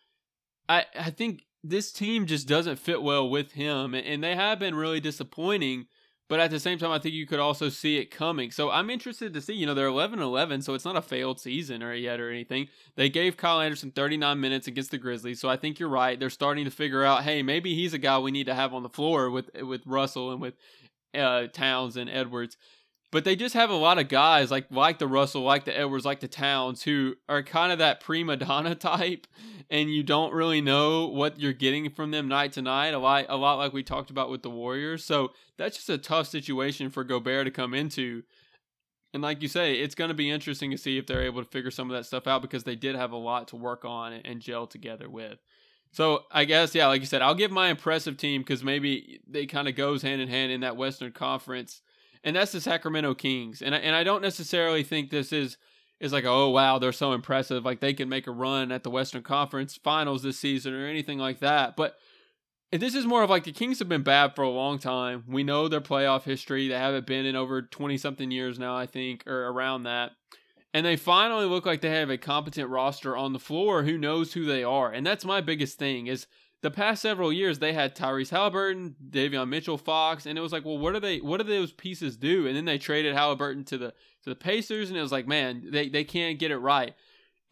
I 0.68 0.84
I 0.98 1.08
think 1.10 1.44
this 1.62 1.92
team 1.92 2.26
just 2.26 2.46
doesn't 2.46 2.78
fit 2.78 3.02
well 3.02 3.30
with 3.30 3.52
him 3.52 3.94
and 3.94 4.22
they 4.22 4.36
have 4.36 4.58
been 4.58 4.74
really 4.74 5.00
disappointing 5.00 5.86
but 6.28 6.40
at 6.40 6.50
the 6.50 6.58
same 6.58 6.78
time, 6.78 6.90
I 6.90 6.98
think 6.98 7.14
you 7.14 7.26
could 7.26 7.38
also 7.38 7.68
see 7.68 7.98
it 7.98 8.10
coming. 8.10 8.50
So 8.50 8.70
I'm 8.70 8.88
interested 8.88 9.34
to 9.34 9.40
see. 9.42 9.52
You 9.52 9.66
know, 9.66 9.74
they're 9.74 9.86
11 9.86 10.20
11, 10.20 10.62
so 10.62 10.72
it's 10.72 10.84
not 10.84 10.96
a 10.96 11.02
failed 11.02 11.38
season 11.38 11.82
or 11.82 11.92
yet 11.94 12.18
or 12.18 12.30
anything. 12.30 12.68
They 12.96 13.10
gave 13.10 13.36
Kyle 13.36 13.60
Anderson 13.60 13.90
39 13.90 14.40
minutes 14.40 14.66
against 14.66 14.90
the 14.90 14.98
Grizzlies, 14.98 15.38
so 15.38 15.50
I 15.50 15.56
think 15.56 15.78
you're 15.78 15.88
right. 15.88 16.18
They're 16.18 16.30
starting 16.30 16.64
to 16.64 16.70
figure 16.70 17.04
out, 17.04 17.24
hey, 17.24 17.42
maybe 17.42 17.74
he's 17.74 17.92
a 17.92 17.98
guy 17.98 18.18
we 18.18 18.30
need 18.30 18.46
to 18.46 18.54
have 18.54 18.72
on 18.72 18.82
the 18.82 18.88
floor 18.88 19.30
with 19.30 19.50
with 19.62 19.82
Russell 19.86 20.32
and 20.32 20.40
with 20.40 20.54
uh, 21.14 21.48
Towns 21.48 21.96
and 21.96 22.08
Edwards. 22.08 22.56
But 23.14 23.24
they 23.24 23.36
just 23.36 23.54
have 23.54 23.70
a 23.70 23.76
lot 23.76 24.00
of 24.00 24.08
guys 24.08 24.50
like 24.50 24.66
like 24.72 24.98
the 24.98 25.06
Russell, 25.06 25.42
like 25.42 25.66
the 25.66 25.78
Edwards, 25.78 26.04
like 26.04 26.18
the 26.18 26.26
Towns, 26.26 26.82
who 26.82 27.14
are 27.28 27.44
kind 27.44 27.70
of 27.70 27.78
that 27.78 28.00
prima 28.00 28.36
donna 28.36 28.74
type, 28.74 29.28
and 29.70 29.88
you 29.88 30.02
don't 30.02 30.34
really 30.34 30.60
know 30.60 31.06
what 31.06 31.38
you're 31.38 31.52
getting 31.52 31.90
from 31.90 32.10
them 32.10 32.26
night 32.26 32.54
to 32.54 32.62
night. 32.62 32.92
A 32.92 32.98
lot, 32.98 33.26
a 33.28 33.36
lot 33.36 33.58
like 33.58 33.72
we 33.72 33.84
talked 33.84 34.10
about 34.10 34.30
with 34.30 34.42
the 34.42 34.50
Warriors. 34.50 35.04
So 35.04 35.30
that's 35.56 35.76
just 35.76 35.88
a 35.88 35.96
tough 35.96 36.26
situation 36.26 36.90
for 36.90 37.04
Gobert 37.04 37.44
to 37.44 37.52
come 37.52 37.72
into. 37.72 38.24
And 39.12 39.22
like 39.22 39.42
you 39.42 39.48
say, 39.48 39.74
it's 39.74 39.94
going 39.94 40.08
to 40.08 40.14
be 40.14 40.28
interesting 40.28 40.72
to 40.72 40.76
see 40.76 40.98
if 40.98 41.06
they're 41.06 41.22
able 41.22 41.44
to 41.44 41.48
figure 41.48 41.70
some 41.70 41.88
of 41.88 41.96
that 41.96 42.06
stuff 42.06 42.26
out 42.26 42.42
because 42.42 42.64
they 42.64 42.74
did 42.74 42.96
have 42.96 43.12
a 43.12 43.16
lot 43.16 43.46
to 43.48 43.56
work 43.56 43.84
on 43.84 44.12
and 44.12 44.40
gel 44.40 44.66
together 44.66 45.08
with. 45.08 45.38
So 45.92 46.24
I 46.32 46.46
guess 46.46 46.74
yeah, 46.74 46.88
like 46.88 47.00
you 47.00 47.06
said, 47.06 47.22
I'll 47.22 47.36
give 47.36 47.52
my 47.52 47.68
impressive 47.68 48.16
team 48.16 48.40
because 48.40 48.64
maybe 48.64 49.20
they 49.24 49.46
kind 49.46 49.68
of 49.68 49.76
goes 49.76 50.02
hand 50.02 50.20
in 50.20 50.26
hand 50.26 50.50
in 50.50 50.62
that 50.62 50.76
Western 50.76 51.12
Conference 51.12 51.80
and 52.24 52.34
that's 52.34 52.52
the 52.52 52.60
Sacramento 52.60 53.14
Kings. 53.14 53.62
And 53.62 53.74
I, 53.74 53.78
and 53.78 53.94
I 53.94 54.02
don't 54.02 54.22
necessarily 54.22 54.82
think 54.82 55.10
this 55.10 55.32
is 55.32 55.56
is 56.00 56.12
like 56.12 56.24
oh 56.24 56.50
wow 56.50 56.78
they're 56.78 56.92
so 56.92 57.12
impressive 57.12 57.64
like 57.64 57.78
they 57.78 57.94
can 57.94 58.08
make 58.08 58.26
a 58.26 58.32
run 58.32 58.72
at 58.72 58.82
the 58.82 58.90
Western 58.90 59.22
Conference 59.22 59.76
Finals 59.76 60.22
this 60.22 60.38
season 60.38 60.74
or 60.74 60.86
anything 60.86 61.18
like 61.18 61.38
that. 61.38 61.76
But 61.76 61.96
this 62.72 62.94
is 62.94 63.06
more 63.06 63.22
of 63.22 63.30
like 63.30 63.44
the 63.44 63.52
Kings 63.52 63.78
have 63.78 63.88
been 63.88 64.02
bad 64.02 64.34
for 64.34 64.42
a 64.42 64.50
long 64.50 64.78
time. 64.78 65.24
We 65.28 65.44
know 65.44 65.68
their 65.68 65.80
playoff 65.80 66.24
history. 66.24 66.66
They 66.66 66.74
haven't 66.74 67.06
been 67.06 67.24
in 67.24 67.36
over 67.36 67.62
20 67.62 67.96
something 67.98 68.30
years 68.30 68.58
now, 68.58 68.76
I 68.76 68.86
think, 68.86 69.24
or 69.26 69.46
around 69.46 69.84
that. 69.84 70.12
And 70.72 70.84
they 70.84 70.96
finally 70.96 71.46
look 71.46 71.66
like 71.66 71.82
they 71.82 71.90
have 71.90 72.10
a 72.10 72.18
competent 72.18 72.68
roster 72.68 73.16
on 73.16 73.32
the 73.32 73.38
floor 73.38 73.84
who 73.84 73.96
knows 73.96 74.32
who 74.32 74.44
they 74.44 74.64
are. 74.64 74.90
And 74.90 75.06
that's 75.06 75.24
my 75.24 75.40
biggest 75.40 75.78
thing 75.78 76.08
is 76.08 76.26
the 76.64 76.70
past 76.70 77.02
several 77.02 77.30
years 77.30 77.58
they 77.58 77.74
had 77.74 77.94
Tyrese 77.94 78.30
Halliburton, 78.30 78.96
Davion 79.10 79.50
Mitchell, 79.50 79.76
Fox, 79.76 80.24
and 80.24 80.38
it 80.38 80.40
was 80.40 80.50
like, 80.50 80.64
well, 80.64 80.78
what 80.78 80.94
do 80.94 81.00
they 81.00 81.18
what 81.18 81.36
do 81.36 81.44
those 81.44 81.72
pieces 81.72 82.16
do? 82.16 82.46
And 82.46 82.56
then 82.56 82.64
they 82.64 82.78
traded 82.78 83.14
Halliburton 83.14 83.64
to 83.64 83.76
the 83.76 83.94
to 84.22 84.30
the 84.30 84.34
Pacers, 84.34 84.88
and 84.88 84.98
it 84.98 85.02
was 85.02 85.12
like, 85.12 85.28
man, 85.28 85.66
they 85.70 85.90
they 85.90 86.04
can't 86.04 86.38
get 86.38 86.50
it 86.50 86.56
right. 86.56 86.94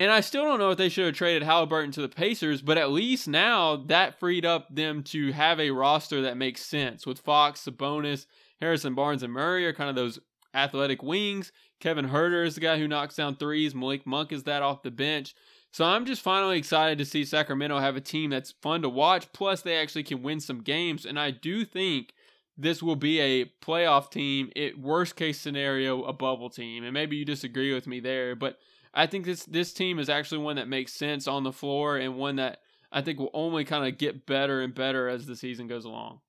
And 0.00 0.10
I 0.10 0.20
still 0.20 0.44
don't 0.44 0.58
know 0.58 0.70
if 0.70 0.78
they 0.78 0.88
should 0.88 1.04
have 1.04 1.14
traded 1.14 1.42
Halliburton 1.42 1.92
to 1.92 2.00
the 2.00 2.08
Pacers, 2.08 2.62
but 2.62 2.78
at 2.78 2.90
least 2.90 3.28
now 3.28 3.76
that 3.76 4.18
freed 4.18 4.46
up 4.46 4.74
them 4.74 5.02
to 5.04 5.30
have 5.32 5.60
a 5.60 5.72
roster 5.72 6.22
that 6.22 6.38
makes 6.38 6.64
sense 6.64 7.06
with 7.06 7.20
Fox, 7.20 7.66
Sabonis, 7.66 8.24
Harrison 8.60 8.94
Barnes, 8.94 9.22
and 9.22 9.32
Murray 9.32 9.66
are 9.66 9.74
kind 9.74 9.90
of 9.90 9.94
those 9.94 10.20
athletic 10.54 11.02
wings. 11.02 11.52
Kevin 11.80 12.08
Huerter 12.08 12.46
is 12.46 12.54
the 12.54 12.62
guy 12.62 12.78
who 12.78 12.88
knocks 12.88 13.16
down 13.16 13.36
threes. 13.36 13.74
Malik 13.74 14.06
Monk 14.06 14.32
is 14.32 14.44
that 14.44 14.62
off 14.62 14.82
the 14.82 14.90
bench. 14.90 15.34
So 15.72 15.86
I'm 15.86 16.04
just 16.04 16.20
finally 16.20 16.58
excited 16.58 16.98
to 16.98 17.04
see 17.06 17.24
Sacramento 17.24 17.78
have 17.78 17.96
a 17.96 18.00
team 18.00 18.30
that's 18.30 18.52
fun 18.52 18.82
to 18.82 18.90
watch. 18.90 19.32
Plus, 19.32 19.62
they 19.62 19.76
actually 19.76 20.02
can 20.02 20.22
win 20.22 20.38
some 20.38 20.60
games. 20.60 21.06
And 21.06 21.18
I 21.18 21.30
do 21.30 21.64
think 21.64 22.12
this 22.58 22.82
will 22.82 22.96
be 22.96 23.20
a 23.20 23.46
playoff 23.62 24.10
team. 24.10 24.52
It 24.54 24.78
worst 24.78 25.16
case 25.16 25.40
scenario, 25.40 26.02
a 26.04 26.12
bubble 26.12 26.50
team. 26.50 26.84
And 26.84 26.92
maybe 26.92 27.16
you 27.16 27.24
disagree 27.24 27.72
with 27.72 27.86
me 27.86 28.00
there, 28.00 28.36
but 28.36 28.58
I 28.94 29.06
think 29.06 29.24
this 29.24 29.44
this 29.46 29.72
team 29.72 29.98
is 29.98 30.10
actually 30.10 30.42
one 30.42 30.56
that 30.56 30.68
makes 30.68 30.92
sense 30.92 31.26
on 31.26 31.44
the 31.44 31.52
floor 31.52 31.96
and 31.96 32.16
one 32.16 32.36
that 32.36 32.60
I 32.90 33.00
think 33.00 33.18
will 33.18 33.30
only 33.32 33.64
kind 33.64 33.86
of 33.86 33.98
get 33.98 34.26
better 34.26 34.60
and 34.60 34.74
better 34.74 35.08
as 35.08 35.24
the 35.24 35.36
season 35.36 35.66
goes 35.66 35.86
along. 35.86 36.20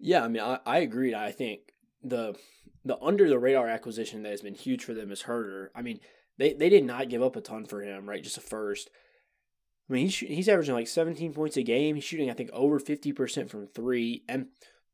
Yeah, 0.00 0.24
I 0.24 0.28
mean, 0.28 0.42
I, 0.42 0.58
I 0.66 0.78
agreed. 0.78 1.14
I 1.14 1.30
think 1.30 1.60
the 2.02 2.34
the 2.84 2.98
under 3.00 3.28
the 3.28 3.38
radar 3.38 3.68
acquisition 3.68 4.24
that 4.24 4.30
has 4.30 4.42
been 4.42 4.56
huge 4.56 4.82
for 4.82 4.92
them 4.92 5.12
is 5.12 5.22
Huerter. 5.22 5.68
I 5.76 5.82
mean, 5.82 6.00
they 6.38 6.52
they 6.52 6.68
did 6.68 6.84
not 6.84 7.08
give 7.08 7.22
up 7.22 7.36
a 7.36 7.40
ton 7.40 7.64
for 7.64 7.82
him, 7.82 8.08
right? 8.08 8.22
Just 8.22 8.38
a 8.38 8.40
first. 8.40 8.90
I 9.88 9.92
mean, 9.92 10.06
he's 10.06 10.18
he's 10.18 10.48
averaging 10.48 10.74
like 10.74 10.88
17 10.88 11.32
points 11.32 11.56
a 11.56 11.62
game. 11.62 11.94
He's 11.94 12.04
shooting, 12.04 12.30
I 12.30 12.34
think, 12.34 12.50
over 12.52 12.80
50% 12.80 13.50
from 13.50 13.66
three, 13.66 14.24
and 14.28 14.46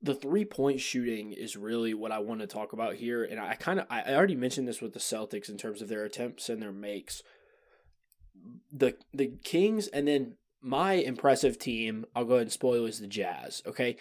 the 0.02 0.14
three 0.14 0.44
point 0.44 0.80
shooting 0.80 1.32
is 1.32 1.56
really 1.56 1.94
what 1.94 2.12
I 2.12 2.18
want 2.18 2.40
to 2.40 2.46
talk 2.46 2.72
about 2.72 2.94
here. 2.94 3.22
And 3.22 3.38
I 3.38 3.54
kind 3.54 3.80
of 3.80 3.86
I 3.90 4.14
already 4.14 4.34
mentioned 4.34 4.66
this 4.66 4.80
with 4.80 4.92
the 4.92 5.00
Celtics 5.00 5.48
in 5.48 5.58
terms 5.58 5.82
of 5.82 5.88
their 5.88 6.04
attempts 6.04 6.48
and 6.48 6.60
their 6.60 6.72
makes. 6.72 7.22
The 8.72 8.96
the 9.12 9.32
Kings 9.44 9.88
and 9.88 10.08
then 10.08 10.36
my 10.62 10.94
impressive 10.94 11.58
team, 11.58 12.04
I'll 12.14 12.24
go 12.24 12.34
ahead 12.34 12.42
and 12.42 12.52
spoil 12.52 12.84
is 12.86 13.00
the 13.00 13.06
Jazz. 13.06 13.62
Okay. 13.66 13.96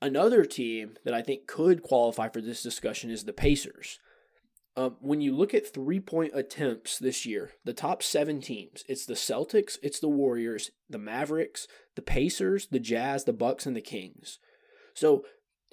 Another 0.00 0.44
team 0.44 0.96
that 1.04 1.14
I 1.14 1.22
think 1.22 1.46
could 1.46 1.82
qualify 1.82 2.28
for 2.28 2.40
this 2.40 2.62
discussion 2.62 3.08
is 3.08 3.24
the 3.24 3.32
Pacers. 3.32 4.00
Um, 4.74 4.96
when 5.00 5.20
you 5.20 5.36
look 5.36 5.52
at 5.52 5.66
three 5.72 6.00
point 6.00 6.32
attempts 6.34 6.98
this 6.98 7.26
year, 7.26 7.52
the 7.64 7.74
top 7.74 8.02
seven 8.02 8.40
teams, 8.40 8.84
it's 8.88 9.04
the 9.04 9.14
Celtics, 9.14 9.76
it's 9.82 10.00
the 10.00 10.08
Warriors, 10.08 10.70
the 10.88 10.98
Mavericks, 10.98 11.66
the 11.94 12.02
Pacers, 12.02 12.68
the 12.68 12.80
Jazz, 12.80 13.24
the 13.24 13.34
Bucks, 13.34 13.66
and 13.66 13.76
the 13.76 13.82
Kings. 13.82 14.38
So 14.94 15.24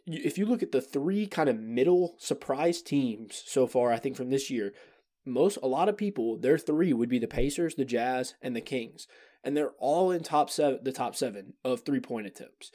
if 0.06 0.38
you 0.38 0.45
look 0.45 0.62
at 0.62 0.72
the 0.72 0.82
three 0.82 1.28
kind 1.28 1.47
of 1.47 1.60
middle 1.60 2.16
surprise 2.18 2.82
teams 2.82 3.41
so 3.45 3.68
far, 3.68 3.91
I 3.91 4.00
think 4.00 4.18
from 4.18 4.32
this 4.32 4.50
year, 4.50 4.74
most 5.26 5.58
a 5.62 5.68
lot 5.68 5.88
of 5.88 5.97
people, 5.97 6.38
their 6.38 6.58
three 6.58 6.91
would 6.91 7.10
be 7.10 7.20
the 7.20 7.28
Pacers, 7.28 7.76
the 7.76 7.86
Jazz, 7.86 8.34
and 8.41 8.56
the 8.56 8.62
Kings. 8.62 9.08
And 9.43 9.56
they're 9.56 9.72
all 9.80 10.12
in 10.12 10.24
top 10.24 10.50
seven 10.50 10.80
the 10.84 10.91
top 10.91 11.16
seven 11.16 11.54
of 11.64 11.82
three 11.82 12.02
point 12.02 12.28
attempts 12.28 12.72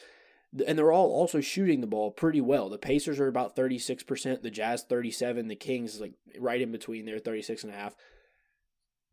and 0.67 0.79
they're 0.79 0.93
all 0.93 1.11
also 1.11 1.41
shooting 1.41 1.81
the 1.81 1.87
ball 1.87 2.11
pretty 2.11 2.41
well. 2.41 2.69
The 2.69 2.79
Pacers 2.79 3.19
are 3.19 3.29
about 3.29 3.57
36%, 3.57 4.43
the 4.43 4.51
Jazz 4.51 4.85
37, 4.85 5.49
the 5.49 5.57
Kings 5.57 5.95
is 5.95 6.01
like 6.01 6.15
right 6.39 6.61
in 6.61 6.71
between 6.71 7.07
there 7.07 7.19
36 7.19 7.65
and 7.65 7.73
a 7.73 7.77
half. 7.77 7.95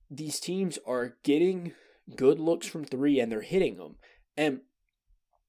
These 0.10 0.39
teams 0.39 0.78
are 0.86 1.16
getting 1.24 1.74
good 2.16 2.39
looks 2.39 2.68
from 2.68 2.84
3 2.84 3.20
and 3.20 3.32
they're 3.32 3.42
hitting 3.42 3.78
them. 3.78 3.96
And 4.38 4.62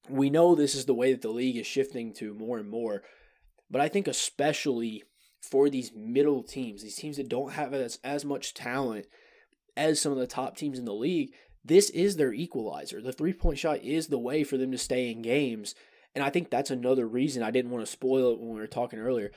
we 0.09 0.29
know 0.29 0.55
this 0.55 0.75
is 0.75 0.85
the 0.85 0.93
way 0.93 1.11
that 1.11 1.21
the 1.21 1.29
league 1.29 1.57
is 1.57 1.67
shifting 1.67 2.13
to 2.15 2.33
more 2.33 2.57
and 2.57 2.69
more, 2.69 3.03
but 3.69 3.81
I 3.81 3.87
think 3.87 4.07
especially 4.07 5.03
for 5.41 5.69
these 5.69 5.91
middle 5.95 6.43
teams, 6.43 6.81
these 6.81 6.95
teams 6.95 7.17
that 7.17 7.29
don't 7.29 7.53
have 7.53 7.73
as, 7.73 7.99
as 8.03 8.25
much 8.25 8.53
talent 8.53 9.05
as 9.75 9.99
some 9.99 10.11
of 10.11 10.17
the 10.17 10.27
top 10.27 10.55
teams 10.55 10.79
in 10.79 10.85
the 10.85 10.93
league, 10.93 11.33
this 11.65 11.89
is 11.89 12.15
their 12.17 12.33
equalizer. 12.33 13.01
The 13.01 13.13
three 13.13 13.33
point 13.33 13.59
shot 13.59 13.81
is 13.83 14.07
the 14.07 14.19
way 14.19 14.43
for 14.43 14.57
them 14.57 14.71
to 14.71 14.77
stay 14.77 15.11
in 15.11 15.21
games. 15.21 15.75
And 16.15 16.23
I 16.23 16.29
think 16.29 16.49
that's 16.49 16.71
another 16.71 17.07
reason 17.07 17.41
I 17.41 17.51
didn't 17.51 17.71
want 17.71 17.85
to 17.85 17.91
spoil 17.91 18.31
it 18.33 18.39
when 18.39 18.49
we 18.49 18.59
were 18.59 18.67
talking 18.67 18.99
earlier. 18.99 19.31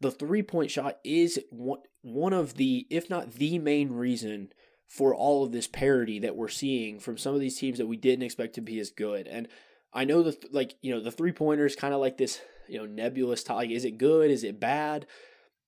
The 0.00 0.10
three 0.10 0.42
point 0.42 0.70
shot 0.70 0.98
is 1.02 1.40
one, 1.50 2.32
of 2.32 2.54
the, 2.54 2.86
if 2.90 3.08
not 3.08 3.32
the 3.32 3.58
main 3.58 3.92
reason 3.92 4.52
for 4.88 5.14
all 5.14 5.44
of 5.44 5.52
this 5.52 5.66
parity 5.66 6.20
that 6.20 6.36
we're 6.36 6.48
seeing 6.48 7.00
from 7.00 7.18
some 7.18 7.34
of 7.34 7.40
these 7.40 7.58
teams 7.58 7.78
that 7.78 7.86
we 7.86 7.96
didn't 7.96 8.24
expect 8.24 8.54
to 8.54 8.60
be 8.60 8.78
as 8.78 8.90
good. 8.90 9.26
And 9.26 9.48
I 9.92 10.04
know 10.04 10.22
the 10.22 10.36
like 10.52 10.74
you 10.82 10.94
know 10.94 11.00
the 11.00 11.10
three 11.10 11.32
pointers 11.32 11.74
kind 11.74 11.94
of 11.94 12.00
like 12.00 12.18
this 12.18 12.40
you 12.68 12.78
know 12.78 12.86
nebulous 12.86 13.48
like 13.48 13.70
is 13.70 13.84
it 13.84 13.98
good 13.98 14.30
is 14.30 14.44
it 14.44 14.60
bad? 14.60 15.06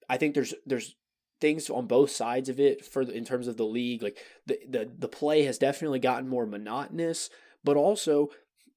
I 0.08 0.18
think 0.18 0.34
there's 0.34 0.54
there's 0.66 0.94
things 1.40 1.70
on 1.70 1.86
both 1.86 2.10
sides 2.10 2.48
of 2.48 2.58
it 2.58 2.84
for 2.84 3.04
the, 3.04 3.12
in 3.12 3.24
terms 3.24 3.48
of 3.48 3.56
the 3.56 3.64
league. 3.64 4.02
Like 4.02 4.18
the, 4.46 4.58
the 4.68 4.90
the 4.98 5.08
play 5.08 5.44
has 5.44 5.58
definitely 5.58 5.98
gotten 5.98 6.28
more 6.28 6.46
monotonous, 6.46 7.30
but 7.64 7.76
also 7.76 8.30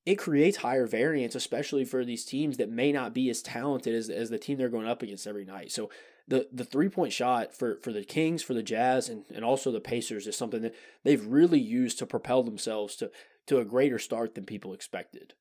it 0.06 0.16
creates 0.16 0.58
higher 0.58 0.88
variance, 0.88 1.36
especially 1.36 1.86
for 1.86 2.04
these 2.04 2.26
teams 2.26 2.58
that 2.58 2.70
may 2.70 2.92
not 2.92 3.14
be 3.14 3.30
as 3.30 3.42
talented 3.42 3.94
as, 3.94 4.10
as 4.10 4.30
the 4.30 4.40
team 4.40 4.58
they're 4.58 4.70
going 4.70 4.88
up 4.88 5.04
against 5.04 5.28
every 5.28 5.46
night. 5.46 5.72
So 5.72 5.90
the 6.28 6.48
the 6.52 6.66
three 6.66 6.90
point 6.90 7.14
shot 7.14 7.54
for, 7.54 7.78
for 7.84 7.92
the 7.92 8.04
Kings, 8.04 8.42
for 8.42 8.54
the 8.54 8.64
Jazz, 8.64 9.10
and, 9.10 9.26
and 9.34 9.44
also 9.44 9.72
the 9.72 9.80
Pacers 9.80 10.28
is 10.28 10.36
something 10.36 10.62
that 10.62 10.76
they've 11.04 11.26
really 11.26 11.60
used 11.60 12.00
to 12.00 12.06
propel 12.06 12.44
themselves 12.44 12.96
to 12.98 13.12
to 13.48 13.60
a 13.60 13.66
greater 13.66 14.00
start 14.00 14.36
than 14.36 14.46
people 14.46 14.74
expected. 14.74 15.34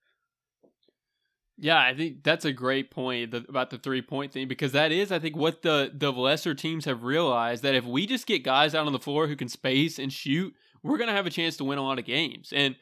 Yeah, 1.63 1.79
I 1.79 1.95
think 1.95 2.25
that's 2.25 2.47
a 2.47 2.55
great 2.55 2.91
point 2.91 3.35
about 3.35 3.69
the 3.69 3.77
three 3.77 4.01
point 4.01 4.33
thing 4.33 4.49
because 4.49 4.73
that 4.73 4.93
is, 4.93 5.13
I 5.13 5.19
think, 5.19 5.37
what 5.37 5.61
the 5.61 5.91
the 5.95 6.11
lesser 6.11 6.55
teams 6.55 6.87
have 6.87 7.05
realized 7.05 7.63
that 7.65 7.75
if 7.75 7.85
we 7.85 8.07
just 8.07 8.27
get 8.27 8.43
guys 8.43 8.75
out 8.75 8.87
on 8.87 8.95
the 8.95 8.99
floor 8.99 9.27
who 9.27 9.37
can 9.37 9.49
space 9.49 9.99
and 9.99 10.11
shoot, 10.11 10.55
we're 10.83 10.97
gonna 10.97 11.13
have 11.13 11.27
a 11.27 11.31
chance 11.31 11.59
to 11.59 11.65
win 11.65 11.77
a 11.77 11.85
lot 11.85 11.99
of 11.99 12.07
games. 12.07 12.51
And 12.57 12.77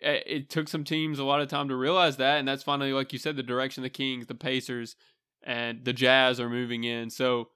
eh, 0.00 0.20
it 0.24 0.50
took 0.50 0.68
some 0.68 0.84
teams 0.84 1.18
a 1.18 1.24
lot 1.24 1.40
of 1.40 1.48
time 1.48 1.68
to 1.68 1.74
realize 1.74 2.16
that, 2.18 2.38
and 2.38 2.46
that's 2.46 2.62
finally, 2.62 2.92
like 2.92 3.12
you 3.12 3.18
said, 3.18 3.34
the 3.34 3.42
direction 3.42 3.82
the 3.82 3.90
Kings, 3.90 4.26
the 4.26 4.36
Pacers, 4.36 4.94
and 5.42 5.84
the 5.84 5.92
Jazz 5.92 6.38
are 6.38 6.48
moving 6.48 6.84
in. 6.84 7.10
So 7.10 7.48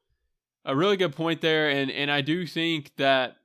a 0.65 0.75
really 0.75 0.97
good 0.97 1.15
point 1.15 1.43
there, 1.43 1.71
and 1.71 1.93
and 1.93 2.11
I 2.11 2.23
do 2.23 2.45
think 2.45 2.91
that 2.97 3.37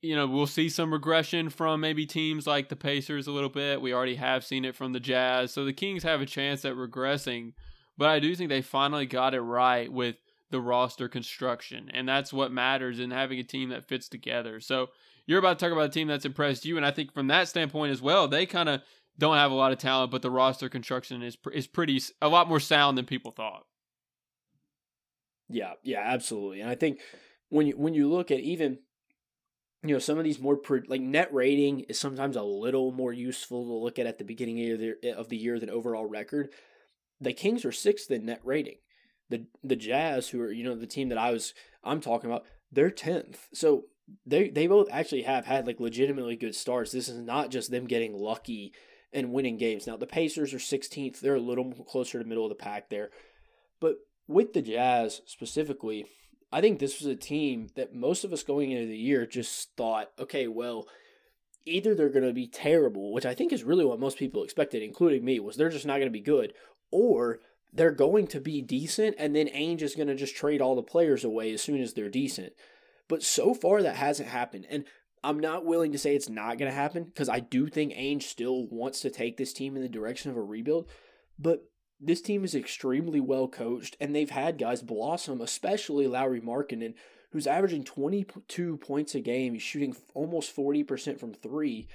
you 0.00 0.14
know 0.14 0.26
we'll 0.26 0.46
see 0.46 0.68
some 0.68 0.92
regression 0.92 1.50
from 1.50 1.80
maybe 1.80 2.06
teams 2.06 2.46
like 2.46 2.68
the 2.68 2.76
Pacers 2.76 3.26
a 3.26 3.32
little 3.32 3.48
bit. 3.48 3.80
We 3.80 3.92
already 3.92 4.16
have 4.16 4.44
seen 4.44 4.64
it 4.64 4.76
from 4.76 4.92
the 4.92 5.00
Jazz, 5.00 5.52
so 5.52 5.64
the 5.64 5.72
Kings 5.72 6.02
have 6.02 6.20
a 6.20 6.26
chance 6.26 6.64
at 6.64 6.74
regressing. 6.74 7.52
But 7.96 8.08
I 8.08 8.20
do 8.20 8.34
think 8.36 8.48
they 8.48 8.62
finally 8.62 9.06
got 9.06 9.34
it 9.34 9.40
right 9.40 9.92
with 9.92 10.16
the 10.50 10.60
roster 10.60 11.08
construction, 11.08 11.90
and 11.92 12.08
that's 12.08 12.32
what 12.32 12.52
matters 12.52 13.00
in 13.00 13.10
having 13.10 13.38
a 13.38 13.44
team 13.44 13.70
that 13.70 13.88
fits 13.88 14.08
together. 14.08 14.60
So 14.60 14.88
you're 15.26 15.40
about 15.40 15.58
to 15.58 15.64
talk 15.64 15.72
about 15.72 15.86
a 15.86 15.92
team 15.92 16.08
that's 16.08 16.24
impressed 16.24 16.64
you, 16.64 16.76
and 16.76 16.86
I 16.86 16.90
think 16.90 17.12
from 17.12 17.26
that 17.26 17.48
standpoint 17.48 17.92
as 17.92 18.00
well, 18.00 18.28
they 18.28 18.46
kind 18.46 18.68
of 18.68 18.82
don't 19.18 19.36
have 19.36 19.50
a 19.50 19.54
lot 19.54 19.72
of 19.72 19.78
talent, 19.78 20.10
but 20.10 20.22
the 20.22 20.30
roster 20.30 20.68
construction 20.68 21.22
is 21.22 21.36
is 21.52 21.66
pretty 21.66 22.00
a 22.22 22.28
lot 22.28 22.48
more 22.48 22.60
sound 22.60 22.96
than 22.96 23.04
people 23.04 23.32
thought. 23.32 23.64
Yeah, 25.48 25.72
yeah, 25.82 26.02
absolutely. 26.04 26.60
And 26.60 26.70
I 26.70 26.74
think 26.74 27.00
when 27.48 27.66
you 27.66 27.76
when 27.76 27.94
you 27.94 28.08
look 28.08 28.30
at 28.30 28.40
even 28.40 28.78
you 29.82 29.92
know 29.94 29.98
some 29.98 30.18
of 30.18 30.24
these 30.24 30.40
more 30.40 30.58
like 30.88 31.00
net 31.00 31.32
rating 31.32 31.80
is 31.80 31.98
sometimes 31.98 32.36
a 32.36 32.42
little 32.42 32.90
more 32.90 33.12
useful 33.12 33.64
to 33.64 33.72
look 33.72 33.98
at 33.98 34.06
at 34.06 34.18
the 34.18 34.24
beginning 34.24 34.72
of 34.72 34.78
the, 34.80 34.94
eh, 35.02 35.12
of 35.12 35.28
the 35.28 35.36
year 35.36 35.58
than 35.60 35.70
overall 35.70 36.06
record. 36.06 36.50
The 37.20 37.32
Kings 37.32 37.64
are 37.64 37.72
sixth 37.72 38.10
in 38.10 38.26
net 38.26 38.40
rating. 38.44 38.78
The 39.30 39.46
the 39.62 39.76
Jazz, 39.76 40.28
who 40.28 40.40
are 40.40 40.52
you 40.52 40.64
know 40.64 40.74
the 40.74 40.86
team 40.86 41.10
that 41.10 41.18
I 41.18 41.30
was 41.30 41.54
I'm 41.84 42.00
talking 42.00 42.30
about, 42.30 42.44
they're 42.72 42.90
tenth. 42.90 43.48
So 43.52 43.84
they 44.26 44.48
they 44.48 44.66
both 44.66 44.88
actually 44.90 45.22
have 45.22 45.46
had 45.46 45.66
like 45.66 45.80
legitimately 45.80 46.36
good 46.36 46.54
starts. 46.54 46.90
This 46.90 47.08
is 47.08 47.20
not 47.20 47.50
just 47.50 47.70
them 47.70 47.86
getting 47.86 48.14
lucky 48.14 48.72
and 49.12 49.32
winning 49.32 49.58
games. 49.58 49.86
Now 49.86 49.96
the 49.96 50.06
Pacers 50.06 50.52
are 50.52 50.58
16th; 50.58 51.20
they're 51.20 51.36
a 51.36 51.40
little 51.40 51.72
closer 51.88 52.18
to 52.18 52.28
middle 52.28 52.44
of 52.44 52.50
the 52.50 52.56
pack 52.56 52.88
there, 52.88 53.10
but 53.80 53.96
with 54.26 54.54
the 54.54 54.62
Jazz 54.62 55.22
specifically, 55.26 56.06
I 56.50 56.60
think 56.60 56.78
this 56.78 57.00
was 57.00 57.06
a 57.06 57.16
team 57.16 57.68
that 57.76 57.94
most 57.94 58.24
of 58.24 58.32
us 58.32 58.42
going 58.42 58.70
into 58.70 58.86
the 58.86 58.96
year 58.96 59.26
just 59.26 59.76
thought, 59.76 60.10
okay, 60.18 60.48
well, 60.48 60.86
either 61.66 61.94
they're 61.94 62.08
going 62.08 62.26
to 62.26 62.32
be 62.32 62.46
terrible, 62.46 63.12
which 63.12 63.26
I 63.26 63.34
think 63.34 63.52
is 63.52 63.64
really 63.64 63.84
what 63.84 64.00
most 64.00 64.18
people 64.18 64.42
expected, 64.42 64.82
including 64.82 65.24
me, 65.24 65.40
was 65.40 65.56
they're 65.56 65.68
just 65.68 65.86
not 65.86 65.98
going 65.98 66.06
to 66.06 66.10
be 66.10 66.20
good, 66.20 66.54
or 66.90 67.40
they're 67.72 67.90
going 67.90 68.26
to 68.28 68.40
be 68.40 68.62
decent, 68.62 69.16
and 69.18 69.36
then 69.36 69.48
Ainge 69.48 69.82
is 69.82 69.94
going 69.94 70.08
to 70.08 70.14
just 70.14 70.34
trade 70.34 70.62
all 70.62 70.74
the 70.74 70.82
players 70.82 71.22
away 71.22 71.52
as 71.52 71.62
soon 71.62 71.82
as 71.82 71.92
they're 71.92 72.08
decent. 72.08 72.54
But 73.08 73.22
so 73.22 73.52
far, 73.52 73.82
that 73.82 73.96
hasn't 73.96 74.28
happened. 74.28 74.66
And 74.70 74.84
I'm 75.22 75.40
not 75.40 75.64
willing 75.64 75.92
to 75.92 75.98
say 75.98 76.14
it's 76.14 76.28
not 76.28 76.58
going 76.58 76.70
to 76.70 76.76
happen 76.76 77.04
because 77.04 77.28
I 77.28 77.40
do 77.40 77.68
think 77.68 77.92
Ainge 77.92 78.22
still 78.22 78.66
wants 78.68 79.00
to 79.00 79.10
take 79.10 79.36
this 79.36 79.52
team 79.52 79.76
in 79.76 79.82
the 79.82 79.88
direction 79.88 80.30
of 80.30 80.36
a 80.36 80.42
rebuild. 80.42 80.88
But 81.38 81.64
this 82.00 82.20
team 82.20 82.44
is 82.44 82.54
extremely 82.54 83.20
well 83.20 83.48
coached, 83.48 83.96
and 84.00 84.14
they've 84.14 84.30
had 84.30 84.58
guys 84.58 84.82
blossom, 84.82 85.40
especially 85.40 86.06
Lauri 86.06 86.40
Markkanen, 86.40 86.94
who's 87.32 87.46
averaging 87.46 87.84
22 87.84 88.76
points 88.78 89.14
a 89.14 89.20
game. 89.20 89.54
He's 89.54 89.62
shooting 89.62 89.96
almost 90.14 90.54
40% 90.54 91.18
from 91.18 91.34
three, 91.34 91.88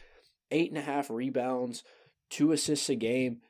eight 0.52 0.70
and 0.70 0.78
a 0.78 0.82
half 0.82 1.10
rebounds, 1.10 1.84
two 2.30 2.52
assists 2.52 2.90
a 2.90 2.96
game. 2.96 3.42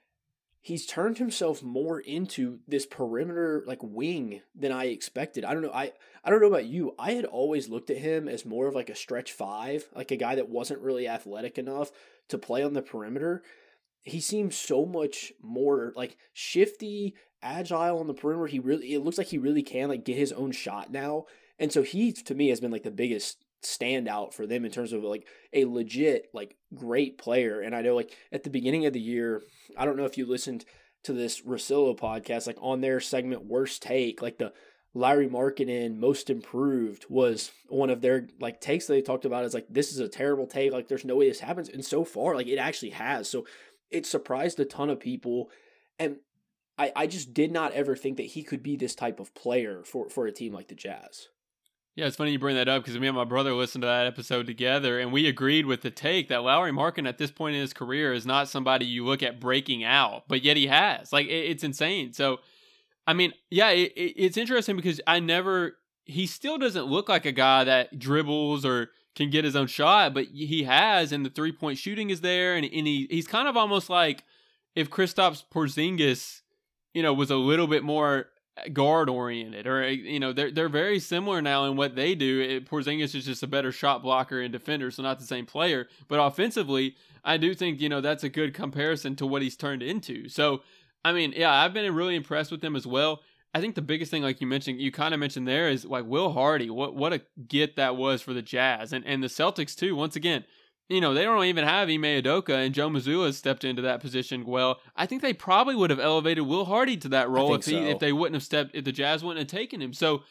He's 0.62 0.86
turned 0.86 1.18
himself 1.18 1.62
more 1.62 2.00
into 2.00 2.60
this 2.68 2.86
perimeter 2.86 3.64
like 3.68 3.80
wing 3.82 4.42
than 4.56 4.72
I 4.72 4.86
expected. 4.86 5.44
I 5.44 5.54
don't 5.54 5.64
know. 5.64 5.74
I, 5.74 5.92
I 6.24 6.30
don't 6.30 6.40
know 6.40 6.48
about 6.48 6.68
you. 6.68 6.96
I 6.98 7.12
had 7.12 7.26
always 7.26 7.68
looked 7.68 7.90
at 7.90 7.98
him 7.98 8.30
as 8.30 8.46
more 8.46 8.68
of 8.68 8.76
like 8.76 8.90
a 8.90 8.96
stretch 8.96 9.34
five, 9.34 9.90
like 9.94 10.12
a 10.12 10.16
guy 10.16 10.36
that 10.36 10.48
wasn't 10.48 10.80
really 10.80 11.06
athletic 11.06 11.58
enough 11.58 11.92
to 12.30 12.38
play 12.38 12.64
on 12.64 12.74
the 12.74 12.82
perimeter 12.82 13.44
he 14.04 14.20
seems 14.20 14.56
so 14.56 14.86
much 14.86 15.34
more 15.42 15.94
like 15.96 16.18
shifty, 16.34 17.16
agile 17.42 18.00
on 18.00 18.08
the 18.08 18.14
perimeter. 18.14 18.48
He 18.48 18.60
really 18.60 18.94
it 18.94 19.04
looks 19.04 19.18
like 19.18 19.28
he 19.28 19.38
really 19.38 19.64
can 19.64 19.90
like 19.90 20.06
get 20.06 20.18
his 20.18 20.32
own 20.32 20.52
shot 20.52 20.92
now. 20.92 21.26
And 21.58 21.72
so 21.72 21.82
he 21.84 22.12
to 22.12 22.36
me 22.36 22.50
has 22.50 22.60
been 22.60 22.72
like 22.72 22.84
the 22.84 22.92
biggest 22.92 23.38
standout 23.64 24.34
for 24.34 24.46
them 24.46 24.66
in 24.66 24.72
terms 24.72 24.92
of 24.92 25.04
like 25.04 25.26
a 25.54 25.66
legit 25.66 26.28
like 26.34 26.58
great 26.76 27.18
player. 27.18 27.62
And 27.62 27.76
I 27.76 27.82
know 27.82 27.96
like 27.96 28.16
at 28.32 28.44
the 28.44 28.50
beginning 28.50 28.86
of 28.86 28.94
the 28.94 29.00
year, 29.00 29.42
I 29.78 29.86
don't 29.86 29.98
know 29.98 30.06
if 30.06 30.18
you 30.18 30.26
listened 30.26 30.66
to 31.04 31.14
this 31.14 31.42
Russillo 31.42 31.98
podcast, 31.98 32.48
like 32.48 32.58
on 32.62 32.82
their 32.82 33.00
segment 33.00 33.46
worst 33.46 33.82
take, 33.82 34.22
like 34.22 34.38
the 34.38 34.54
Lauri 34.94 35.28
Markkanen 35.28 35.98
most 35.98 36.30
improved 36.30 37.06
was 37.10 37.52
one 37.68 37.90
of 37.90 38.02
their 38.02 38.28
like 38.40 38.62
takes 38.62 38.86
that 38.86 38.94
they 38.94 39.02
talked 39.02 39.26
about 39.26 39.44
is 39.44 39.54
like 39.54 39.66
this 39.70 39.92
is 39.92 40.00
a 40.00 40.08
terrible 40.08 40.46
take, 40.46 40.72
like 40.72 40.88
there's 40.88 41.06
no 41.06 41.16
way 41.16 41.28
this 41.28 41.40
happens. 41.40 41.70
And 41.70 41.84
so 41.84 42.04
far, 42.04 42.36
like 42.36 42.48
it 42.48 42.58
actually 42.58 42.92
has. 42.92 43.28
So 43.28 43.46
it 43.94 44.06
surprised 44.06 44.60
a 44.60 44.66
ton 44.66 44.90
of 44.90 45.00
people. 45.00 45.50
And 46.00 46.18
I, 46.78 46.92
I 46.96 47.08
just 47.08 47.34
did 47.34 47.52
not 47.52 47.72
ever 47.74 47.96
think 47.96 48.18
that 48.18 48.24
he 48.24 48.44
could 48.44 48.64
be 48.64 48.76
this 48.76 48.96
type 48.96 49.20
of 49.20 49.34
player 49.36 49.84
for, 49.86 50.10
for 50.10 50.26
a 50.26 50.32
team 50.32 50.54
like 50.54 50.68
the 50.68 50.76
Jazz. 50.76 51.28
Yeah, 51.96 52.08
it's 52.08 52.16
funny 52.16 52.32
you 52.32 52.40
bring 52.40 52.56
that 52.56 52.68
up 52.68 52.84
because 52.84 53.00
me 53.00 53.06
and 53.06 53.16
my 53.16 53.24
brother 53.24 53.54
listened 53.54 53.84
to 53.84 53.88
that 53.88 54.08
episode 54.08 54.48
together, 54.48 55.00
and 55.00 55.12
we 55.12 55.28
agreed 55.28 55.68
with 55.68 55.84
the 55.84 55.92
take 55.92 56.28
that 56.30 56.42
Lauri 56.42 56.72
Markkanen 56.72 57.08
at 57.08 57.20
this 57.20 57.30
point 57.30 57.54
in 57.54 57.62
his 57.62 57.72
career 57.72 58.12
is 58.14 58.26
not 58.26 58.48
somebody 58.48 58.88
you 58.88 59.06
look 59.06 59.22
at 59.22 59.40
breaking 59.40 59.84
out, 59.84 60.24
but 60.28 60.44
yet 60.44 60.58
he 60.58 60.66
has. 60.66 61.14
Like, 61.14 61.28
it, 61.28 61.52
it's 61.52 61.64
insane. 61.64 62.12
So, 62.12 62.40
I 63.06 63.14
mean, 63.14 63.34
yeah, 63.52 63.70
it, 63.70 63.92
it, 63.96 64.14
it's 64.18 64.38
interesting 64.38 64.76
because 64.76 65.00
I 65.06 65.20
never, 65.20 65.78
he 66.06 66.26
still 66.26 66.58
doesn't 66.58 66.86
look 66.86 67.10
like 67.10 67.28
a 67.28 67.32
guy 67.32 67.64
that 67.66 68.00
dribbles 68.00 68.66
or 68.66 68.90
can 69.16 69.30
get 69.30 69.46
his 69.46 69.56
own 69.56 69.68
shot, 69.68 70.14
but 70.14 70.26
he 70.26 70.64
has, 70.64 71.12
and 71.12 71.26
the 71.26 71.30
three 71.30 71.52
point 71.52 71.78
shooting 71.78 72.10
is 72.10 72.22
there, 72.22 72.56
and, 72.56 72.66
and 72.66 72.88
he 72.88 73.08
he's 73.10 73.28
kind 73.28 73.48
of 73.48 73.56
almost 73.56 73.90
like 73.90 74.24
if 74.76 74.90
Kristaps 74.90 75.44
Porzingis, 75.54 76.42
you 76.94 77.04
know, 77.04 77.14
was 77.14 77.30
a 77.30 77.36
little 77.36 77.68
bit 77.68 77.84
more 77.84 78.28
guard 78.72 79.10
oriented, 79.10 79.68
or 79.68 79.88
you 79.88 80.20
know, 80.20 80.34
they're 80.34 80.52
they're 80.52 80.70
very 80.70 81.00
similar 81.00 81.42
now 81.42 81.66
in 81.66 81.76
what 81.76 81.96
they 81.96 82.16
do. 82.16 82.42
It, 82.42 82.70
Porzingis 82.70 83.16
is 83.16 83.26
just 83.26 83.44
a 83.44 83.48
better 83.48 83.72
shot 83.72 84.02
blocker 84.02 84.42
and 84.42 84.52
defender, 84.52 84.90
so 84.90 85.04
not 85.04 85.20
the 85.20 85.26
same 85.26 85.46
player, 85.46 85.88
but 86.08 86.18
offensively, 86.18 86.96
I 87.24 87.38
do 87.38 87.54
think 87.54 87.82
you 87.82 87.90
know 87.90 88.02
that's 88.02 88.24
a 88.24 88.30
good 88.30 88.54
comparison 88.54 89.16
to 89.18 89.28
what 89.28 89.42
he's 89.42 89.56
turned 89.56 89.84
into. 89.84 90.30
So. 90.30 90.62
I 91.06 91.12
mean, 91.12 91.34
yeah, 91.36 91.52
I've 91.52 91.74
been 91.74 91.94
really 91.94 92.16
impressed 92.16 92.50
with 92.50 92.64
him 92.64 92.78
as 92.78 92.88
well. 92.88 93.24
I 93.54 93.62
think 93.62 93.76
the 93.76 93.82
biggest 93.82 94.10
thing, 94.10 94.24
like 94.24 94.42
you 94.42 94.48
mentioned, 94.48 94.82
you 94.82 94.92
kind 94.92 95.14
of 95.14 95.20
mentioned 95.20 95.48
there, 95.48 95.70
is 95.70 95.86
like 95.86 96.06
Will 96.06 96.32
Hardy. 96.34 96.70
What 96.70 96.96
what 96.96 97.14
a 97.14 97.22
get 97.48 97.76
that 97.76 97.96
was 97.96 98.22
for 98.22 98.34
the 98.34 98.42
Jazz 98.42 98.92
and 98.94 99.06
and 99.06 99.22
the 99.24 99.28
Celtics 99.28 99.76
too. 99.76 99.96
Once 99.96 100.16
again, 100.16 100.44
you 100.90 101.00
know 101.00 101.14
they 101.14 101.24
don't 101.24 101.46
even 101.46 101.64
have 101.64 101.88
Ime 101.88 102.02
Udoka, 102.02 102.66
and 102.66 102.74
Joe 102.74 102.90
Mazzulla 102.90 103.32
stepped 103.34 103.64
into 103.64 103.82
that 103.84 104.02
position 104.02 104.46
well. 104.46 104.80
I 104.96 105.06
think 105.06 105.22
they 105.22 105.34
probably 105.34 105.76
would 105.76 105.92
have 105.92 106.00
elevated 106.00 106.48
Will 106.48 106.66
Hardy 106.66 106.98
to 106.98 107.10
that 107.10 107.30
role 107.30 107.54
if 107.54 107.66
he, 107.66 107.74
so. 107.74 107.84
if 107.84 108.00
they 108.00 108.12
wouldn't 108.12 108.36
have 108.36 108.44
stepped 108.44 108.76
if 108.76 108.86
the 108.86 108.92
Jazz 108.92 109.24
wouldn't 109.24 109.40
have 109.40 109.60
taken 109.60 109.82
him. 109.82 109.94
So, 109.94 110.24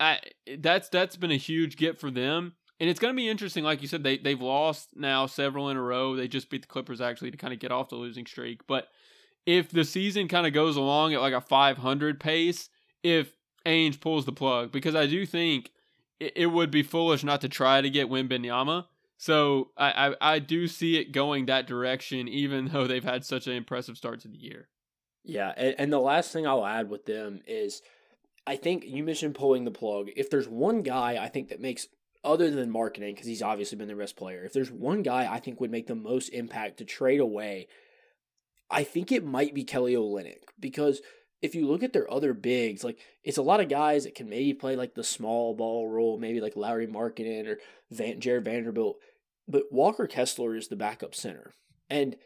I, 0.00 0.18
that's 0.58 0.88
that's 0.88 1.16
been 1.16 1.30
a 1.30 1.36
huge 1.36 1.76
get 1.76 2.00
for 2.00 2.10
them. 2.10 2.54
And 2.80 2.90
it's 2.90 2.98
going 2.98 3.14
to 3.14 3.16
be 3.16 3.28
interesting, 3.28 3.62
like 3.62 3.82
you 3.82 3.88
said, 3.88 4.02
they 4.02 4.18
they've 4.18 4.40
lost 4.40 4.90
now 4.96 5.26
several 5.26 5.70
in 5.70 5.76
a 5.76 5.82
row. 5.82 6.16
They 6.16 6.26
just 6.26 6.50
beat 6.50 6.62
the 6.62 6.68
Clippers 6.68 7.00
actually 7.00 7.30
to 7.30 7.36
kind 7.36 7.54
of 7.54 7.60
get 7.60 7.70
off 7.70 7.88
the 7.88 7.94
losing 7.94 8.26
streak, 8.26 8.66
but 8.66 8.88
if 9.46 9.70
the 9.70 9.84
season 9.84 10.28
kind 10.28 10.46
of 10.46 10.52
goes 10.52 10.76
along 10.76 11.14
at 11.14 11.20
like 11.20 11.34
a 11.34 11.40
500 11.40 12.20
pace, 12.20 12.68
if 13.02 13.32
Ainge 13.66 14.00
pulls 14.00 14.24
the 14.24 14.32
plug, 14.32 14.72
because 14.72 14.94
I 14.94 15.06
do 15.06 15.26
think 15.26 15.70
it, 16.20 16.32
it 16.36 16.46
would 16.46 16.70
be 16.70 16.82
foolish 16.82 17.24
not 17.24 17.40
to 17.42 17.48
try 17.48 17.80
to 17.80 17.90
get 17.90 18.08
Wembanyama. 18.08 18.86
So 19.16 19.70
I, 19.76 20.08
I, 20.08 20.34
I 20.34 20.38
do 20.38 20.66
see 20.66 20.98
it 20.98 21.12
going 21.12 21.46
that 21.46 21.66
direction, 21.66 22.28
even 22.28 22.68
though 22.72 22.86
they've 22.86 23.04
had 23.04 23.24
such 23.24 23.46
an 23.46 23.54
impressive 23.54 23.96
start 23.96 24.20
to 24.20 24.28
the 24.28 24.38
year. 24.38 24.68
Yeah, 25.22 25.52
and, 25.56 25.74
and 25.78 25.92
the 25.92 26.00
last 26.00 26.32
thing 26.32 26.46
I'll 26.46 26.66
add 26.66 26.90
with 26.90 27.06
them 27.06 27.40
is, 27.46 27.80
I 28.46 28.56
think 28.56 28.84
you 28.86 29.02
mentioned 29.02 29.34
pulling 29.34 29.64
the 29.64 29.70
plug. 29.70 30.10
If 30.16 30.28
there's 30.28 30.48
one 30.48 30.82
guy 30.82 31.22
I 31.22 31.28
think 31.28 31.48
that 31.48 31.60
makes 31.60 31.88
other 32.22 32.50
than 32.50 32.72
Markkanen, 32.72 33.14
because 33.14 33.26
he's 33.26 33.42
obviously 33.42 33.78
been 33.78 33.88
the 33.88 33.94
best 33.94 34.16
player, 34.16 34.44
if 34.44 34.52
there's 34.52 34.70
one 34.70 35.02
guy 35.02 35.32
I 35.32 35.40
think 35.40 35.60
would 35.60 35.70
make 35.70 35.86
the 35.86 35.94
most 35.94 36.28
impact 36.30 36.78
to 36.78 36.84
trade 36.84 37.20
away 37.20 37.68
I 38.70 38.84
think 38.84 39.12
it 39.12 39.24
might 39.24 39.54
be 39.54 39.64
Kelly 39.64 39.94
Olynyk 39.94 40.42
because 40.58 41.00
if 41.42 41.54
you 41.54 41.66
look 41.66 41.82
at 41.82 41.92
their 41.92 42.10
other 42.10 42.32
bigs, 42.32 42.82
like 42.82 42.98
it's 43.22 43.36
a 43.36 43.42
lot 43.42 43.60
of 43.60 43.68
guys 43.68 44.04
that 44.04 44.14
can 44.14 44.28
maybe 44.28 44.54
play 44.54 44.76
like 44.76 44.94
the 44.94 45.04
small 45.04 45.54
ball 45.54 45.88
role, 45.88 46.18
maybe 46.18 46.40
like 46.40 46.56
Lauri 46.56 46.86
Markkanen 46.86 47.46
or 47.46 47.58
Van, 47.90 48.18
Jared 48.20 48.46
Vanderbilt, 48.46 48.96
but 49.46 49.64
Walker 49.70 50.06
Kessler 50.06 50.56
is 50.56 50.68
the 50.68 50.76
backup 50.76 51.14
center, 51.14 51.52
and 51.90 52.16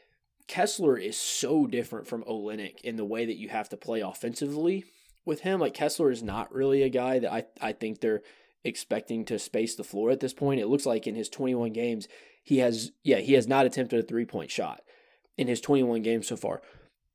Kessler 0.46 0.96
is 0.96 1.16
so 1.16 1.66
different 1.66 2.06
from 2.06 2.22
Olynyk 2.24 2.80
in 2.82 2.96
the 2.96 3.04
way 3.04 3.26
that 3.26 3.38
you 3.38 3.48
have 3.48 3.68
to 3.70 3.76
play 3.76 4.00
offensively 4.00 4.84
with 5.24 5.40
him. 5.40 5.58
Like 5.58 5.74
Kessler 5.74 6.12
is 6.12 6.22
not 6.22 6.54
really 6.54 6.82
a 6.82 6.88
guy 6.88 7.18
that 7.18 7.32
I 7.32 7.44
I 7.60 7.72
think 7.72 8.00
they're 8.00 8.22
expecting 8.62 9.24
to 9.24 9.38
space 9.38 9.74
the 9.74 9.84
floor 9.84 10.10
at 10.10 10.20
this 10.20 10.32
point. 10.32 10.60
It 10.60 10.68
looks 10.68 10.86
like 10.86 11.06
in 11.06 11.14
his 11.16 11.28
21 11.28 11.72
games, 11.72 12.06
he 12.44 12.58
has 12.58 12.92
yeah 13.02 13.18
he 13.18 13.32
has 13.32 13.48
not 13.48 13.66
attempted 13.66 13.98
a 13.98 14.06
three 14.06 14.24
point 14.24 14.52
shot 14.52 14.80
in 15.38 15.48
his 15.48 15.60
21 15.60 16.02
games 16.02 16.26
so 16.26 16.36
far. 16.36 16.60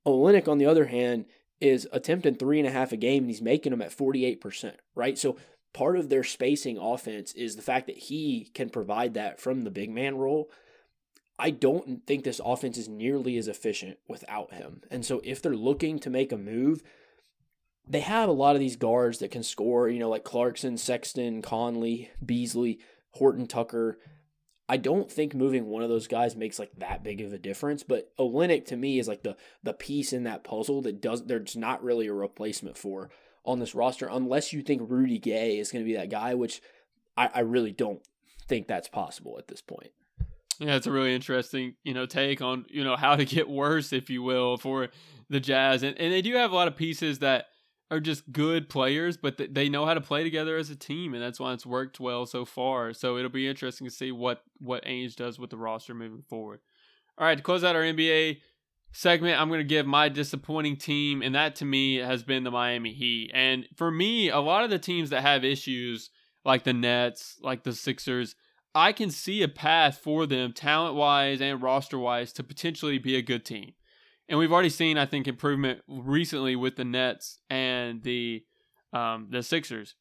Olynyk, 0.07 0.47
on 0.47 0.57
the 0.57 0.65
other 0.65 0.85
hand, 0.85 1.25
is 1.61 1.87
attempting 1.91 2.35
three 2.35 2.59
and 2.59 2.67
a 2.67 2.71
half 2.71 2.91
a 2.91 2.97
game 2.97 3.23
and 3.23 3.29
he's 3.29 3.41
making 3.41 3.71
them 3.71 3.81
at 3.81 3.95
48%, 3.95 4.73
right? 4.95 5.17
So 5.17 5.37
part 5.73 5.97
of 5.97 6.09
their 6.09 6.23
spacing 6.23 6.77
offense 6.77 7.33
is 7.33 7.55
the 7.55 7.61
fact 7.61 7.87
that 7.87 7.97
he 7.97 8.49
can 8.53 8.69
provide 8.69 9.13
that 9.13 9.39
from 9.39 9.63
the 9.63 9.71
big 9.71 9.89
man 9.89 10.17
role. 10.17 10.49
I 11.39 11.49
don't 11.49 12.05
think 12.05 12.23
this 12.23 12.41
offense 12.43 12.77
is 12.77 12.87
nearly 12.87 13.37
as 13.37 13.47
efficient 13.47 13.97
without 14.07 14.53
him. 14.53 14.81
And 14.91 15.05
so 15.05 15.21
if 15.23 15.41
they're 15.41 15.55
looking 15.55 15.99
to 15.99 16.09
make 16.09 16.31
a 16.31 16.37
move, 16.37 16.83
they 17.87 18.01
have 18.01 18.29
a 18.29 18.33
lot 18.33 18.55
of 18.55 18.59
these 18.59 18.75
guards 18.75 19.19
that 19.19 19.31
can 19.31 19.43
score, 19.43 19.89
you 19.89 19.99
know, 19.99 20.09
like 20.09 20.23
Clarkson, 20.23 20.77
Sexton, 20.77 21.41
Conley, 21.41 22.11
Beasley, 22.23 22.79
Horton 23.11 23.47
Tucker. 23.47 23.97
I 24.73 24.77
don't 24.77 25.11
think 25.11 25.35
moving 25.35 25.67
one 25.67 25.83
of 25.83 25.89
those 25.89 26.07
guys 26.07 26.35
makes 26.35 26.57
like 26.57 26.71
that 26.79 27.03
big 27.03 27.21
of 27.21 27.31
a 27.31 27.37
difference, 27.37 27.83
but 27.83 28.11
Olynyk 28.17 28.65
to 28.65 28.75
me 28.75 28.97
is 28.97 29.07
like 29.07 29.21
the 29.21 29.37
the 29.61 29.71
piece 29.71 30.11
in 30.11 30.23
that 30.23 30.43
puzzle 30.43 30.81
that 30.81 30.99
does 30.99 31.27
there's 31.27 31.55
not 31.55 31.83
really 31.83 32.07
a 32.07 32.13
replacement 32.13 32.75
for 32.75 33.11
on 33.45 33.59
this 33.59 33.75
roster 33.75 34.09
unless 34.11 34.51
you 34.51 34.63
think 34.63 34.81
Rudy 34.89 35.19
Gay 35.19 35.59
is 35.59 35.71
going 35.71 35.85
to 35.85 35.87
be 35.87 35.95
that 35.95 36.09
guy, 36.09 36.33
which 36.33 36.59
I, 37.15 37.29
I 37.35 37.39
really 37.41 37.71
don't 37.71 38.01
think 38.47 38.67
that's 38.67 38.87
possible 38.87 39.35
at 39.37 39.47
this 39.47 39.61
point. 39.61 39.91
Yeah, 40.57 40.75
it's 40.75 40.87
a 40.87 40.91
really 40.91 41.13
interesting, 41.13 41.75
you 41.83 41.93
know, 41.93 42.07
take 42.07 42.41
on, 42.41 42.65
you 42.67 42.83
know, 42.83 42.95
how 42.95 43.15
to 43.15 43.25
get 43.25 43.47
worse, 43.47 43.93
if 43.93 44.09
you 44.09 44.23
will, 44.23 44.57
for 44.57 44.89
the 45.29 45.39
Jazz. 45.39 45.83
And 45.83 45.95
and 45.99 46.11
they 46.11 46.23
do 46.23 46.33
have 46.33 46.51
a 46.51 46.55
lot 46.55 46.67
of 46.67 46.75
pieces 46.75 47.19
that 47.19 47.45
are 47.93 47.99
just 47.99 48.31
good 48.31 48.69
players, 48.69 49.17
but 49.17 49.39
they 49.53 49.69
know 49.69 49.85
how 49.85 49.93
to 49.93 50.01
play 50.01 50.23
together 50.23 50.57
as 50.57 50.69
a 50.69 50.75
team, 50.75 51.13
and 51.13 51.21
that's 51.21 51.39
why 51.39 51.53
it's 51.53 51.65
worked 51.65 51.99
well 51.99 52.25
so 52.25 52.43
far. 52.45 52.93
So 52.93 53.17
it'll 53.17 53.29
be 53.29 53.47
interesting 53.47 53.85
to 53.85 53.93
see 53.93 54.11
what 54.11 54.43
what 54.59 54.85
Ainge 54.85 55.15
does 55.15 55.39
with 55.39 55.49
the 55.49 55.57
roster 55.57 55.93
moving 55.93 56.23
forward. 56.29 56.59
All 57.17 57.27
right, 57.27 57.37
to 57.37 57.43
close 57.43 57.63
out 57.63 57.75
our 57.75 57.83
NBA 57.83 58.39
segment, 58.91 59.39
I'm 59.39 59.49
going 59.49 59.59
to 59.59 59.63
give 59.63 59.85
my 59.85 60.09
disappointing 60.09 60.77
team, 60.77 61.21
and 61.21 61.35
that 61.35 61.55
to 61.57 61.65
me 61.65 61.97
has 61.97 62.23
been 62.23 62.43
the 62.43 62.51
Miami 62.51 62.93
Heat. 62.93 63.31
And 63.33 63.67
for 63.75 63.91
me, 63.91 64.29
a 64.29 64.39
lot 64.39 64.63
of 64.63 64.69
the 64.69 64.79
teams 64.79 65.09
that 65.11 65.21
have 65.21 65.43
issues, 65.43 66.09
like 66.43 66.63
the 66.63 66.73
Nets, 66.73 67.37
like 67.41 67.63
the 67.63 67.73
Sixers, 67.73 68.35
I 68.75 68.91
can 68.91 69.11
see 69.11 69.43
a 69.43 69.47
path 69.47 69.99
for 69.99 70.25
them, 70.25 70.51
talent 70.51 70.95
wise 70.95 71.41
and 71.41 71.61
roster 71.61 71.99
wise, 71.99 72.33
to 72.33 72.43
potentially 72.43 72.97
be 72.97 73.15
a 73.15 73.21
good 73.21 73.45
team. 73.45 73.73
And 74.33 74.39
we've 74.39 74.51
already 74.51 74.71
seen, 74.71 74.97
I 74.97 75.05
think, 75.05 75.27
improvement 75.27 75.81
recently 75.87 76.55
with 76.55 76.75
the 76.75 76.83
Nets 76.83 77.37
and 77.51 78.01
the 78.01 78.43
um, 78.91 79.27
the 79.29 79.43
Sixers. 79.43 79.93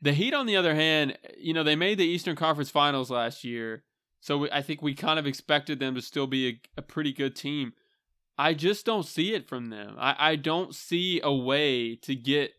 The 0.00 0.12
Heat, 0.12 0.32
on 0.32 0.46
the 0.46 0.54
other 0.54 0.76
hand, 0.76 1.18
you 1.36 1.52
know, 1.52 1.64
they 1.64 1.74
made 1.74 1.98
the 1.98 2.06
Eastern 2.06 2.36
Conference 2.36 2.70
Finals 2.70 3.10
last 3.10 3.42
year, 3.42 3.82
so 4.20 4.38
we, 4.38 4.50
I 4.52 4.62
think 4.62 4.80
we 4.80 4.94
kind 4.94 5.18
of 5.18 5.26
expected 5.26 5.80
them 5.80 5.96
to 5.96 6.02
still 6.02 6.28
be 6.28 6.46
a, 6.48 6.60
a 6.76 6.82
pretty 6.82 7.12
good 7.12 7.34
team. 7.34 7.72
I 8.38 8.54
just 8.54 8.86
don't 8.86 9.06
see 9.06 9.34
it 9.34 9.48
from 9.48 9.70
them. 9.70 9.96
I, 9.98 10.14
I 10.20 10.36
don't 10.36 10.72
see 10.72 11.20
a 11.24 11.34
way 11.34 11.96
to 11.96 12.14
get 12.14 12.52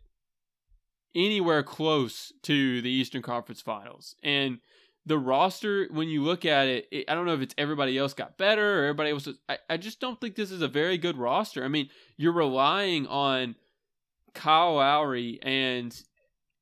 anywhere 1.15 1.63
close 1.63 2.33
to 2.43 2.81
the 2.81 2.91
Eastern 2.91 3.21
Conference 3.21 3.61
Finals. 3.61 4.17
And 4.21 4.59
the 5.05 5.17
roster, 5.17 5.87
when 5.91 6.09
you 6.09 6.23
look 6.23 6.45
at 6.45 6.67
it, 6.67 6.87
it, 6.91 7.05
I 7.07 7.13
don't 7.13 7.25
know 7.25 7.33
if 7.33 7.41
it's 7.41 7.55
everybody 7.57 7.97
else 7.97 8.13
got 8.13 8.37
better 8.37 8.79
or 8.81 8.83
everybody 8.85 9.11
else. 9.11 9.27
I, 9.47 9.57
I 9.69 9.77
just 9.77 9.99
don't 9.99 10.19
think 10.19 10.35
this 10.35 10.51
is 10.51 10.61
a 10.61 10.67
very 10.67 10.97
good 10.97 11.17
roster. 11.17 11.63
I 11.63 11.67
mean, 11.67 11.89
you're 12.17 12.33
relying 12.33 13.05
on 13.07 13.55
Kyle 14.33 14.75
Lowry 14.75 15.39
and, 15.43 15.95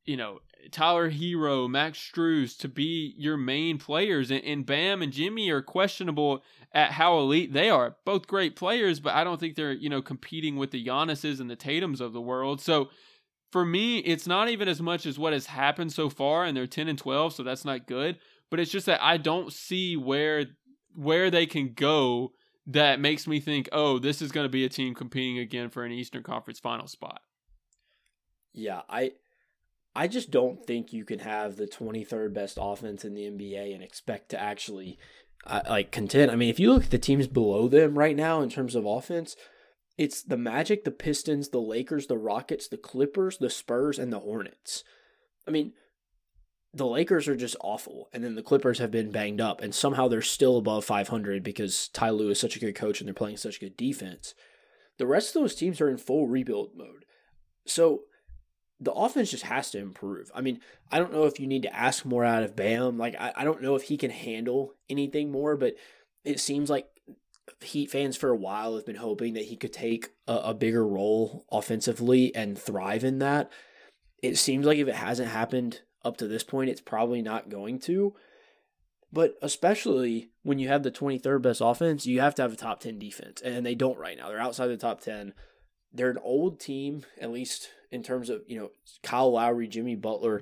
you 0.06 0.18
know, 0.18 0.40
Tyler 0.72 1.10
Herro, 1.10 1.70
Max 1.70 2.00
Strus 2.00 2.58
to 2.60 2.68
be 2.68 3.14
your 3.18 3.38
main 3.38 3.78
players. 3.78 4.30
And, 4.30 4.44
and 4.44 4.66
Bam 4.66 5.02
and 5.02 5.14
Jimmy 5.14 5.50
are 5.50 5.62
questionable 5.62 6.44
at 6.74 6.92
how 6.92 7.20
elite 7.20 7.54
they 7.54 7.70
are. 7.70 7.96
Both 8.06 8.28
great 8.28 8.56
players, 8.56 9.00
but 9.00 9.14
I 9.14 9.24
don't 9.24 9.40
think 9.40 9.56
they're, 9.56 9.72
you 9.72 9.90
know, 9.90 10.02
competing 10.02 10.58
with 10.58 10.72
the 10.72 10.86
Giannis's 10.86 11.40
and 11.40 11.50
the 11.50 11.56
Tatums 11.56 12.02
of 12.02 12.12
the 12.14 12.22
world. 12.22 12.62
So, 12.62 12.90
for 13.52 13.64
me, 13.64 14.00
it's 14.00 14.26
not 14.26 14.50
even 14.50 14.68
as 14.68 14.82
much 14.82 15.06
as 15.06 15.20
what 15.20 15.32
has 15.32 15.46
happened 15.46 15.94
so 15.94 16.10
far, 16.10 16.44
and 16.44 16.58
they're 16.58 16.66
10 16.66 16.88
and 16.88 16.98
12, 16.98 17.36
so 17.36 17.44
that's 17.44 17.64
not 17.64 17.86
good 17.86 18.18
but 18.54 18.60
it's 18.60 18.70
just 18.70 18.86
that 18.86 19.02
I 19.02 19.18
don't 19.18 19.52
see 19.52 19.98
where 19.98 20.46
where 20.94 21.32
they 21.32 21.48
can 21.48 21.74
go 21.74 22.34
that 22.68 23.00
makes 23.00 23.26
me 23.26 23.40
think, 23.40 23.68
oh, 23.72 23.98
this 23.98 24.22
is 24.22 24.32
going 24.32 24.46
to 24.46 24.50
be 24.50 24.64
a 24.64 24.70
team 24.70 24.94
competing 24.94 25.40
again 25.40 25.72
for 25.72 25.84
an 25.84 25.92
Eastern 25.92 26.22
Conference 26.22 26.60
final 26.60 26.86
spot. 26.86 27.22
Yeah, 28.54 28.82
I 28.88 29.14
I 29.96 30.08
just 30.08 30.30
don't 30.30 30.64
think 30.68 30.94
you 30.94 31.04
can 31.04 31.18
have 31.18 31.56
the 31.56 31.66
23rd 31.66 32.32
best 32.36 32.60
offense 32.62 33.04
in 33.04 33.16
the 33.16 33.24
NBA 33.24 33.74
and 33.74 33.82
expect 33.82 34.30
to 34.30 34.40
actually 34.40 35.00
uh, 35.48 35.62
like 35.68 35.92
contend. 35.92 36.30
I 36.30 36.36
mean, 36.36 36.50
if 36.50 36.60
you 36.60 36.72
look 36.72 36.84
at 36.84 36.92
the 36.92 37.00
teams 37.00 37.26
below 37.26 37.68
them 37.68 37.98
right 37.98 38.16
now 38.16 38.42
in 38.42 38.52
terms 38.52 38.76
of 38.76 38.86
offense, 38.86 39.36
it's 39.98 40.22
the 40.22 40.38
Magic, 40.38 40.84
the 40.84 40.92
Pistons, 40.92 41.50
the 41.50 41.60
Lakers, 41.60 42.06
the 42.06 42.20
Rockets, 42.20 42.68
the 42.68 42.78
Clippers, 42.78 43.40
the 43.40 43.50
Spurs, 43.50 43.98
and 43.98 44.14
the 44.14 44.20
Hornets. 44.20 44.84
I 45.48 45.50
mean, 45.50 45.74
the 46.74 46.88
Lakers 46.88 47.28
are 47.28 47.36
just 47.36 47.56
awful, 47.62 48.10
and 48.12 48.24
then 48.24 48.36
the 48.36 48.42
Clippers 48.42 48.80
have 48.80 48.90
been 48.90 49.12
banged 49.12 49.40
up, 49.40 49.62
and 49.62 49.76
somehow 49.76 50.08
they're 50.08 50.22
still 50.22 50.58
above 50.58 50.84
500 50.86 51.44
because 51.44 51.88
Ty 51.90 52.10
Lue 52.12 52.30
is 52.32 52.40
such 52.40 52.56
a 52.56 52.60
good 52.60 52.76
coach 52.76 53.00
and 53.00 53.08
they're 53.08 53.14
playing 53.14 53.38
such 53.38 53.60
good 53.60 53.78
defense. 53.78 54.34
The 54.98 55.06
rest 55.08 55.36
of 55.36 55.42
those 55.42 55.56
teams 55.56 55.80
are 55.82 55.90
in 55.90 55.98
full 55.98 56.28
rebuild 56.28 56.72
mode. 56.76 57.06
So 57.66 58.02
the 58.80 58.92
offense 58.92 59.32
just 59.32 59.44
has 59.44 59.72
to 59.72 59.80
improve. 59.80 60.32
I 60.34 60.42
mean, 60.42 60.60
I 60.92 61.00
don't 61.00 61.14
know 61.14 61.26
if 61.26 61.40
you 61.40 61.48
need 61.48 61.64
to 61.64 61.76
ask 61.76 62.06
more 62.06 62.26
out 62.26 62.44
of 62.44 62.56
Bam. 62.56 62.98
Like, 62.98 63.16
I, 63.20 63.34
I 63.36 63.44
don't 63.44 63.62
know 63.62 63.76
if 63.76 63.84
he 63.84 63.98
can 63.98 64.12
handle 64.12 64.74
anything 64.90 65.32
more, 65.32 65.56
but 65.56 65.76
it 66.24 66.40
seems 66.40 66.70
like 66.70 66.88
Heat 67.62 67.92
fans 67.92 68.18
for 68.18 68.30
a 68.30 68.36
while 68.36 68.76
have 68.76 68.86
been 68.86 68.96
hoping 68.96 69.34
that 69.34 69.46
he 69.46 69.56
could 69.56 69.74
take 69.74 70.10
a, 70.28 70.34
a 70.36 70.54
bigger 70.54 70.86
role 70.86 71.46
offensively 71.52 72.34
and 72.36 72.58
thrive 72.58 73.04
in 73.04 73.20
that. 73.20 73.52
It 74.22 74.38
seems 74.38 74.66
like 74.66 74.78
if 74.78 74.88
it 74.88 74.96
hasn't 74.96 75.30
happened 75.30 75.82
up 76.04 76.18
to 76.18 76.28
this 76.28 76.44
point, 76.44 76.70
it's 76.70 76.82
probably 76.82 77.22
not 77.22 77.50
going 77.50 77.80
to. 77.82 78.14
But 79.12 79.36
especially 79.42 80.32
when 80.42 80.58
you 80.58 80.68
have 80.70 80.84
the 80.84 80.92
23rd 80.92 81.42
best 81.42 81.62
offense, 81.64 82.06
you 82.06 82.20
have 82.20 82.34
to 82.36 82.42
have 82.42 82.54
a 82.54 82.58
top 82.58 82.80
10 82.80 82.98
defense. 82.98 83.42
And 83.42 83.66
they 83.66 83.76
don't 83.76 84.00
right 84.00 84.18
now. 84.18 84.30
They're 84.30 84.40
outside 84.40 84.68
the 84.68 84.78
top 84.78 85.02
10. 85.02 85.34
They're 85.94 86.10
an 86.10 86.18
old 86.24 86.60
team, 86.60 87.06
at 87.22 87.32
least 87.32 87.70
in 87.92 88.02
terms 88.02 88.30
of, 88.30 88.42
you 88.48 88.58
know, 88.58 88.72
Kyle 89.04 89.32
Lowry, 89.32 89.68
Jimmy 89.68 89.96
Butler. 89.96 90.42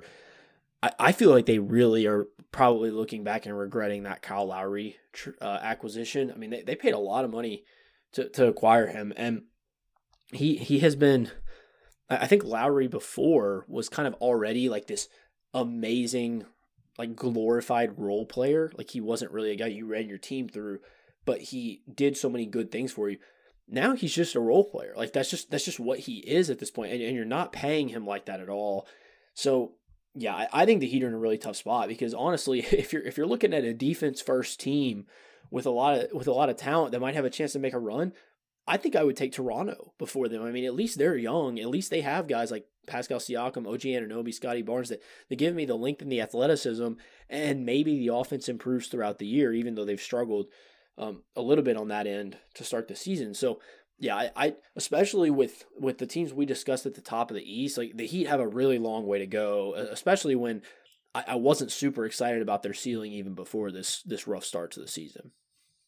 I, 0.82 0.92
I 0.98 1.12
feel 1.12 1.30
like 1.30 1.44
they 1.44 1.58
really 1.58 2.06
are 2.06 2.26
probably 2.50 2.90
looking 2.90 3.24
back 3.24 3.44
and 3.44 3.58
regretting 3.58 4.04
that 4.04 4.22
Kyle 4.22 4.46
Lowry 4.46 4.96
uh, 5.42 5.58
acquisition. 5.60 6.32
I 6.34 6.38
mean, 6.38 6.50
they, 6.50 6.62
they 6.62 6.74
paid 6.74 6.94
a 6.94 6.98
lot 6.98 7.26
of 7.26 7.30
money 7.30 7.64
to, 8.12 8.28
to 8.30 8.46
acquire 8.46 8.86
him. 8.86 9.12
And 9.18 9.42
he 10.32 10.56
he 10.56 10.78
has 10.80 10.96
been 10.96 11.30
I 12.20 12.26
think 12.26 12.44
Lowry 12.44 12.88
before 12.88 13.64
was 13.68 13.88
kind 13.88 14.08
of 14.08 14.14
already 14.14 14.68
like 14.68 14.86
this 14.86 15.08
amazing, 15.54 16.44
like 16.98 17.16
glorified 17.16 17.98
role 17.98 18.26
player. 18.26 18.72
Like 18.76 18.90
he 18.90 19.00
wasn't 19.00 19.32
really 19.32 19.50
a 19.50 19.56
guy 19.56 19.68
you 19.68 19.86
ran 19.86 20.08
your 20.08 20.18
team 20.18 20.48
through, 20.48 20.80
but 21.24 21.40
he 21.40 21.82
did 21.92 22.16
so 22.16 22.28
many 22.28 22.46
good 22.46 22.70
things 22.70 22.92
for 22.92 23.08
you. 23.08 23.18
Now 23.68 23.94
he's 23.94 24.14
just 24.14 24.34
a 24.34 24.40
role 24.40 24.64
player. 24.64 24.92
Like 24.96 25.12
that's 25.12 25.30
just 25.30 25.50
that's 25.50 25.64
just 25.64 25.80
what 25.80 26.00
he 26.00 26.18
is 26.18 26.50
at 26.50 26.58
this 26.58 26.70
point, 26.70 26.92
and, 26.92 27.02
and 27.02 27.16
you're 27.16 27.24
not 27.24 27.52
paying 27.52 27.88
him 27.88 28.06
like 28.06 28.26
that 28.26 28.40
at 28.40 28.48
all. 28.48 28.86
So 29.34 29.72
yeah, 30.14 30.34
I, 30.34 30.48
I 30.52 30.66
think 30.66 30.80
the 30.80 30.86
Heat 30.86 31.02
are 31.04 31.08
in 31.08 31.14
a 31.14 31.18
really 31.18 31.38
tough 31.38 31.56
spot 31.56 31.88
because 31.88 32.14
honestly, 32.14 32.60
if 32.72 32.92
you're 32.92 33.02
if 33.02 33.16
you're 33.16 33.26
looking 33.26 33.54
at 33.54 33.64
a 33.64 33.74
defense 33.74 34.20
first 34.20 34.60
team 34.60 35.06
with 35.50 35.66
a 35.66 35.70
lot 35.70 35.98
of 35.98 36.12
with 36.12 36.26
a 36.26 36.32
lot 36.32 36.50
of 36.50 36.56
talent 36.56 36.92
that 36.92 37.00
might 37.00 37.14
have 37.14 37.24
a 37.24 37.30
chance 37.30 37.52
to 37.52 37.58
make 37.58 37.74
a 37.74 37.78
run, 37.78 38.12
I 38.66 38.76
think 38.76 38.96
I 38.96 39.04
would 39.04 39.16
take 39.16 39.32
Toronto 39.32 39.92
before 39.98 40.28
them. 40.28 40.42
I 40.42 40.50
mean, 40.50 40.64
at 40.64 40.74
least 40.74 40.98
they're 40.98 41.16
young. 41.16 41.58
At 41.58 41.68
least 41.68 41.90
they 41.90 42.02
have 42.02 42.28
guys 42.28 42.50
like 42.50 42.66
Pascal 42.86 43.18
Siakam, 43.18 43.66
OG 43.66 43.80
Anunoby, 43.80 44.34
Scottie 44.34 44.62
Barnes 44.62 44.88
that, 44.88 45.02
that 45.28 45.36
give 45.36 45.54
me 45.54 45.64
the 45.64 45.74
length 45.74 46.02
and 46.02 46.10
the 46.10 46.20
athleticism, 46.20 46.92
and 47.28 47.66
maybe 47.66 47.98
the 47.98 48.14
offense 48.14 48.48
improves 48.48 48.88
throughout 48.88 49.18
the 49.18 49.26
year, 49.26 49.52
even 49.52 49.74
though 49.74 49.84
they've 49.84 50.00
struggled 50.00 50.46
um, 50.98 51.22
a 51.36 51.42
little 51.42 51.64
bit 51.64 51.76
on 51.76 51.88
that 51.88 52.06
end 52.06 52.38
to 52.54 52.64
start 52.64 52.88
the 52.88 52.96
season. 52.96 53.34
So, 53.34 53.60
yeah, 53.98 54.16
I, 54.16 54.30
I 54.36 54.54
especially 54.74 55.30
with 55.30 55.64
with 55.78 55.98
the 55.98 56.06
teams 56.06 56.32
we 56.32 56.44
discussed 56.44 56.86
at 56.86 56.94
the 56.94 57.00
top 57.00 57.30
of 57.30 57.36
the 57.36 57.42
East, 57.42 57.78
like 57.78 57.96
the 57.96 58.06
Heat 58.06 58.26
have 58.26 58.40
a 58.40 58.48
really 58.48 58.78
long 58.78 59.06
way 59.06 59.18
to 59.18 59.26
go, 59.26 59.74
especially 59.74 60.34
when 60.34 60.62
I, 61.14 61.24
I 61.28 61.34
wasn't 61.36 61.70
super 61.70 62.04
excited 62.04 62.42
about 62.42 62.62
their 62.62 62.74
ceiling 62.74 63.12
even 63.12 63.34
before 63.34 63.70
this 63.70 64.02
this 64.02 64.26
rough 64.26 64.44
start 64.44 64.72
to 64.72 64.80
the 64.80 64.88
season. 64.88 65.30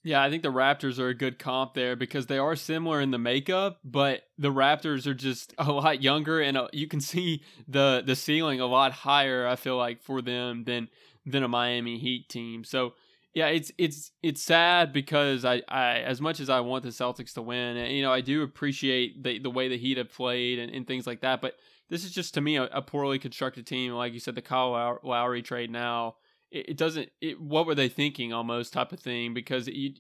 Yeah, 0.07 0.23
I 0.23 0.29
think 0.29 0.43
the 0.43 0.53
Raptors 0.53 0.99
are 0.99 1.09
a 1.09 1.15
good 1.15 1.39
comp 1.39 1.73
there 1.73 1.97
because 1.97 2.27
they 2.27 2.37
are 2.37 2.55
similar 2.55 3.01
in 3.01 3.11
the 3.11 3.19
makeup, 3.19 3.81
but 3.83 4.25
the 4.37 4.53
Raptors 4.53 5.07
are 5.07 5.15
just 5.15 5.55
a 5.59 5.73
lot 5.73 6.03
younger, 6.03 6.41
and 6.41 6.59
uh, 6.59 6.69
you 6.73 6.87
can 6.87 7.01
see 7.01 7.43
the 7.67 8.03
the 8.05 8.15
ceiling 8.15 8.61
a 8.61 8.67
lot 8.67 8.93
higher. 8.93 9.49
I 9.49 9.57
feel 9.57 9.79
like 9.79 10.03
for 10.03 10.21
them 10.21 10.65
than 10.65 10.89
than 11.25 11.43
a 11.43 11.49
Miami 11.49 11.99
Heat 11.99 12.29
team. 12.29 12.65
So 12.65 12.93
yeah, 13.33 13.47
it's 13.47 13.73
it's 13.79 14.13
it's 14.23 14.43
sad 14.43 14.93
because 14.93 15.47
I, 15.47 15.63
I 15.69 16.01
as 16.01 16.21
much 16.21 16.39
as 16.39 16.51
I 16.51 16.61
want 16.61 16.85
the 16.85 16.91
Celtics 16.91 17.33
to 17.35 17.43
win, 17.43 17.79
and 17.79 17.91
you 17.97 18.03
know 18.03 18.13
I 18.13 18.21
do 18.21 18.43
appreciate 18.43 19.23
the 19.23 19.39
the 19.39 19.51
way 19.51 19.69
the 19.69 19.79
Heat 19.79 19.97
have 19.97 20.13
played 20.13 20.59
and, 20.59 20.71
and 20.71 20.87
things 20.87 21.07
like 21.07 21.23
that, 21.23 21.41
but 21.41 21.57
this 21.89 22.05
is 22.05 22.13
just 22.13 22.35
to 22.35 22.43
me 22.43 22.57
a, 22.57 22.65
a 22.65 22.83
poorly 22.83 23.19
constructed 23.19 23.67
team. 23.67 23.93
Like 23.93 24.13
you 24.13 24.21
said, 24.21 24.35
the 24.35 24.43
Kyle 24.43 25.01
Lowry 25.03 25.41
trade 25.41 25.71
now 25.71 26.17
it, 26.55 26.77
doesn't 26.77 27.11
it, 27.21 27.41
what 27.41 27.67
were 27.67 27.75
they 27.75 27.89
thinking 27.89 28.33
almost 28.33 28.73
type 28.73 28.93
of 28.93 29.01
thing 29.01 29.35
because 29.35 29.69
you 29.69 29.95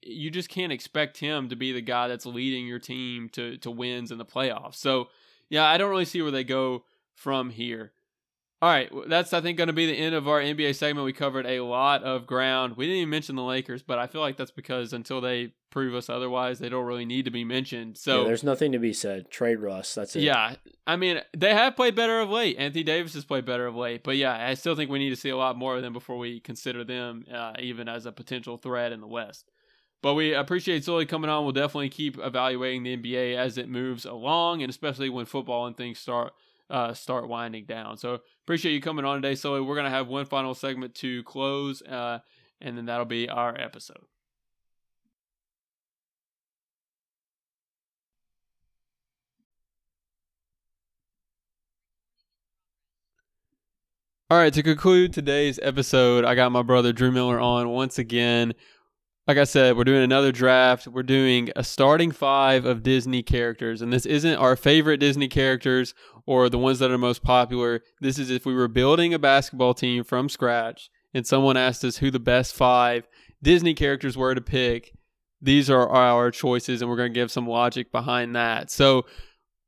you 0.00 0.30
just 0.30 0.48
can't 0.48 0.72
expect 0.72 1.18
him 1.18 1.48
to 1.48 1.56
be 1.56 1.72
the 1.72 1.80
guy 1.80 2.08
that's 2.08 2.24
leading 2.24 2.66
your 2.66 2.78
team 2.78 3.28
to 3.30 3.56
to 3.58 3.70
wins 3.70 4.10
in 4.10 4.18
the 4.18 4.24
playoffs. 4.24 4.76
So 4.76 5.08
yeah, 5.50 5.64
I 5.64 5.76
don't 5.76 5.90
really 5.90 6.04
see 6.04 6.22
where 6.22 6.30
they 6.30 6.44
go 6.44 6.84
from 7.14 7.50
here. 7.50 7.92
All 8.60 8.68
right, 8.68 8.90
that's 9.06 9.32
I 9.32 9.40
think 9.40 9.56
going 9.56 9.68
to 9.68 9.72
be 9.72 9.86
the 9.86 9.96
end 9.96 10.16
of 10.16 10.26
our 10.26 10.40
NBA 10.40 10.74
segment. 10.74 11.04
We 11.04 11.12
covered 11.12 11.46
a 11.46 11.60
lot 11.60 12.02
of 12.02 12.26
ground. 12.26 12.76
We 12.76 12.86
didn't 12.86 12.98
even 12.98 13.10
mention 13.10 13.36
the 13.36 13.42
Lakers, 13.44 13.84
but 13.84 14.00
I 14.00 14.08
feel 14.08 14.20
like 14.20 14.36
that's 14.36 14.50
because 14.50 14.92
until 14.92 15.20
they 15.20 15.52
prove 15.70 15.94
us 15.94 16.08
otherwise, 16.08 16.58
they 16.58 16.68
don't 16.68 16.84
really 16.84 17.04
need 17.04 17.26
to 17.26 17.30
be 17.30 17.44
mentioned. 17.44 17.98
So 17.98 18.22
yeah, 18.22 18.26
there's 18.26 18.42
nothing 18.42 18.72
to 18.72 18.80
be 18.80 18.92
said. 18.92 19.30
Trade 19.30 19.60
Russ. 19.60 19.94
That's 19.94 20.16
it. 20.16 20.22
Yeah, 20.22 20.56
I 20.88 20.96
mean 20.96 21.20
they 21.36 21.54
have 21.54 21.76
played 21.76 21.94
better 21.94 22.18
of 22.18 22.30
late. 22.30 22.56
Anthony 22.58 22.82
Davis 22.82 23.14
has 23.14 23.24
played 23.24 23.44
better 23.44 23.66
of 23.68 23.76
late, 23.76 24.02
but 24.02 24.16
yeah, 24.16 24.48
I 24.48 24.54
still 24.54 24.74
think 24.74 24.90
we 24.90 24.98
need 24.98 25.10
to 25.10 25.16
see 25.16 25.30
a 25.30 25.36
lot 25.36 25.56
more 25.56 25.76
of 25.76 25.82
them 25.82 25.92
before 25.92 26.18
we 26.18 26.40
consider 26.40 26.82
them 26.82 27.26
uh, 27.32 27.52
even 27.60 27.88
as 27.88 28.06
a 28.06 28.12
potential 28.12 28.56
threat 28.56 28.90
in 28.90 29.00
the 29.00 29.06
West. 29.06 29.52
But 30.02 30.14
we 30.14 30.34
appreciate 30.34 30.84
Sully 30.84 31.06
coming 31.06 31.30
on. 31.30 31.44
We'll 31.44 31.52
definitely 31.52 31.90
keep 31.90 32.18
evaluating 32.18 32.82
the 32.82 32.96
NBA 32.96 33.36
as 33.36 33.56
it 33.56 33.68
moves 33.68 34.04
along, 34.04 34.62
and 34.62 34.70
especially 34.70 35.10
when 35.10 35.26
football 35.26 35.66
and 35.66 35.76
things 35.76 36.00
start 36.00 36.32
uh, 36.70 36.94
start 36.94 37.28
winding 37.28 37.64
down. 37.64 37.96
So 37.96 38.18
appreciate 38.44 38.72
you 38.72 38.80
coming 38.80 39.04
on 39.04 39.22
today, 39.22 39.34
Sully. 39.34 39.60
We're 39.60 39.76
gonna 39.76 39.90
have 39.90 40.08
one 40.08 40.26
final 40.26 40.54
segment 40.54 40.94
to 40.96 41.22
close, 41.24 41.82
uh, 41.82 42.20
and 42.60 42.76
then 42.76 42.86
that'll 42.86 43.06
be 43.06 43.28
our 43.28 43.58
episode. 43.58 44.04
All 54.30 54.36
right, 54.36 54.52
to 54.52 54.62
conclude 54.62 55.14
today's 55.14 55.58
episode, 55.62 56.26
I 56.26 56.34
got 56.34 56.52
my 56.52 56.60
brother 56.60 56.92
Drew 56.92 57.10
Miller 57.10 57.40
on 57.40 57.70
once 57.70 57.98
again 57.98 58.52
like 59.28 59.36
I 59.36 59.44
said, 59.44 59.76
we're 59.76 59.84
doing 59.84 60.02
another 60.02 60.32
draft. 60.32 60.86
We're 60.86 61.02
doing 61.02 61.50
a 61.54 61.62
starting 61.62 62.12
five 62.12 62.64
of 62.64 62.82
Disney 62.82 63.22
characters. 63.22 63.82
And 63.82 63.92
this 63.92 64.06
isn't 64.06 64.36
our 64.36 64.56
favorite 64.56 64.96
Disney 64.96 65.28
characters 65.28 65.92
or 66.24 66.48
the 66.48 66.58
ones 66.58 66.78
that 66.78 66.90
are 66.90 66.96
most 66.96 67.22
popular. 67.22 67.82
This 68.00 68.18
is 68.18 68.30
if 68.30 68.46
we 68.46 68.54
were 68.54 68.68
building 68.68 69.12
a 69.12 69.18
basketball 69.18 69.74
team 69.74 70.02
from 70.02 70.30
scratch 70.30 70.88
and 71.12 71.26
someone 71.26 71.58
asked 71.58 71.84
us 71.84 71.98
who 71.98 72.10
the 72.10 72.18
best 72.18 72.54
five 72.54 73.06
Disney 73.42 73.74
characters 73.74 74.16
were 74.16 74.34
to 74.34 74.40
pick. 74.40 74.94
These 75.42 75.68
are 75.68 75.86
our 75.88 76.30
choices, 76.30 76.80
and 76.80 76.90
we're 76.90 76.96
going 76.96 77.12
to 77.12 77.20
give 77.20 77.30
some 77.30 77.46
logic 77.46 77.92
behind 77.92 78.34
that. 78.34 78.70
So 78.70 79.04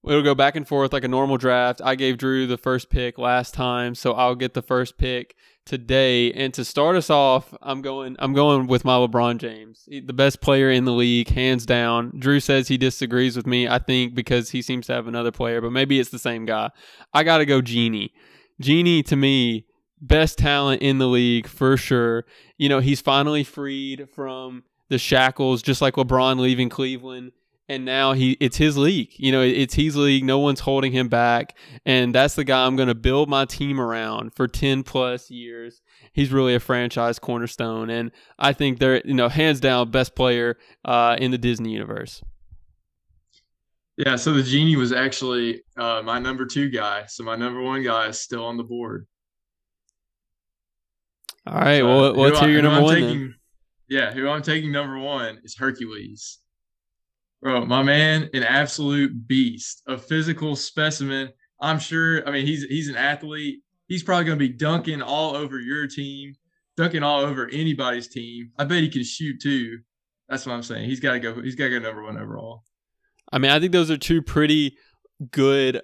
it'll 0.08 0.22
go 0.22 0.34
back 0.34 0.56
and 0.56 0.66
forth 0.66 0.94
like 0.94 1.04
a 1.04 1.08
normal 1.08 1.36
draft. 1.36 1.82
I 1.84 1.96
gave 1.96 2.16
Drew 2.16 2.46
the 2.46 2.56
first 2.56 2.88
pick 2.88 3.18
last 3.18 3.52
time, 3.52 3.94
so 3.94 4.12
I'll 4.12 4.34
get 4.34 4.54
the 4.54 4.62
first 4.62 4.96
pick 4.96 5.36
today. 5.66 6.32
And 6.32 6.52
to 6.54 6.64
start 6.64 6.96
us 6.96 7.10
off, 7.10 7.54
I'm 7.62 7.82
going 7.82 8.16
I'm 8.18 8.32
going 8.32 8.66
with 8.66 8.84
my 8.84 8.96
LeBron 8.96 9.38
James, 9.38 9.88
the 9.88 10.12
best 10.12 10.40
player 10.40 10.70
in 10.70 10.84
the 10.84 10.92
league, 10.92 11.28
hands 11.28 11.66
down. 11.66 12.12
Drew 12.18 12.40
says 12.40 12.68
he 12.68 12.76
disagrees 12.76 13.36
with 13.36 13.46
me. 13.46 13.68
I 13.68 13.78
think 13.78 14.14
because 14.14 14.50
he 14.50 14.62
seems 14.62 14.86
to 14.86 14.94
have 14.94 15.06
another 15.06 15.30
player, 15.30 15.60
but 15.60 15.72
maybe 15.72 16.00
it's 16.00 16.10
the 16.10 16.18
same 16.18 16.46
guy. 16.46 16.70
I 17.12 17.24
got 17.24 17.38
to 17.38 17.46
go 17.46 17.60
Genie. 17.60 18.12
Genie 18.60 19.02
to 19.04 19.16
me, 19.16 19.66
best 20.00 20.38
talent 20.38 20.82
in 20.82 20.98
the 20.98 21.08
league 21.08 21.46
for 21.46 21.76
sure. 21.76 22.24
You 22.58 22.68
know, 22.68 22.80
he's 22.80 23.00
finally 23.00 23.44
freed 23.44 24.08
from 24.14 24.64
the 24.88 24.98
shackles, 24.98 25.62
just 25.62 25.80
like 25.80 25.94
LeBron 25.94 26.38
leaving 26.40 26.68
Cleveland 26.68 27.32
and 27.70 27.84
now 27.84 28.14
he 28.14 28.36
it's 28.40 28.56
his 28.56 28.76
league. 28.76 29.12
You 29.16 29.30
know, 29.30 29.42
it's 29.42 29.74
his 29.74 29.96
league. 29.96 30.24
No 30.24 30.40
one's 30.40 30.58
holding 30.58 30.90
him 30.90 31.08
back, 31.08 31.56
and 31.86 32.12
that's 32.12 32.34
the 32.34 32.42
guy 32.42 32.66
I'm 32.66 32.74
going 32.74 32.88
to 32.88 32.96
build 32.96 33.28
my 33.28 33.44
team 33.44 33.80
around 33.80 34.34
for 34.34 34.48
10 34.48 34.82
plus 34.82 35.30
years. 35.30 35.80
He's 36.12 36.32
really 36.32 36.56
a 36.56 36.60
franchise 36.60 37.20
cornerstone, 37.20 37.88
and 37.88 38.10
I 38.40 38.52
think 38.52 38.80
they're 38.80 39.00
you 39.04 39.14
know 39.14 39.28
hands 39.28 39.60
down 39.60 39.92
best 39.92 40.16
player 40.16 40.58
uh, 40.84 41.16
in 41.20 41.30
the 41.30 41.38
Disney 41.38 41.70
universe. 41.70 42.22
Yeah, 43.96 44.16
so 44.16 44.32
the 44.32 44.42
genie 44.42 44.76
was 44.76 44.92
actually 44.92 45.62
uh, 45.76 46.02
my 46.04 46.18
number 46.18 46.46
two 46.46 46.70
guy. 46.70 47.04
So 47.06 47.22
my 47.22 47.36
number 47.36 47.62
one 47.62 47.84
guy 47.84 48.08
is 48.08 48.20
still 48.20 48.44
on 48.46 48.56
the 48.56 48.64
board. 48.64 49.06
All 51.46 51.54
right, 51.54 51.78
so, 51.78 51.86
well, 51.86 52.12
let's 52.14 52.40
hear 52.40 52.50
your 52.50 52.62
number 52.62 52.82
one. 52.82 52.94
Taking, 52.96 53.34
yeah, 53.88 54.12
who 54.12 54.28
I'm 54.28 54.42
taking 54.42 54.72
number 54.72 54.98
one 54.98 55.38
is 55.44 55.56
Hercules. 55.56 56.39
Bro, 57.42 57.64
my 57.66 57.82
man, 57.82 58.28
an 58.34 58.42
absolute 58.42 59.26
beast, 59.26 59.82
a 59.86 59.96
physical 59.96 60.56
specimen. 60.56 61.30
I'm 61.60 61.78
sure. 61.78 62.26
I 62.28 62.30
mean, 62.30 62.46
he's 62.46 62.64
he's 62.64 62.88
an 62.88 62.96
athlete. 62.96 63.60
He's 63.86 64.02
probably 64.02 64.24
going 64.24 64.38
to 64.38 64.48
be 64.48 64.52
dunking 64.52 65.02
all 65.02 65.34
over 65.34 65.58
your 65.58 65.86
team, 65.86 66.34
dunking 66.76 67.02
all 67.02 67.20
over 67.20 67.48
anybody's 67.50 68.08
team. 68.08 68.50
I 68.58 68.64
bet 68.64 68.82
he 68.82 68.88
can 68.88 69.04
shoot 69.04 69.40
too. 69.40 69.78
That's 70.28 70.46
what 70.46 70.52
I'm 70.52 70.62
saying. 70.62 70.88
He's 70.88 71.00
got 71.00 71.12
to 71.12 71.20
go. 71.20 71.40
He's 71.40 71.54
got 71.54 71.64
to 71.64 71.70
go 71.70 71.78
number 71.78 72.02
one 72.02 72.18
overall. 72.18 72.64
I 73.32 73.38
mean, 73.38 73.50
I 73.50 73.58
think 73.58 73.72
those 73.72 73.90
are 73.90 73.96
two 73.96 74.22
pretty 74.22 74.76
good 75.30 75.82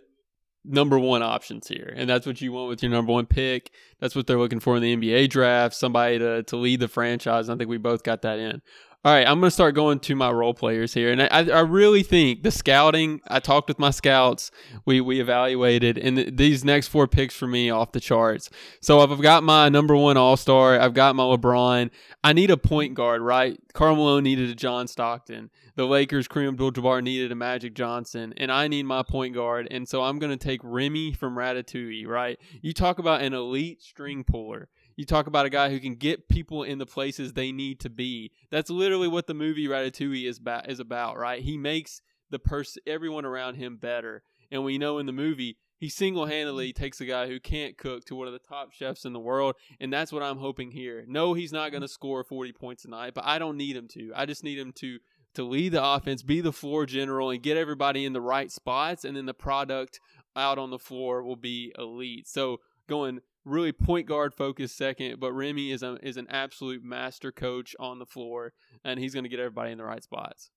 number 0.65 0.99
one 0.99 1.23
options 1.23 1.69
here, 1.69 1.93
and 1.97 2.09
that's 2.09 2.27
what 2.27 2.41
you 2.41 2.53
want 2.53 2.69
with 2.69 2.83
your 2.83 2.93
number 2.93 3.13
one 3.13 3.27
pick. 3.27 3.71
That's 4.01 4.15
what 4.15 4.27
they're 4.27 4.39
looking 4.39 4.61
for 4.61 4.77
in 4.77 4.83
the 4.83 4.97
NBA 4.97 5.31
draft. 5.31 5.75
Somebody 5.75 6.19
to 6.19 6.43
to 6.45 6.57
lead 6.57 6.81
the 6.81 6.89
franchise. 6.89 7.49
I 7.49 7.57
think 7.57 7.71
we 7.71 7.79
both 7.79 8.03
got 8.03 8.23
that 8.23 8.39
in. 8.39 8.61
All 9.07 9.13
right, 9.13 9.25
I'm 9.25 9.39
going 9.39 9.47
to 9.47 9.53
start 9.53 9.77
going 9.77 10.01
to 10.01 10.17
my 10.17 10.33
role 10.33 10.53
players 10.53 10.93
here. 10.93 11.13
And 11.13 11.23
I, 11.23 11.29
I 11.29 11.61
really 11.61 12.03
think 12.03 12.43
the 12.43 12.51
scouting, 12.51 13.21
I 13.29 13.39
talked 13.39 13.69
with 13.69 13.79
my 13.79 13.91
scouts, 13.91 14.51
we, 14.85 15.01
we 15.01 15.21
evaluated, 15.21 15.97
and 15.97 16.17
th- 16.17 16.35
these 16.35 16.65
next 16.65 16.89
four 16.89 17.07
picks 17.07 17.33
for 17.33 17.47
me 17.47 17.71
off 17.71 17.93
the 17.93 18.01
charts. 18.01 18.51
So 18.81 18.99
I've 18.99 19.23
got 19.23 19.45
my 19.45 19.69
number 19.69 19.95
one 19.95 20.17
All 20.17 20.37
Star, 20.37 20.81
I've 20.81 20.93
got 20.93 21.15
my 21.15 21.23
LeBron. 21.23 21.91
I 22.25 22.33
need 22.33 22.51
a 22.51 22.57
point 22.57 22.95
guard, 22.95 23.23
right? 23.23 23.57
Karl 23.75 23.95
Malone 23.95 24.25
needed 24.25 24.51
a 24.51 24.57
John 24.57 24.89
Stockton. 24.89 25.51
The 25.77 25.87
Lakers, 25.87 26.27
Kareem 26.27 26.49
Abdul 26.49 26.73
Jabbar 26.73 27.01
needed 27.01 27.31
a 27.31 27.37
Magic 27.37 27.75
Johnson, 27.75 28.35
and 28.39 28.51
I 28.51 28.67
need 28.67 28.87
my 28.87 29.05
point 29.05 29.37
guard. 29.37 29.69
And 29.71 29.89
so 29.89 30.03
I'm 30.03 30.19
going 30.19 30.37
to 30.37 30.37
take 30.37 30.63
Remy 30.65 31.13
from 31.13 31.37
Ratatouille, 31.37 32.09
right? 32.09 32.41
You 32.61 32.73
talk 32.73 32.99
about 32.99 33.23
an 33.23 33.35
elite 33.35 33.83
string 33.83 34.25
puller. 34.25 34.69
You 34.97 35.05
talk 35.05 35.27
about 35.27 35.47
a 35.47 35.51
guy 35.51 35.71
who 35.71 35.79
can 35.79 35.95
get 35.95 36.29
people 36.29 36.63
in 36.63 36.79
the 36.79 36.87
places 36.87 37.33
they 37.33 37.53
need 37.53 37.81
to 37.81 37.91
be. 37.91 38.33
That's 38.51 38.71
literally 38.71 39.09
what 39.09 39.27
the 39.27 39.35
movie 39.35 39.69
Ratatouille 39.69 40.27
is 40.27 40.39
about, 40.39 40.71
is 40.71 40.81
about, 40.81 41.19
right? 41.19 41.43
He 41.43 41.59
makes 41.59 42.01
the 42.31 42.39
person 42.39 42.83
everyone 42.87 43.25
around 43.25 43.57
him 43.57 43.77
better. 43.77 44.23
And 44.51 44.65
we 44.65 44.79
know 44.79 44.99
in 44.99 45.07
the 45.07 45.13
movie 45.13 45.59
he 45.79 45.91
single-handedly 45.91 46.73
takes 46.73 47.01
a 47.01 47.05
guy 47.05 47.27
who 47.27 47.39
can't 47.39 47.77
cook 47.77 48.07
to 48.07 48.17
one 48.17 48.27
of 48.27 48.33
the 48.33 48.39
top 48.39 48.73
chefs 48.73 49.05
in 49.05 49.13
the 49.13 49.21
world, 49.21 49.57
and 49.79 49.93
that's 49.93 50.11
what 50.11 50.23
I'm 50.23 50.39
hoping 50.39 50.71
here. 50.71 51.05
No, 51.07 51.35
he's 51.35 51.53
not 51.53 51.71
going 51.71 51.83
to 51.83 51.89
score 51.89 52.25
40 52.25 52.53
points 52.53 52.83
tonight, 52.83 53.13
but 53.15 53.25
I 53.27 53.39
don't 53.39 53.59
need 53.59 53.77
him 53.77 53.87
to. 53.89 54.13
I 54.17 54.25
just 54.25 54.43
need 54.43 54.59
him 54.59 54.73
to 54.77 54.99
to 55.35 55.45
lead 55.45 55.73
the 55.73 55.85
offense, 55.85 56.23
be 56.23 56.41
the 56.41 56.53
floor 56.53 56.87
general, 56.87 57.29
and 57.29 57.43
get 57.43 57.59
everybody 57.59 58.07
in 58.07 58.15
the 58.15 58.21
right 58.23 58.51
spots, 58.51 59.05
and 59.05 59.15
then 59.15 59.27
the 59.27 59.35
product 59.35 60.01
out 60.35 60.59
on 60.59 60.71
the 60.71 60.79
floor 60.79 61.23
will 61.23 61.37
be 61.37 61.75
elite. 61.79 62.27
So 62.27 62.61
going 62.89 63.21
really 63.47 63.73
point 63.73 64.07
guard 64.07 64.35
focused 64.35 64.77
second, 64.77 65.21
but 65.21 65.33
Remy 65.33 65.71
is 65.71 65.83
a, 65.83 65.97
is 66.03 66.17
an 66.17 66.27
absolute 66.29 66.85
master 66.85 67.33
coach 67.33 67.75
on 67.79 67.99
the 67.99 68.07
floor, 68.07 68.53
and 68.85 69.01
he's 69.01 69.15
going 69.15 69.25
to 69.25 69.31
get 69.31 69.41
everybody 69.41 69.73
in 69.73 69.79
the 69.79 69.85
right 69.85 70.03
spots. 70.03 70.51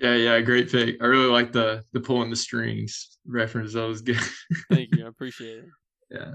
Yeah, 0.00 0.14
yeah, 0.14 0.40
great 0.40 0.70
pick. 0.70 1.02
I 1.02 1.06
really 1.06 1.30
like 1.30 1.52
the 1.52 1.82
the 1.92 2.00
pulling 2.00 2.30
the 2.30 2.36
strings 2.36 3.18
reference. 3.26 3.72
That 3.72 3.88
was 3.88 4.02
good. 4.02 4.20
Thank 4.70 4.94
you, 4.94 5.04
I 5.04 5.08
appreciate 5.08 5.58
it. 5.58 5.64
Yeah. 6.10 6.32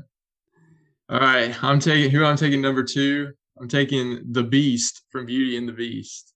All 1.09 1.19
right, 1.19 1.63
I'm 1.63 1.79
taking 1.79 2.11
who 2.11 2.25
I'm 2.25 2.35
taking 2.35 2.61
number 2.61 2.83
two. 2.83 3.31
I'm 3.59 3.69
taking 3.69 4.23
the 4.31 4.43
Beast 4.43 5.03
from 5.09 5.25
Beauty 5.25 5.55
and 5.55 5.69
the 5.69 5.73
Beast. 5.73 6.33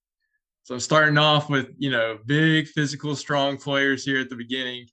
So 0.62 0.74
I'm 0.74 0.80
starting 0.80 1.18
off 1.18 1.50
with 1.50 1.68
you 1.78 1.90
know 1.90 2.18
big 2.26 2.68
physical, 2.68 3.14
strong 3.14 3.58
players 3.58 4.04
here 4.04 4.20
at 4.20 4.30
the 4.30 4.36
beginning. 4.36 4.86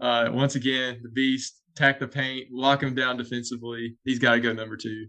Uh, 0.00 0.28
once 0.30 0.54
again, 0.54 1.00
the 1.02 1.08
Beast 1.08 1.61
attack 1.74 1.98
the 1.98 2.08
paint, 2.08 2.48
lock 2.50 2.82
him 2.82 2.94
down 2.94 3.16
defensively. 3.16 3.96
He's 4.04 4.18
got 4.18 4.34
to 4.34 4.40
go 4.40 4.52
number 4.52 4.76
two. 4.76 5.06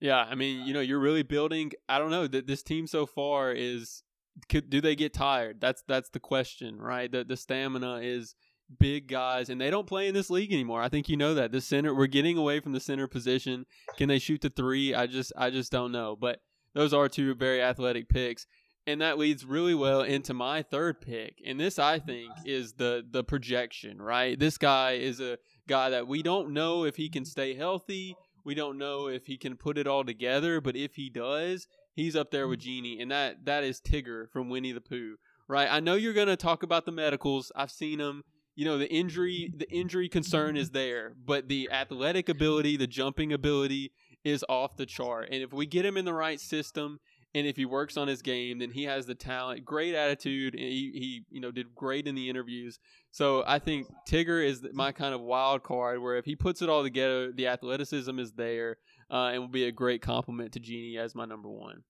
Yeah, 0.00 0.18
I 0.18 0.34
mean, 0.34 0.66
you 0.66 0.74
know, 0.74 0.80
you're 0.80 0.98
really 0.98 1.22
building. 1.22 1.72
I 1.88 1.98
don't 1.98 2.10
know 2.10 2.26
that 2.26 2.46
this 2.46 2.62
team 2.62 2.86
so 2.86 3.06
far 3.06 3.52
is. 3.52 4.02
Could, 4.50 4.68
do 4.68 4.82
they 4.82 4.94
get 4.94 5.14
tired? 5.14 5.62
That's 5.62 5.82
that's 5.88 6.10
the 6.10 6.20
question, 6.20 6.78
right? 6.78 7.10
The 7.10 7.24
the 7.24 7.38
stamina 7.38 8.00
is 8.02 8.34
big 8.78 9.08
guys, 9.08 9.48
and 9.48 9.58
they 9.58 9.70
don't 9.70 9.86
play 9.86 10.08
in 10.08 10.14
this 10.14 10.28
league 10.28 10.52
anymore. 10.52 10.82
I 10.82 10.90
think 10.90 11.08
you 11.08 11.16
know 11.16 11.32
that 11.34 11.52
the 11.52 11.62
center. 11.62 11.94
We're 11.94 12.06
getting 12.06 12.36
away 12.36 12.60
from 12.60 12.72
the 12.72 12.80
center 12.80 13.06
position. 13.06 13.64
Can 13.96 14.08
they 14.08 14.18
shoot 14.18 14.42
the 14.42 14.50
three? 14.50 14.94
I 14.94 15.06
just 15.06 15.32
I 15.38 15.48
just 15.48 15.72
don't 15.72 15.92
know. 15.92 16.16
But 16.20 16.40
those 16.74 16.92
are 16.92 17.08
two 17.08 17.34
very 17.34 17.62
athletic 17.62 18.10
picks 18.10 18.46
and 18.86 19.00
that 19.00 19.18
leads 19.18 19.44
really 19.44 19.74
well 19.74 20.02
into 20.02 20.32
my 20.32 20.62
third 20.62 21.00
pick 21.00 21.40
and 21.44 21.58
this 21.58 21.78
i 21.78 21.98
think 21.98 22.30
is 22.44 22.74
the 22.74 23.04
the 23.10 23.24
projection 23.24 24.00
right 24.00 24.38
this 24.38 24.58
guy 24.58 24.92
is 24.92 25.20
a 25.20 25.36
guy 25.68 25.90
that 25.90 26.06
we 26.06 26.22
don't 26.22 26.50
know 26.50 26.84
if 26.84 26.96
he 26.96 27.08
can 27.08 27.24
stay 27.24 27.54
healthy. 27.54 28.16
We 28.44 28.54
don't 28.54 28.78
know 28.78 29.08
if 29.08 29.26
he 29.26 29.36
can 29.36 29.56
put 29.56 29.76
it 29.76 29.86
all 29.86 30.04
together 30.04 30.60
but 30.60 30.76
if 30.76 30.94
he 30.94 31.10
does 31.10 31.66
he's 31.94 32.14
up 32.14 32.30
there 32.30 32.46
with 32.46 32.60
mm-hmm. 32.60 32.68
genie 32.68 33.00
and 33.00 33.10
that 33.10 33.44
that 33.44 33.64
is 33.64 33.80
tigger 33.80 34.30
from 34.30 34.48
winnie 34.48 34.72
the 34.72 34.80
pooh 34.80 35.16
right? 35.48 35.68
I 35.70 35.80
know 35.80 35.94
you're 35.94 36.12
going 36.12 36.26
to 36.26 36.36
talk 36.36 36.64
about 36.64 36.86
the 36.86 36.92
medicals. 36.92 37.52
I've 37.54 37.70
seen 37.70 37.98
them. 37.98 38.22
you 38.54 38.64
know 38.64 38.78
the 38.78 38.90
injury 38.90 39.52
the 39.56 39.70
injury 39.70 40.08
concern 40.08 40.56
is 40.56 40.70
there 40.70 41.14
but 41.24 41.48
the 41.48 41.68
athletic 41.72 42.28
ability 42.28 42.76
the 42.76 42.86
jumping 42.86 43.32
ability 43.32 43.92
is 44.26 44.44
off 44.48 44.76
the 44.76 44.86
chart. 44.86 45.28
And 45.30 45.42
if 45.42 45.52
we 45.52 45.66
get 45.66 45.86
him 45.86 45.96
in 45.96 46.04
the 46.04 46.12
right 46.12 46.40
system 46.40 46.98
And 47.34 47.46
if 47.46 47.56
he 47.56 47.66
works 47.66 47.98
on 47.98 48.08
his 48.08 48.22
game, 48.22 48.60
then 48.60 48.70
he 48.70 48.84
has 48.84 49.04
the 49.04 49.14
talent, 49.14 49.64
great 49.64 49.94
attitude, 49.94 50.54
he, 50.54 50.90
he 50.94 51.24
you 51.30 51.40
know 51.40 51.50
did 51.50 51.74
great 51.74 52.06
in 52.06 52.14
the 52.14 52.30
interviews. 52.30 52.78
So 53.10 53.44
I 53.46 53.58
think 53.58 53.88
Tigger 54.08 54.44
is 54.44 54.66
my 54.72 54.92
kind 54.92 55.14
of 55.14 55.20
wild 55.20 55.62
card, 55.62 56.00
where 56.00 56.16
if 56.16 56.24
he 56.24 56.34
puts 56.34 56.62
it 56.62 56.70
all 56.70 56.82
together, 56.82 57.32
the 57.32 57.48
athleticism 57.48 58.18
is 58.18 58.32
there, 58.32 58.78
uh, 59.10 59.30
and 59.32 59.40
will 59.40 59.48
be 59.48 59.64
a 59.64 59.72
great 59.72 60.00
compliment 60.00 60.52
to 60.52 60.60
Genie 60.60 60.96
as 60.96 61.14
my 61.14 61.26
number 61.26 61.50
one. 61.50 61.82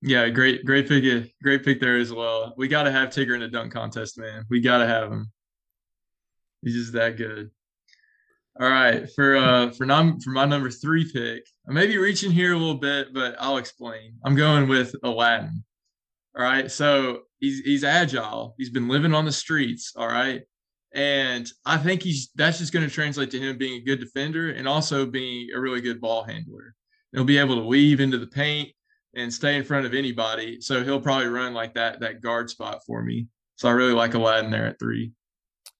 Yeah, 0.00 0.28
great, 0.30 0.64
great 0.64 0.88
pick, 0.88 1.32
great 1.40 1.64
pick 1.64 1.80
there 1.80 1.96
as 1.96 2.12
well. 2.12 2.54
We 2.56 2.66
got 2.66 2.82
to 2.84 2.90
have 2.90 3.10
Tigger 3.10 3.34
in 3.34 3.40
the 3.40 3.48
dunk 3.48 3.72
contest, 3.72 4.18
man. 4.18 4.44
We 4.50 4.60
got 4.60 4.78
to 4.78 4.86
have 4.86 5.12
him. 5.12 5.30
He's 6.62 6.74
just 6.74 6.92
that 6.94 7.16
good. 7.16 7.50
All 8.60 8.68
right, 8.68 9.08
for 9.14 9.36
uh 9.36 9.70
for 9.70 9.86
non 9.86 10.20
for 10.20 10.30
my 10.30 10.44
number 10.44 10.70
three 10.70 11.10
pick, 11.10 11.44
I 11.68 11.72
may 11.72 11.86
be 11.86 11.96
reaching 11.96 12.30
here 12.30 12.52
a 12.52 12.58
little 12.58 12.74
bit, 12.74 13.14
but 13.14 13.34
I'll 13.38 13.56
explain. 13.56 14.14
I'm 14.24 14.34
going 14.34 14.68
with 14.68 14.94
Aladdin. 15.02 15.64
All 16.36 16.44
right, 16.44 16.70
so 16.70 17.22
he's 17.40 17.60
he's 17.60 17.82
agile. 17.82 18.54
He's 18.58 18.70
been 18.70 18.88
living 18.88 19.14
on 19.14 19.24
the 19.24 19.32
streets. 19.32 19.94
All 19.96 20.06
right, 20.06 20.42
and 20.92 21.48
I 21.64 21.78
think 21.78 22.02
he's 22.02 22.30
that's 22.34 22.58
just 22.58 22.74
going 22.74 22.86
to 22.86 22.94
translate 22.94 23.30
to 23.30 23.40
him 23.40 23.56
being 23.56 23.80
a 23.80 23.84
good 23.84 24.00
defender 24.00 24.50
and 24.50 24.68
also 24.68 25.06
being 25.06 25.48
a 25.54 25.60
really 25.60 25.80
good 25.80 26.00
ball 26.00 26.24
handler. 26.24 26.74
He'll 27.12 27.24
be 27.24 27.38
able 27.38 27.56
to 27.56 27.66
weave 27.66 28.00
into 28.00 28.18
the 28.18 28.26
paint 28.26 28.70
and 29.14 29.32
stay 29.32 29.56
in 29.56 29.64
front 29.64 29.86
of 29.86 29.94
anybody. 29.94 30.60
So 30.60 30.84
he'll 30.84 31.00
probably 31.00 31.28
run 31.28 31.54
like 31.54 31.74
that 31.74 32.00
that 32.00 32.20
guard 32.20 32.50
spot 32.50 32.82
for 32.86 33.02
me. 33.02 33.28
So 33.56 33.68
I 33.68 33.72
really 33.72 33.94
like 33.94 34.12
Aladdin 34.12 34.50
there 34.50 34.66
at 34.66 34.78
three. 34.78 35.12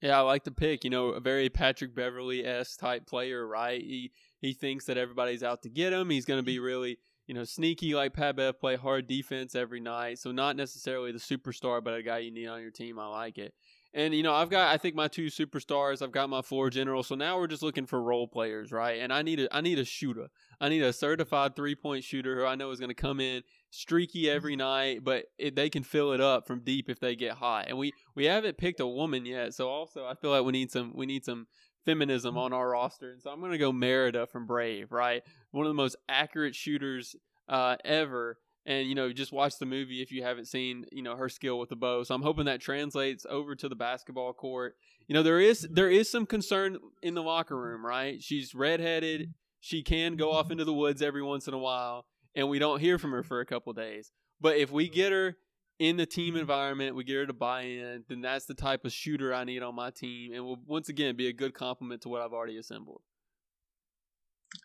Yeah, 0.03 0.19
I 0.19 0.23
like 0.23 0.43
the 0.43 0.51
pick. 0.51 0.83
You 0.83 0.91
know, 0.91 1.09
a 1.11 1.21
very 1.21 1.49
Patrick 1.49 1.95
Beverley 1.95 2.45
s 2.45 2.77
type 2.77 3.07
player, 3.07 3.47
right? 3.47 3.81
He 3.81 4.11
he 4.41 4.53
thinks 4.53 4.85
that 4.87 4.99
everybody's 4.99 5.45
out 5.45 5.63
to 5.63 5.71
get 5.71 5.93
him. 5.93 6.11
He's 6.11 6.25
going 6.25 6.41
to 6.41 6.45
be 6.45 6.57
mm-hmm. 6.57 6.65
really 6.65 6.99
you 7.29 7.35
know 7.35 7.45
sneaky 7.45 7.95
like 7.95 8.13
Pat 8.13 8.37
Bev, 8.37 8.59
play 8.59 8.77
hard 8.77 9.07
defense 9.07 9.55
every 9.55 9.81
night. 9.81 10.19
So 10.19 10.33
not 10.33 10.57
necessarily 10.57 11.13
the 11.13 11.19
superstar, 11.19 11.83
but 11.83 11.95
a 11.95 12.03
guy 12.03 12.19
you 12.19 12.33
need 12.33 12.49
on 12.49 12.61
your 12.61 12.73
team. 12.73 12.99
I 12.99 13.07
like 13.07 13.39
it. 13.39 13.55
And 13.95 14.13
you 14.13 14.25
know, 14.25 14.35
I've 14.35 14.51
got 14.51 14.75
I 14.75 14.77
think 14.77 14.97
my 14.97 15.07
two 15.07 15.27
superstars. 15.27 16.03
I've 16.03 16.13
got 16.13 16.29
my 16.29 16.43
floor 16.43 16.69
general. 16.69 17.05
So 17.05 17.15
now 17.15 17.39
we're 17.39 17.47
just 17.47 17.63
looking 17.63 17.87
for 17.87 18.03
role 18.03 18.27
players, 18.27 18.73
right? 18.73 19.01
And 19.01 19.13
I 19.13 19.23
need 19.23 19.39
a 19.39 19.55
I 19.55 19.61
need 19.61 19.79
a 19.79 19.85
shooter. 19.85 20.31
I 20.61 20.69
need 20.69 20.83
a 20.83 20.93
certified 20.93 21.55
three 21.55 21.77
point 21.77 22.03
shooter 22.03 22.37
who 22.37 22.45
I 22.45 22.57
know 22.57 22.71
is 22.71 22.81
going 22.81 22.89
to 22.89 22.95
come 22.95 23.21
in 23.21 23.43
streaky 23.73 24.31
every 24.31 24.53
mm-hmm. 24.53 24.59
night, 24.59 24.99
but 25.03 25.25
it, 25.39 25.57
they 25.57 25.71
can 25.71 25.83
fill 25.83 26.13
it 26.13 26.21
up 26.21 26.47
from 26.47 26.61
deep 26.61 26.89
if 26.89 27.01
they 27.01 27.17
get 27.17 27.33
hot. 27.33 27.67
And 27.69 27.77
we 27.77 27.93
we 28.15 28.27
haven't 28.27 28.59
picked 28.59 28.79
a 28.79 28.87
woman 28.87 29.27
yet, 29.27 29.55
so 29.55 29.69
also 29.69 30.07
I 30.07 30.15
feel 30.15 30.31
like 30.31 30.45
we 30.45 30.53
need 30.53 30.71
some 30.71 30.93
we 30.95 31.07
need 31.07 31.25
some 31.25 31.49
feminism 31.85 32.33
mm-hmm. 32.33 32.45
on 32.45 32.53
our 32.53 32.71
roster. 32.71 33.11
And 33.11 33.21
so 33.21 33.31
I'm 33.31 33.41
going 33.41 33.53
to 33.53 33.59
go 33.59 33.73
Merida 33.73 34.27
from 34.27 34.47
Brave, 34.47 34.93
right? 34.93 35.23
One 35.51 35.67
of 35.67 35.71
the 35.71 35.75
most 35.75 35.97
accurate 36.09 36.55
shooters 36.55 37.17
uh, 37.49 37.77
ever. 37.85 38.39
And 38.65 38.89
you 38.89 38.95
know, 38.95 39.13
just 39.13 39.33
watch 39.33 39.59
the 39.59 39.67
movie 39.67 40.03
if 40.03 40.13
you 40.13 40.23
haven't 40.23 40.47
seen 40.47 40.85
you 40.93 41.03
know 41.03 41.17
her 41.17 41.29
skill 41.29 41.59
with 41.59 41.71
the 41.71 41.77
bow. 41.77 42.05
So 42.05 42.15
I'm 42.15 42.23
hoping 42.23 42.45
that 42.45 42.61
translates 42.61 43.27
over 43.29 43.57
to 43.57 43.69
the 43.69 43.75
basketball 43.75 44.35
court. 44.35 44.77
You 45.09 45.15
know, 45.15 45.23
there 45.23 45.41
is 45.41 45.65
mm-hmm. 45.65 45.75
there 45.75 45.91
is 45.91 46.11
some 46.11 46.27
concern 46.27 46.79
in 47.03 47.15
the 47.15 47.23
locker 47.23 47.59
room, 47.59 47.85
right? 47.85 48.23
She's 48.23 48.55
redheaded. 48.55 49.33
She 49.61 49.83
can 49.83 50.17
go 50.17 50.33
off 50.33 50.51
into 50.51 50.65
the 50.65 50.73
woods 50.73 51.03
every 51.03 51.23
once 51.23 51.47
in 51.47 51.55
a 51.55 51.59
while 51.59 52.05
and 52.35 52.49
we 52.49 52.59
don't 52.59 52.81
hear 52.81 52.99
from 52.99 53.13
her 53.13 53.23
for 53.23 53.41
a 53.41 53.47
couple 53.47 53.73
days. 53.73 54.11
But 54.41 54.57
if 54.57 54.71
we 54.71 54.89
get 54.89 55.13
her 55.13 55.37
in 55.79 55.97
the 55.97 56.07
team 56.07 56.37
environment, 56.37 56.95
we 56.97 57.05
get 57.05 57.17
her 57.17 57.27
to 57.27 57.33
buy 57.33 57.63
in, 57.63 58.05
then 58.09 58.21
that's 58.21 58.47
the 58.47 58.55
type 58.55 58.85
of 58.85 58.93
shooter 58.93 59.35
I 59.35 59.45
need 59.45 59.63
on 59.63 59.75
my 59.75 59.91
team, 59.91 60.33
and 60.33 60.45
will 60.45 60.61
once 60.67 60.89
again 60.89 61.17
be 61.17 61.29
a 61.29 61.33
good 61.33 61.55
complement 61.55 62.03
to 62.03 62.09
what 62.09 62.23
I've 62.23 62.33
already 62.33 62.59
assembled. 62.59 63.03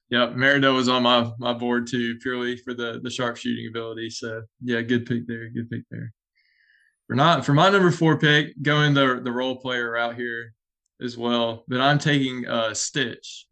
Yep, 0.09 0.35
Merida 0.35 0.71
was 0.71 0.89
on 0.89 1.03
my 1.03 1.31
my 1.39 1.53
board 1.53 1.87
too, 1.87 2.17
purely 2.21 2.57
for 2.57 2.73
the 2.73 2.99
the 3.03 3.09
sharp 3.09 3.37
shooting 3.37 3.67
ability. 3.69 4.09
So 4.09 4.43
yeah, 4.61 4.81
good 4.81 5.05
pick 5.05 5.27
there, 5.27 5.49
good 5.49 5.69
pick 5.69 5.83
there. 5.89 6.13
For 7.07 7.15
not 7.15 7.45
for 7.45 7.53
my 7.53 7.69
number 7.69 7.91
four 7.91 8.17
pick, 8.19 8.61
going 8.61 8.93
the 8.93 9.21
the 9.23 9.31
role 9.31 9.55
player 9.55 9.97
out 9.97 10.15
here 10.15 10.53
as 11.01 11.17
well. 11.17 11.63
But 11.67 11.81
I'm 11.81 11.99
taking 11.99 12.45
uh 12.47 12.73
Stitch 12.73 13.46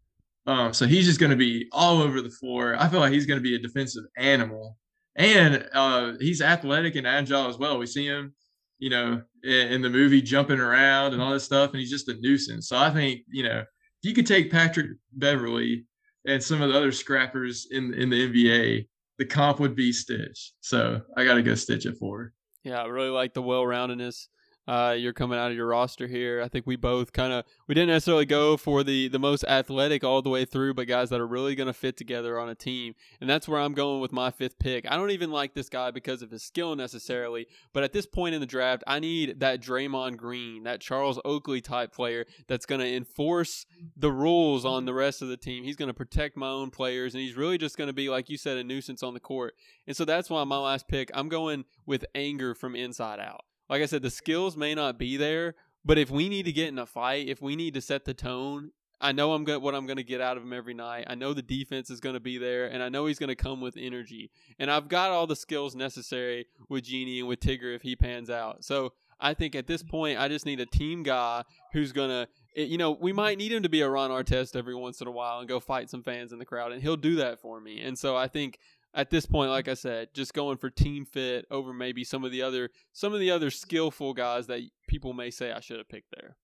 um, 0.46 0.72
so 0.72 0.86
he's 0.86 1.06
just 1.06 1.18
going 1.18 1.30
to 1.30 1.36
be 1.36 1.68
all 1.72 2.00
over 2.00 2.22
the 2.22 2.30
floor. 2.30 2.76
I 2.78 2.88
feel 2.88 3.00
like 3.00 3.12
he's 3.12 3.26
going 3.26 3.38
to 3.38 3.42
be 3.42 3.56
a 3.56 3.58
defensive 3.58 4.04
animal, 4.16 4.76
and 5.16 5.68
uh, 5.72 6.12
he's 6.20 6.40
athletic 6.40 6.94
and 6.94 7.06
agile 7.06 7.48
as 7.48 7.58
well. 7.58 7.78
We 7.78 7.86
see 7.86 8.06
him, 8.06 8.34
you 8.78 8.90
know, 8.90 9.22
in, 9.42 9.72
in, 9.72 9.82
the 9.82 9.90
movie 9.90 10.22
jumping 10.22 10.60
around 10.60 11.14
and 11.14 11.22
all 11.22 11.32
this 11.32 11.44
stuff, 11.44 11.70
and 11.70 11.80
he's 11.80 11.90
just 11.90 12.08
a 12.08 12.14
nuisance. 12.20 12.68
So 12.68 12.78
I 12.78 12.90
think 12.90 13.22
you 13.28 13.42
know, 13.42 13.58
if 13.58 14.08
you 14.08 14.14
could 14.14 14.26
take 14.26 14.52
Patrick 14.52 14.90
Beverley 15.12 15.84
and 16.26 16.42
some 16.42 16.62
of 16.62 16.70
the 16.70 16.76
other 16.76 16.92
scrappers 16.92 17.66
in 17.72 17.92
in 17.94 18.08
the 18.08 18.28
NBA, 18.28 18.86
the 19.18 19.24
comp 19.24 19.58
would 19.58 19.74
be 19.74 19.92
Stitch. 19.92 20.52
So 20.60 21.00
I 21.16 21.24
got 21.24 21.34
to 21.34 21.42
go 21.42 21.56
Stitch 21.56 21.86
at 21.86 21.98
four. 21.98 22.32
Yeah, 22.62 22.82
I 22.82 22.86
really 22.86 23.10
like 23.10 23.34
the 23.34 23.42
well 23.42 23.62
roundedness 23.62 24.26
uh, 24.66 24.94
you're 24.98 25.12
coming 25.12 25.38
out 25.38 25.50
of 25.50 25.56
your 25.56 25.66
roster 25.66 26.06
here. 26.06 26.42
I 26.42 26.48
think 26.48 26.66
we 26.66 26.76
both 26.76 27.12
kind 27.12 27.32
of 27.32 27.44
we 27.68 27.74
didn't 27.74 27.88
necessarily 27.88 28.26
go 28.26 28.56
for 28.56 28.82
the 28.82 29.08
the 29.08 29.18
most 29.18 29.44
athletic 29.44 30.02
all 30.02 30.22
the 30.22 30.30
way 30.30 30.44
through, 30.44 30.74
but 30.74 30.88
guys 30.88 31.10
that 31.10 31.20
are 31.20 31.26
really 31.26 31.54
going 31.54 31.68
to 31.68 31.72
fit 31.72 31.96
together 31.96 32.38
on 32.38 32.48
a 32.48 32.54
team, 32.54 32.94
and 33.20 33.30
that's 33.30 33.48
where 33.48 33.60
I'm 33.60 33.74
going 33.74 34.00
with 34.00 34.12
my 34.12 34.30
fifth 34.30 34.58
pick. 34.58 34.90
I 34.90 34.96
don't 34.96 35.10
even 35.12 35.30
like 35.30 35.54
this 35.54 35.68
guy 35.68 35.90
because 35.90 36.22
of 36.22 36.30
his 36.30 36.42
skill 36.42 36.74
necessarily, 36.74 37.46
but 37.72 37.84
at 37.84 37.92
this 37.92 38.06
point 38.06 38.34
in 38.34 38.40
the 38.40 38.46
draft, 38.46 38.82
I 38.86 38.98
need 38.98 39.40
that 39.40 39.60
Draymond 39.60 40.16
Green, 40.16 40.64
that 40.64 40.80
Charles 40.80 41.20
Oakley 41.24 41.60
type 41.60 41.92
player 41.92 42.26
that's 42.48 42.66
going 42.66 42.80
to 42.80 42.94
enforce 42.94 43.66
the 43.96 44.12
rules 44.12 44.64
on 44.64 44.84
the 44.84 44.94
rest 44.94 45.22
of 45.22 45.28
the 45.28 45.36
team. 45.36 45.64
He's 45.64 45.76
going 45.76 45.88
to 45.88 45.94
protect 45.94 46.36
my 46.36 46.48
own 46.48 46.70
players, 46.70 47.14
and 47.14 47.22
he's 47.22 47.36
really 47.36 47.58
just 47.58 47.76
going 47.76 47.88
to 47.88 47.94
be 47.94 48.08
like 48.08 48.28
you 48.28 48.36
said, 48.36 48.56
a 48.56 48.64
nuisance 48.64 49.02
on 49.02 49.14
the 49.14 49.20
court. 49.20 49.54
And 49.86 49.96
so 49.96 50.04
that's 50.04 50.28
why 50.28 50.42
my 50.44 50.58
last 50.58 50.88
pick, 50.88 51.10
I'm 51.14 51.28
going 51.28 51.64
with 51.86 52.04
anger 52.14 52.54
from 52.54 52.74
inside 52.74 53.20
out 53.20 53.45
like 53.68 53.82
I 53.82 53.86
said, 53.86 54.02
the 54.02 54.10
skills 54.10 54.56
may 54.56 54.74
not 54.74 54.98
be 54.98 55.16
there, 55.16 55.54
but 55.84 55.98
if 55.98 56.10
we 56.10 56.28
need 56.28 56.44
to 56.46 56.52
get 56.52 56.68
in 56.68 56.78
a 56.78 56.86
fight, 56.86 57.28
if 57.28 57.40
we 57.40 57.56
need 57.56 57.74
to 57.74 57.80
set 57.80 58.04
the 58.04 58.14
tone, 58.14 58.70
I 59.00 59.12
know 59.12 59.34
I'm 59.34 59.44
going 59.44 59.60
what 59.60 59.74
I'm 59.74 59.86
going 59.86 59.98
to 59.98 60.02
get 60.02 60.20
out 60.20 60.36
of 60.36 60.42
him 60.42 60.52
every 60.52 60.74
night. 60.74 61.04
I 61.08 61.14
know 61.14 61.34
the 61.34 61.42
defense 61.42 61.90
is 61.90 62.00
going 62.00 62.14
to 62.14 62.20
be 62.20 62.38
there, 62.38 62.66
and 62.66 62.82
I 62.82 62.88
know 62.88 63.06
he's 63.06 63.18
going 63.18 63.28
to 63.28 63.36
come 63.36 63.60
with 63.60 63.76
energy. 63.76 64.30
And 64.58 64.70
I've 64.70 64.88
got 64.88 65.10
all 65.10 65.26
the 65.26 65.36
skills 65.36 65.74
necessary 65.74 66.46
with 66.68 66.84
Genie 66.84 67.20
and 67.20 67.28
with 67.28 67.40
Tigger 67.40 67.74
if 67.74 67.82
he 67.82 67.94
pans 67.94 68.30
out. 68.30 68.64
So 68.64 68.94
I 69.20 69.34
think 69.34 69.54
at 69.54 69.66
this 69.66 69.82
point, 69.82 70.18
I 70.18 70.28
just 70.28 70.46
need 70.46 70.60
a 70.60 70.66
team 70.66 71.02
guy 71.02 71.44
who's 71.72 71.92
going 71.92 72.10
to, 72.10 72.28
eh, 72.56 72.64
you 72.64 72.78
know, 72.78 72.92
we 72.92 73.12
might 73.12 73.38
need 73.38 73.52
him 73.52 73.62
to 73.62 73.68
be 73.68 73.82
a 73.82 73.88
Ron 73.88 74.10
Artest 74.10 74.56
every 74.56 74.74
once 74.74 75.00
in 75.00 75.06
a 75.06 75.12
while 75.12 75.40
and 75.40 75.48
go 75.48 75.60
fight 75.60 75.90
some 75.90 76.02
fans 76.02 76.32
in 76.32 76.38
the 76.38 76.44
crowd, 76.44 76.72
and 76.72 76.82
he'll 76.82 76.96
do 76.96 77.16
that 77.16 77.40
for 77.40 77.60
me. 77.60 77.80
And 77.82 77.98
so 77.98 78.16
I 78.16 78.28
think 78.28 78.58
at 78.96 79.10
this 79.10 79.26
point, 79.26 79.50
like 79.50 79.68
I 79.68 79.74
said, 79.74 80.08
just 80.14 80.32
going 80.32 80.56
for 80.56 80.70
team 80.70 81.04
fit 81.04 81.44
over 81.50 81.72
maybe 81.74 82.02
some 82.02 82.24
of 82.24 82.32
the 82.32 82.42
other 82.42 82.70
some 82.92 83.12
of 83.12 83.20
the 83.20 83.30
other 83.30 83.50
skillful 83.50 84.14
guys 84.14 84.46
that 84.46 84.62
people 84.88 85.12
may 85.12 85.30
say 85.30 85.52
I 85.52 85.60
should 85.60 85.78
have 85.78 85.88
picked 85.88 86.14
there. 86.16 86.36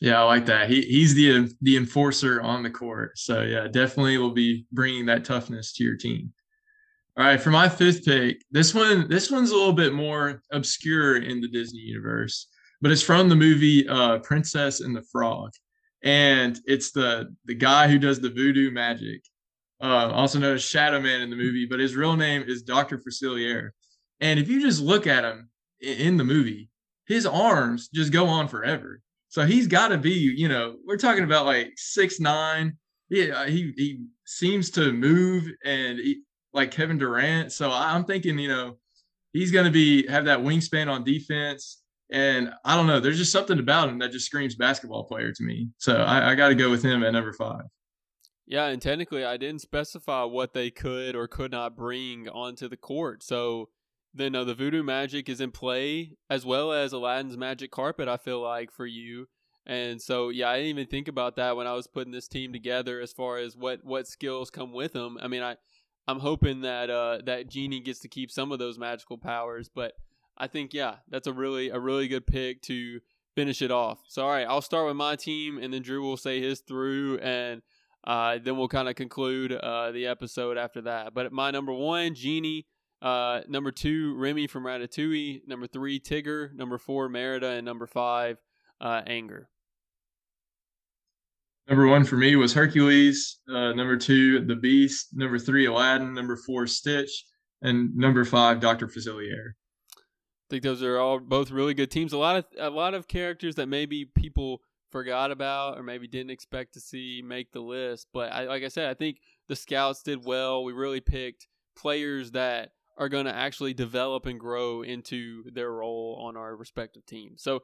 Yeah, 0.00 0.20
I 0.20 0.24
like 0.24 0.46
that. 0.46 0.70
He 0.70 0.80
he's 0.82 1.14
the 1.14 1.52
the 1.60 1.76
enforcer 1.76 2.40
on 2.40 2.62
the 2.62 2.70
court. 2.70 3.18
So 3.18 3.42
yeah, 3.42 3.68
definitely 3.68 4.16
will 4.16 4.32
be 4.32 4.66
bringing 4.72 5.06
that 5.06 5.24
toughness 5.24 5.74
to 5.74 5.84
your 5.84 5.96
team. 5.96 6.32
All 7.18 7.24
right, 7.24 7.40
for 7.40 7.50
my 7.50 7.68
fifth 7.68 8.04
pick, 8.04 8.42
this 8.50 8.74
one 8.74 9.08
this 9.08 9.30
one's 9.30 9.50
a 9.50 9.56
little 9.56 9.72
bit 9.72 9.92
more 9.92 10.40
obscure 10.52 11.18
in 11.18 11.40
the 11.40 11.48
Disney 11.48 11.80
universe, 11.80 12.46
but 12.80 12.90
it's 12.90 13.02
from 13.02 13.28
the 13.28 13.36
movie 13.36 13.86
uh, 13.88 14.20
Princess 14.20 14.80
and 14.80 14.96
the 14.96 15.02
Frog, 15.02 15.50
and 16.02 16.58
it's 16.64 16.92
the 16.92 17.34
the 17.44 17.54
guy 17.54 17.88
who 17.88 17.98
does 17.98 18.20
the 18.20 18.30
voodoo 18.30 18.70
magic 18.70 19.22
uh, 19.80 20.10
also 20.12 20.38
known 20.38 20.54
as 20.54 20.62
Shadow 20.62 21.00
Man 21.00 21.20
in 21.20 21.30
the 21.30 21.36
movie, 21.36 21.66
but 21.66 21.80
his 21.80 21.94
real 21.94 22.16
name 22.16 22.44
is 22.46 22.62
Dr. 22.62 22.98
Facilier. 22.98 23.70
And 24.20 24.40
if 24.40 24.48
you 24.48 24.60
just 24.60 24.80
look 24.80 25.06
at 25.06 25.24
him 25.24 25.50
in 25.80 26.16
the 26.16 26.24
movie, 26.24 26.70
his 27.06 27.26
arms 27.26 27.88
just 27.88 28.12
go 28.12 28.26
on 28.26 28.48
forever. 28.48 29.00
So 29.28 29.44
he's 29.44 29.66
got 29.66 29.88
to 29.88 29.98
be, 29.98 30.12
you 30.12 30.48
know, 30.48 30.76
we're 30.84 30.96
talking 30.96 31.24
about 31.24 31.46
like 31.46 31.72
six 31.76 32.18
nine. 32.18 32.76
Yeah, 33.08 33.46
he 33.46 33.72
he 33.76 34.04
seems 34.26 34.70
to 34.72 34.92
move 34.92 35.44
and 35.64 35.98
he, 35.98 36.22
like 36.52 36.70
Kevin 36.70 36.98
Durant. 36.98 37.52
So 37.52 37.70
I'm 37.70 38.04
thinking, 38.04 38.38
you 38.38 38.48
know, 38.48 38.78
he's 39.32 39.50
going 39.50 39.66
to 39.66 39.70
be 39.70 40.06
have 40.08 40.24
that 40.24 40.40
wingspan 40.40 40.90
on 40.90 41.04
defense. 41.04 41.82
And 42.10 42.52
I 42.64 42.74
don't 42.74 42.86
know, 42.86 43.00
there's 43.00 43.18
just 43.18 43.32
something 43.32 43.58
about 43.58 43.88
him 43.90 43.98
that 43.98 44.12
just 44.12 44.26
screams 44.26 44.54
basketball 44.54 45.04
player 45.04 45.30
to 45.30 45.42
me. 45.42 45.68
So 45.76 45.96
I, 45.96 46.32
I 46.32 46.34
got 46.34 46.48
to 46.48 46.54
go 46.54 46.70
with 46.70 46.82
him 46.82 47.04
at 47.04 47.12
number 47.12 47.34
five. 47.34 47.64
Yeah, 48.50 48.68
and 48.68 48.80
technically, 48.80 49.26
I 49.26 49.36
didn't 49.36 49.60
specify 49.60 50.24
what 50.24 50.54
they 50.54 50.70
could 50.70 51.14
or 51.14 51.28
could 51.28 51.52
not 51.52 51.76
bring 51.76 52.30
onto 52.30 52.66
the 52.66 52.78
court. 52.78 53.22
So 53.22 53.68
then 54.14 54.34
uh, 54.34 54.44
the 54.44 54.54
voodoo 54.54 54.82
magic 54.82 55.28
is 55.28 55.42
in 55.42 55.50
play 55.50 56.12
as 56.30 56.46
well 56.46 56.72
as 56.72 56.94
Aladdin's 56.94 57.36
magic 57.36 57.70
carpet. 57.70 58.08
I 58.08 58.16
feel 58.16 58.40
like 58.40 58.72
for 58.72 58.86
you, 58.86 59.26
and 59.66 60.00
so 60.00 60.30
yeah, 60.30 60.48
I 60.48 60.56
didn't 60.56 60.70
even 60.70 60.86
think 60.86 61.08
about 61.08 61.36
that 61.36 61.58
when 61.58 61.66
I 61.66 61.74
was 61.74 61.86
putting 61.86 62.10
this 62.10 62.26
team 62.26 62.54
together 62.54 63.02
as 63.02 63.12
far 63.12 63.36
as 63.36 63.54
what 63.54 63.84
what 63.84 64.08
skills 64.08 64.48
come 64.48 64.72
with 64.72 64.94
them. 64.94 65.18
I 65.20 65.28
mean, 65.28 65.42
I 65.42 65.56
I'm 66.06 66.20
hoping 66.20 66.62
that 66.62 66.88
uh, 66.88 67.18
that 67.26 67.50
genie 67.50 67.80
gets 67.80 68.00
to 68.00 68.08
keep 68.08 68.30
some 68.30 68.50
of 68.50 68.58
those 68.58 68.78
magical 68.78 69.18
powers, 69.18 69.68
but 69.68 69.92
I 70.38 70.46
think 70.46 70.72
yeah, 70.72 70.96
that's 71.10 71.26
a 71.26 71.34
really 71.34 71.68
a 71.68 71.78
really 71.78 72.08
good 72.08 72.26
pick 72.26 72.62
to 72.62 73.00
finish 73.34 73.60
it 73.60 73.70
off. 73.70 73.98
So 74.08 74.22
all 74.22 74.30
right, 74.30 74.46
I'll 74.48 74.62
start 74.62 74.86
with 74.86 74.96
my 74.96 75.16
team, 75.16 75.58
and 75.58 75.70
then 75.70 75.82
Drew 75.82 76.00
will 76.00 76.16
say 76.16 76.40
his 76.40 76.60
through 76.60 77.18
and. 77.18 77.60
Uh, 78.04 78.38
then 78.42 78.56
we'll 78.56 78.68
kind 78.68 78.88
of 78.88 78.94
conclude 78.94 79.52
uh, 79.52 79.90
the 79.92 80.06
episode 80.06 80.56
after 80.56 80.82
that. 80.82 81.14
But 81.14 81.32
my 81.32 81.50
number 81.50 81.72
one, 81.72 82.14
Genie. 82.14 82.66
Uh, 83.00 83.42
number 83.48 83.70
two, 83.70 84.16
Remy 84.16 84.46
from 84.46 84.64
Ratatouille. 84.64 85.42
Number 85.46 85.66
three, 85.66 86.00
Tigger. 86.00 86.52
Number 86.54 86.78
four, 86.78 87.08
Merida. 87.08 87.50
And 87.50 87.64
number 87.64 87.86
five, 87.86 88.38
uh, 88.80 89.02
Anger. 89.06 89.48
Number 91.68 91.86
one 91.86 92.04
for 92.04 92.16
me 92.16 92.34
was 92.34 92.54
Hercules. 92.54 93.40
Uh, 93.48 93.72
number 93.72 93.96
two, 93.96 94.44
The 94.44 94.56
Beast. 94.56 95.08
Number 95.12 95.38
three, 95.38 95.66
Aladdin. 95.66 96.14
Number 96.14 96.36
four, 96.36 96.66
Stitch. 96.66 97.24
And 97.60 97.94
number 97.94 98.24
five, 98.24 98.60
Doctor 98.60 98.86
Facilier. 98.86 99.50
I 99.96 100.48
think 100.48 100.62
those 100.62 100.82
are 100.82 100.96
all 100.98 101.18
both 101.20 101.50
really 101.50 101.74
good 101.74 101.90
teams. 101.90 102.14
A 102.14 102.18
lot 102.18 102.36
of 102.36 102.44
a 102.58 102.70
lot 102.70 102.94
of 102.94 103.06
characters 103.06 103.56
that 103.56 103.66
maybe 103.66 104.06
people 104.06 104.62
forgot 104.90 105.30
about 105.30 105.78
or 105.78 105.82
maybe 105.82 106.06
didn't 106.08 106.30
expect 106.30 106.74
to 106.74 106.80
see 106.80 107.22
make 107.24 107.52
the 107.52 107.60
list. 107.60 108.08
But 108.12 108.32
I, 108.32 108.44
like 108.44 108.62
I 108.62 108.68
said, 108.68 108.88
I 108.88 108.94
think 108.94 109.20
the 109.48 109.56
scouts 109.56 110.02
did 110.02 110.24
well. 110.24 110.64
We 110.64 110.72
really 110.72 111.00
picked 111.00 111.46
players 111.76 112.32
that 112.32 112.72
are 112.96 113.08
going 113.08 113.26
to 113.26 113.34
actually 113.34 113.74
develop 113.74 114.26
and 114.26 114.40
grow 114.40 114.82
into 114.82 115.44
their 115.52 115.70
role 115.70 116.20
on 116.26 116.36
our 116.36 116.56
respective 116.56 117.06
teams. 117.06 117.42
So 117.42 117.62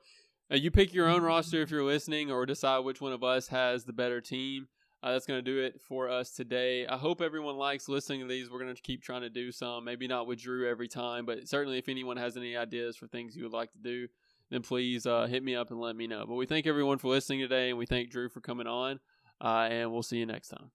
uh, 0.51 0.57
you 0.57 0.71
pick 0.71 0.95
your 0.95 1.09
own 1.09 1.23
roster 1.23 1.63
if 1.63 1.71
you're 1.71 1.83
listening, 1.83 2.31
or 2.31 2.47
decide 2.47 2.81
which 2.81 3.01
one 3.01 3.13
of 3.13 3.25
us 3.25 3.49
has 3.49 3.85
the 3.85 3.93
better 3.93 4.21
team. 4.21 4.69
Uh, 5.03 5.13
that's 5.13 5.27
going 5.27 5.43
to 5.43 5.51
do 5.51 5.61
it 5.61 5.81
for 5.81 6.09
us 6.09 6.31
today. 6.31 6.87
I 6.87 6.97
hope 6.97 7.21
everyone 7.21 7.57
likes 7.57 7.91
listening 7.91 8.21
to 8.21 8.27
these. 8.27 8.51
We're 8.51 8.61
going 8.61 8.75
to 8.75 8.81
keep 8.81 9.03
trying 9.03 9.21
to 9.21 9.29
do 9.29 9.53
some, 9.53 9.85
maybe 9.85 10.07
not 10.07 10.27
with 10.27 10.41
Drew 10.41 10.67
every 10.69 10.89
time, 10.89 11.27
but 11.27 11.47
certainly 11.47 11.77
if 11.77 11.91
anyone 11.91 12.17
has 12.17 12.39
any 12.39 12.57
ideas 12.57 12.97
for 12.97 13.07
things 13.07 13.37
you 13.37 13.43
would 13.43 13.53
like 13.53 13.73
to 13.73 13.79
do, 13.79 14.09
then 14.55 14.63
please 14.63 15.07
uh, 15.07 15.27
hit 15.27 15.43
me 15.43 15.55
up 15.55 15.71
and 15.71 15.81
let 15.81 15.97
me 15.97 16.07
know. 16.07 16.25
But 16.27 16.35
we 16.35 16.47
thank 16.47 16.67
everyone 16.67 16.99
for 16.99 17.09
listening 17.09 17.41
today, 17.41 17.71
and 17.71 17.79
we 17.79 17.87
thank 17.87 18.11
Drew 18.11 18.29
for 18.29 18.41
coming 18.41 18.67
on, 18.67 19.01
uh, 19.41 19.69
and 19.71 19.93
we'll 19.93 20.03
see 20.03 20.19
you 20.19 20.27
next 20.27 20.49
time. 20.49 20.71